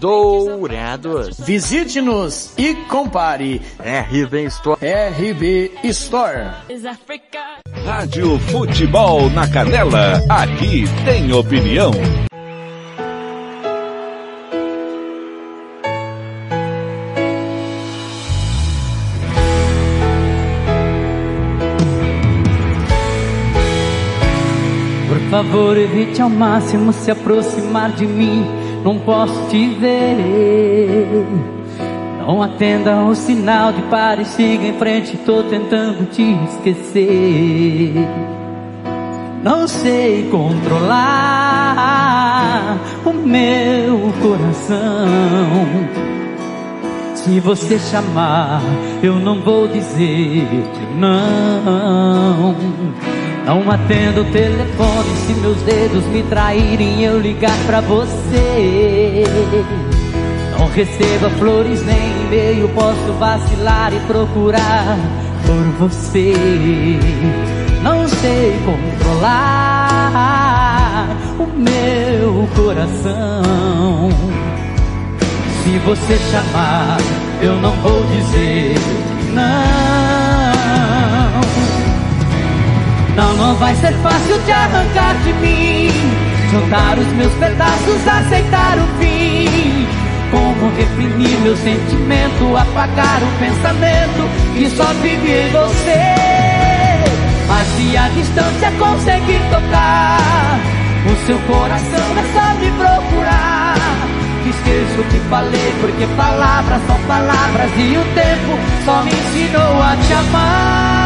Dourados. 0.00 1.38
Visite-nos 1.38 2.54
e 2.56 2.74
compare. 2.88 3.60
RB 3.78 4.44
Store. 4.46 4.80
RB 4.80 5.72
Store. 5.84 6.48
Rádio 7.84 8.38
Futebol 8.38 9.28
na 9.28 9.46
Canela, 9.46 10.22
aqui 10.30 10.84
tem 11.04 11.30
opinião. 11.34 11.90
Por 25.06 25.20
favor, 25.30 25.76
evite 25.76 26.22
ao 26.22 26.30
máximo 26.30 26.92
se 26.92 27.10
aproximar 27.10 27.92
de 27.92 28.06
mim. 28.06 28.59
Não 28.84 28.98
posso 28.98 29.48
te 29.48 29.68
ver. 29.74 31.26
Não 32.18 32.42
atenda 32.42 32.96
o 33.04 33.14
sinal 33.14 33.72
de 33.72 33.82
pare, 33.82 34.24
siga 34.24 34.66
em 34.66 34.72
frente. 34.74 35.16
Tô 35.18 35.42
tentando 35.42 36.08
te 36.10 36.22
esquecer. 36.44 37.92
Não 39.42 39.66
sei 39.66 40.28
controlar 40.30 41.60
o 43.04 43.12
meu 43.12 44.12
coração. 44.22 44.78
Se 47.14 47.40
você 47.40 47.78
chamar, 47.78 48.62
eu 49.02 49.14
não 49.16 49.40
vou 49.40 49.66
dizer 49.68 50.46
que 50.46 50.94
não. 50.98 52.54
Não 53.50 53.68
atendo 53.68 54.20
o 54.20 54.24
telefone 54.26 55.10
se 55.26 55.34
meus 55.34 55.60
dedos 55.62 56.06
me 56.06 56.22
traírem 56.22 57.02
eu 57.02 57.18
ligar 57.18 57.58
pra 57.66 57.80
você. 57.80 59.24
Não 60.56 60.68
receba 60.68 61.28
flores 61.30 61.84
nem 61.84 62.22
e-mail, 62.22 62.68
posso 62.68 63.12
vacilar 63.18 63.92
e 63.92 63.98
procurar 64.06 64.96
por 65.44 65.64
você. 65.80 66.32
Não 67.82 68.06
sei 68.06 68.56
controlar 68.64 69.48
o 71.36 71.46
meu 71.58 72.48
coração. 72.54 74.10
Se 75.64 75.76
você 75.80 76.16
chamar, 76.30 76.98
eu 77.42 77.56
não 77.56 77.72
vou 77.82 78.04
dizer 78.04 78.76
não. 79.34 79.99
Não, 83.16 83.34
não 83.34 83.54
vai 83.56 83.74
ser 83.76 83.92
fácil 84.02 84.40
te 84.44 84.52
arrancar 84.52 85.14
de 85.22 85.32
mim. 85.34 85.90
Juntar 86.50 86.98
os 86.98 87.06
meus 87.14 87.32
pedaços, 87.34 88.08
aceitar 88.08 88.78
o 88.78 88.86
fim. 88.98 89.86
Como 90.30 90.70
reprimir 90.76 91.38
meu 91.40 91.56
sentimento, 91.56 92.56
apagar 92.56 93.20
o 93.22 93.38
pensamento 93.38 94.28
que 94.54 94.70
só 94.70 94.86
vive 95.02 95.30
em 95.30 95.50
você. 95.50 96.30
Mas 97.48 97.66
se 97.66 97.96
a 97.96 98.08
distância 98.10 98.70
conseguir 98.78 99.40
tocar, 99.50 100.60
o 101.06 101.26
seu 101.26 101.38
coração 101.40 102.18
é 102.18 102.24
só 102.32 102.54
me 102.60 102.70
procurar. 102.72 103.76
Esqueço 104.46 105.00
o 105.00 105.04
que 105.04 105.20
falei, 105.28 105.74
porque 105.80 106.06
palavras 106.16 106.80
são 106.86 106.98
palavras 107.06 107.70
e 107.76 107.96
o 107.96 108.04
tempo 108.14 108.58
só 108.84 109.02
me 109.02 109.10
ensinou 109.10 109.82
a 109.82 109.96
te 109.96 110.12
amar. 110.12 110.99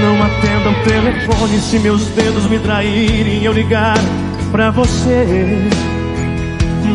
Não 0.00 0.22
atenda 0.22 0.70
o 0.70 0.84
telefone 0.84 1.58
se 1.58 1.78
meus 1.78 2.06
dedos 2.08 2.46
me 2.48 2.58
traírem 2.58 3.44
eu 3.44 3.52
ligar 3.52 3.98
pra 4.52 4.70
você. 4.70 5.68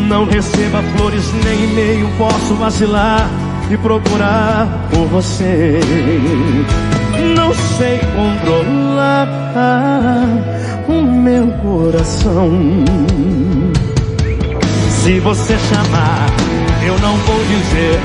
Não 0.08 0.24
receba 0.24 0.82
flores 0.96 1.24
nem 1.44 1.64
e-mail, 1.64 2.08
posso 2.18 2.54
vacilar 2.54 3.28
e 3.70 3.76
procurar 3.76 4.88
por 4.90 5.06
você. 5.06 5.80
Não 7.36 7.54
sei 7.54 7.98
controlar 7.98 9.28
o 10.88 11.02
meu 11.02 11.48
coração. 11.62 12.50
Se 14.88 15.20
você 15.20 15.56
chamar, 15.58 16.26
eu 16.84 16.98
não 16.98 17.16
vou 17.16 17.44
dizer 17.44 18.00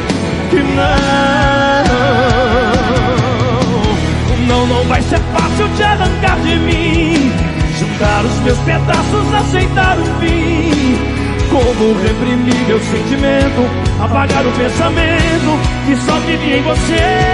que 0.49 0.57
não. 0.57 1.38
Não, 4.49 4.65
não 4.65 4.83
vai 4.85 4.99
ser 5.03 5.19
fácil 5.31 5.69
te 5.77 5.83
arrancar 5.83 6.39
de 6.39 6.55
mim. 6.55 7.31
Juntar 7.77 8.25
os 8.25 8.39
meus 8.39 8.57
pedaços, 8.59 9.33
aceitar 9.35 9.97
o 9.99 10.05
fim. 10.19 10.97
Como 11.51 11.93
reprimir 12.01 12.67
meu 12.67 12.79
sentimento, 12.79 13.69
apagar 14.01 14.45
o 14.45 14.51
pensamento 14.53 15.59
que 15.85 15.95
só 15.97 16.19
vive 16.21 16.57
em 16.57 16.63
você. 16.63 17.29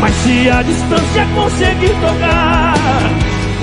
Mas 0.00 0.14
se 0.16 0.50
a 0.50 0.62
distância 0.62 1.26
conseguir 1.34 1.94
tocar, 2.00 2.74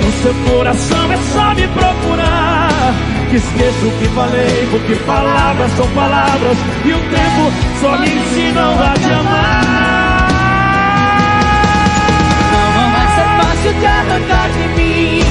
o 0.07 0.21
seu 0.23 0.33
coração 0.51 1.11
é 1.11 1.17
só 1.17 1.53
me 1.53 1.67
procurar. 1.67 2.93
Que 3.29 3.35
esqueço 3.35 3.87
o 3.87 3.91
que 3.99 4.07
falei, 4.15 4.67
porque 4.71 4.95
palavras 5.05 5.71
são 5.73 5.87
palavras 5.89 6.57
e 6.83 6.93
o 6.93 6.99
tempo 6.99 7.51
só 7.79 7.97
me 7.99 8.07
ensinam 8.07 8.73
a 8.81 8.93
te 8.93 9.11
amar. 9.11 9.76
Te 13.73 13.85
arrancar 13.85 14.49
de 14.49 14.81
mim. 14.81 15.21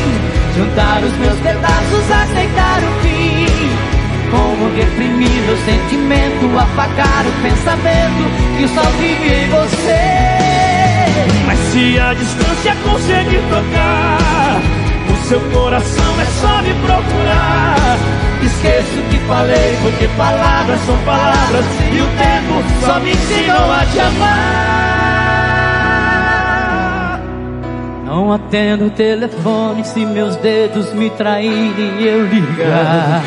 Juntar 0.56 1.02
os 1.02 1.12
meus 1.18 1.38
pedaços, 1.40 2.10
aceitar 2.10 2.80
o 2.82 3.02
fim. 3.02 3.46
Como 4.30 4.74
reprimir 4.74 5.42
meu 5.46 5.56
sentimento, 5.58 6.58
apagar 6.58 7.24
o 7.26 7.32
pensamento 7.42 8.24
que 8.56 8.68
só 8.68 8.82
vive 8.98 9.28
em 9.34 9.48
você. 9.50 10.36
Mas 11.46 11.58
se 11.70 11.98
a 11.98 12.14
distância 12.14 12.76
conseguir 12.84 13.42
tocar, 13.48 14.60
o 15.12 15.28
seu 15.28 15.40
coração 15.40 16.20
é 16.20 16.26
só 16.40 16.62
me 16.62 16.74
procurar. 16.86 17.98
Esqueço 18.42 18.98
o 18.98 19.02
que 19.10 19.18
falei, 19.26 19.76
porque 19.82 20.08
palavras 20.16 20.80
são 20.86 20.96
palavras 20.98 21.64
e 21.92 22.00
o 22.00 22.06
tempo 22.06 22.62
só 22.84 23.00
me 23.00 23.12
ensinou 23.12 23.72
a 23.72 23.86
te 23.86 24.00
amar. 24.00 25.05
Não 28.06 28.32
atendo 28.32 28.86
o 28.86 28.90
telefone 28.90 29.84
se 29.84 30.06
meus 30.06 30.36
dedos 30.36 30.92
me 30.92 31.10
traírem 31.10 32.00
e 32.00 32.06
eu 32.06 32.24
ligar 32.24 33.20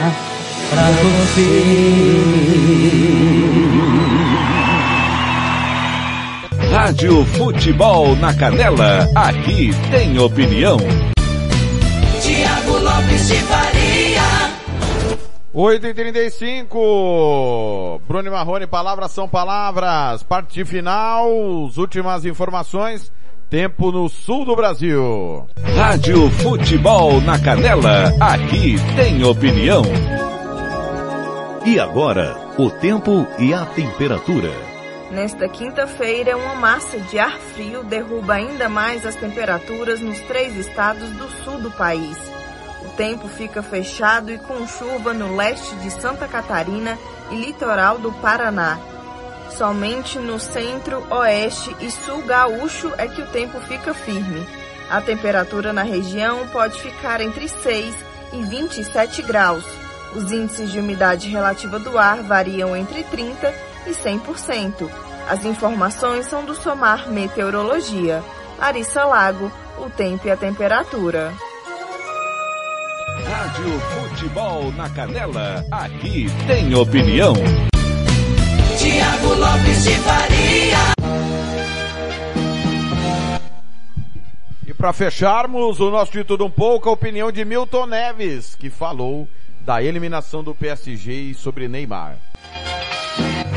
pra 0.69 0.83
você. 1.01 1.41
Rádio 6.71 7.25
Futebol 7.25 8.15
na 8.15 8.33
Canela, 8.33 9.05
aqui 9.15 9.71
tem 9.91 10.17
opinião. 10.17 10.77
Tiago 12.21 12.77
Lopes 12.77 13.27
de 13.27 13.35
Faria. 13.35 14.21
8 15.51 15.87
e 15.87 15.93
35 15.93 18.01
Bruno 18.07 18.31
Marrone, 18.31 18.65
palavras 18.65 19.11
são 19.11 19.27
palavras. 19.27 20.23
Parte 20.23 20.63
final, 20.63 21.27
as 21.67 21.75
últimas 21.75 22.23
informações. 22.23 23.11
Tempo 23.49 23.91
no 23.91 24.07
sul 24.07 24.45
do 24.45 24.55
Brasil. 24.55 25.47
Rádio 25.75 26.29
Futebol 26.29 27.19
na 27.21 27.39
Canela, 27.39 28.13
aqui 28.19 28.75
tem 28.95 29.23
opinião. 29.23 29.81
E 31.65 31.79
agora, 31.79 32.37
o 32.59 32.69
tempo 32.69 33.25
e 33.39 33.51
a 33.51 33.65
temperatura. 33.65 34.51
Nesta 35.09 35.49
quinta-feira, 35.49 36.37
uma 36.37 36.53
massa 36.53 36.99
de 36.99 37.17
ar 37.17 37.39
frio 37.39 37.83
derruba 37.83 38.35
ainda 38.35 38.69
mais 38.69 39.03
as 39.03 39.15
temperaturas 39.15 39.99
nos 39.99 40.19
três 40.21 40.55
estados 40.55 41.09
do 41.13 41.27
sul 41.43 41.59
do 41.59 41.71
país. 41.71 42.19
O 42.85 42.89
tempo 42.89 43.27
fica 43.27 43.63
fechado 43.63 44.31
e 44.31 44.37
com 44.37 44.67
chuva 44.67 45.11
no 45.11 45.35
leste 45.35 45.75
de 45.77 45.89
Santa 45.89 46.27
Catarina 46.27 46.99
e 47.31 47.35
litoral 47.35 47.97
do 47.97 48.11
Paraná. 48.11 48.77
Somente 49.59 50.17
no 50.17 50.39
centro, 50.39 51.05
oeste 51.09 51.75
e 51.81 51.91
sul 51.91 52.21
gaúcho 52.21 52.93
é 52.97 53.09
que 53.09 53.21
o 53.21 53.27
tempo 53.27 53.59
fica 53.59 53.93
firme. 53.93 54.47
A 54.89 55.01
temperatura 55.01 55.73
na 55.73 55.83
região 55.83 56.47
pode 56.47 56.81
ficar 56.81 57.19
entre 57.19 57.45
6 57.49 57.93
e 58.31 58.41
27 58.41 59.21
graus. 59.21 59.65
Os 60.15 60.31
índices 60.31 60.71
de 60.71 60.79
umidade 60.79 61.27
relativa 61.27 61.77
do 61.77 61.97
ar 61.97 62.23
variam 62.23 62.73
entre 62.73 63.03
30 63.03 63.53
e 63.85 63.91
100%. 63.91 64.89
As 65.27 65.43
informações 65.43 66.25
são 66.27 66.45
do 66.45 66.55
Somar 66.55 67.11
Meteorologia. 67.11 68.23
Larissa 68.57 69.03
Lago, 69.03 69.51
o 69.77 69.89
tempo 69.89 70.25
e 70.25 70.31
a 70.31 70.37
temperatura. 70.37 71.33
Rádio 73.27 73.77
Futebol 73.81 74.71
na 74.71 74.89
Canela, 74.89 75.65
aqui 75.69 76.27
tem 76.47 76.73
opinião. 76.73 77.33
Tiago 78.89 79.35
Lopes 79.35 79.83
de 79.83 79.95
Faria. 79.99 80.77
E 84.65 84.73
para 84.73 84.91
fecharmos 84.91 85.79
o 85.79 85.91
nosso 85.91 86.11
de 86.11 86.23
tudo 86.23 86.43
um 86.43 86.49
pouco, 86.49 86.89
a 86.89 86.93
opinião 86.93 87.31
de 87.31 87.45
Milton 87.45 87.85
Neves, 87.85 88.55
que 88.55 88.71
falou 88.71 89.27
da 89.63 89.83
eliminação 89.83 90.43
do 90.43 90.55
PSG 90.55 91.35
sobre 91.35 91.67
Neymar. 91.67 92.17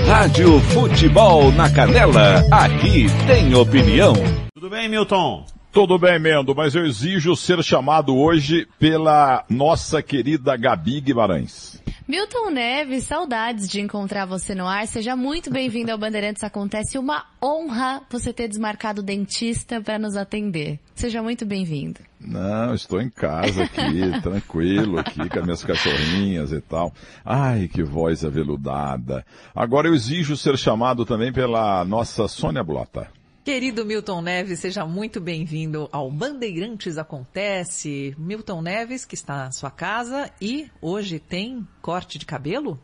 Rádio 0.07 0.61
Futebol 0.61 1.51
na 1.53 1.71
Canela, 1.71 2.45
aqui 2.51 3.07
tem 3.27 3.55
opinião. 3.55 4.13
Tudo 4.55 4.69
bem, 4.69 4.87
Milton? 4.87 5.47
Tudo 5.73 5.99
bem, 5.99 6.19
Mendo, 6.19 6.55
mas 6.55 6.75
eu 6.75 6.85
exijo 6.85 7.35
ser 7.35 7.65
chamado 7.65 8.15
hoje 8.15 8.69
pela 8.79 9.47
nossa 9.49 10.03
querida 10.03 10.59
Gabi 10.59 11.01
Guimarães. 11.01 11.72
Milton 12.07 12.51
Neves, 12.51 13.05
saudades 13.05 13.69
de 13.69 13.81
encontrar 13.81 14.27
você 14.27 14.55
no 14.55 14.67
ar. 14.67 14.87
Seja 14.87 15.15
muito 15.17 15.51
bem-vindo 15.51 15.93
ao 15.93 15.99
Bandeirantes 15.99 16.43
Acontece. 16.45 16.99
Uma 16.99 17.25
honra 17.43 18.03
você 18.11 18.33
ter 18.33 18.49
desmarcado 18.49 19.01
o 19.01 19.05
dentista 19.05 19.81
para 19.81 19.99
nos 19.99 20.17
atender. 20.17 20.79
Seja 20.95 21.23
muito 21.23 21.47
bem-vindo. 21.47 22.01
Não, 22.21 22.75
estou 22.75 23.01
em 23.01 23.09
casa 23.09 23.65
aqui, 23.65 24.21
tranquilo 24.23 24.99
aqui 24.99 25.29
com 25.29 25.39
as 25.39 25.45
minhas 25.45 25.65
cachorrinhas 25.65 26.53
e 26.53 26.61
tal. 26.61 26.93
Ai, 27.25 27.69
que 27.69 27.83
voz 27.83 28.25
aveludada. 28.25 29.25
Agora 29.55 29.89
eu 29.89 29.95
exijo 29.95 30.37
ser 30.37 30.57
chamado 30.57 31.05
também 31.05 31.33
pela 31.33 31.85
nossa 31.85 32.29
Sônia 32.29 32.63
Blota. 32.63 33.09
Querido 33.45 33.85
Milton 33.85 34.23
Neves, 34.23 34.61
seja 34.61 34.87
muito 34.87 35.21
bem-vindo 35.21 35.89
ao 35.91 36.09
Bandeirantes 36.11 36.97
Acontece. 36.97 38.15
Milton 38.17 38.63
Neves, 38.63 39.05
que 39.05 39.17
está 39.17 39.37
na 39.39 39.51
sua 39.51 39.71
casa 39.71 40.31
e 40.41 40.71
hoje 40.81 41.19
tem 41.19 41.67
corte 41.81 42.19
de 42.19 42.25
cabelo? 42.27 42.79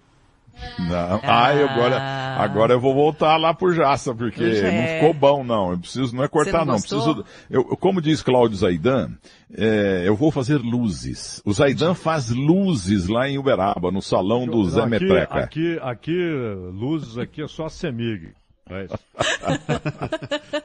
Não. 0.77 1.21
Ah, 1.23 1.55
eu 1.55 1.69
agora, 1.69 2.01
agora 2.41 2.73
eu 2.73 2.81
vou 2.81 2.93
voltar 2.93 3.37
lá 3.37 3.55
pro 3.55 3.73
Jaça, 3.73 4.13
porque 4.13 4.43
É. 4.43 4.73
não 4.73 4.95
ficou 4.95 5.15
bom, 5.15 5.45
não. 5.45 5.71
Eu 5.71 5.79
preciso, 5.79 6.17
não 6.17 6.25
é 6.25 6.29
cortar, 6.29 6.51
Você 6.51 6.65
não 6.65 6.73
não. 6.73 6.81
Preciso, 6.81 7.25
eu, 7.49 7.61
eu- 7.71 7.77
como 7.77 8.03
diz 8.03 8.21
Cláudio 8.21 8.57
Zaidan, 8.57 9.13
é, 9.57 10.03
eu 10.05 10.17
vou 10.17 10.33
fazer 10.33 10.57
luzes. 10.57 11.41
O 11.45 11.53
Zaidan 11.53 11.95
faz 11.95 12.31
luzes 12.31 13.07
lá 13.07 13.29
em 13.29 13.39
Uberaba, 13.39 13.93
no 13.93 14.03
salão 14.03 14.45
do 14.49 14.69
Zé 14.69 14.81
aqui, 14.81 14.91
Metreca. 14.91 15.35
Aqui, 15.39 15.79
aqui, 15.81 16.31
luzes 16.73 17.17
aqui 17.17 17.41
é 17.41 17.47
só 17.47 17.67
a 17.67 17.71
Semig. 17.71 18.33
Mas... 18.71 18.91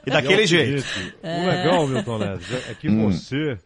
E 0.06 0.10
daquele 0.12 0.44
o 0.44 0.48
jeito. 0.48 0.82
seguinte, 0.82 1.16
É. 1.24 1.40
O 1.42 1.46
legal, 1.48 1.88
Milton 1.88 2.18
Neves, 2.20 2.70
é- 2.70 2.74
que 2.76 2.90
Hum. 2.90 3.10
você, 3.12 3.58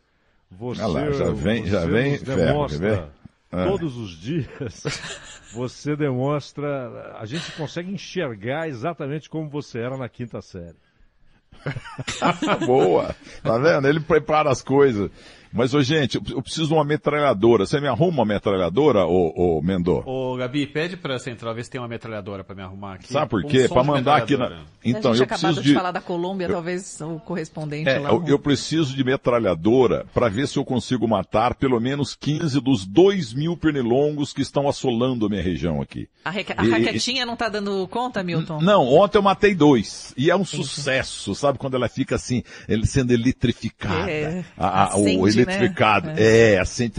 você, 0.52 0.82
Olha 0.82 1.06
lá, 1.06 1.12
já 1.12 1.30
vem- 1.32 1.64
você 1.64 1.70
já 1.70 1.86
vem 1.86 2.18
ferro, 2.18 2.38
demonstra? 2.46 3.10
Ah. 3.52 3.66
todos 3.66 3.96
os 3.98 4.12
dias, 4.20 4.50
você 5.54 5.96
demonstra, 5.96 7.16
a 7.18 7.26
gente 7.26 7.50
consegue 7.54 7.90
enxergar 7.92 8.68
exatamente 8.68 9.30
como 9.30 9.50
você 9.50 9.80
era 9.80 9.98
na 9.98 10.10
quinta 10.10 10.42
série. 10.42 10.76
Boa. 12.66 13.16
Tá 13.42 13.58
vendo? 13.58 13.88
Ele 13.88 14.00
prepara 14.00 14.50
as 14.52 14.62
coisas. 14.62 15.10
Mas, 15.54 15.74
ô, 15.74 15.82
gente, 15.82 16.16
eu 16.32 16.42
preciso 16.42 16.68
de 16.68 16.74
uma 16.74 16.84
metralhadora. 16.84 17.66
Você 17.66 17.80
me 17.80 17.88
arruma 17.88 18.20
uma 18.20 18.26
metralhadora, 18.26 19.06
ô, 19.06 19.58
ô 19.58 19.62
Mendô? 19.62 20.04
Ô, 20.06 20.36
Gabi, 20.38 20.68
pede 20.68 20.98
pra 20.98 21.18
central 21.20 21.54
ver 21.56 21.64
se 21.64 21.70
tem 21.72 21.80
uma 21.82 21.88
metralhadora 21.88 22.44
pra 22.44 22.56
me 22.56 22.62
arrumar 22.62 22.96
aqui. 22.96 23.12
Sabe 23.12 23.30
por 23.30 23.44
Um 23.46 23.48
quê? 23.48 23.68
som 23.68 23.74
Pra 23.74 23.84
mandar 23.84 24.18
aqui 24.18 24.36
na... 24.38 24.64
Então, 24.84 25.12
a 25.12 25.16
gente 25.16 25.24
eu 25.24 25.28
preciso 25.28 25.62
de... 25.62 25.70
de... 25.70 25.74
falar 25.74 25.92
da 25.92 26.00
Colômbia, 26.02 26.46
eu- 26.46 26.52
talvez 26.54 27.00
o 27.02 27.20
correspondente 27.20 27.90
É, 27.90 28.00
lá. 28.00 28.10
eu, 28.10 28.24
eu 28.26 28.40
preciso 28.40 28.96
de 28.96 29.04
metralhadora 29.04 30.06
para 30.14 30.30
ver 30.30 30.48
se 30.48 30.58
eu 30.58 30.64
consigo 30.66 31.08
matar 31.08 31.56
pelo 31.56 31.80
menos 31.80 32.16
15 32.16 32.60
dos 32.62 32.86
2 32.86 33.34
mil 33.34 33.58
pernilongos 33.58 34.32
que 34.34 34.42
estão 34.42 34.68
assolando 34.68 35.26
a 35.26 35.30
minha 35.30 35.42
região 35.42 35.82
aqui. 35.82 36.08
A, 36.24 36.30
reca- 36.30 36.56
a 36.58 36.66
E- 36.66 36.70
raquetinha 36.70 37.26
não 37.26 37.36
tá 37.36 37.50
dando 37.50 37.88
conta, 37.88 38.24
Milton? 38.24 38.62
Não, 38.62 38.86
ontem 38.86 39.18
eu 39.18 39.22
matei 39.22 39.54
dois. 39.56 40.14
E 40.18 40.30
é 40.32 40.36
um 40.36 40.46
sucesso, 40.46 41.36
sabe? 41.36 41.58
Quando 41.58 41.76
ela 41.76 41.88
fica 41.90 42.16
assim, 42.16 42.44
ele 42.68 42.86
sendo 42.86 43.12
eletrificada. 43.12 44.10
É, 44.10 44.44
A- 44.58 44.94
a- 44.94 44.98
o 44.98 45.28
eletrificado. 45.42 46.08
né? 46.08 46.16
É, 46.18 46.60
acende. 46.60 46.94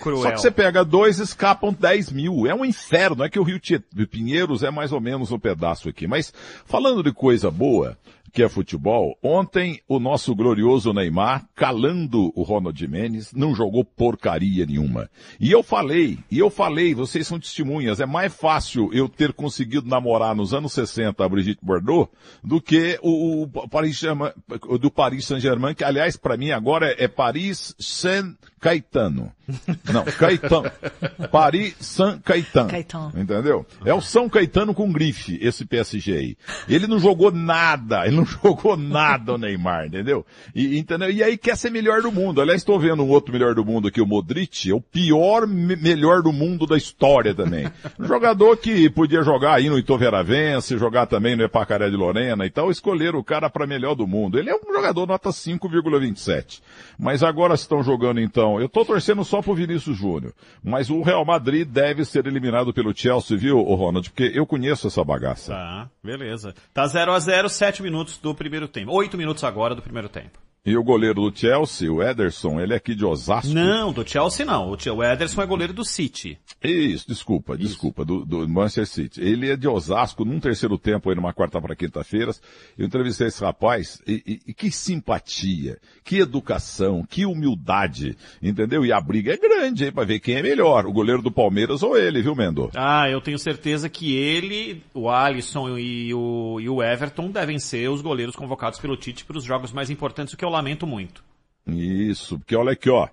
Cruel. 0.00 0.22
Só 0.22 0.30
que 0.32 0.40
você 0.40 0.50
pega 0.50 0.84
dois, 0.84 1.18
escapam 1.18 1.72
10 1.72 2.12
mil. 2.12 2.46
É 2.46 2.54
um 2.54 2.64
inferno. 2.64 3.24
É 3.24 3.28
que 3.28 3.38
o 3.38 3.42
Rio 3.42 3.58
Tietê, 3.58 4.06
Pinheiros 4.06 4.62
é 4.62 4.70
mais 4.70 4.92
ou 4.92 5.00
menos 5.00 5.32
um 5.32 5.38
pedaço 5.38 5.88
aqui. 5.88 6.06
Mas 6.06 6.32
falando 6.64 7.02
de 7.02 7.12
coisa 7.12 7.50
boa, 7.50 7.96
que 8.32 8.42
é 8.42 8.48
futebol, 8.48 9.16
ontem 9.22 9.80
o 9.88 9.98
nosso 9.98 10.34
glorioso 10.34 10.92
Neymar, 10.92 11.46
calando 11.54 12.32
o 12.34 12.42
Ronald 12.42 12.86
Mendes, 12.88 13.32
não 13.32 13.54
jogou 13.54 13.84
porcaria 13.84 14.66
nenhuma. 14.66 15.10
E 15.40 15.50
eu 15.50 15.62
falei, 15.62 16.18
e 16.30 16.38
eu 16.38 16.50
falei, 16.50 16.94
vocês 16.94 17.26
são 17.26 17.38
testemunhas, 17.38 18.00
é 18.00 18.06
mais 18.06 18.34
fácil 18.34 18.90
eu 18.92 19.08
ter 19.08 19.32
conseguido 19.32 19.88
namorar 19.88 20.34
nos 20.34 20.52
anos 20.54 20.72
60 20.72 21.24
a 21.24 21.28
Brigitte 21.28 21.64
Bardot 21.64 22.10
do 22.42 22.60
que 22.60 22.98
o, 23.02 23.42
o 23.42 23.68
Paris 23.68 24.02
do 24.80 24.90
Paris 24.90 25.26
Saint-Germain, 25.26 25.74
que 25.74 25.84
aliás 25.84 26.16
para 26.16 26.36
mim 26.36 26.50
agora 26.50 26.92
é, 26.92 27.04
é 27.04 27.08
Paris 27.08 27.74
Saint 27.78 28.36
Caetano. 28.60 29.32
Não, 29.92 30.04
Caetano. 30.04 30.70
Paris 31.30 31.74
Saint 31.80 32.20
Caetano. 32.22 32.68
Caetano. 32.68 33.12
Entendeu? 33.16 33.66
É 33.84 33.94
o 33.94 34.00
São 34.00 34.28
Caetano 34.28 34.74
com 34.74 34.92
grife, 34.92 35.38
esse 35.40 35.64
PSG 35.64 36.12
aí. 36.12 36.36
Ele 36.68 36.86
não 36.86 36.98
jogou 36.98 37.30
nada, 37.32 38.06
ele 38.06 38.16
não 38.16 38.26
jogou 38.26 38.76
nada 38.76 39.32
o 39.34 39.38
Neymar, 39.38 39.86
entendeu? 39.86 40.24
E, 40.54 40.78
entendeu? 40.78 41.10
e 41.10 41.22
aí 41.22 41.38
quer 41.38 41.56
ser 41.56 41.70
melhor 41.70 42.02
do 42.02 42.12
mundo. 42.12 42.40
Aliás, 42.40 42.60
estou 42.60 42.78
vendo 42.78 43.02
um 43.02 43.08
outro 43.08 43.32
melhor 43.32 43.54
do 43.54 43.64
mundo 43.64 43.88
aqui, 43.88 44.00
o 44.02 44.06
Modric, 44.06 44.70
é 44.70 44.74
o 44.74 44.80
pior 44.80 45.46
me- 45.46 45.76
melhor 45.76 46.22
do 46.22 46.32
mundo 46.32 46.66
da 46.66 46.76
história 46.76 47.34
também. 47.34 47.66
Um 47.98 48.04
jogador 48.06 48.56
que 48.58 48.90
podia 48.90 49.22
jogar 49.22 49.54
aí 49.54 49.68
no 49.70 49.78
Itoveiravense, 49.78 50.76
jogar 50.78 51.06
também 51.06 51.36
no 51.36 51.42
Epacaré 51.44 51.88
de 51.88 51.96
Lorena 51.96 52.44
e 52.44 52.50
tal, 52.50 52.70
escolheram 52.70 53.18
o 53.18 53.24
cara 53.24 53.48
para 53.48 53.66
melhor 53.66 53.94
do 53.94 54.06
mundo. 54.06 54.38
Ele 54.38 54.50
é 54.50 54.54
um 54.54 54.72
jogador 54.74 55.06
nota 55.06 55.30
5,27. 55.30 56.60
Mas 56.98 57.22
agora 57.22 57.54
estão 57.54 57.82
jogando 57.82 58.20
então 58.20 58.47
Então, 58.48 58.60
eu 58.60 58.68
tô 58.68 58.84
torcendo 58.84 59.22
só 59.24 59.42
pro 59.42 59.54
Vinícius 59.54 59.98
Júnior. 59.98 60.32
Mas 60.62 60.88
o 60.88 61.02
Real 61.02 61.24
Madrid 61.24 61.68
deve 61.68 62.04
ser 62.04 62.26
eliminado 62.26 62.72
pelo 62.72 62.96
Chelsea, 62.96 63.36
viu, 63.36 63.60
Ronald? 63.60 64.08
Porque 64.10 64.32
eu 64.34 64.46
conheço 64.46 64.86
essa 64.86 65.04
bagaça. 65.04 65.52
Tá, 65.52 65.90
beleza. 66.02 66.54
Tá 66.72 66.86
0 66.86 67.12
a 67.12 67.18
0 67.18 67.48
7 67.48 67.82
minutos 67.82 68.16
do 68.18 68.34
primeiro 68.34 68.66
tempo. 68.66 68.92
8 68.92 69.18
minutos 69.18 69.44
agora 69.44 69.74
do 69.74 69.82
primeiro 69.82 70.08
tempo. 70.08 70.38
E 70.68 70.76
o 70.76 70.84
goleiro 70.84 71.14
do 71.30 71.34
Chelsea, 71.34 71.90
o 71.90 72.02
Ederson, 72.02 72.60
ele 72.60 72.74
é 72.74 72.76
aqui 72.76 72.94
de 72.94 73.02
Osasco. 73.04 73.54
Não, 73.54 73.90
do 73.90 74.06
Chelsea 74.06 74.44
não. 74.44 74.70
O 74.70 74.76
O 74.94 75.02
Ederson 75.02 75.40
é 75.40 75.46
goleiro 75.46 75.72
do 75.72 75.82
City. 75.84 76.38
Isso, 76.62 77.06
desculpa, 77.08 77.56
desculpa, 77.56 78.04
do, 78.04 78.22
do 78.24 78.46
Manchester 78.46 78.86
City. 78.86 79.20
Ele 79.22 79.48
é 79.50 79.56
de 79.56 79.66
Osasco, 79.66 80.26
num 80.26 80.38
terceiro 80.38 80.76
tempo 80.76 81.08
aí, 81.08 81.16
numa 81.16 81.32
quarta 81.32 81.58
para 81.60 81.74
quinta-feira. 81.74 82.32
Eu 82.76 82.84
entrevistei 82.86 83.28
esse 83.28 83.42
rapaz, 83.42 84.02
e, 84.06 84.22
e- 84.26 84.40
e 84.48 84.52
que 84.52 84.70
simpatia, 84.70 85.78
que 86.04 86.18
educação, 86.18 87.02
que 87.08 87.24
humildade, 87.24 88.16
entendeu? 88.42 88.84
E 88.84 88.92
a 88.92 89.00
briga 89.00 89.32
é 89.32 89.36
grande 89.38 89.84
aí 89.84 89.92
pra 89.92 90.04
ver 90.04 90.18
quem 90.20 90.36
é 90.36 90.42
melhor, 90.42 90.84
o 90.86 90.92
goleiro 90.92 91.22
do 91.22 91.30
Palmeiras 91.30 91.82
ou 91.82 91.96
ele, 91.96 92.20
viu, 92.20 92.34
Mendo? 92.34 92.70
Ah, 92.76 93.08
eu 93.08 93.20
tenho 93.22 93.38
certeza 93.38 93.88
que 93.88 94.14
ele, 94.14 94.82
o 94.92 95.08
Alisson 95.08 95.78
e 95.78 96.12
o, 96.12 96.60
e 96.60 96.68
o 96.68 96.82
Everton 96.82 97.30
devem 97.30 97.58
ser 97.58 97.88
os 97.88 98.02
goleiros 98.02 98.36
convocados 98.36 98.78
pelo 98.78 98.96
Tite 98.98 99.24
para 99.24 99.38
os 99.38 99.44
jogos 99.44 99.72
mais 99.72 99.88
importantes, 99.88 100.34
o 100.34 100.36
que 100.36 100.44
eu 100.44 100.50
lamento 100.58 100.86
muito. 100.86 101.22
Isso, 101.66 102.38
porque 102.38 102.56
olha 102.56 102.72
aqui, 102.72 102.88
ó. 102.90 103.08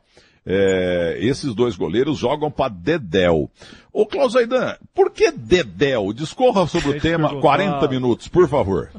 é, 0.45 1.17
esses 1.21 1.53
dois 1.55 1.75
goleiros 1.75 2.17
jogam 2.17 2.49
pra 2.51 2.67
Dedel. 2.69 3.49
Ô, 3.91 4.05
Klaus 4.05 4.35
Aidan, 4.35 4.75
por 4.93 5.11
que 5.11 5.31
Dedel? 5.31 6.13
Discorra 6.13 6.67
sobre 6.67 6.89
Tem 6.91 6.97
o 6.99 7.01
tema 7.01 7.27
perguntar- 7.29 7.41
40 7.41 7.87
minutos, 7.87 8.27
por 8.27 8.47
favor. 8.47 8.91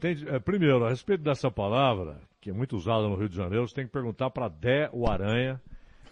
Tem, 0.00 0.16
é, 0.28 0.38
primeiro, 0.38 0.84
a 0.84 0.88
respeito 0.90 1.22
dessa 1.22 1.50
palavra, 1.50 2.16
que 2.40 2.50
é 2.50 2.52
muito 2.52 2.76
usada 2.76 3.08
no 3.08 3.16
Rio 3.16 3.28
de 3.28 3.36
Janeiro, 3.36 3.66
você 3.68 3.74
tem 3.74 3.86
que 3.86 3.92
perguntar 3.92 4.30
para 4.30 4.48
Dé 4.48 4.88
o 4.92 5.08
Aranha, 5.08 5.60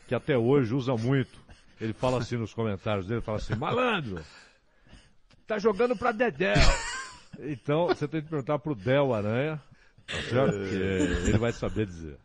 que 0.09 0.15
até 0.15 0.37
hoje 0.39 0.75
usa 0.75 0.95
muito. 0.97 1.41
Ele 1.81 1.93
fala 1.93 2.19
assim 2.19 2.37
nos 2.37 2.55
comentários 2.55 3.07
dele, 3.07 3.21
fala 3.21 3.39
assim, 3.39 3.55
malandro, 3.57 4.21
tá 5.47 5.59
jogando 5.59 5.97
pra 5.97 6.13
Dedé. 6.13 6.55
Então, 7.41 7.89
você 7.89 8.07
tem 8.07 8.23
que 8.23 8.29
perguntar 8.29 8.59
pro 8.59 8.75
Dé 8.75 9.01
o 9.01 9.13
Aranha, 9.15 9.61
certo? 10.29 10.59
Que 10.69 11.29
ele 11.29 11.39
vai 11.39 11.53
saber 11.53 11.87
dizer. 11.87 12.17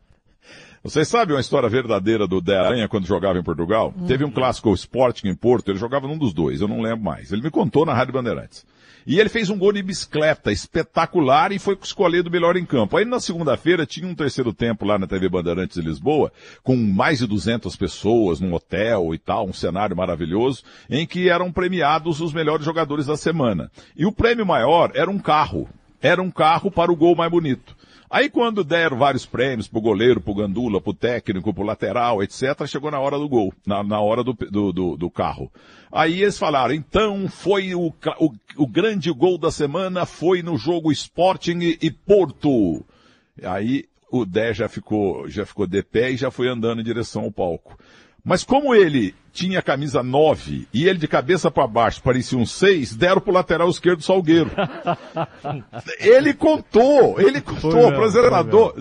Vocês 0.84 1.08
sabem 1.08 1.36
uma 1.36 1.42
história 1.42 1.68
verdadeira 1.68 2.28
do 2.28 2.40
Dé 2.40 2.58
Aranha 2.58 2.88
quando 2.88 3.06
jogava 3.06 3.38
em 3.38 3.44
Portugal? 3.44 3.94
Teve 4.08 4.24
um 4.24 4.32
clássico 4.32 4.70
o 4.70 4.74
Sporting 4.74 5.28
em 5.28 5.36
Porto, 5.36 5.70
ele 5.70 5.80
jogava 5.80 6.08
num 6.08 6.18
dos 6.18 6.34
dois, 6.34 6.62
eu 6.62 6.68
não 6.68 6.82
lembro 6.82 7.04
mais. 7.04 7.32
Ele 7.32 7.42
me 7.42 7.52
contou 7.52 7.86
na 7.86 7.94
Rádio 7.94 8.14
Bandeirantes. 8.14 8.66
E 9.06 9.22
ele 9.22 9.30
fez 9.30 9.50
um 9.50 9.58
gol 9.58 9.72
de 9.72 9.82
bicicleta 9.82 10.52
espetacular 10.52 11.54
e 11.54 11.60
foi 11.60 11.78
escolhido 11.82 12.30
melhor 12.30 12.58
em 12.58 12.66
campo. 12.66 12.98
Aí 12.98 13.06
na 13.06 13.22
segunda-feira 13.22 13.86
tinha 13.86 14.06
um 14.06 14.14
terceiro 14.14 14.52
tempo 14.52 14.86
lá 14.86 15.00
na 15.00 15.08
TV 15.08 15.30
Bandeirantes 15.30 15.82
de 15.82 15.88
Lisboa, 15.88 16.30
com 16.62 16.76
mais 16.76 17.20
de 17.20 17.28
200 17.28 17.74
pessoas 17.78 18.42
num 18.42 18.54
hotel 18.54 19.14
e 19.14 19.18
tal, 19.18 19.48
um 19.48 19.54
cenário 19.54 19.96
maravilhoso, 19.96 20.62
em 20.90 21.08
que 21.08 21.30
eram 21.30 21.54
premiados 21.54 22.20
os 22.20 22.34
melhores 22.34 22.66
jogadores 22.66 23.06
da 23.06 23.16
semana. 23.16 23.72
E 23.96 24.06
o 24.06 24.12
prêmio 24.12 24.46
maior 24.46 24.92
era 24.94 25.10
um 25.10 25.20
carro. 25.20 25.70
Era 26.02 26.22
um 26.22 26.32
carro 26.32 26.70
para 26.70 26.92
o 26.92 26.96
gol 26.96 27.16
mais 27.16 27.32
bonito. 27.32 27.76
Aí 28.10 28.30
quando 28.30 28.64
deram 28.64 28.98
vários 28.98 29.26
prêmios 29.26 29.68
pro 29.68 29.82
goleiro, 29.82 30.22
pro 30.22 30.34
gandula, 30.34 30.80
pro 30.80 30.94
técnico, 30.94 31.54
pro 31.54 31.64
lateral, 31.64 32.24
etc., 32.24 32.66
chegou 32.66 32.90
na 32.90 33.00
hora 33.00 33.18
do 33.18 33.28
gol, 33.28 33.54
na, 33.66 33.84
na 33.84 34.00
hora 34.00 34.24
do, 34.24 34.34
do, 34.34 34.72
do, 34.72 34.98
do 34.98 35.10
carro. 35.10 35.52
Aí 35.92 36.22
eles 36.22 36.38
falaram, 36.38 36.74
então 36.74 37.28
foi 37.28 37.76
o, 37.76 37.94
o, 38.20 38.32
o 38.56 38.68
grande 38.68 39.12
gol 39.12 39.38
da 39.38 39.52
semana, 39.52 40.06
foi 40.06 40.42
no 40.42 40.58
jogo 40.58 40.92
Sporting 40.92 41.60
e, 41.60 41.78
e 41.82 41.92
Porto. 41.92 42.86
Aí 43.44 43.84
o 44.10 44.26
Dé 44.26 44.54
já 44.54 44.70
ficou, 44.70 45.28
já 45.28 45.46
ficou 45.46 45.68
de 45.68 45.84
pé 45.84 46.12
e 46.12 46.18
já 46.18 46.32
foi 46.32 46.48
andando 46.48 46.80
em 46.80 46.86
direção 46.86 47.24
ao 47.24 47.32
palco. 47.32 47.78
Mas 48.28 48.44
como 48.44 48.76
ele 48.76 49.16
tinha 49.32 49.62
camisa 49.62 50.04
9 50.04 50.68
e 50.74 50.86
ele 50.86 51.00
de 51.00 51.08
cabeça 51.08 51.50
para 51.50 51.66
baixo 51.66 52.02
parecia 52.02 52.38
um 52.38 52.46
6, 52.46 52.94
deram 52.96 53.22
pro 53.22 53.32
lateral 53.32 53.70
esquerdo 53.70 54.02
Salgueiro. 54.02 54.52
ele 56.02 56.34
contou, 56.34 57.22
ele 57.22 57.40
contou, 57.40 57.90
pro 57.94 58.12
treinador. 58.12 58.74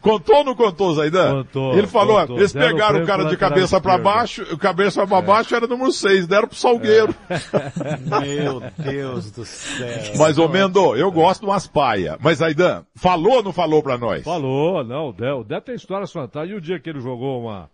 Contou 0.00 0.36
ou 0.36 0.44
não 0.44 0.54
contou, 0.54 0.94
Zaidan? 0.94 1.42
Contou, 1.42 1.76
Ele 1.76 1.86
falou, 1.88 2.20
contou. 2.20 2.38
eles 2.38 2.52
pegaram 2.52 3.02
o 3.02 3.06
cara 3.06 3.24
de 3.24 3.36
cabeça 3.36 3.80
para 3.80 3.98
baixo, 3.98 4.46
o 4.52 4.56
cabeça 4.56 5.04
para 5.04 5.20
baixo 5.20 5.56
era 5.56 5.66
número 5.66 5.90
6, 5.90 6.28
deram 6.28 6.46
pro 6.46 6.56
Salgueiro. 6.56 7.12
Meu 8.22 8.62
Deus 8.78 9.32
do 9.32 9.44
céu. 9.44 10.12
Mas, 10.16 10.38
ô 10.38 10.46
Mendo, 10.46 10.94
eu 10.94 11.10
gosto 11.10 11.40
de 11.40 11.46
umas 11.46 11.66
paia. 11.66 12.16
Mas, 12.20 12.40
Aidan, 12.40 12.84
falou 12.94 13.36
ou 13.36 13.42
não 13.42 13.52
falou 13.52 13.82
pra 13.82 13.98
nós? 13.98 14.22
Falou, 14.22 14.84
não, 14.84 15.08
o 15.08 15.12
Dé, 15.12 15.32
o 15.32 15.42
Dé 15.42 15.60
tem 15.60 15.74
histórias 15.74 16.12
fantásticas. 16.12 16.50
E 16.50 16.54
o 16.54 16.60
dia 16.60 16.78
que 16.78 16.88
ele 16.88 17.00
jogou 17.00 17.40
uma, 17.40 17.68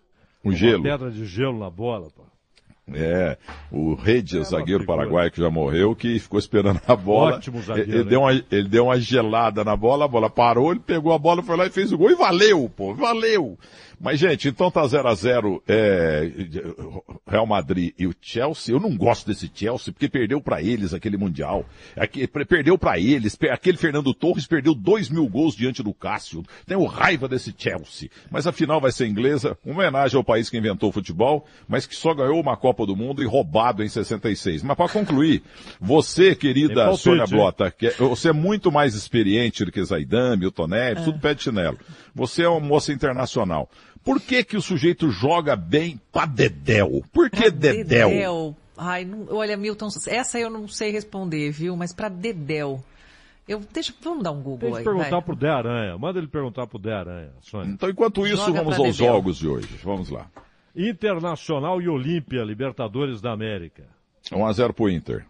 Um 0.44 0.52
gelo. 0.52 0.82
pedra 0.82 1.10
de 1.10 1.24
gelo 1.26 1.58
na 1.58 1.70
bola, 1.70 2.08
pô. 2.14 2.22
É, 2.90 3.36
o 3.70 3.94
Redia, 3.94 4.40
É 4.40 4.44
zagueiro 4.44 4.80
figura. 4.80 4.98
paraguaio 4.98 5.30
que 5.30 5.40
já 5.42 5.50
morreu, 5.50 5.94
que 5.94 6.18
ficou 6.18 6.38
esperando 6.38 6.80
a 6.88 6.96
bola. 6.96 7.36
Ótimo 7.36 7.60
zagueiro, 7.60 7.90
ele, 7.90 7.98
hein? 8.00 8.04
deu 8.06 8.20
uma, 8.20 8.32
ele 8.32 8.68
deu 8.68 8.84
uma 8.84 8.98
gelada 8.98 9.62
na 9.62 9.76
bola, 9.76 10.06
a 10.06 10.08
bola 10.08 10.30
parou, 10.30 10.70
ele 10.70 10.80
pegou 10.80 11.12
a 11.12 11.18
bola, 11.18 11.42
foi 11.42 11.54
lá 11.56 11.66
e 11.66 11.70
fez 11.70 11.92
o 11.92 11.98
gol 11.98 12.10
e 12.10 12.14
valeu, 12.14 12.70
pô, 12.74 12.94
valeu. 12.94 13.58
Mas, 14.00 14.18
gente, 14.20 14.48
então 14.48 14.70
tá 14.70 14.86
0 14.86 15.08
a 15.08 15.14
0 15.14 15.62
é, 15.66 16.30
Real 17.26 17.46
Madrid 17.46 17.92
e 17.98 18.06
o 18.06 18.14
Chelsea. 18.20 18.74
Eu 18.74 18.80
não 18.80 18.96
gosto 18.96 19.26
desse 19.26 19.50
Chelsea, 19.52 19.92
porque 19.92 20.08
perdeu 20.08 20.40
pra 20.40 20.62
eles 20.62 20.94
aquele 20.94 21.16
Mundial. 21.16 21.64
Aque- 21.96 22.26
perdeu 22.26 22.78
pra 22.78 22.98
eles. 22.98 23.36
Aquele 23.50 23.76
Fernando 23.76 24.14
Torres 24.14 24.46
perdeu 24.46 24.74
dois 24.74 25.08
mil 25.08 25.26
gols 25.28 25.54
diante 25.56 25.82
do 25.82 25.92
Cássio. 25.92 26.42
Tenho 26.66 26.84
raiva 26.84 27.28
desse 27.28 27.54
Chelsea. 27.56 28.08
Mas 28.30 28.46
a 28.46 28.52
final 28.52 28.80
vai 28.80 28.92
ser 28.92 29.06
inglesa, 29.06 29.56
uma 29.64 29.74
homenagem 29.74 30.16
ao 30.16 30.24
país 30.24 30.48
que 30.48 30.56
inventou 30.58 30.90
o 30.90 30.92
futebol, 30.92 31.46
mas 31.66 31.86
que 31.86 31.94
só 31.96 32.14
ganhou 32.14 32.40
uma 32.40 32.56
Copa 32.56 32.86
do 32.86 32.94
Mundo 32.96 33.22
e 33.22 33.26
roubado 33.26 33.82
em 33.82 33.88
66. 33.88 34.62
Mas 34.62 34.76
para 34.76 34.88
concluir, 34.88 35.42
você, 35.80 36.34
querida 36.34 36.84
palpite, 36.84 37.02
Sônia 37.02 37.24
hein? 37.24 37.30
Blota, 37.30 37.70
que 37.70 37.86
é- 37.88 37.90
você 37.92 38.28
é 38.30 38.32
muito 38.32 38.70
mais 38.70 38.94
experiente 38.94 39.64
do 39.64 39.72
que 39.72 39.82
Zaidan, 39.84 40.36
Milton 40.36 40.66
Neves, 40.68 41.04
tudo 41.04 41.18
pé 41.18 41.34
de 41.34 41.42
chinelo. 41.42 41.78
Você 42.14 42.42
é 42.42 42.48
uma 42.48 42.60
moça 42.60 42.92
internacional. 42.92 43.68
Por 44.08 44.20
que 44.22 44.42
que 44.42 44.56
o 44.56 44.62
sujeito 44.62 45.10
joga 45.10 45.54
bem 45.54 46.00
pra 46.10 46.24
Dedéu? 46.24 47.02
Por 47.12 47.28
que 47.28 47.50
Dedéu? 47.50 48.08
Dedéu. 48.08 48.56
Ai, 48.76 49.04
não- 49.04 49.26
olha, 49.30 49.54
Milton, 49.56 49.88
essa 50.06 50.38
eu 50.38 50.48
não 50.48 50.66
sei 50.66 50.90
responder, 50.90 51.50
viu? 51.50 51.76
Mas 51.76 51.92
pra 51.92 52.08
Dedéu. 52.08 52.82
Eu, 53.46 53.60
deixa, 53.72 53.92
vamos 54.02 54.22
dar 54.24 54.30
um 54.30 54.40
Google 54.40 54.70
que 54.72 54.78
aí, 54.78 54.84
perguntar 54.84 55.10
vai. 55.10 55.22
pro 55.22 55.36
Dé 55.36 55.50
Aranha. 55.50 55.98
Manda 55.98 56.18
ele 56.18 56.26
perguntar 56.28 56.66
pro 56.66 56.78
Dé 56.78 56.92
Aranha, 56.94 57.32
Sônia. 57.42 57.70
Então, 57.72 57.88
enquanto 57.90 58.26
isso, 58.26 58.36
Joga 58.46 58.60
vamos 58.62 58.76
pra 58.76 58.86
aos 58.86 58.96
Dedéu. 58.96 59.12
jogos 59.14 59.36
de 59.38 59.48
hoje. 59.48 59.68
Vamos 59.84 60.08
lá. 60.10 60.26
Internacional 60.74 61.80
e 61.82 61.88
Olímpia, 61.88 62.42
Libertadores 62.44 63.20
da 63.20 63.32
América. 63.32 63.84
1x0 64.30 64.72
pro 64.72 64.88
Inter. 64.88 65.26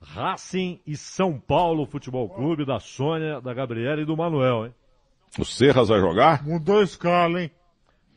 Racing 0.00 0.80
e 0.86 0.96
São 0.96 1.38
Paulo 1.38 1.84
Futebol 1.86 2.28
Clube, 2.28 2.64
da 2.64 2.78
Sônia, 2.80 3.40
da 3.40 3.52
Gabriela 3.52 4.00
e 4.00 4.04
do 4.04 4.16
Manuel, 4.16 4.66
hein? 4.66 4.74
O 5.38 5.44
Serras 5.44 5.88
vai 5.88 6.00
jogar? 6.00 6.44
Mudou 6.46 6.78
a 6.80 6.84
escala, 6.84 7.42
hein? 7.42 7.50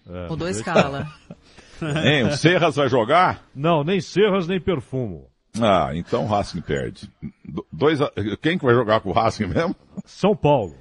É, 0.10 0.28
Mudou 0.28 0.48
a 0.48 0.52
escala. 0.52 1.08
Hein, 2.04 2.28
o 2.28 2.38
Serras 2.38 2.76
vai 2.76 2.88
jogar? 2.90 3.44
Não, 3.56 3.84
nem 3.84 4.00
Serras, 4.00 4.48
nem 4.48 4.60
Perfumo. 4.60 5.28
Ah, 5.60 5.92
então 5.96 6.24
o 6.24 6.28
Racing 6.28 6.62
perde. 6.62 7.10
Do- 7.44 7.66
Dois 7.72 8.02
a... 8.02 8.12
Quem 8.42 8.58
que 8.58 8.64
vai 8.66 8.74
jogar 8.74 9.02
com 9.02 9.10
o 9.10 9.14
Racing 9.14 9.48
mesmo? 9.48 9.76
São 10.06 10.36
Paulo. 10.36 10.76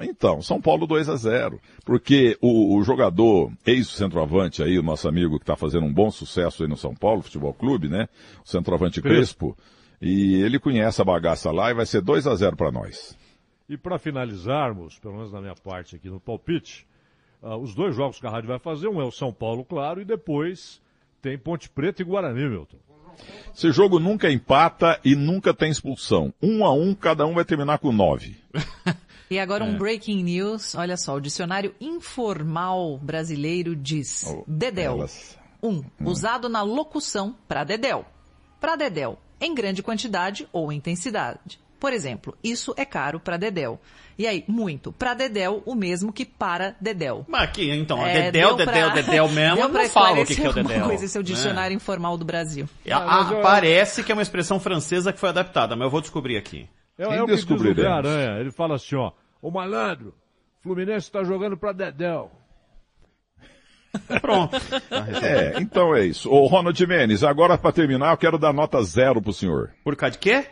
Então, 0.00 0.40
São 0.42 0.60
Paulo 0.60 0.86
2 0.86 1.08
a 1.08 1.16
0 1.16 1.60
Porque 1.84 2.36
o, 2.40 2.76
o 2.76 2.82
jogador, 2.84 3.50
ex-centroavante 3.66 4.62
aí, 4.62 4.78
o 4.78 4.82
nosso 4.82 5.08
amigo 5.08 5.38
que 5.38 5.42
está 5.42 5.56
fazendo 5.56 5.86
um 5.86 5.92
bom 5.92 6.10
sucesso 6.10 6.62
aí 6.62 6.68
no 6.68 6.76
São 6.76 6.94
Paulo 6.94 7.22
Futebol 7.22 7.52
Clube, 7.54 7.88
né? 7.88 8.08
O 8.44 8.48
centroavante 8.48 9.00
Crespo. 9.02 9.56
E 10.00 10.40
ele 10.42 10.58
conhece 10.60 11.02
a 11.02 11.04
bagaça 11.04 11.50
lá 11.50 11.70
e 11.70 11.74
vai 11.74 11.84
ser 11.86 12.00
2 12.00 12.26
a 12.26 12.34
0 12.34 12.56
para 12.56 12.70
nós. 12.70 13.16
E 13.68 13.76
para 13.76 13.98
finalizarmos, 13.98 14.98
pelo 14.98 15.14
menos 15.16 15.32
na 15.32 15.40
minha 15.40 15.54
parte 15.54 15.96
aqui 15.96 16.08
no 16.08 16.20
palpite, 16.20 16.86
ah, 17.42 17.56
os 17.56 17.74
dois 17.74 17.94
jogos 17.94 18.18
que 18.20 18.26
a 18.26 18.30
rádio 18.30 18.48
vai 18.48 18.58
fazer, 18.58 18.88
um 18.88 19.00
é 19.00 19.04
o 19.04 19.10
São 19.12 19.32
Paulo, 19.32 19.64
claro, 19.64 20.00
e 20.00 20.04
depois 20.04 20.80
tem 21.22 21.36
Ponte 21.38 21.68
Preta 21.68 22.02
e 22.02 22.04
Guarani, 22.04 22.48
Milton. 22.48 22.76
Esse 23.52 23.72
jogo 23.72 23.98
nunca 23.98 24.30
empata 24.30 25.00
e 25.04 25.16
nunca 25.16 25.52
tem 25.52 25.70
expulsão. 25.70 26.32
Um 26.40 26.64
a 26.64 26.72
um, 26.72 26.94
cada 26.94 27.26
um 27.26 27.34
vai 27.34 27.44
terminar 27.44 27.78
com 27.78 27.92
9. 27.92 28.36
E 29.30 29.38
agora 29.38 29.62
um 29.62 29.74
É. 29.74 29.76
breaking 29.76 30.22
news. 30.22 30.74
Olha 30.74 30.96
só, 30.96 31.14
o 31.16 31.20
dicionário 31.20 31.74
informal 31.78 32.96
brasileiro 32.96 33.76
diz: 33.76 34.24
Oh, 34.26 34.42
Dedéu. 34.46 34.92
elas- 34.92 35.36
Um, 35.62 35.82
usado 36.02 36.48
na 36.48 36.62
locução 36.62 37.36
para 37.46 37.62
Dedéu. 37.62 38.06
Para 38.58 38.74
Dedéu, 38.74 39.18
em 39.38 39.54
grande 39.54 39.82
quantidade 39.82 40.48
ou 40.50 40.72
intensidade. 40.72 41.60
Por 41.78 41.92
exemplo, 41.92 42.36
isso 42.42 42.74
é 42.76 42.84
caro 42.84 43.20
para 43.20 43.36
Dedéu. 43.36 43.80
E 44.18 44.26
aí, 44.26 44.44
muito. 44.48 44.90
Para 44.92 45.14
Dedéu, 45.14 45.62
o 45.64 45.76
mesmo 45.76 46.12
que 46.12 46.24
para 46.24 46.74
Dedéu. 46.80 47.24
Mas 47.28 47.42
aqui, 47.42 47.70
então, 47.70 48.04
É, 48.04 48.22
Dedéu, 48.22 48.56
deu 48.56 48.66
Dedéu, 48.66 48.86
pra- 48.90 48.94
Dedéu 48.94 49.28
mesmo, 49.30 49.56
deu 49.56 49.64
eu 49.66 49.72
não 49.72 49.88
falo 49.88 50.22
o 50.22 50.26
que, 50.26 50.34
que 50.34 50.42
é 50.44 50.48
o 50.48 50.52
Dedéu. 50.52 50.86
Coisa, 50.86 51.04
esse 51.04 51.16
é 51.16 51.20
o 51.20 51.22
né? 51.22 51.26
dicionário 51.28 51.74
informal 51.76 52.18
do 52.18 52.24
Brasil. 52.24 52.68
Ah, 52.90 53.00
mas 53.06 53.30
eu- 53.30 53.40
Parece 53.42 54.02
que 54.02 54.10
é 54.10 54.14
uma 54.14 54.22
expressão 54.22 54.58
francesa 54.58 55.12
que 55.12 55.20
foi 55.20 55.28
adaptada, 55.28 55.76
mas 55.76 55.84
eu 55.86 55.90
vou 55.90 56.00
descobrir 56.00 56.36
aqui. 56.36 56.68
É, 56.98 57.04
é 57.04 57.22
o 57.22 57.26
que 57.26 57.34
diz 57.36 57.44
o 57.48 57.86
Aranha. 57.88 58.40
Ele 58.40 58.50
fala 58.50 58.74
assim, 58.74 58.96
ó, 58.96 59.12
ô 59.40 59.52
malandro, 59.52 60.12
Fluminense 60.60 61.12
tá 61.12 61.22
jogando 61.22 61.56
pra 61.56 61.70
Dedéu. 61.70 62.32
Pronto. 64.20 64.56
É, 65.22 65.60
então 65.60 65.94
é 65.94 66.04
isso. 66.04 66.28
Ô, 66.30 66.46
Ronald 66.46 66.86
Menes, 66.86 67.22
agora 67.22 67.56
para 67.56 67.72
terminar, 67.72 68.12
eu 68.12 68.16
quero 68.18 68.36
dar 68.38 68.52
nota 68.52 68.82
zero 68.82 69.22
pro 69.22 69.32
senhor. 69.32 69.70
Por 69.84 69.96
causa 69.96 70.12
de 70.12 70.18
quê? 70.18 70.46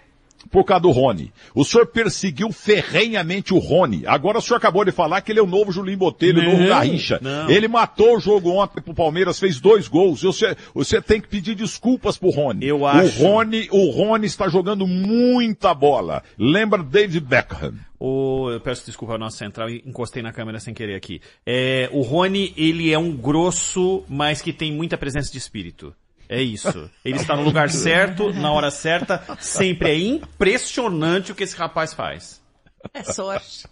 Por 0.50 0.64
causa 0.64 0.82
do 0.82 0.90
Rony. 0.90 1.32
O 1.54 1.64
senhor 1.64 1.86
perseguiu 1.86 2.52
ferrenhamente 2.52 3.52
o 3.52 3.58
Rony. 3.58 4.04
Agora 4.06 4.38
o 4.38 4.42
senhor 4.42 4.58
acabou 4.58 4.84
de 4.84 4.92
falar 4.92 5.20
que 5.20 5.32
ele 5.32 5.40
é 5.40 5.42
o 5.42 5.46
novo 5.46 5.72
Julinho 5.72 5.98
Botelho, 5.98 6.40
o 6.40 6.44
novo 6.44 6.58
Não, 6.58 6.68
Garrincha. 6.68 7.18
não. 7.20 7.50
Ele 7.50 7.66
matou 7.66 8.16
o 8.16 8.20
jogo 8.20 8.50
ontem 8.50 8.80
pro 8.80 8.94
Palmeiras, 8.94 9.38
fez 9.38 9.60
dois 9.60 9.88
gols. 9.88 10.22
Você, 10.22 10.56
você 10.74 11.02
tem 11.02 11.20
que 11.20 11.28
pedir 11.28 11.54
desculpas 11.54 12.16
pro 12.16 12.30
Rony. 12.30 12.64
Eu 12.66 12.86
acho. 12.86 13.22
O 13.22 13.26
Rony, 13.26 13.68
o 13.72 13.90
Rony 13.90 14.26
está 14.26 14.48
jogando 14.48 14.86
muita 14.86 15.74
bola. 15.74 16.22
Lembra 16.38 16.82
David 16.82 17.20
Beckham. 17.20 17.74
O, 17.98 18.50
eu 18.50 18.60
peço 18.60 18.84
desculpa 18.84 19.14
ao 19.14 19.18
nosso 19.18 19.38
central, 19.38 19.70
encostei 19.70 20.22
na 20.22 20.32
câmera 20.32 20.60
sem 20.60 20.74
querer 20.74 20.94
aqui. 20.94 21.20
É, 21.46 21.88
o 21.92 22.02
Rony, 22.02 22.52
ele 22.56 22.92
é 22.92 22.98
um 22.98 23.16
grosso, 23.16 24.04
mas 24.08 24.42
que 24.42 24.52
tem 24.52 24.70
muita 24.72 24.98
presença 24.98 25.32
de 25.32 25.38
espírito. 25.38 25.94
É 26.28 26.42
isso. 26.42 26.90
Ele 27.04 27.16
está 27.16 27.36
no 27.36 27.42
lugar 27.42 27.70
certo, 27.70 28.32
na 28.32 28.50
hora 28.52 28.70
certa, 28.70 29.22
sempre. 29.40 29.90
É 29.90 29.98
impressionante 29.98 31.32
o 31.32 31.34
que 31.34 31.44
esse 31.44 31.56
rapaz 31.56 31.94
faz. 31.94 32.40
É 32.94 33.02
sorte. 33.02 33.66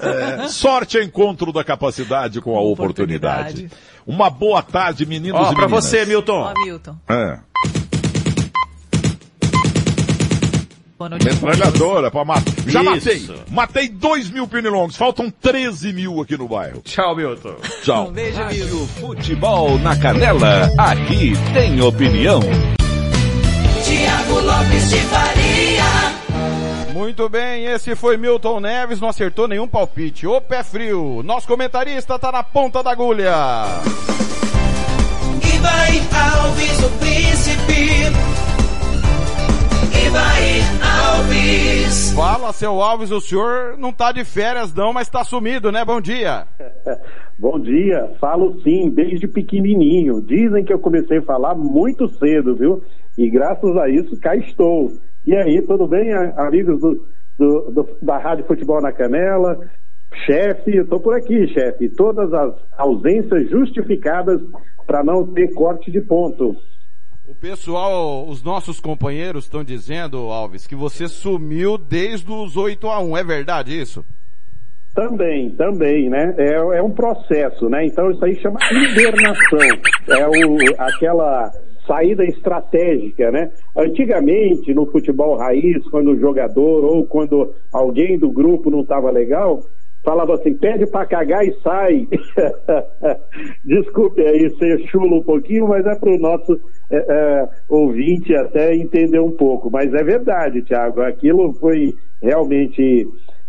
É, 0.00 0.48
sorte 0.48 0.98
é 0.98 1.02
encontro 1.04 1.52
da 1.52 1.64
capacidade 1.64 2.40
com 2.40 2.56
a 2.56 2.60
oportunidade. 2.60 3.70
Uma 4.06 4.28
boa 4.30 4.62
tarde, 4.62 5.06
meninos 5.06 5.40
Ó, 5.40 5.52
e 5.52 5.54
pra 5.54 5.66
meninas. 5.66 5.84
você, 5.84 6.04
Milton. 6.04 6.40
Ó, 6.40 6.54
Milton. 6.64 6.96
É. 7.08 7.40
Metralhadora 11.08 12.10
pra 12.10 12.24
matar. 12.24 12.52
Já 12.66 12.82
Isso. 12.82 12.90
matei. 12.90 13.44
Matei 13.50 13.88
2 13.88 14.30
mil 14.30 14.46
pernilongos. 14.46 14.96
Faltam 14.96 15.30
13 15.30 15.92
mil 15.92 16.20
aqui 16.20 16.36
no 16.36 16.48
bairro. 16.48 16.82
Tchau, 16.84 17.16
Milton. 17.16 17.56
Tchau. 17.82 18.10
beijo, 18.10 18.38
Rádio 18.38 18.86
Futebol 19.00 19.78
na 19.78 19.96
Canela. 19.96 20.70
Aqui 20.76 21.32
tem 21.54 21.80
opinião. 21.80 22.40
Tiago 23.84 24.40
Lopes 24.40 24.90
de 24.90 24.98
Faria. 24.98 26.20
Muito 26.92 27.28
bem, 27.30 27.64
esse 27.64 27.96
foi 27.96 28.16
Milton 28.18 28.60
Neves, 28.60 29.00
não 29.00 29.08
acertou 29.08 29.48
nenhum 29.48 29.66
palpite. 29.66 30.26
Ô 30.26 30.38
pé 30.40 30.62
frio, 30.62 31.22
nosso 31.24 31.46
comentarista 31.46 32.18
tá 32.18 32.30
na 32.30 32.42
ponta 32.42 32.82
da 32.82 32.90
agulha. 32.92 33.32
Ibai 35.54 36.02
Alves, 36.12 36.78
o 36.82 36.90
príncipe. 36.98 38.49
Alves. 40.82 42.12
Fala, 42.14 42.52
seu 42.52 42.80
Alves, 42.80 43.10
o 43.10 43.20
senhor 43.20 43.76
não 43.78 43.92
tá 43.92 44.10
de 44.12 44.24
férias 44.24 44.74
não, 44.74 44.92
mas 44.92 45.08
tá 45.08 45.22
sumido, 45.24 45.70
né? 45.70 45.84
Bom 45.84 46.00
dia. 46.00 46.46
Bom 47.38 47.58
dia, 47.58 48.10
falo 48.20 48.60
sim, 48.62 48.90
desde 48.90 49.26
pequenininho. 49.26 50.20
Dizem 50.20 50.64
que 50.64 50.72
eu 50.72 50.78
comecei 50.78 51.18
a 51.18 51.22
falar 51.22 51.54
muito 51.54 52.06
cedo, 52.08 52.54
viu? 52.56 52.82
E 53.16 53.30
graças 53.30 53.76
a 53.76 53.88
isso 53.88 54.18
cá 54.20 54.34
estou. 54.36 54.90
E 55.26 55.34
aí, 55.34 55.62
tudo 55.62 55.86
bem, 55.86 56.12
amigos 56.36 56.80
do, 56.80 57.06
do- 57.38 57.70
do- 57.70 57.88
da 58.02 58.18
Rádio 58.18 58.44
Futebol 58.46 58.82
na 58.82 58.92
Canela? 58.92 59.58
Chefe, 60.26 60.76
eu 60.76 60.86
tô 60.88 60.98
por 61.00 61.14
aqui, 61.16 61.46
chefe. 61.48 61.88
Todas 61.96 62.32
as 62.34 62.52
ausências 62.76 63.48
justificadas 63.48 64.40
para 64.86 65.04
não 65.04 65.24
ter 65.32 65.54
corte 65.54 65.90
de 65.90 66.00
ponto. 66.00 66.54
O 67.30 67.34
pessoal, 67.36 68.26
os 68.28 68.42
nossos 68.42 68.80
companheiros 68.80 69.44
estão 69.44 69.62
dizendo, 69.62 70.16
Alves, 70.32 70.66
que 70.66 70.74
você 70.74 71.06
sumiu 71.06 71.78
desde 71.78 72.28
os 72.28 72.56
8 72.56 72.88
a 72.88 72.98
1 72.98 73.16
é 73.16 73.22
verdade 73.22 73.80
isso? 73.80 74.04
Também, 74.96 75.50
também, 75.50 76.10
né? 76.10 76.34
É, 76.36 76.54
é 76.54 76.82
um 76.82 76.90
processo, 76.90 77.68
né? 77.68 77.86
Então 77.86 78.10
isso 78.10 78.24
aí 78.24 78.34
chama 78.40 78.58
hibernação. 78.72 79.60
É 80.08 80.26
o, 80.26 80.56
aquela 80.76 81.52
saída 81.86 82.24
estratégica, 82.24 83.30
né? 83.30 83.52
Antigamente, 83.76 84.74
no 84.74 84.86
futebol 84.86 85.36
raiz, 85.36 85.88
quando 85.88 86.10
o 86.10 86.18
jogador 86.18 86.84
ou 86.84 87.06
quando 87.06 87.54
alguém 87.72 88.18
do 88.18 88.32
grupo 88.32 88.72
não 88.72 88.80
estava 88.80 89.08
legal, 89.08 89.60
falava 90.04 90.34
assim, 90.34 90.54
pede 90.54 90.86
para 90.86 91.06
cagar 91.06 91.46
e 91.46 91.52
sai. 91.62 92.08
Desculpe 93.64 94.22
aí 94.22 94.50
ser 94.58 94.80
chulo 94.88 95.18
um 95.18 95.22
pouquinho, 95.22 95.68
mas 95.68 95.84
é 95.86 95.94
para 95.94 96.10
o 96.10 96.18
nosso 96.18 96.60
é, 96.90 96.96
é, 96.96 97.48
ouvinte 97.68 98.34
até 98.34 98.74
entender 98.74 99.20
um 99.20 99.32
pouco. 99.32 99.70
Mas 99.70 99.92
é 99.92 100.02
verdade, 100.02 100.62
Thiago, 100.62 101.02
aquilo 101.02 101.52
foi 101.54 101.94
realmente 102.22 103.06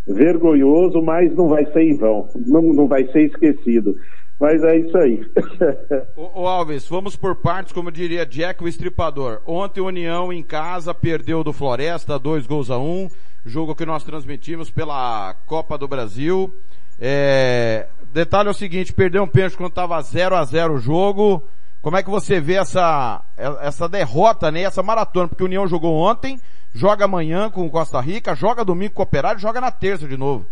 vergonhoso, 0.07 1.01
mas 1.01 1.33
não 1.35 1.47
vai 1.47 1.65
ser 1.71 1.81
em 1.83 1.97
vão, 1.97 2.27
não, 2.47 2.61
não 2.61 2.87
vai 2.87 3.05
ser 3.11 3.25
esquecido. 3.25 3.95
Mas 4.39 4.63
é 4.63 4.77
isso 4.77 4.97
aí. 4.97 5.21
Ô, 6.17 6.41
ô, 6.41 6.47
Alves, 6.47 6.87
vamos 6.87 7.15
por 7.15 7.35
partes, 7.35 7.71
como 7.71 7.91
diria 7.91 8.25
Jack 8.25 8.63
o 8.63 8.67
Estripador. 8.67 9.39
Ontem, 9.45 9.81
União 9.81 10.33
em 10.33 10.41
casa 10.41 10.95
perdeu 10.95 11.43
do 11.43 11.53
Floresta, 11.53 12.17
dois 12.17 12.47
gols 12.47 12.71
a 12.71 12.79
um. 12.79 13.07
Jogo 13.45 13.75
que 13.75 13.85
nós 13.85 14.03
transmitimos 14.03 14.69
pela 14.69 15.33
Copa 15.45 15.77
do 15.77 15.87
Brasil. 15.87 16.53
É, 16.99 17.87
Detalhe 18.13 18.49
é 18.49 18.51
o 18.51 18.53
seguinte, 18.55 18.93
perdeu 18.93 19.23
um 19.23 19.27
pênalti 19.27 19.57
quando 19.57 19.69
estava 19.69 19.99
0 20.01 20.35
a 20.35 20.43
0 20.43 20.73
o 20.73 20.77
jogo. 20.77 21.43
Como 21.81 21.97
é 21.97 22.03
que 22.03 22.09
você 22.09 22.39
vê 22.39 22.55
essa, 22.55 23.23
essa 23.61 23.89
derrota, 23.89 24.51
né? 24.51 24.61
Essa 24.61 24.83
maratona? 24.83 25.27
Porque 25.27 25.41
o 25.43 25.47
União 25.47 25.65
jogou 25.65 25.95
ontem, 25.95 26.39
joga 26.73 27.05
amanhã 27.05 27.49
com 27.49 27.65
o 27.65 27.71
Costa 27.71 27.99
Rica, 27.99 28.35
joga 28.35 28.63
domingo 28.63 28.93
com 28.93 29.01
o 29.01 29.05
Operário, 29.05 29.39
joga 29.39 29.59
na 29.59 29.71
terça 29.71 30.07
de 30.07 30.15
novo. 30.17 30.45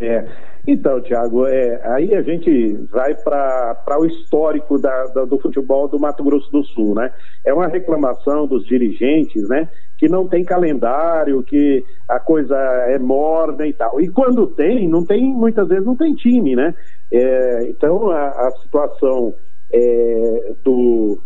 É. 0.00 0.26
Então, 0.66 1.00
Thiago, 1.00 1.46
é, 1.46 1.80
aí 1.94 2.14
a 2.14 2.22
gente 2.22 2.72
vai 2.90 3.14
para 3.14 3.98
o 3.98 4.06
histórico 4.06 4.78
da, 4.78 5.06
da- 5.08 5.24
do 5.24 5.38
futebol 5.38 5.88
do 5.88 5.98
Mato 5.98 6.22
Grosso 6.24 6.50
do 6.50 6.62
Sul, 6.64 6.94
né? 6.94 7.12
É 7.44 7.52
uma 7.54 7.66
reclamação 7.68 8.46
dos 8.46 8.64
dirigentes, 8.66 9.48
né? 9.48 9.68
Que 9.98 10.08
não 10.08 10.28
tem 10.28 10.44
calendário, 10.44 11.42
que 11.42 11.84
a 12.08 12.20
coisa 12.20 12.56
é 12.88 12.98
morna 12.98 13.66
e 13.66 13.72
tal. 13.72 14.00
E 14.00 14.08
quando 14.08 14.46
tem, 14.48 14.88
não 14.88 15.04
tem, 15.04 15.24
muitas 15.32 15.68
vezes 15.68 15.84
não 15.84 15.96
tem 15.96 16.14
time, 16.14 16.54
né? 16.54 16.74
É, 17.10 17.68
então 17.68 18.10
a, 18.10 18.28
a 18.28 18.50
situação 18.62 19.34
é, 19.72 20.52
do, 20.62 21.18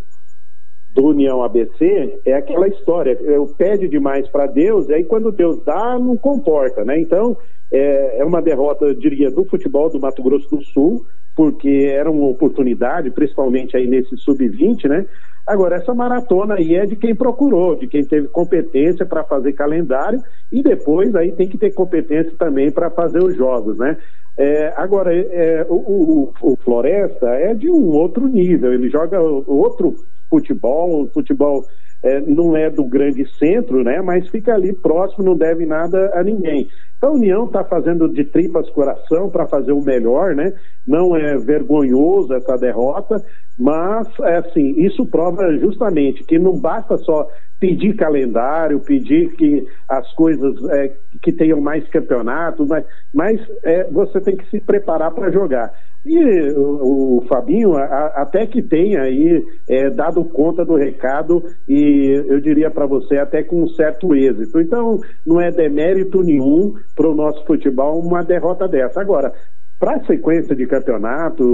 do 0.91 1.07
União 1.07 1.43
ABC 1.43 2.21
é 2.25 2.35
aquela 2.35 2.69
história, 2.69 3.17
eu 3.23 3.47
pede 3.47 3.89
demais 3.89 4.29
para 4.29 4.47
Deus, 4.47 4.89
e 4.89 4.95
aí 4.95 5.05
quando 5.05 5.33
Deus 5.33 5.63
dá, 5.65 5.99
não 5.99 6.17
comporta, 6.17 6.85
né? 6.85 6.99
Então, 7.01 7.37
é, 7.73 8.21
é 8.21 8.25
uma 8.25 8.43
derrota, 8.43 8.85
eu 8.85 8.95
diria, 8.95 9.31
do 9.31 9.45
futebol 9.45 9.91
do 9.91 10.01
Mato 10.01 10.23
Grosso 10.23 10.49
do 10.51 10.63
Sul, 10.63 11.07
porque 11.37 11.89
era 11.91 12.11
uma 12.11 12.27
oportunidade, 12.27 13.11
principalmente 13.11 13.77
aí 13.77 13.87
nesse 13.87 14.17
sub-20, 14.17 14.89
né? 14.89 15.07
Agora, 15.51 15.75
essa 15.77 15.93
maratona 15.93 16.55
aí 16.55 16.77
é 16.77 16.87
de 16.87 16.95
quem 16.95 17.13
procurou, 17.13 17.75
de 17.75 17.89
quem 17.89 18.05
teve 18.07 18.29
competência 18.29 19.05
para 19.05 19.25
fazer 19.25 19.53
calendário 19.53 20.23
e 20.53 20.63
depois 20.63 21.13
aí 21.17 21.33
tem 21.33 21.49
que 21.49 21.59
ter 21.59 21.73
competência 21.73 22.33
também 22.39 22.71
para 22.71 22.89
fazer 22.89 23.21
os 23.21 23.37
jogos, 23.37 23.77
né? 23.77 23.97
É, 24.39 24.73
agora, 24.77 25.13
é, 25.13 25.67
o, 25.69 25.75
o- 25.75 26.33
o 26.53 26.57
Floresta 26.63 27.27
é 27.31 27.53
de 27.53 27.69
um 27.69 27.89
outro 27.91 28.29
nível, 28.29 28.73
ele 28.73 28.89
joga 28.89 29.21
outro 29.21 29.97
futebol, 30.29 31.11
futebol 31.13 31.67
é, 32.01 32.21
não 32.21 32.57
é 32.57 32.71
do 32.71 32.85
grande 32.85 33.27
centro, 33.37 33.83
né? 33.83 34.01
Mas 34.01 34.29
fica 34.29 34.55
ali 34.55 34.73
próximo, 34.73 35.25
não 35.25 35.37
deve 35.37 35.67
nada 35.67 36.13
a 36.15 36.23
ninguém. 36.23 36.69
A 37.03 37.11
União 37.11 37.47
está 37.47 37.65
fazendo 37.65 38.09
de 38.09 38.25
tripas 38.25 38.69
coração 38.71 39.31
para 39.31 39.47
fazer 39.47 39.73
o 39.73 39.83
melhor, 39.83 40.35
né? 40.35 40.53
Não 40.87 41.17
é 41.17 41.39
vergonhoso 41.39 42.35
essa 42.35 42.57
derrota, 42.59 43.17
mas 43.59 44.07
é 44.23 44.37
assim, 44.37 44.75
isso 44.77 45.07
prova 45.07 45.51
justamente 45.57 46.23
que 46.25 46.39
não 46.39 46.59
basta 46.59 46.99
só 46.99 47.27
pedir 47.59 47.95
calendário, 47.95 48.81
pedir 48.81 49.35
que 49.37 49.67
as 49.89 50.11
coisas 50.15 50.55
é, 50.71 50.93
que 51.23 51.33
tenham 51.33 51.61
mais 51.61 51.87
campeonatos, 51.89 52.67
mas, 52.67 52.85
mas 53.15 53.41
é, 53.63 53.85
você 53.91 54.21
tem 54.21 54.37
que 54.37 54.49
se 54.51 54.61
preparar 54.61 55.11
para 55.13 55.31
jogar. 55.31 55.73
E 56.05 56.51
o, 56.53 57.19
o 57.19 57.27
Fabinho 57.29 57.75
a- 57.77 58.13
até 58.17 58.47
que 58.47 58.63
tem 58.63 58.97
aí 58.97 59.45
é, 59.69 59.91
dado 59.91 60.25
conta 60.25 60.65
do 60.65 60.75
recado 60.75 61.43
e 61.69 62.25
eu 62.27 62.41
diria 62.41 62.71
para 62.71 62.87
você 62.87 63.19
até 63.19 63.43
com 63.43 63.63
um 63.63 63.69
certo 63.69 64.15
êxito. 64.15 64.59
Então 64.61 64.99
não 65.27 65.41
é 65.41 65.51
demérito 65.51 66.23
nenhum 66.23 66.73
para 66.95 67.09
o 67.11 67.15
nosso 67.15 67.45
futebol 67.45 68.01
uma 68.01 68.23
derrota 68.25 68.67
dessa. 68.67 69.01
Agora 69.01 69.33
para 69.79 69.97
a 69.97 70.05
sequência 70.05 70.55
de 70.55 70.67
campeonato, 70.67 71.45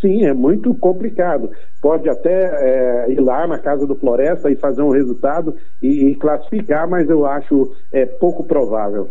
sim, 0.00 0.24
é 0.24 0.34
muito 0.34 0.74
complicado. 0.74 1.48
Pode 1.80 2.08
até 2.08 3.06
eh, 3.08 3.12
ir 3.12 3.20
lá 3.20 3.46
na 3.46 3.60
casa 3.60 3.86
do 3.86 3.94
Floresta 3.94 4.50
e 4.50 4.56
fazer 4.56 4.82
um 4.82 4.90
resultado 4.90 5.54
e, 5.80 6.10
e 6.10 6.16
classificar, 6.16 6.88
mas 6.88 7.08
eu 7.08 7.24
acho 7.24 7.70
eh, 7.92 8.06
pouco 8.06 8.44
provável. 8.44 9.08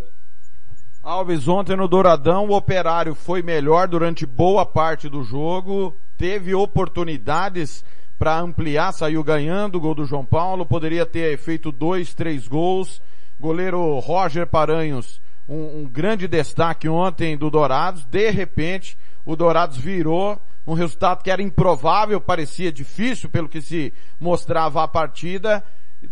Alves, 1.06 1.46
ontem 1.46 1.76
no 1.76 1.86
Douradão, 1.86 2.48
o 2.48 2.56
Operário 2.56 3.14
foi 3.14 3.40
melhor 3.40 3.86
durante 3.86 4.26
boa 4.26 4.66
parte 4.66 5.08
do 5.08 5.22
jogo, 5.22 5.96
teve 6.18 6.52
oportunidades 6.52 7.84
para 8.18 8.40
ampliar, 8.40 8.90
saiu 8.90 9.22
ganhando 9.22 9.76
o 9.76 9.80
gol 9.80 9.94
do 9.94 10.04
João 10.04 10.24
Paulo, 10.24 10.66
poderia 10.66 11.06
ter 11.06 11.38
feito 11.38 11.70
dois, 11.70 12.12
três 12.12 12.48
gols. 12.48 13.00
Goleiro 13.38 14.00
Roger 14.00 14.48
Paranhos, 14.48 15.22
um, 15.48 15.82
um 15.82 15.84
grande 15.84 16.26
destaque 16.26 16.88
ontem 16.88 17.36
do 17.36 17.50
Dourados. 17.50 18.04
De 18.06 18.28
repente, 18.30 18.98
o 19.24 19.36
Dourados 19.36 19.76
virou, 19.76 20.42
um 20.66 20.74
resultado 20.74 21.22
que 21.22 21.30
era 21.30 21.40
improvável, 21.40 22.20
parecia 22.20 22.72
difícil 22.72 23.30
pelo 23.30 23.48
que 23.48 23.62
se 23.62 23.94
mostrava 24.18 24.82
a 24.82 24.88
partida. 24.88 25.62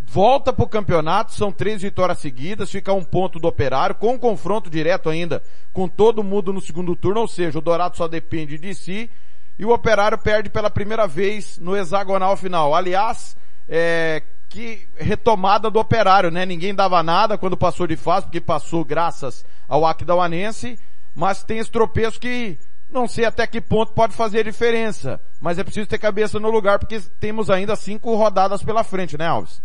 Volta 0.06 0.52
para 0.52 0.64
o 0.64 0.68
campeonato, 0.68 1.34
são 1.34 1.52
três 1.52 1.82
vitórias 1.82 2.18
seguidas, 2.18 2.70
fica 2.70 2.92
um 2.92 3.04
ponto 3.04 3.38
do 3.38 3.48
operário, 3.48 3.94
com 3.94 4.18
confronto 4.18 4.70
direto 4.70 5.08
ainda 5.08 5.42
com 5.72 5.88
todo 5.88 6.22
mundo 6.22 6.52
no 6.52 6.60
segundo 6.60 6.96
turno, 6.96 7.20
ou 7.20 7.28
seja, 7.28 7.58
o 7.58 7.62
Dourado 7.62 7.96
só 7.96 8.08
depende 8.08 8.56
de 8.56 8.74
si, 8.74 9.10
e 9.58 9.64
o 9.64 9.72
operário 9.72 10.16
perde 10.16 10.48
pela 10.48 10.70
primeira 10.70 11.06
vez 11.06 11.58
no 11.58 11.76
hexagonal 11.76 12.36
final. 12.36 12.74
Aliás, 12.74 13.36
é, 13.68 14.22
que 14.48 14.88
retomada 14.96 15.70
do 15.70 15.78
operário, 15.78 16.30
né? 16.30 16.46
Ninguém 16.46 16.74
dava 16.74 17.02
nada 17.02 17.36
quando 17.36 17.56
passou 17.56 17.86
de 17.86 17.96
fase, 17.96 18.26
porque 18.26 18.40
passou 18.40 18.84
graças 18.84 19.44
ao 19.68 19.84
Aquidauanense, 19.84 20.78
mas 21.14 21.42
tem 21.42 21.58
esse 21.58 21.70
tropeço 21.70 22.20
que 22.20 22.58
não 22.90 23.08
sei 23.08 23.24
até 23.24 23.46
que 23.46 23.60
ponto 23.60 23.92
pode 23.92 24.14
fazer 24.14 24.44
diferença, 24.44 25.20
mas 25.40 25.58
é 25.58 25.64
preciso 25.64 25.88
ter 25.88 25.98
cabeça 25.98 26.38
no 26.38 26.50
lugar 26.50 26.78
porque 26.78 27.00
temos 27.18 27.50
ainda 27.50 27.74
cinco 27.74 28.14
rodadas 28.14 28.62
pela 28.62 28.84
frente, 28.84 29.18
né, 29.18 29.26
Alves? 29.26 29.60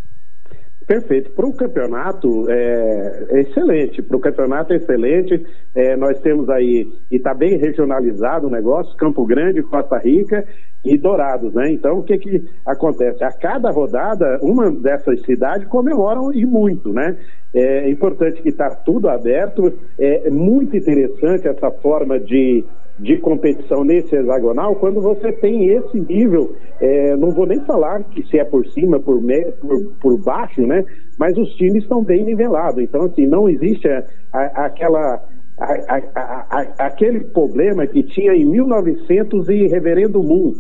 Perfeito. 0.90 1.30
Para 1.34 1.46
o 1.46 1.54
campeonato 1.54 2.50
é, 2.50 3.28
é 3.30 3.42
excelente. 3.42 4.02
Para 4.02 4.18
o 4.18 4.20
campeonato 4.20 4.74
é 4.74 4.78
excelente. 4.78 5.46
É, 5.76 5.96
nós 5.96 6.20
temos 6.20 6.50
aí, 6.50 6.92
e 7.12 7.18
está 7.18 7.32
bem 7.32 7.60
regionalizado 7.60 8.48
o 8.48 8.50
negócio, 8.50 8.98
Campo 8.98 9.24
Grande, 9.24 9.62
Costa 9.62 10.00
Rica 10.00 10.44
e 10.84 10.98
Dourados, 10.98 11.54
né? 11.54 11.72
Então 11.72 12.00
o 12.00 12.04
que 12.04 12.18
que 12.18 12.44
acontece? 12.66 13.24
A 13.24 13.32
cada 13.32 13.70
rodada, 13.70 14.40
uma 14.42 14.72
dessas 14.72 15.22
cidades 15.22 15.68
comemoram 15.68 16.34
e 16.34 16.44
muito, 16.44 16.92
né? 16.92 17.16
É 17.54 17.88
importante 17.88 18.42
que 18.42 18.50
está 18.50 18.72
tudo 18.72 19.10
aberto. 19.10 19.72
É 20.00 20.32
muito 20.32 20.76
interessante 20.76 21.48
essa 21.48 21.70
forma 21.70 22.20
de 22.20 22.66
de 23.00 23.18
competição 23.18 23.84
nesse 23.84 24.16
hexagonal 24.16 24.76
quando 24.76 25.02
você 25.02 25.32
tem 25.32 25.70
esse 25.70 26.00
nível, 26.02 26.56
é, 26.82 27.16
não 27.16 27.32
vou 27.32 27.46
nem 27.46 27.60
falar 27.62 28.04
que 28.04 28.24
se 28.28 28.38
é 28.38 28.44
por 28.44 28.66
cima, 28.68 29.00
por, 29.00 29.22
me, 29.22 29.42
por, 29.54 29.94
por 30.02 30.22
baixo, 30.22 30.62
né? 30.62 30.84
Mas 31.18 31.38
os 31.38 31.50
times 31.56 31.84
estão 31.84 32.04
bem 32.04 32.26
nivelados. 32.26 32.84
Então, 32.84 33.06
assim, 33.06 33.26
não 33.26 33.50
existe 33.50 33.88
a, 33.88 34.04
a, 34.34 34.66
aquela. 34.66 35.24
A, 35.62 36.86
aquele 36.86 37.20
problema 37.20 37.86
que 37.86 38.02
tinha 38.02 38.34
em 38.34 38.46
1900 38.46 39.50
e 39.50 39.68
Reverendo 39.68 40.24
Moon. 40.24 40.54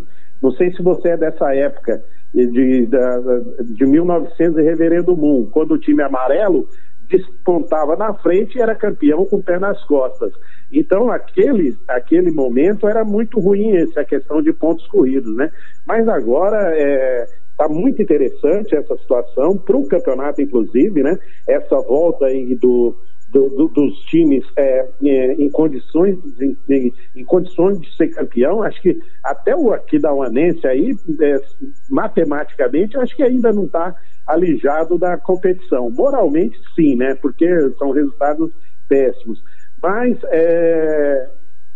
Não 0.43 0.51
sei 0.51 0.73
se 0.73 0.83
você 0.83 1.11
é 1.11 1.17
dessa 1.17 1.55
época, 1.55 2.03
de, 2.33 2.47
de, 2.47 2.89
de 3.75 3.85
1900 3.85 4.57
e 4.57 4.61
Reverendo 4.61 5.15
Moon, 5.15 5.47
quando 5.51 5.71
o 5.71 5.77
time 5.77 6.03
amarelo 6.03 6.67
despontava 7.09 7.95
na 7.95 8.13
frente 8.13 8.57
e 8.57 8.61
era 8.61 8.75
campeão 8.75 9.25
com 9.25 9.37
o 9.37 9.43
pé 9.43 9.59
nas 9.59 9.83
costas. 9.85 10.31
Então, 10.71 11.11
aquele, 11.11 11.75
aquele 11.87 12.31
momento 12.31 12.87
era 12.87 13.03
muito 13.03 13.39
ruim 13.39 13.75
essa 13.77 14.05
questão 14.05 14.41
de 14.41 14.53
pontos 14.53 14.85
corridos, 14.87 15.35
né? 15.35 15.51
Mas 15.85 16.07
agora 16.07 16.77
está 16.77 17.65
é, 17.65 17.67
muito 17.67 18.01
interessante 18.01 18.75
essa 18.75 18.95
situação, 18.97 19.57
para 19.57 19.75
o 19.75 19.87
campeonato, 19.87 20.41
inclusive, 20.41 21.01
né? 21.01 21.17
Essa 21.47 21.81
volta 21.81 22.27
do, 22.61 22.95
do, 23.31 23.49
do, 23.49 23.67
dos 23.67 23.99
times 24.05 24.43
é, 24.57 24.89
é, 25.03 25.33
em, 25.33 25.49
condições, 25.49 26.17
em, 26.69 26.93
em, 27.15 27.23
condições 27.25 27.79
de 27.79 27.95
ser 27.95 28.07
campeão, 28.09 28.63
acho 28.63 28.81
que 28.81 28.99
até 29.23 29.55
o 29.55 29.71
aqui 29.71 29.99
da 29.99 30.13
Uanense 30.13 30.65
aí, 30.67 30.95
é, 31.21 31.37
matematicamente, 31.89 32.97
acho 32.97 33.15
que 33.15 33.23
ainda 33.23 33.51
não 33.53 33.65
está 33.65 33.95
alijado 34.25 34.97
da 34.97 35.17
competição. 35.17 35.89
Moralmente, 35.91 36.59
sim, 36.75 36.95
né? 36.95 37.15
Porque 37.15 37.47
são 37.77 37.91
resultados 37.91 38.51
péssimos. 38.87 39.43
Mas 39.81 40.17
é, 40.25 41.29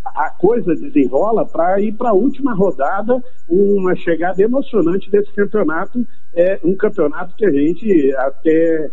a 0.06 0.30
coisa 0.32 0.76
desenrola 0.76 1.46
para 1.46 1.80
ir 1.80 1.94
para 1.94 2.10
a 2.10 2.14
última 2.14 2.54
rodada, 2.54 3.22
uma 3.48 3.96
chegada 3.96 4.42
emocionante 4.42 5.10
desse 5.10 5.32
campeonato, 5.34 6.06
é 6.34 6.60
um 6.64 6.76
campeonato 6.76 7.36
que 7.36 7.46
a 7.46 7.52
gente 7.52 8.16
até 8.16 8.92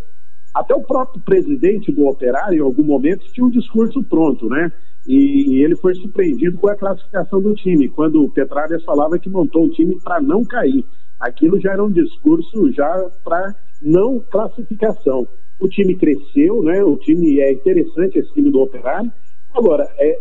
até 0.54 0.74
o 0.74 0.82
próprio 0.82 1.22
presidente 1.22 1.92
do 1.92 2.06
Operário, 2.06 2.58
em 2.58 2.62
algum 2.62 2.84
momento, 2.84 3.30
tinha 3.32 3.46
um 3.46 3.50
discurso 3.50 4.02
pronto, 4.02 4.48
né? 4.48 4.72
E, 5.06 5.62
ele 5.62 5.76
foi 5.76 5.94
surpreendido 5.94 6.58
com 6.58 6.68
a 6.68 6.76
classificação 6.76 7.40
do 7.40 7.54
time, 7.54 7.88
quando 7.88 8.22
o 8.22 8.30
Petralhas 8.30 8.84
falava 8.84 9.18
que 9.18 9.30
montou 9.30 9.64
um 9.64 9.70
time 9.70 9.98
para 10.02 10.20
não 10.20 10.44
cair. 10.44 10.84
Aquilo 11.18 11.60
já 11.60 11.72
era 11.72 11.84
um 11.84 11.90
discurso 11.90 12.72
já 12.72 13.10
para 13.24 13.54
não 13.80 14.20
classificação 14.20 15.26
o 15.60 15.68
time 15.68 15.94
cresceu, 15.94 16.62
né? 16.62 16.82
O 16.82 16.96
time 16.96 17.38
é 17.38 17.52
interessante, 17.52 18.18
esse 18.18 18.32
time 18.32 18.50
do 18.50 18.60
Operário. 18.60 19.12
Agora, 19.54 19.86
é, 19.98 20.18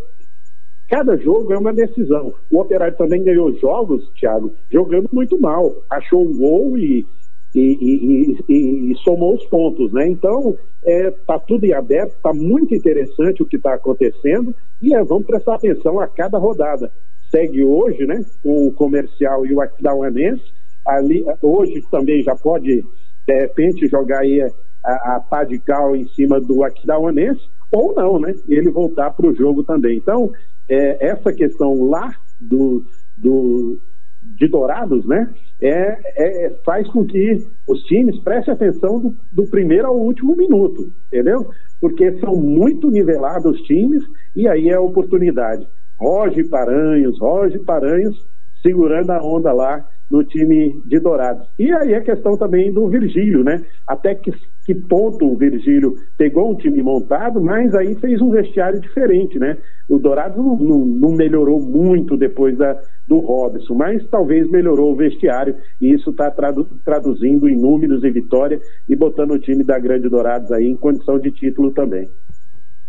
cada 0.88 1.16
jogo 1.16 1.52
é 1.52 1.58
uma 1.58 1.72
decisão. 1.72 2.34
O 2.50 2.60
Operário 2.60 2.96
também 2.96 3.24
ganhou 3.24 3.52
jogos, 3.58 4.06
Thiago, 4.20 4.52
jogando 4.70 5.08
muito 5.12 5.40
mal. 5.40 5.72
Achou 5.90 6.28
um 6.28 6.36
gol 6.36 6.78
e, 6.78 7.06
e, 7.54 8.38
e, 8.48 8.92
e 8.92 8.94
somou 8.98 9.34
os 9.34 9.44
pontos, 9.46 9.92
né? 9.92 10.08
Então, 10.08 10.56
é, 10.84 11.10
tá 11.26 11.38
tudo 11.38 11.64
em 11.64 11.72
aberto, 11.72 12.20
tá 12.22 12.32
muito 12.32 12.74
interessante 12.74 13.42
o 13.42 13.46
que 13.46 13.56
está 13.56 13.74
acontecendo 13.74 14.54
e 14.80 14.94
é, 14.94 15.02
vamos 15.02 15.26
prestar 15.26 15.56
atenção 15.56 15.98
a 15.98 16.06
cada 16.06 16.38
rodada. 16.38 16.92
Segue 17.30 17.62
hoje, 17.62 18.06
né? 18.06 18.24
O 18.44 18.72
comercial 18.72 19.44
e 19.46 19.54
o 19.54 19.60
Aquidauanense. 19.60 20.42
Ali, 20.86 21.24
hoje 21.42 21.82
também 21.90 22.22
já 22.22 22.34
pode, 22.34 22.84
de 23.26 23.34
repente, 23.34 23.86
jogar 23.86 24.20
aí 24.20 24.40
a, 24.84 25.16
a 25.16 25.20
pá 25.20 25.44
de 25.44 25.58
cal 25.58 25.94
em 25.94 26.08
cima 26.08 26.40
do 26.40 26.64
Aquidauanense, 26.64 27.42
ou 27.70 27.94
não, 27.94 28.18
né? 28.18 28.34
Ele 28.48 28.70
voltar 28.70 29.10
para 29.10 29.28
o 29.28 29.34
jogo 29.34 29.62
também. 29.62 29.96
Então, 29.96 30.32
é, 30.68 31.08
essa 31.08 31.32
questão 31.32 31.84
lá 31.84 32.14
do, 32.40 32.84
do, 33.16 33.78
de 34.22 34.48
Dourados, 34.48 35.06
né? 35.06 35.32
É, 35.62 35.98
é, 36.16 36.50
faz 36.64 36.88
com 36.88 37.04
que 37.04 37.46
os 37.66 37.82
times 37.82 38.18
prestem 38.20 38.54
atenção 38.54 38.98
do, 38.98 39.14
do, 39.30 39.46
primeiro 39.46 39.88
ao 39.88 39.96
último 39.96 40.34
minuto, 40.34 40.90
entendeu? 41.08 41.50
Porque 41.80 42.18
são 42.18 42.34
muito 42.34 42.90
nivelados 42.90 43.60
os 43.60 43.66
times 43.66 44.02
e 44.34 44.48
aí 44.48 44.70
é 44.70 44.74
a 44.74 44.80
oportunidade. 44.80 45.66
Roge 45.98 46.44
Paranhos, 46.44 47.18
Roge 47.20 47.58
Paranhos 47.58 48.26
segurando 48.62 49.10
a 49.10 49.22
onda 49.22 49.52
lá 49.52 49.86
no 50.10 50.24
time 50.24 50.82
de 50.86 50.98
Dourados. 50.98 51.46
E 51.58 51.70
aí 51.72 51.94
a 51.94 52.00
questão 52.00 52.36
também 52.36 52.72
do 52.72 52.88
Virgílio, 52.88 53.44
né? 53.44 53.62
Até 53.86 54.14
que, 54.14 54.32
que 54.64 54.74
ponto 54.74 55.26
o 55.26 55.36
Virgílio 55.36 55.94
pegou 56.16 56.52
um 56.52 56.56
time 56.56 56.82
montado, 56.82 57.40
mas 57.40 57.74
aí 57.74 57.94
fez 57.96 58.20
um 58.20 58.30
vestiário 58.30 58.80
diferente, 58.80 59.38
né? 59.38 59.56
O 59.88 59.98
Dourados 59.98 60.36
não, 60.36 60.56
não, 60.56 60.84
não 60.84 61.12
melhorou 61.12 61.60
muito 61.60 62.16
depois 62.16 62.56
da, 62.56 62.78
do 63.08 63.18
Robson, 63.18 63.74
mas 63.74 64.06
talvez 64.08 64.48
melhorou 64.50 64.92
o 64.92 64.96
vestiário 64.96 65.56
e 65.80 65.92
isso 65.92 66.10
está 66.10 66.30
tradu, 66.30 66.64
traduzindo 66.84 67.48
em 67.48 67.56
números 67.56 68.04
e 68.04 68.10
vitória 68.10 68.60
e 68.88 68.94
botando 68.94 69.32
o 69.32 69.38
time 69.38 69.64
da 69.64 69.78
Grande 69.78 70.08
Dourados 70.08 70.52
aí 70.52 70.66
em 70.66 70.76
condição 70.76 71.18
de 71.18 71.30
título 71.30 71.72
também. 71.72 72.08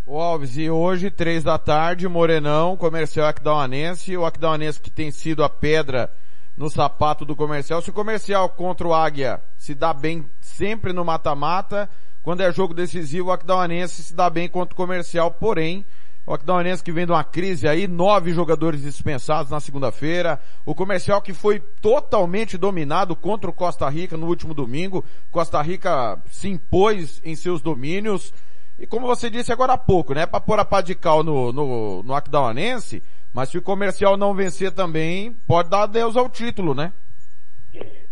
O 0.06 0.18
Alves, 0.18 0.57
e 0.57 0.69
hoje, 0.69 1.10
três 1.10 1.43
da 1.43 1.57
tarde, 1.57 2.07
Morenão, 2.07 2.76
comercial 2.76 3.27
Aquidauanense, 3.27 4.18
o 4.18 4.26
Aquidauanense 4.26 4.81
que 4.81 4.91
tem 4.91 5.10
sido 5.10 5.43
a 5.43 5.49
pedra 5.49 6.10
no 6.62 6.70
sapato 6.70 7.26
do 7.26 7.36
comercial. 7.36 7.82
Se 7.82 7.90
o 7.90 7.94
comercial 7.94 8.48
contra 8.50 8.88
o 8.88 8.94
Águia 8.94 9.42
se 9.58 9.74
dá 9.74 9.92
bem 9.92 10.30
sempre 10.40 10.94
no 10.94 11.04
mata-mata, 11.04 11.90
quando 12.22 12.42
é 12.42 12.52
jogo 12.52 12.72
decisivo, 12.72 13.30
o 13.30 13.32
Aquidauanense 13.32 14.04
se 14.04 14.14
dá 14.14 14.30
bem 14.30 14.48
contra 14.48 14.74
o 14.74 14.78
comercial, 14.78 15.32
porém, 15.32 15.84
o 16.24 16.32
Aquidauanense 16.32 16.84
que 16.84 16.92
vem 16.92 17.08
de 17.08 17.12
uma 17.12 17.24
crise 17.24 17.68
aí, 17.68 17.88
nove 17.88 18.32
jogadores 18.32 18.84
dispensados 18.84 19.52
na 19.52 19.60
segunda-feira. 19.60 20.40
O 20.64 20.76
comercial 20.76 21.20
que 21.20 21.34
foi 21.34 21.60
totalmente 21.60 22.60
dominado 22.60 23.16
contra 23.16 23.50
o 23.50 23.54
Costa 23.54 23.90
Rica 23.90 24.16
no 24.16 24.28
último 24.28 24.54
domingo. 24.54 25.04
Costa 25.32 25.60
Rica 25.64 26.20
se 26.30 26.48
impôs 26.48 27.20
em 27.26 27.36
seus 27.36 27.64
domínios. 27.64 28.32
E 28.82 28.88
como 28.88 29.06
você 29.06 29.30
disse 29.30 29.53
agora 29.53 29.74
há 29.74 29.78
pouco, 29.78 30.12
né? 30.16 30.26
Para 30.26 30.41
pôr 30.41 30.58
a 30.58 30.66
pá 30.66 30.82
de 30.82 30.95
cal 30.95 31.24
no, 31.24 31.53
no, 31.53 32.02
no 32.02 32.16
Aquidauanense, 32.16 33.03
mas 33.32 33.49
se 33.49 33.60
o 33.60 33.62
comercial 33.62 34.18
não 34.18 34.34
vencer 34.34 34.72
também, 34.72 35.36
pode 35.48 35.70
dar 35.70 35.84
adeus 35.84 36.18
ao 36.18 36.28
título, 36.28 36.74
né? 36.74 36.91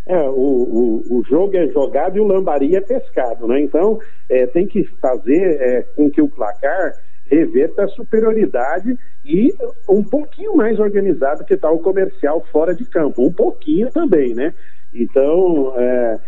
É, 0.06 0.30
o, 0.30 1.04
o, 1.10 1.20
o 1.20 1.24
jogo 1.28 1.58
é 1.58 1.68
jogado 1.70 2.18
e 2.18 2.22
o 2.22 2.28
lambari 2.28 2.76
é 2.76 2.82
pescado, 2.82 3.48
né? 3.48 3.60
Então, 3.60 4.00
é, 4.30 4.46
tem 4.46 4.68
que 4.68 4.84
fazer 5.02 5.60
é, 5.60 5.82
com 5.96 6.08
que 6.12 6.22
o 6.22 6.30
placar 6.30 6.94
reverta 7.26 7.86
a 7.86 7.88
superioridade 7.88 8.96
e 9.26 9.52
um 9.90 10.04
pouquinho 10.04 10.56
mais 10.56 10.80
organizado 10.80 11.46
que 11.46 11.56
está 11.56 11.72
o 11.72 11.80
comercial 11.80 12.46
fora 12.52 12.76
de 12.76 12.86
campo. 12.86 13.26
Um 13.26 13.34
pouquinho 13.34 13.90
também, 13.90 14.36
né? 14.36 14.54
Então, 14.94 15.74
é, 15.78 16.20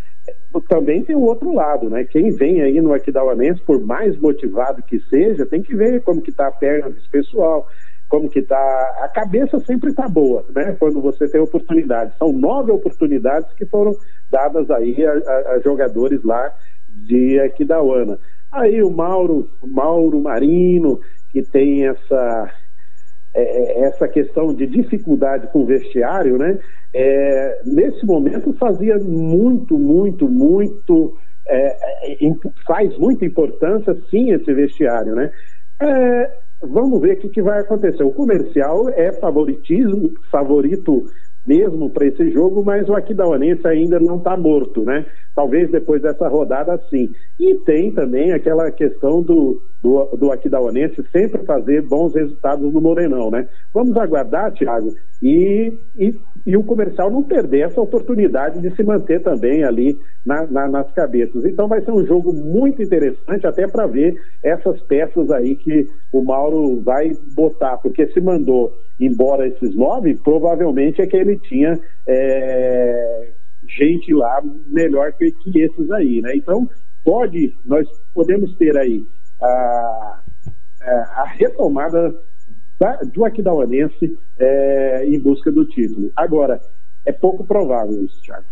também 0.60 1.04
tem 1.04 1.16
o 1.16 1.22
outro 1.22 1.54
lado, 1.54 1.90
né? 1.90 2.04
Quem 2.04 2.32
vem 2.32 2.62
aí 2.62 2.82
no 2.82 2.94
Aquidauanense, 2.94 3.62
por 3.62 3.80
mais 3.80 4.18
motivado 4.20 4.84
que 4.84 5.00
seja, 5.02 5.46
tem 5.46 5.62
que 5.62 5.76
ver 5.76 6.02
como 6.04 6.22
que 6.22 6.32
está 6.32 6.48
a 6.48 6.52
perna 6.52 6.90
desse 6.90 7.08
pessoal, 7.10 7.68
como 8.10 8.30
que 8.30 8.42
tá. 8.42 8.58
A 9.02 9.08
cabeça 9.08 9.60
sempre 9.62 9.92
está 9.92 10.10
boa, 10.10 10.46
né? 10.54 10.76
Quando 10.78 11.02
você 11.02 11.30
tem 11.30 11.40
oportunidade. 11.40 12.18
São 12.18 12.34
nove 12.34 12.72
oportunidades 12.72 13.52
que 13.54 13.66
foram 13.66 13.96
dadas 14.30 14.70
aí 14.70 15.06
a, 15.06 15.12
a, 15.12 15.52
a 15.54 15.60
jogadores 15.60 16.22
lá 16.24 16.52
de 16.90 17.40
Aquidauana. 17.40 18.20
Aí 18.52 18.84
o 18.84 18.92
Mauro, 18.92 19.50
Mauro 19.64 20.22
Marino, 20.22 21.00
que 21.32 21.42
tem 21.42 21.88
essa 21.88 22.52
é, 23.34 23.86
essa 23.86 24.08
questão 24.08 24.54
de 24.54 24.68
dificuldade 24.68 25.48
com 25.48 25.60
o 25.60 25.66
vestiário, 25.66 26.38
né? 26.38 26.60
É, 26.94 27.62
nesse 27.66 28.06
momento 28.06 28.54
fazia 28.54 28.98
muito, 28.98 29.78
muito, 29.78 30.28
muito, 30.28 31.16
é, 31.48 32.24
é 32.26 32.32
faz 32.66 32.98
muita 32.98 33.26
importância 33.26 33.96
sim 34.10 34.32
esse 34.32 34.54
vestiário, 34.54 35.16
né? 35.16 35.32
É, 35.82 36.32
vamos 36.62 37.02
ver 37.02 37.14
o 37.14 37.18
que, 37.22 37.30
que, 37.30 37.42
vai 37.42 37.60
acontecer. 37.60 38.04
O 38.04 38.12
comercial 38.12 38.90
é 38.90 39.12
favoritismo, 39.14 40.12
favorito 40.32 41.06
mesmo 41.46 41.90
para 41.90 42.06
esse 42.06 42.30
jogo, 42.32 42.64
mas 42.64 42.88
o 42.88 42.94
Aquidauanense 42.94 43.66
ainda 43.68 44.00
não 44.00 44.18
está 44.18 44.38
morto, 44.38 44.84
né? 44.84 45.06
Talvez 45.36 45.72
depois 45.72 46.02
dessa 46.02 46.28
rodada 46.28 46.80
sim. 46.90 47.10
E 47.40 47.56
tem 47.66 47.92
também 47.92 48.34
aquela 48.34 48.70
questão 48.72 49.22
do, 49.22 49.62
do, 49.82 50.18
do 50.18 50.32
Aquidauanense 50.32 51.04
sempre 51.12 51.46
fazer 51.46 51.82
bons 51.84 52.14
resultados 52.14 52.72
no 52.72 52.82
Morenão, 52.82 53.32
né? 53.32 53.48
Vamos 53.74 53.96
aguardar, 53.98 54.52
Thiago, 54.54 54.94
e, 55.22 55.74
e, 55.96 56.20
e, 56.46 56.58
o 56.58 56.64
comercial 56.64 57.10
não 57.12 57.24
perder 57.24 57.68
essa 57.68 57.80
oportunidade 57.80 58.60
de 58.60 58.76
se 58.76 58.84
manter 58.84 59.22
também 59.22 59.64
ali 59.64 59.98
na, 60.26 60.46
na, 60.48 60.68
nas 60.68 60.92
cabeças. 60.92 61.46
Então 61.46 61.68
vai 61.68 61.82
ser 61.82 61.92
um 61.92 62.06
jogo 62.06 62.34
muito 62.34 62.82
interessante 62.82 63.46
até 63.46 63.68
para 63.68 63.88
ver 63.88 64.16
essas 64.44 64.82
peças 64.82 65.30
aí 65.32 65.56
que 65.56 65.88
o 66.12 66.24
Mauro 66.24 66.82
vai 66.82 67.12
botar, 67.36 67.78
porque 67.78 68.08
se 68.08 68.20
mandou 68.20 68.74
embora 69.00 69.48
esses 69.48 69.76
nove, 69.76 70.16
provavelmente 70.24 71.02
é 71.02 71.08
que 71.08 71.18
ele 71.18 71.38
tinha 71.40 71.80
é, 72.08 73.32
gente 73.78 74.14
lá 74.14 74.42
melhor 74.68 75.14
que, 75.14 75.32
que 75.32 75.62
esses 75.62 75.92
aí, 75.92 76.22
né? 76.22 76.36
Então 76.36 76.70
pode, 77.04 77.56
nós 77.66 77.88
podemos 78.14 78.56
ter 78.58 78.78
aí 78.78 79.06
a, 79.42 80.22
a 80.82 81.24
retomada 81.38 82.16
da, 82.80 82.98
do 83.14 83.26
Aquidauanense 83.26 84.18
é, 84.40 85.06
em 85.06 85.20
busca 85.20 85.52
do 85.52 85.66
título. 85.66 86.12
Agora, 86.16 86.60
é 87.06 87.12
pouco 87.12 87.46
provável 87.46 88.04
isso, 88.04 88.22
Thiago. 88.22 88.46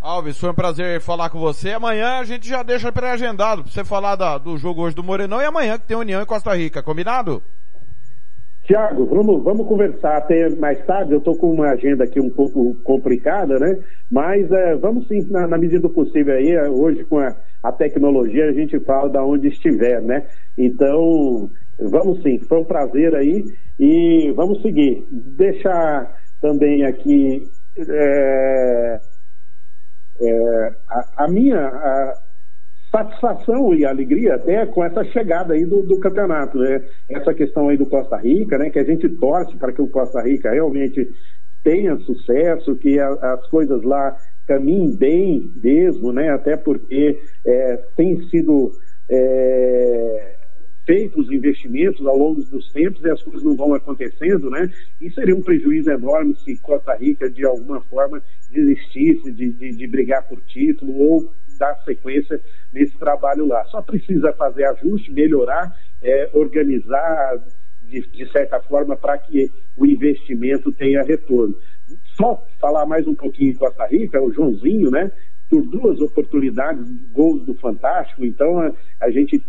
Alves, 0.00 0.38
foi 0.38 0.50
um 0.50 0.54
prazer 0.54 1.00
falar 1.00 1.28
com 1.28 1.40
você. 1.40 1.72
Amanhã 1.72 2.18
a 2.18 2.24
gente 2.24 2.48
já 2.48 2.62
deixa 2.62 2.92
pré-agendado 2.92 3.64
pra 3.64 3.72
você 3.72 3.84
falar 3.84 4.14
da, 4.14 4.38
do 4.38 4.56
jogo 4.56 4.82
hoje 4.82 4.94
do 4.94 5.02
Morenão 5.02 5.42
e 5.42 5.44
amanhã 5.44 5.76
que 5.76 5.88
tem 5.88 5.96
União 5.96 6.22
em 6.22 6.26
Costa 6.26 6.54
Rica, 6.54 6.82
combinado? 6.82 7.42
Tiago, 8.68 9.06
vamos, 9.06 9.42
vamos 9.42 9.66
conversar 9.66 10.18
até 10.18 10.50
mais 10.50 10.78
tarde. 10.84 11.12
Eu 11.12 11.18
estou 11.20 11.34
com 11.34 11.50
uma 11.50 11.70
agenda 11.70 12.04
aqui 12.04 12.20
um 12.20 12.28
pouco 12.28 12.74
complicada, 12.84 13.58
né? 13.58 13.78
Mas 14.10 14.52
é, 14.52 14.76
vamos 14.76 15.08
sim, 15.08 15.26
na, 15.30 15.46
na, 15.46 15.56
medida 15.56 15.80
do 15.80 15.88
possível 15.88 16.34
aí, 16.34 16.50
é, 16.50 16.68
hoje 16.68 17.02
com 17.04 17.18
a, 17.18 17.34
a, 17.62 17.72
tecnologia 17.72 18.44
a 18.46 18.52
gente 18.52 18.78
fala 18.80 19.08
da 19.08 19.24
onde 19.24 19.48
estiver, 19.48 20.02
né? 20.02 20.26
Então, 20.58 21.50
vamos 21.80 22.22
sim, 22.22 22.38
foi 22.40 22.58
um 22.58 22.64
prazer 22.64 23.14
aí 23.14 23.42
e 23.80 24.30
vamos 24.36 24.60
seguir. 24.60 25.02
Deixar 25.10 26.14
também 26.42 26.84
aqui 26.84 27.48
é, 27.78 29.00
é, 30.20 30.72
a, 30.90 31.24
a, 31.24 31.28
minha. 31.28 31.58
A, 31.58 32.27
satisfação 32.90 33.74
e 33.74 33.84
alegria 33.84 34.34
até 34.34 34.64
com 34.66 34.84
essa 34.84 35.04
chegada 35.04 35.54
aí 35.54 35.64
do, 35.64 35.82
do, 35.82 36.00
campeonato, 36.00 36.58
né? 36.58 36.82
Essa 37.08 37.34
questão 37.34 37.68
aí 37.68 37.76
do 37.76 37.86
Costa 37.86 38.16
Rica, 38.16 38.58
né? 38.58 38.70
Que 38.70 38.78
a 38.78 38.84
gente 38.84 39.08
torce 39.08 39.56
para 39.56 39.72
que 39.72 39.82
o 39.82 39.88
Costa 39.88 40.22
Rica 40.22 40.50
realmente 40.50 41.08
tenha 41.62 41.96
sucesso, 41.98 42.76
que 42.76 42.98
a, 42.98 43.08
as 43.08 43.46
coisas 43.48 43.82
lá 43.82 44.16
caminhem 44.46 44.96
bem 44.96 45.52
mesmo, 45.62 46.12
né? 46.12 46.30
Até 46.30 46.56
porque 46.56 47.20
é, 47.46 47.76
tem 47.96 48.22
sido 48.28 48.72
é, 49.10 50.36
feitos 50.86 51.30
investimentos 51.30 52.06
ao 52.06 52.16
longo 52.16 52.42
dos 52.42 52.72
tempos 52.72 53.04
e 53.04 53.10
as 53.10 53.22
coisas 53.22 53.42
não 53.42 53.54
vão 53.54 53.74
acontecendo, 53.74 54.48
né? 54.48 54.70
E 54.98 55.10
seria 55.10 55.36
um 55.36 55.42
prejuízo 55.42 55.90
enorme 55.90 56.34
se 56.36 56.56
Costa 56.62 56.94
Rica 56.94 57.28
de 57.28 57.44
alguma 57.44 57.82
forma 57.82 58.22
desistisse 58.50 59.30
de, 59.30 59.52
de, 59.52 59.76
de 59.76 59.86
brigar 59.86 60.26
por 60.26 60.40
título 60.40 60.96
ou 60.96 61.30
dar 61.58 61.74
sequência 61.84 62.40
nesse 62.72 62.96
trabalho 62.98 63.46
lá. 63.46 63.64
Só 63.66 63.82
precisa 63.82 64.32
fazer 64.32 64.64
ajuste, 64.64 65.12
melhorar, 65.12 65.76
é, 66.02 66.30
organizar 66.32 67.38
de, 67.82 68.06
de 68.08 68.30
certa 68.30 68.60
forma 68.60 68.96
para 68.96 69.18
que 69.18 69.50
o 69.76 69.86
investimento 69.86 70.70
tenha 70.72 71.02
retorno. 71.02 71.56
Só 72.16 72.46
falar 72.60 72.86
mais 72.86 73.06
um 73.06 73.14
pouquinho 73.14 73.52
em 73.52 73.56
Costa 73.56 73.86
Rica, 73.86 74.22
o 74.22 74.32
Joãozinho, 74.32 74.90
né? 74.90 75.10
Por 75.48 75.62
duas 75.62 75.98
oportunidades, 76.00 76.86
gols 77.10 77.44
do 77.46 77.54
Fantástico, 77.54 78.24
então 78.24 78.60
a, 78.60 78.72
a 79.00 79.10
gente 79.10 79.42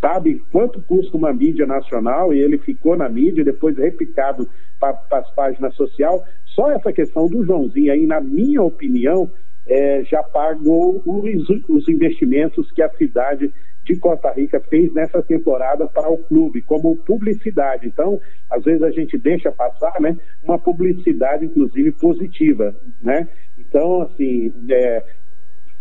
sabe 0.00 0.38
quanto 0.50 0.82
custa 0.82 1.16
uma 1.16 1.32
mídia 1.32 1.66
nacional 1.66 2.32
e 2.32 2.38
ele 2.38 2.58
ficou 2.58 2.96
na 2.96 3.08
mídia, 3.08 3.42
depois 3.42 3.76
replicado 3.76 4.46
para 4.78 4.98
as 5.12 5.34
páginas 5.34 5.74
sociais. 5.74 6.20
Só 6.44 6.70
essa 6.70 6.92
questão 6.92 7.26
do 7.26 7.44
Joãozinho 7.44 7.90
aí, 7.90 8.06
na 8.06 8.20
minha 8.20 8.62
opinião, 8.62 9.30
é, 9.66 10.04
já 10.04 10.22
pagou 10.22 11.02
os, 11.04 11.48
os 11.68 11.88
investimentos 11.88 12.70
que 12.72 12.82
a 12.82 12.90
cidade 12.90 13.52
de 13.84 13.96
Costa 13.96 14.32
Rica 14.32 14.60
fez 14.60 14.92
nessa 14.94 15.22
temporada 15.22 15.86
para 15.86 16.10
o 16.10 16.18
clube, 16.18 16.62
como 16.62 16.96
publicidade. 16.96 17.86
Então, 17.86 18.18
às 18.50 18.64
vezes 18.64 18.82
a 18.82 18.90
gente 18.90 19.18
deixa 19.18 19.52
passar, 19.52 20.00
né, 20.00 20.16
uma 20.42 20.58
publicidade, 20.58 21.44
inclusive, 21.44 21.92
positiva, 21.92 22.74
né? 23.00 23.28
Então, 23.58 24.02
assim, 24.02 24.52
é, 24.70 25.04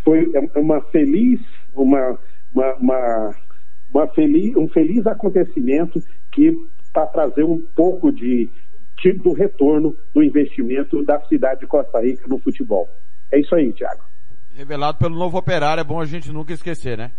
foi 0.04 0.30
uma 0.56 0.82
feliz, 0.82 1.40
uma, 1.74 2.20
uma, 2.54 2.74
uma, 2.76 3.36
uma 3.94 4.08
feliz, 4.10 4.56
um 4.58 4.68
feliz 4.68 5.08
acontecimento 5.08 6.02
que 6.32 6.54
para 6.92 7.08
trazer 7.08 7.44
um 7.44 7.60
pouco 7.76 8.12
de, 8.12 8.50
de, 9.02 9.14
do 9.14 9.32
retorno 9.32 9.96
do 10.14 10.22
investimento 10.22 11.04
da 11.04 11.20
cidade 11.22 11.62
de 11.62 11.68
Costa 11.68 12.02
Rica 12.02 12.28
no 12.28 12.38
futebol. 12.38 12.88
É 13.34 13.40
isso 13.40 13.56
aí, 13.56 13.74
Thiago. 13.74 14.04
Revelado 14.56 15.00
pelo 15.00 15.16
novo 15.16 15.40
operário, 15.40 15.82
é 15.82 15.84
bom 15.84 16.00
a 16.00 16.06
gente 16.06 16.32
nunca 16.32 16.54
esquecer, 16.54 16.96
né? 16.96 17.10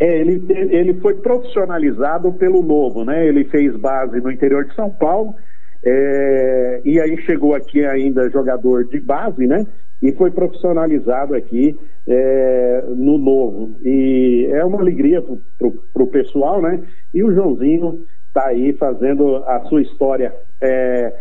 É, 0.00 0.20
ele, 0.20 0.44
ele 0.50 0.94
foi 0.94 1.14
profissionalizado 1.14 2.32
pelo 2.32 2.62
Novo, 2.62 3.04
né? 3.04 3.24
Ele 3.26 3.44
fez 3.44 3.74
base 3.76 4.20
no 4.20 4.30
interior 4.30 4.64
de 4.64 4.74
São 4.74 4.90
Paulo, 4.90 5.36
é, 5.84 6.82
e 6.84 7.00
aí 7.00 7.16
chegou 7.22 7.54
aqui 7.54 7.84
ainda 7.84 8.28
jogador 8.28 8.84
de 8.88 9.00
base, 9.00 9.46
né? 9.46 9.64
E 10.02 10.12
foi 10.12 10.32
profissionalizado 10.32 11.34
aqui 11.36 11.78
é, 12.08 12.84
no 12.88 13.16
Novo. 13.16 13.78
E 13.84 14.48
é 14.50 14.64
uma 14.64 14.80
alegria 14.80 15.22
para 15.22 16.02
o 16.02 16.08
pessoal, 16.08 16.60
né? 16.60 16.82
E 17.14 17.22
o 17.22 17.32
Joãozinho 17.32 18.04
está 18.26 18.48
aí 18.48 18.72
fazendo 18.72 19.36
a 19.46 19.60
sua 19.66 19.80
história 19.80 20.34
é, 20.60 21.16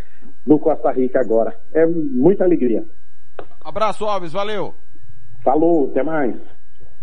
no 0.46 0.58
Costa 0.58 0.92
Rica 0.92 1.20
agora. 1.20 1.56
É 1.74 1.86
muita 1.86 2.44
alegria. 2.44 2.84
Abraço, 3.66 4.06
Alves, 4.06 4.32
valeu. 4.32 4.76
Falou, 5.44 5.90
até 5.90 6.04
mais. 6.04 6.36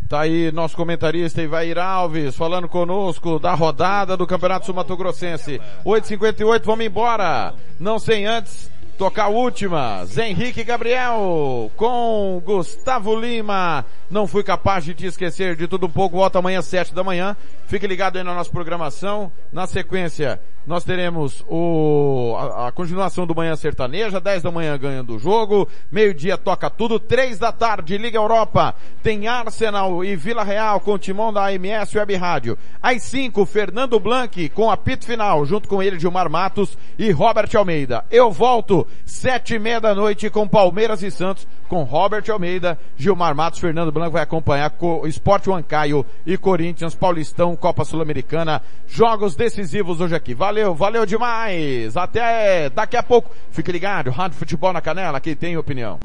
Tá 0.08 0.20
aí 0.20 0.52
nosso 0.52 0.76
comentarista 0.76 1.42
Ivair 1.42 1.76
Alves 1.76 2.36
falando 2.36 2.68
conosco 2.68 3.40
da 3.40 3.52
rodada 3.52 4.16
do 4.16 4.28
Campeonato 4.28 4.66
Sumato 4.66 4.96
Grossense. 4.96 5.60
8h58, 5.84 6.62
vamos 6.64 6.86
embora. 6.86 7.54
Não 7.80 7.98
sem 7.98 8.26
antes 8.26 8.70
tocar 8.96 9.24
a 9.24 9.28
última. 9.28 10.04
Zé 10.04 10.28
Henrique 10.28 10.62
Gabriel 10.62 11.68
com 11.76 12.40
Gustavo 12.44 13.18
Lima. 13.18 13.84
Não 14.08 14.28
fui 14.28 14.44
capaz 14.44 14.84
de 14.84 14.94
te 14.94 15.06
esquecer 15.06 15.56
de 15.56 15.66
tudo 15.66 15.86
um 15.86 15.90
pouco. 15.90 16.16
Volta 16.16 16.38
amanhã 16.38 16.60
às 16.60 16.66
7 16.66 16.94
da 16.94 17.02
manhã. 17.02 17.36
Fique 17.66 17.88
ligado 17.88 18.18
aí 18.18 18.22
na 18.22 18.34
nossa 18.34 18.50
programação. 18.50 19.32
Na 19.52 19.66
sequência, 19.66 20.40
nós 20.66 20.84
teremos 20.84 21.44
o, 21.48 22.34
a, 22.38 22.68
a, 22.68 22.72
continuação 22.72 23.26
do 23.26 23.34
Manhã 23.34 23.56
Sertaneja, 23.56 24.20
10 24.20 24.42
da 24.42 24.50
manhã 24.50 24.78
ganhando 24.78 25.16
o 25.16 25.18
jogo, 25.18 25.68
meio-dia 25.90 26.38
toca 26.38 26.70
tudo, 26.70 26.98
3 26.98 27.38
da 27.38 27.52
tarde, 27.52 27.98
Liga 27.98 28.18
Europa, 28.18 28.74
tem 29.02 29.26
Arsenal 29.26 30.04
e 30.04 30.14
Vila 30.14 30.44
Real 30.44 30.80
com 30.80 30.92
o 30.92 30.98
timão 30.98 31.32
da 31.32 31.46
AMS 31.46 31.94
Web 31.94 32.14
Rádio. 32.14 32.58
Às 32.80 33.02
5, 33.02 33.44
Fernando 33.46 33.98
Blanc 33.98 34.48
com 34.50 34.70
apito 34.70 35.04
final, 35.04 35.44
junto 35.44 35.68
com 35.68 35.82
ele 35.82 35.98
Gilmar 35.98 36.30
Matos 36.30 36.76
e 36.98 37.10
Robert 37.10 37.50
Almeida. 37.54 38.04
Eu 38.10 38.30
volto, 38.30 38.86
sete 39.04 39.54
e 39.54 39.58
meia 39.58 39.80
da 39.80 39.94
noite 39.94 40.30
com 40.30 40.46
Palmeiras 40.46 41.02
e 41.02 41.10
Santos, 41.10 41.46
com 41.68 41.82
Robert 41.84 42.24
Almeida, 42.30 42.78
Gilmar 42.96 43.34
Matos, 43.34 43.58
Fernando 43.58 43.90
Blanc 43.90 44.12
vai 44.12 44.22
acompanhar 44.22 44.70
com 44.70 45.06
Sport 45.06 45.46
Huancaio 45.46 46.04
e 46.26 46.36
Corinthians, 46.36 46.94
Paulistão, 46.94 47.56
Copa 47.56 47.84
Sul-Americana, 47.84 48.62
jogos 48.86 49.34
decisivos 49.34 50.00
hoje 50.00 50.14
aqui. 50.14 50.34
Valeu 50.74 51.06
demais! 51.06 51.96
Até 51.96 52.68
daqui 52.70 52.96
a 52.96 53.02
pouco. 53.02 53.30
Fique 53.50 53.72
ligado, 53.72 54.10
Rádio 54.10 54.38
Futebol 54.38 54.72
na 54.72 54.80
Canela, 54.80 55.18
aqui 55.18 55.34
tem 55.34 55.56
opinião. 55.56 55.98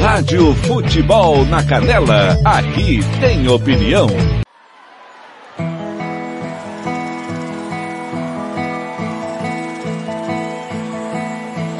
Rádio 0.00 0.54
Futebol 0.54 1.44
na 1.44 1.62
Canela, 1.62 2.38
aqui 2.44 3.00
tem 3.20 3.46
opinião. 3.48 4.06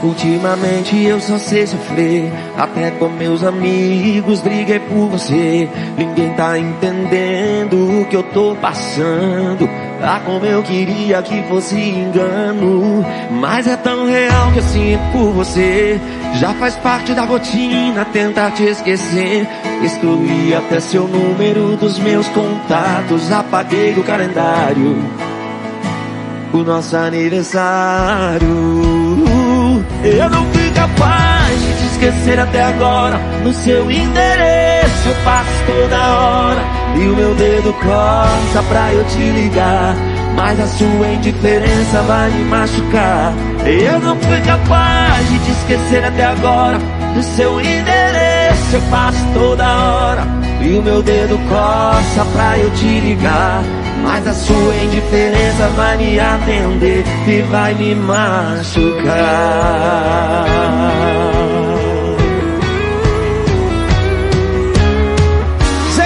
Ultimamente 0.05 1.03
eu 1.03 1.19
só 1.19 1.39
sei 1.39 1.67
sofrer, 1.67 2.31
até 2.59 2.91
com 2.91 3.09
meus 3.09 3.43
amigos 3.43 4.43
briguei 4.43 4.79
por 4.79 5.09
você. 5.09 5.67
Ninguém 5.97 6.31
tá 6.35 6.59
entendendo 6.59 8.03
o 8.03 8.05
que 8.05 8.15
eu 8.15 8.23
tô 8.23 8.55
passando. 8.61 9.67
Ah, 10.03 10.21
como 10.23 10.45
eu 10.45 10.63
queria 10.63 11.23
que 11.23 11.43
fosse 11.45 11.77
engano, 11.77 13.03
mas 13.41 13.67
é 13.67 13.77
tão 13.79 14.07
real 14.07 14.53
que 14.53 14.59
eu 14.59 14.63
sinto 14.65 15.13
por 15.13 15.33
você. 15.33 15.99
Já 16.35 16.53
faz 16.55 16.77
parte 16.77 17.15
da 17.15 17.25
rotina 17.25 18.05
tentar 18.05 18.51
te 18.51 18.65
esquecer. 18.65 19.49
Excluí 19.83 20.55
até 20.55 20.81
seu 20.81 21.09
número 21.09 21.77
dos 21.77 21.99
meus 21.99 22.29
contatos, 22.29 23.33
apaguei 23.33 23.95
do 23.95 24.03
calendário 24.03 25.03
o 26.53 26.63
nosso 26.63 26.97
aniversário. 26.97 28.47
Eu 30.05 30.29
não 30.29 30.45
fui 30.53 30.71
capaz 30.73 31.61
de 31.63 31.73
te 31.79 31.87
esquecer 31.87 32.39
até 32.39 32.63
agora. 32.63 33.17
No 33.43 33.55
seu 33.55 33.91
endereço 33.91 35.09
eu 35.09 35.15
passo 35.25 35.51
toda 35.67 35.97
hora. 35.97 36.61
E 36.95 37.09
o 37.09 37.17
meu 37.17 37.35
dedo 37.35 37.73
corta 37.73 38.63
pra 38.69 38.93
eu 38.93 39.03
te 39.07 39.19
ligar. 39.19 39.97
Mas 40.37 40.61
a 40.61 40.67
sua 40.67 41.09
indiferença 41.09 42.03
vai 42.03 42.31
me 42.31 42.45
machucar. 42.45 43.33
Eu 43.65 43.99
não 44.01 44.17
fui 44.19 44.41
capaz 44.43 45.27
de 45.31 45.39
te 45.39 45.51
esquecer 45.53 46.05
até 46.05 46.25
agora. 46.25 46.79
No 47.17 47.23
seu 47.23 47.59
endereço 47.59 48.75
eu 48.75 48.83
passo 48.91 49.25
toda 49.33 49.65
hora. 49.65 50.23
E 50.61 50.77
o 50.77 50.83
meu 50.83 51.03
dedo 51.03 51.39
coça 51.49 52.25
pra 52.35 52.59
eu 52.59 52.71
te 52.73 53.01
ligar. 53.01 53.63
Mas 54.05 54.27
a 54.27 54.35
sua 54.35 54.77
indiferença 54.77 55.69
vai 55.77 55.97
me 55.97 56.21
atender 56.21 57.05
e 57.27 57.43
vai 57.51 57.75
me 57.75 57.95
machucar. 57.95 59.15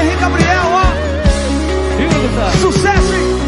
Henrique 0.01 0.17
Gabriel, 0.21 0.63
ó. 0.73 0.83
Sucesso! 2.61 3.13
hein? 3.15 3.39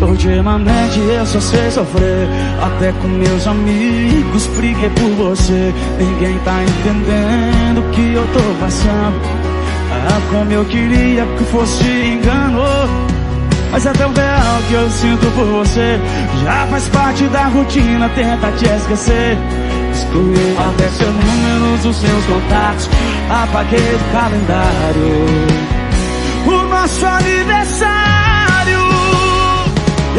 Ultimamente 0.00 1.00
eu 1.00 1.26
só 1.26 1.40
sei 1.40 1.70
sofrer 1.70 2.28
Até 2.62 2.92
com 2.92 3.08
meus 3.08 3.46
amigos 3.46 4.46
briguei 4.56 4.90
por 4.90 5.10
você 5.10 5.74
Ninguém 5.98 6.38
tá 6.44 6.62
entendendo 6.62 7.80
o 7.80 7.90
que 7.90 8.14
eu 8.14 8.26
tô 8.32 8.40
passando 8.60 9.47
Ah, 9.90 10.20
como 10.30 10.52
eu 10.52 10.64
queria 10.64 11.24
que 11.36 11.44
fosse 11.44 11.84
engano 11.84 12.62
Mas 13.70 13.86
é 13.86 13.92
tão 13.92 14.12
real 14.12 14.62
que 14.68 14.74
eu 14.74 14.90
sinto 14.90 15.26
por 15.34 15.46
você 15.46 15.98
Já 16.44 16.66
faz 16.66 16.88
parte 16.88 17.24
da 17.24 17.44
rotina 17.48 18.08
tentar 18.10 18.52
te 18.52 18.66
esquecer 18.66 19.38
Excluí 19.92 20.56
até 20.58 20.88
seu 20.88 21.10
número 21.10 21.82
dos 21.82 21.96
seus 21.96 22.24
contatos 22.26 22.90
Apaguei 23.30 23.80
do 23.80 24.12
calendário 24.12 25.26
O 26.46 26.68
nosso 26.68 27.06
aniversário 27.06 28.28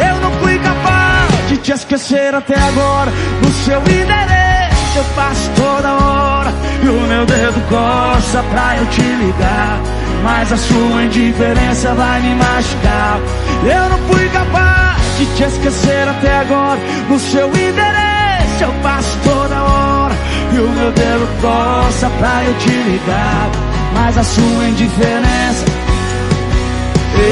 eu 0.00 0.16
não 0.20 0.32
fui 0.40 0.58
capaz 0.58 1.48
de 1.48 1.58
te 1.58 1.72
esquecer 1.72 2.34
até 2.34 2.58
agora. 2.58 3.12
No 3.42 3.50
seu 3.64 3.78
endereço 3.80 4.96
eu 4.96 5.04
passo 5.14 5.50
toda 5.56 5.92
hora. 5.92 6.39
E 6.82 6.88
o 6.88 7.00
meu 7.00 7.26
dedo 7.26 7.60
coça 7.68 8.42
pra 8.50 8.76
eu 8.78 8.86
te 8.86 9.02
ligar. 9.02 9.80
Mas 10.22 10.52
a 10.52 10.56
sua 10.56 11.02
indiferença 11.04 11.94
vai 11.94 12.20
me 12.20 12.34
machucar. 12.34 13.20
Eu 13.64 13.88
não 13.88 13.98
fui 14.08 14.28
capaz 14.28 15.18
de 15.18 15.26
te 15.36 15.42
esquecer 15.44 16.08
até 16.08 16.38
agora. 16.38 16.80
No 17.08 17.18
seu 17.18 17.48
endereço 17.48 18.62
eu 18.62 18.72
passo 18.82 19.18
toda 19.24 19.62
hora. 19.62 20.14
E 20.52 20.58
o 20.58 20.68
meu 20.68 20.92
dedo 20.92 21.28
coça 21.40 22.10
pra 22.18 22.44
eu 22.44 22.54
te 22.54 22.70
ligar. 22.70 23.50
Mas 23.94 24.18
a 24.18 24.24
sua 24.24 24.68
indiferença 24.68 25.64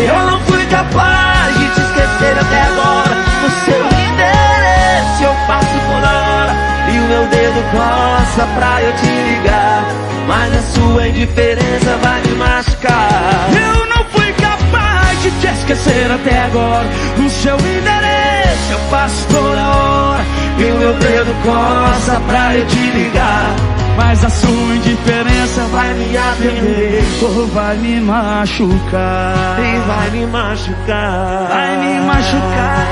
eu 0.07 0.31
não 0.31 0.41
fui 0.43 0.65
capaz 0.67 1.59
de 1.59 1.69
te 1.71 1.81
esquecer 1.81 2.39
até 2.39 2.63
agora. 2.63 3.17
No 3.43 3.51
seu 3.65 3.87
endereço 3.87 5.23
eu 5.23 5.35
passo 5.47 5.67
toda 5.87 6.09
hora. 6.09 6.55
E 6.93 6.99
o 6.99 7.03
meu 7.09 7.27
dedo 7.29 7.38
coça 7.63 8.47
pra 8.55 8.83
eu 8.83 8.93
te 8.95 9.07
ligar. 9.07 9.85
Mas 10.27 10.55
a 10.55 10.63
sua 10.63 11.09
indiferença 11.09 11.97
vai 12.03 12.21
me 12.23 12.35
machucar. 12.35 13.49
Eu 13.53 13.87
não 13.87 14.05
fui 14.11 14.33
capaz 14.33 15.23
de 15.23 15.31
te 15.31 15.47
esquecer 15.47 16.11
até 16.11 16.43
agora. 16.45 16.87
No 17.17 17.31
seu 17.31 17.57
endereço 17.57 18.73
eu 18.73 18.79
passo 18.91 19.27
toda 19.29 19.69
hora. 19.69 20.25
E 20.59 20.65
o 20.65 20.79
meu 20.79 20.95
dedo 20.95 21.35
coça 21.45 22.21
pra 22.27 22.55
eu 22.57 22.67
te 22.67 22.77
ligar. 22.77 23.57
Mas 23.97 24.25
a 24.25 24.31
sua 24.31 24.77
indiferença 24.77 25.61
vai 25.73 25.93
me 25.95 26.17
atender 26.17 27.03
Ou 27.21 27.49
vai 27.49 27.77
me 27.79 28.01
machucar 28.01 29.59
E 29.59 29.89
vai 29.89 30.11
me 30.11 30.27
machucar. 30.27 31.49
Vai 31.49 31.77
me 31.79 32.01
machucar 32.03 32.87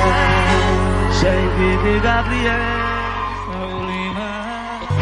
Sem 1.13 1.49
viver 1.57 2.01
Gabriel 2.01 2.86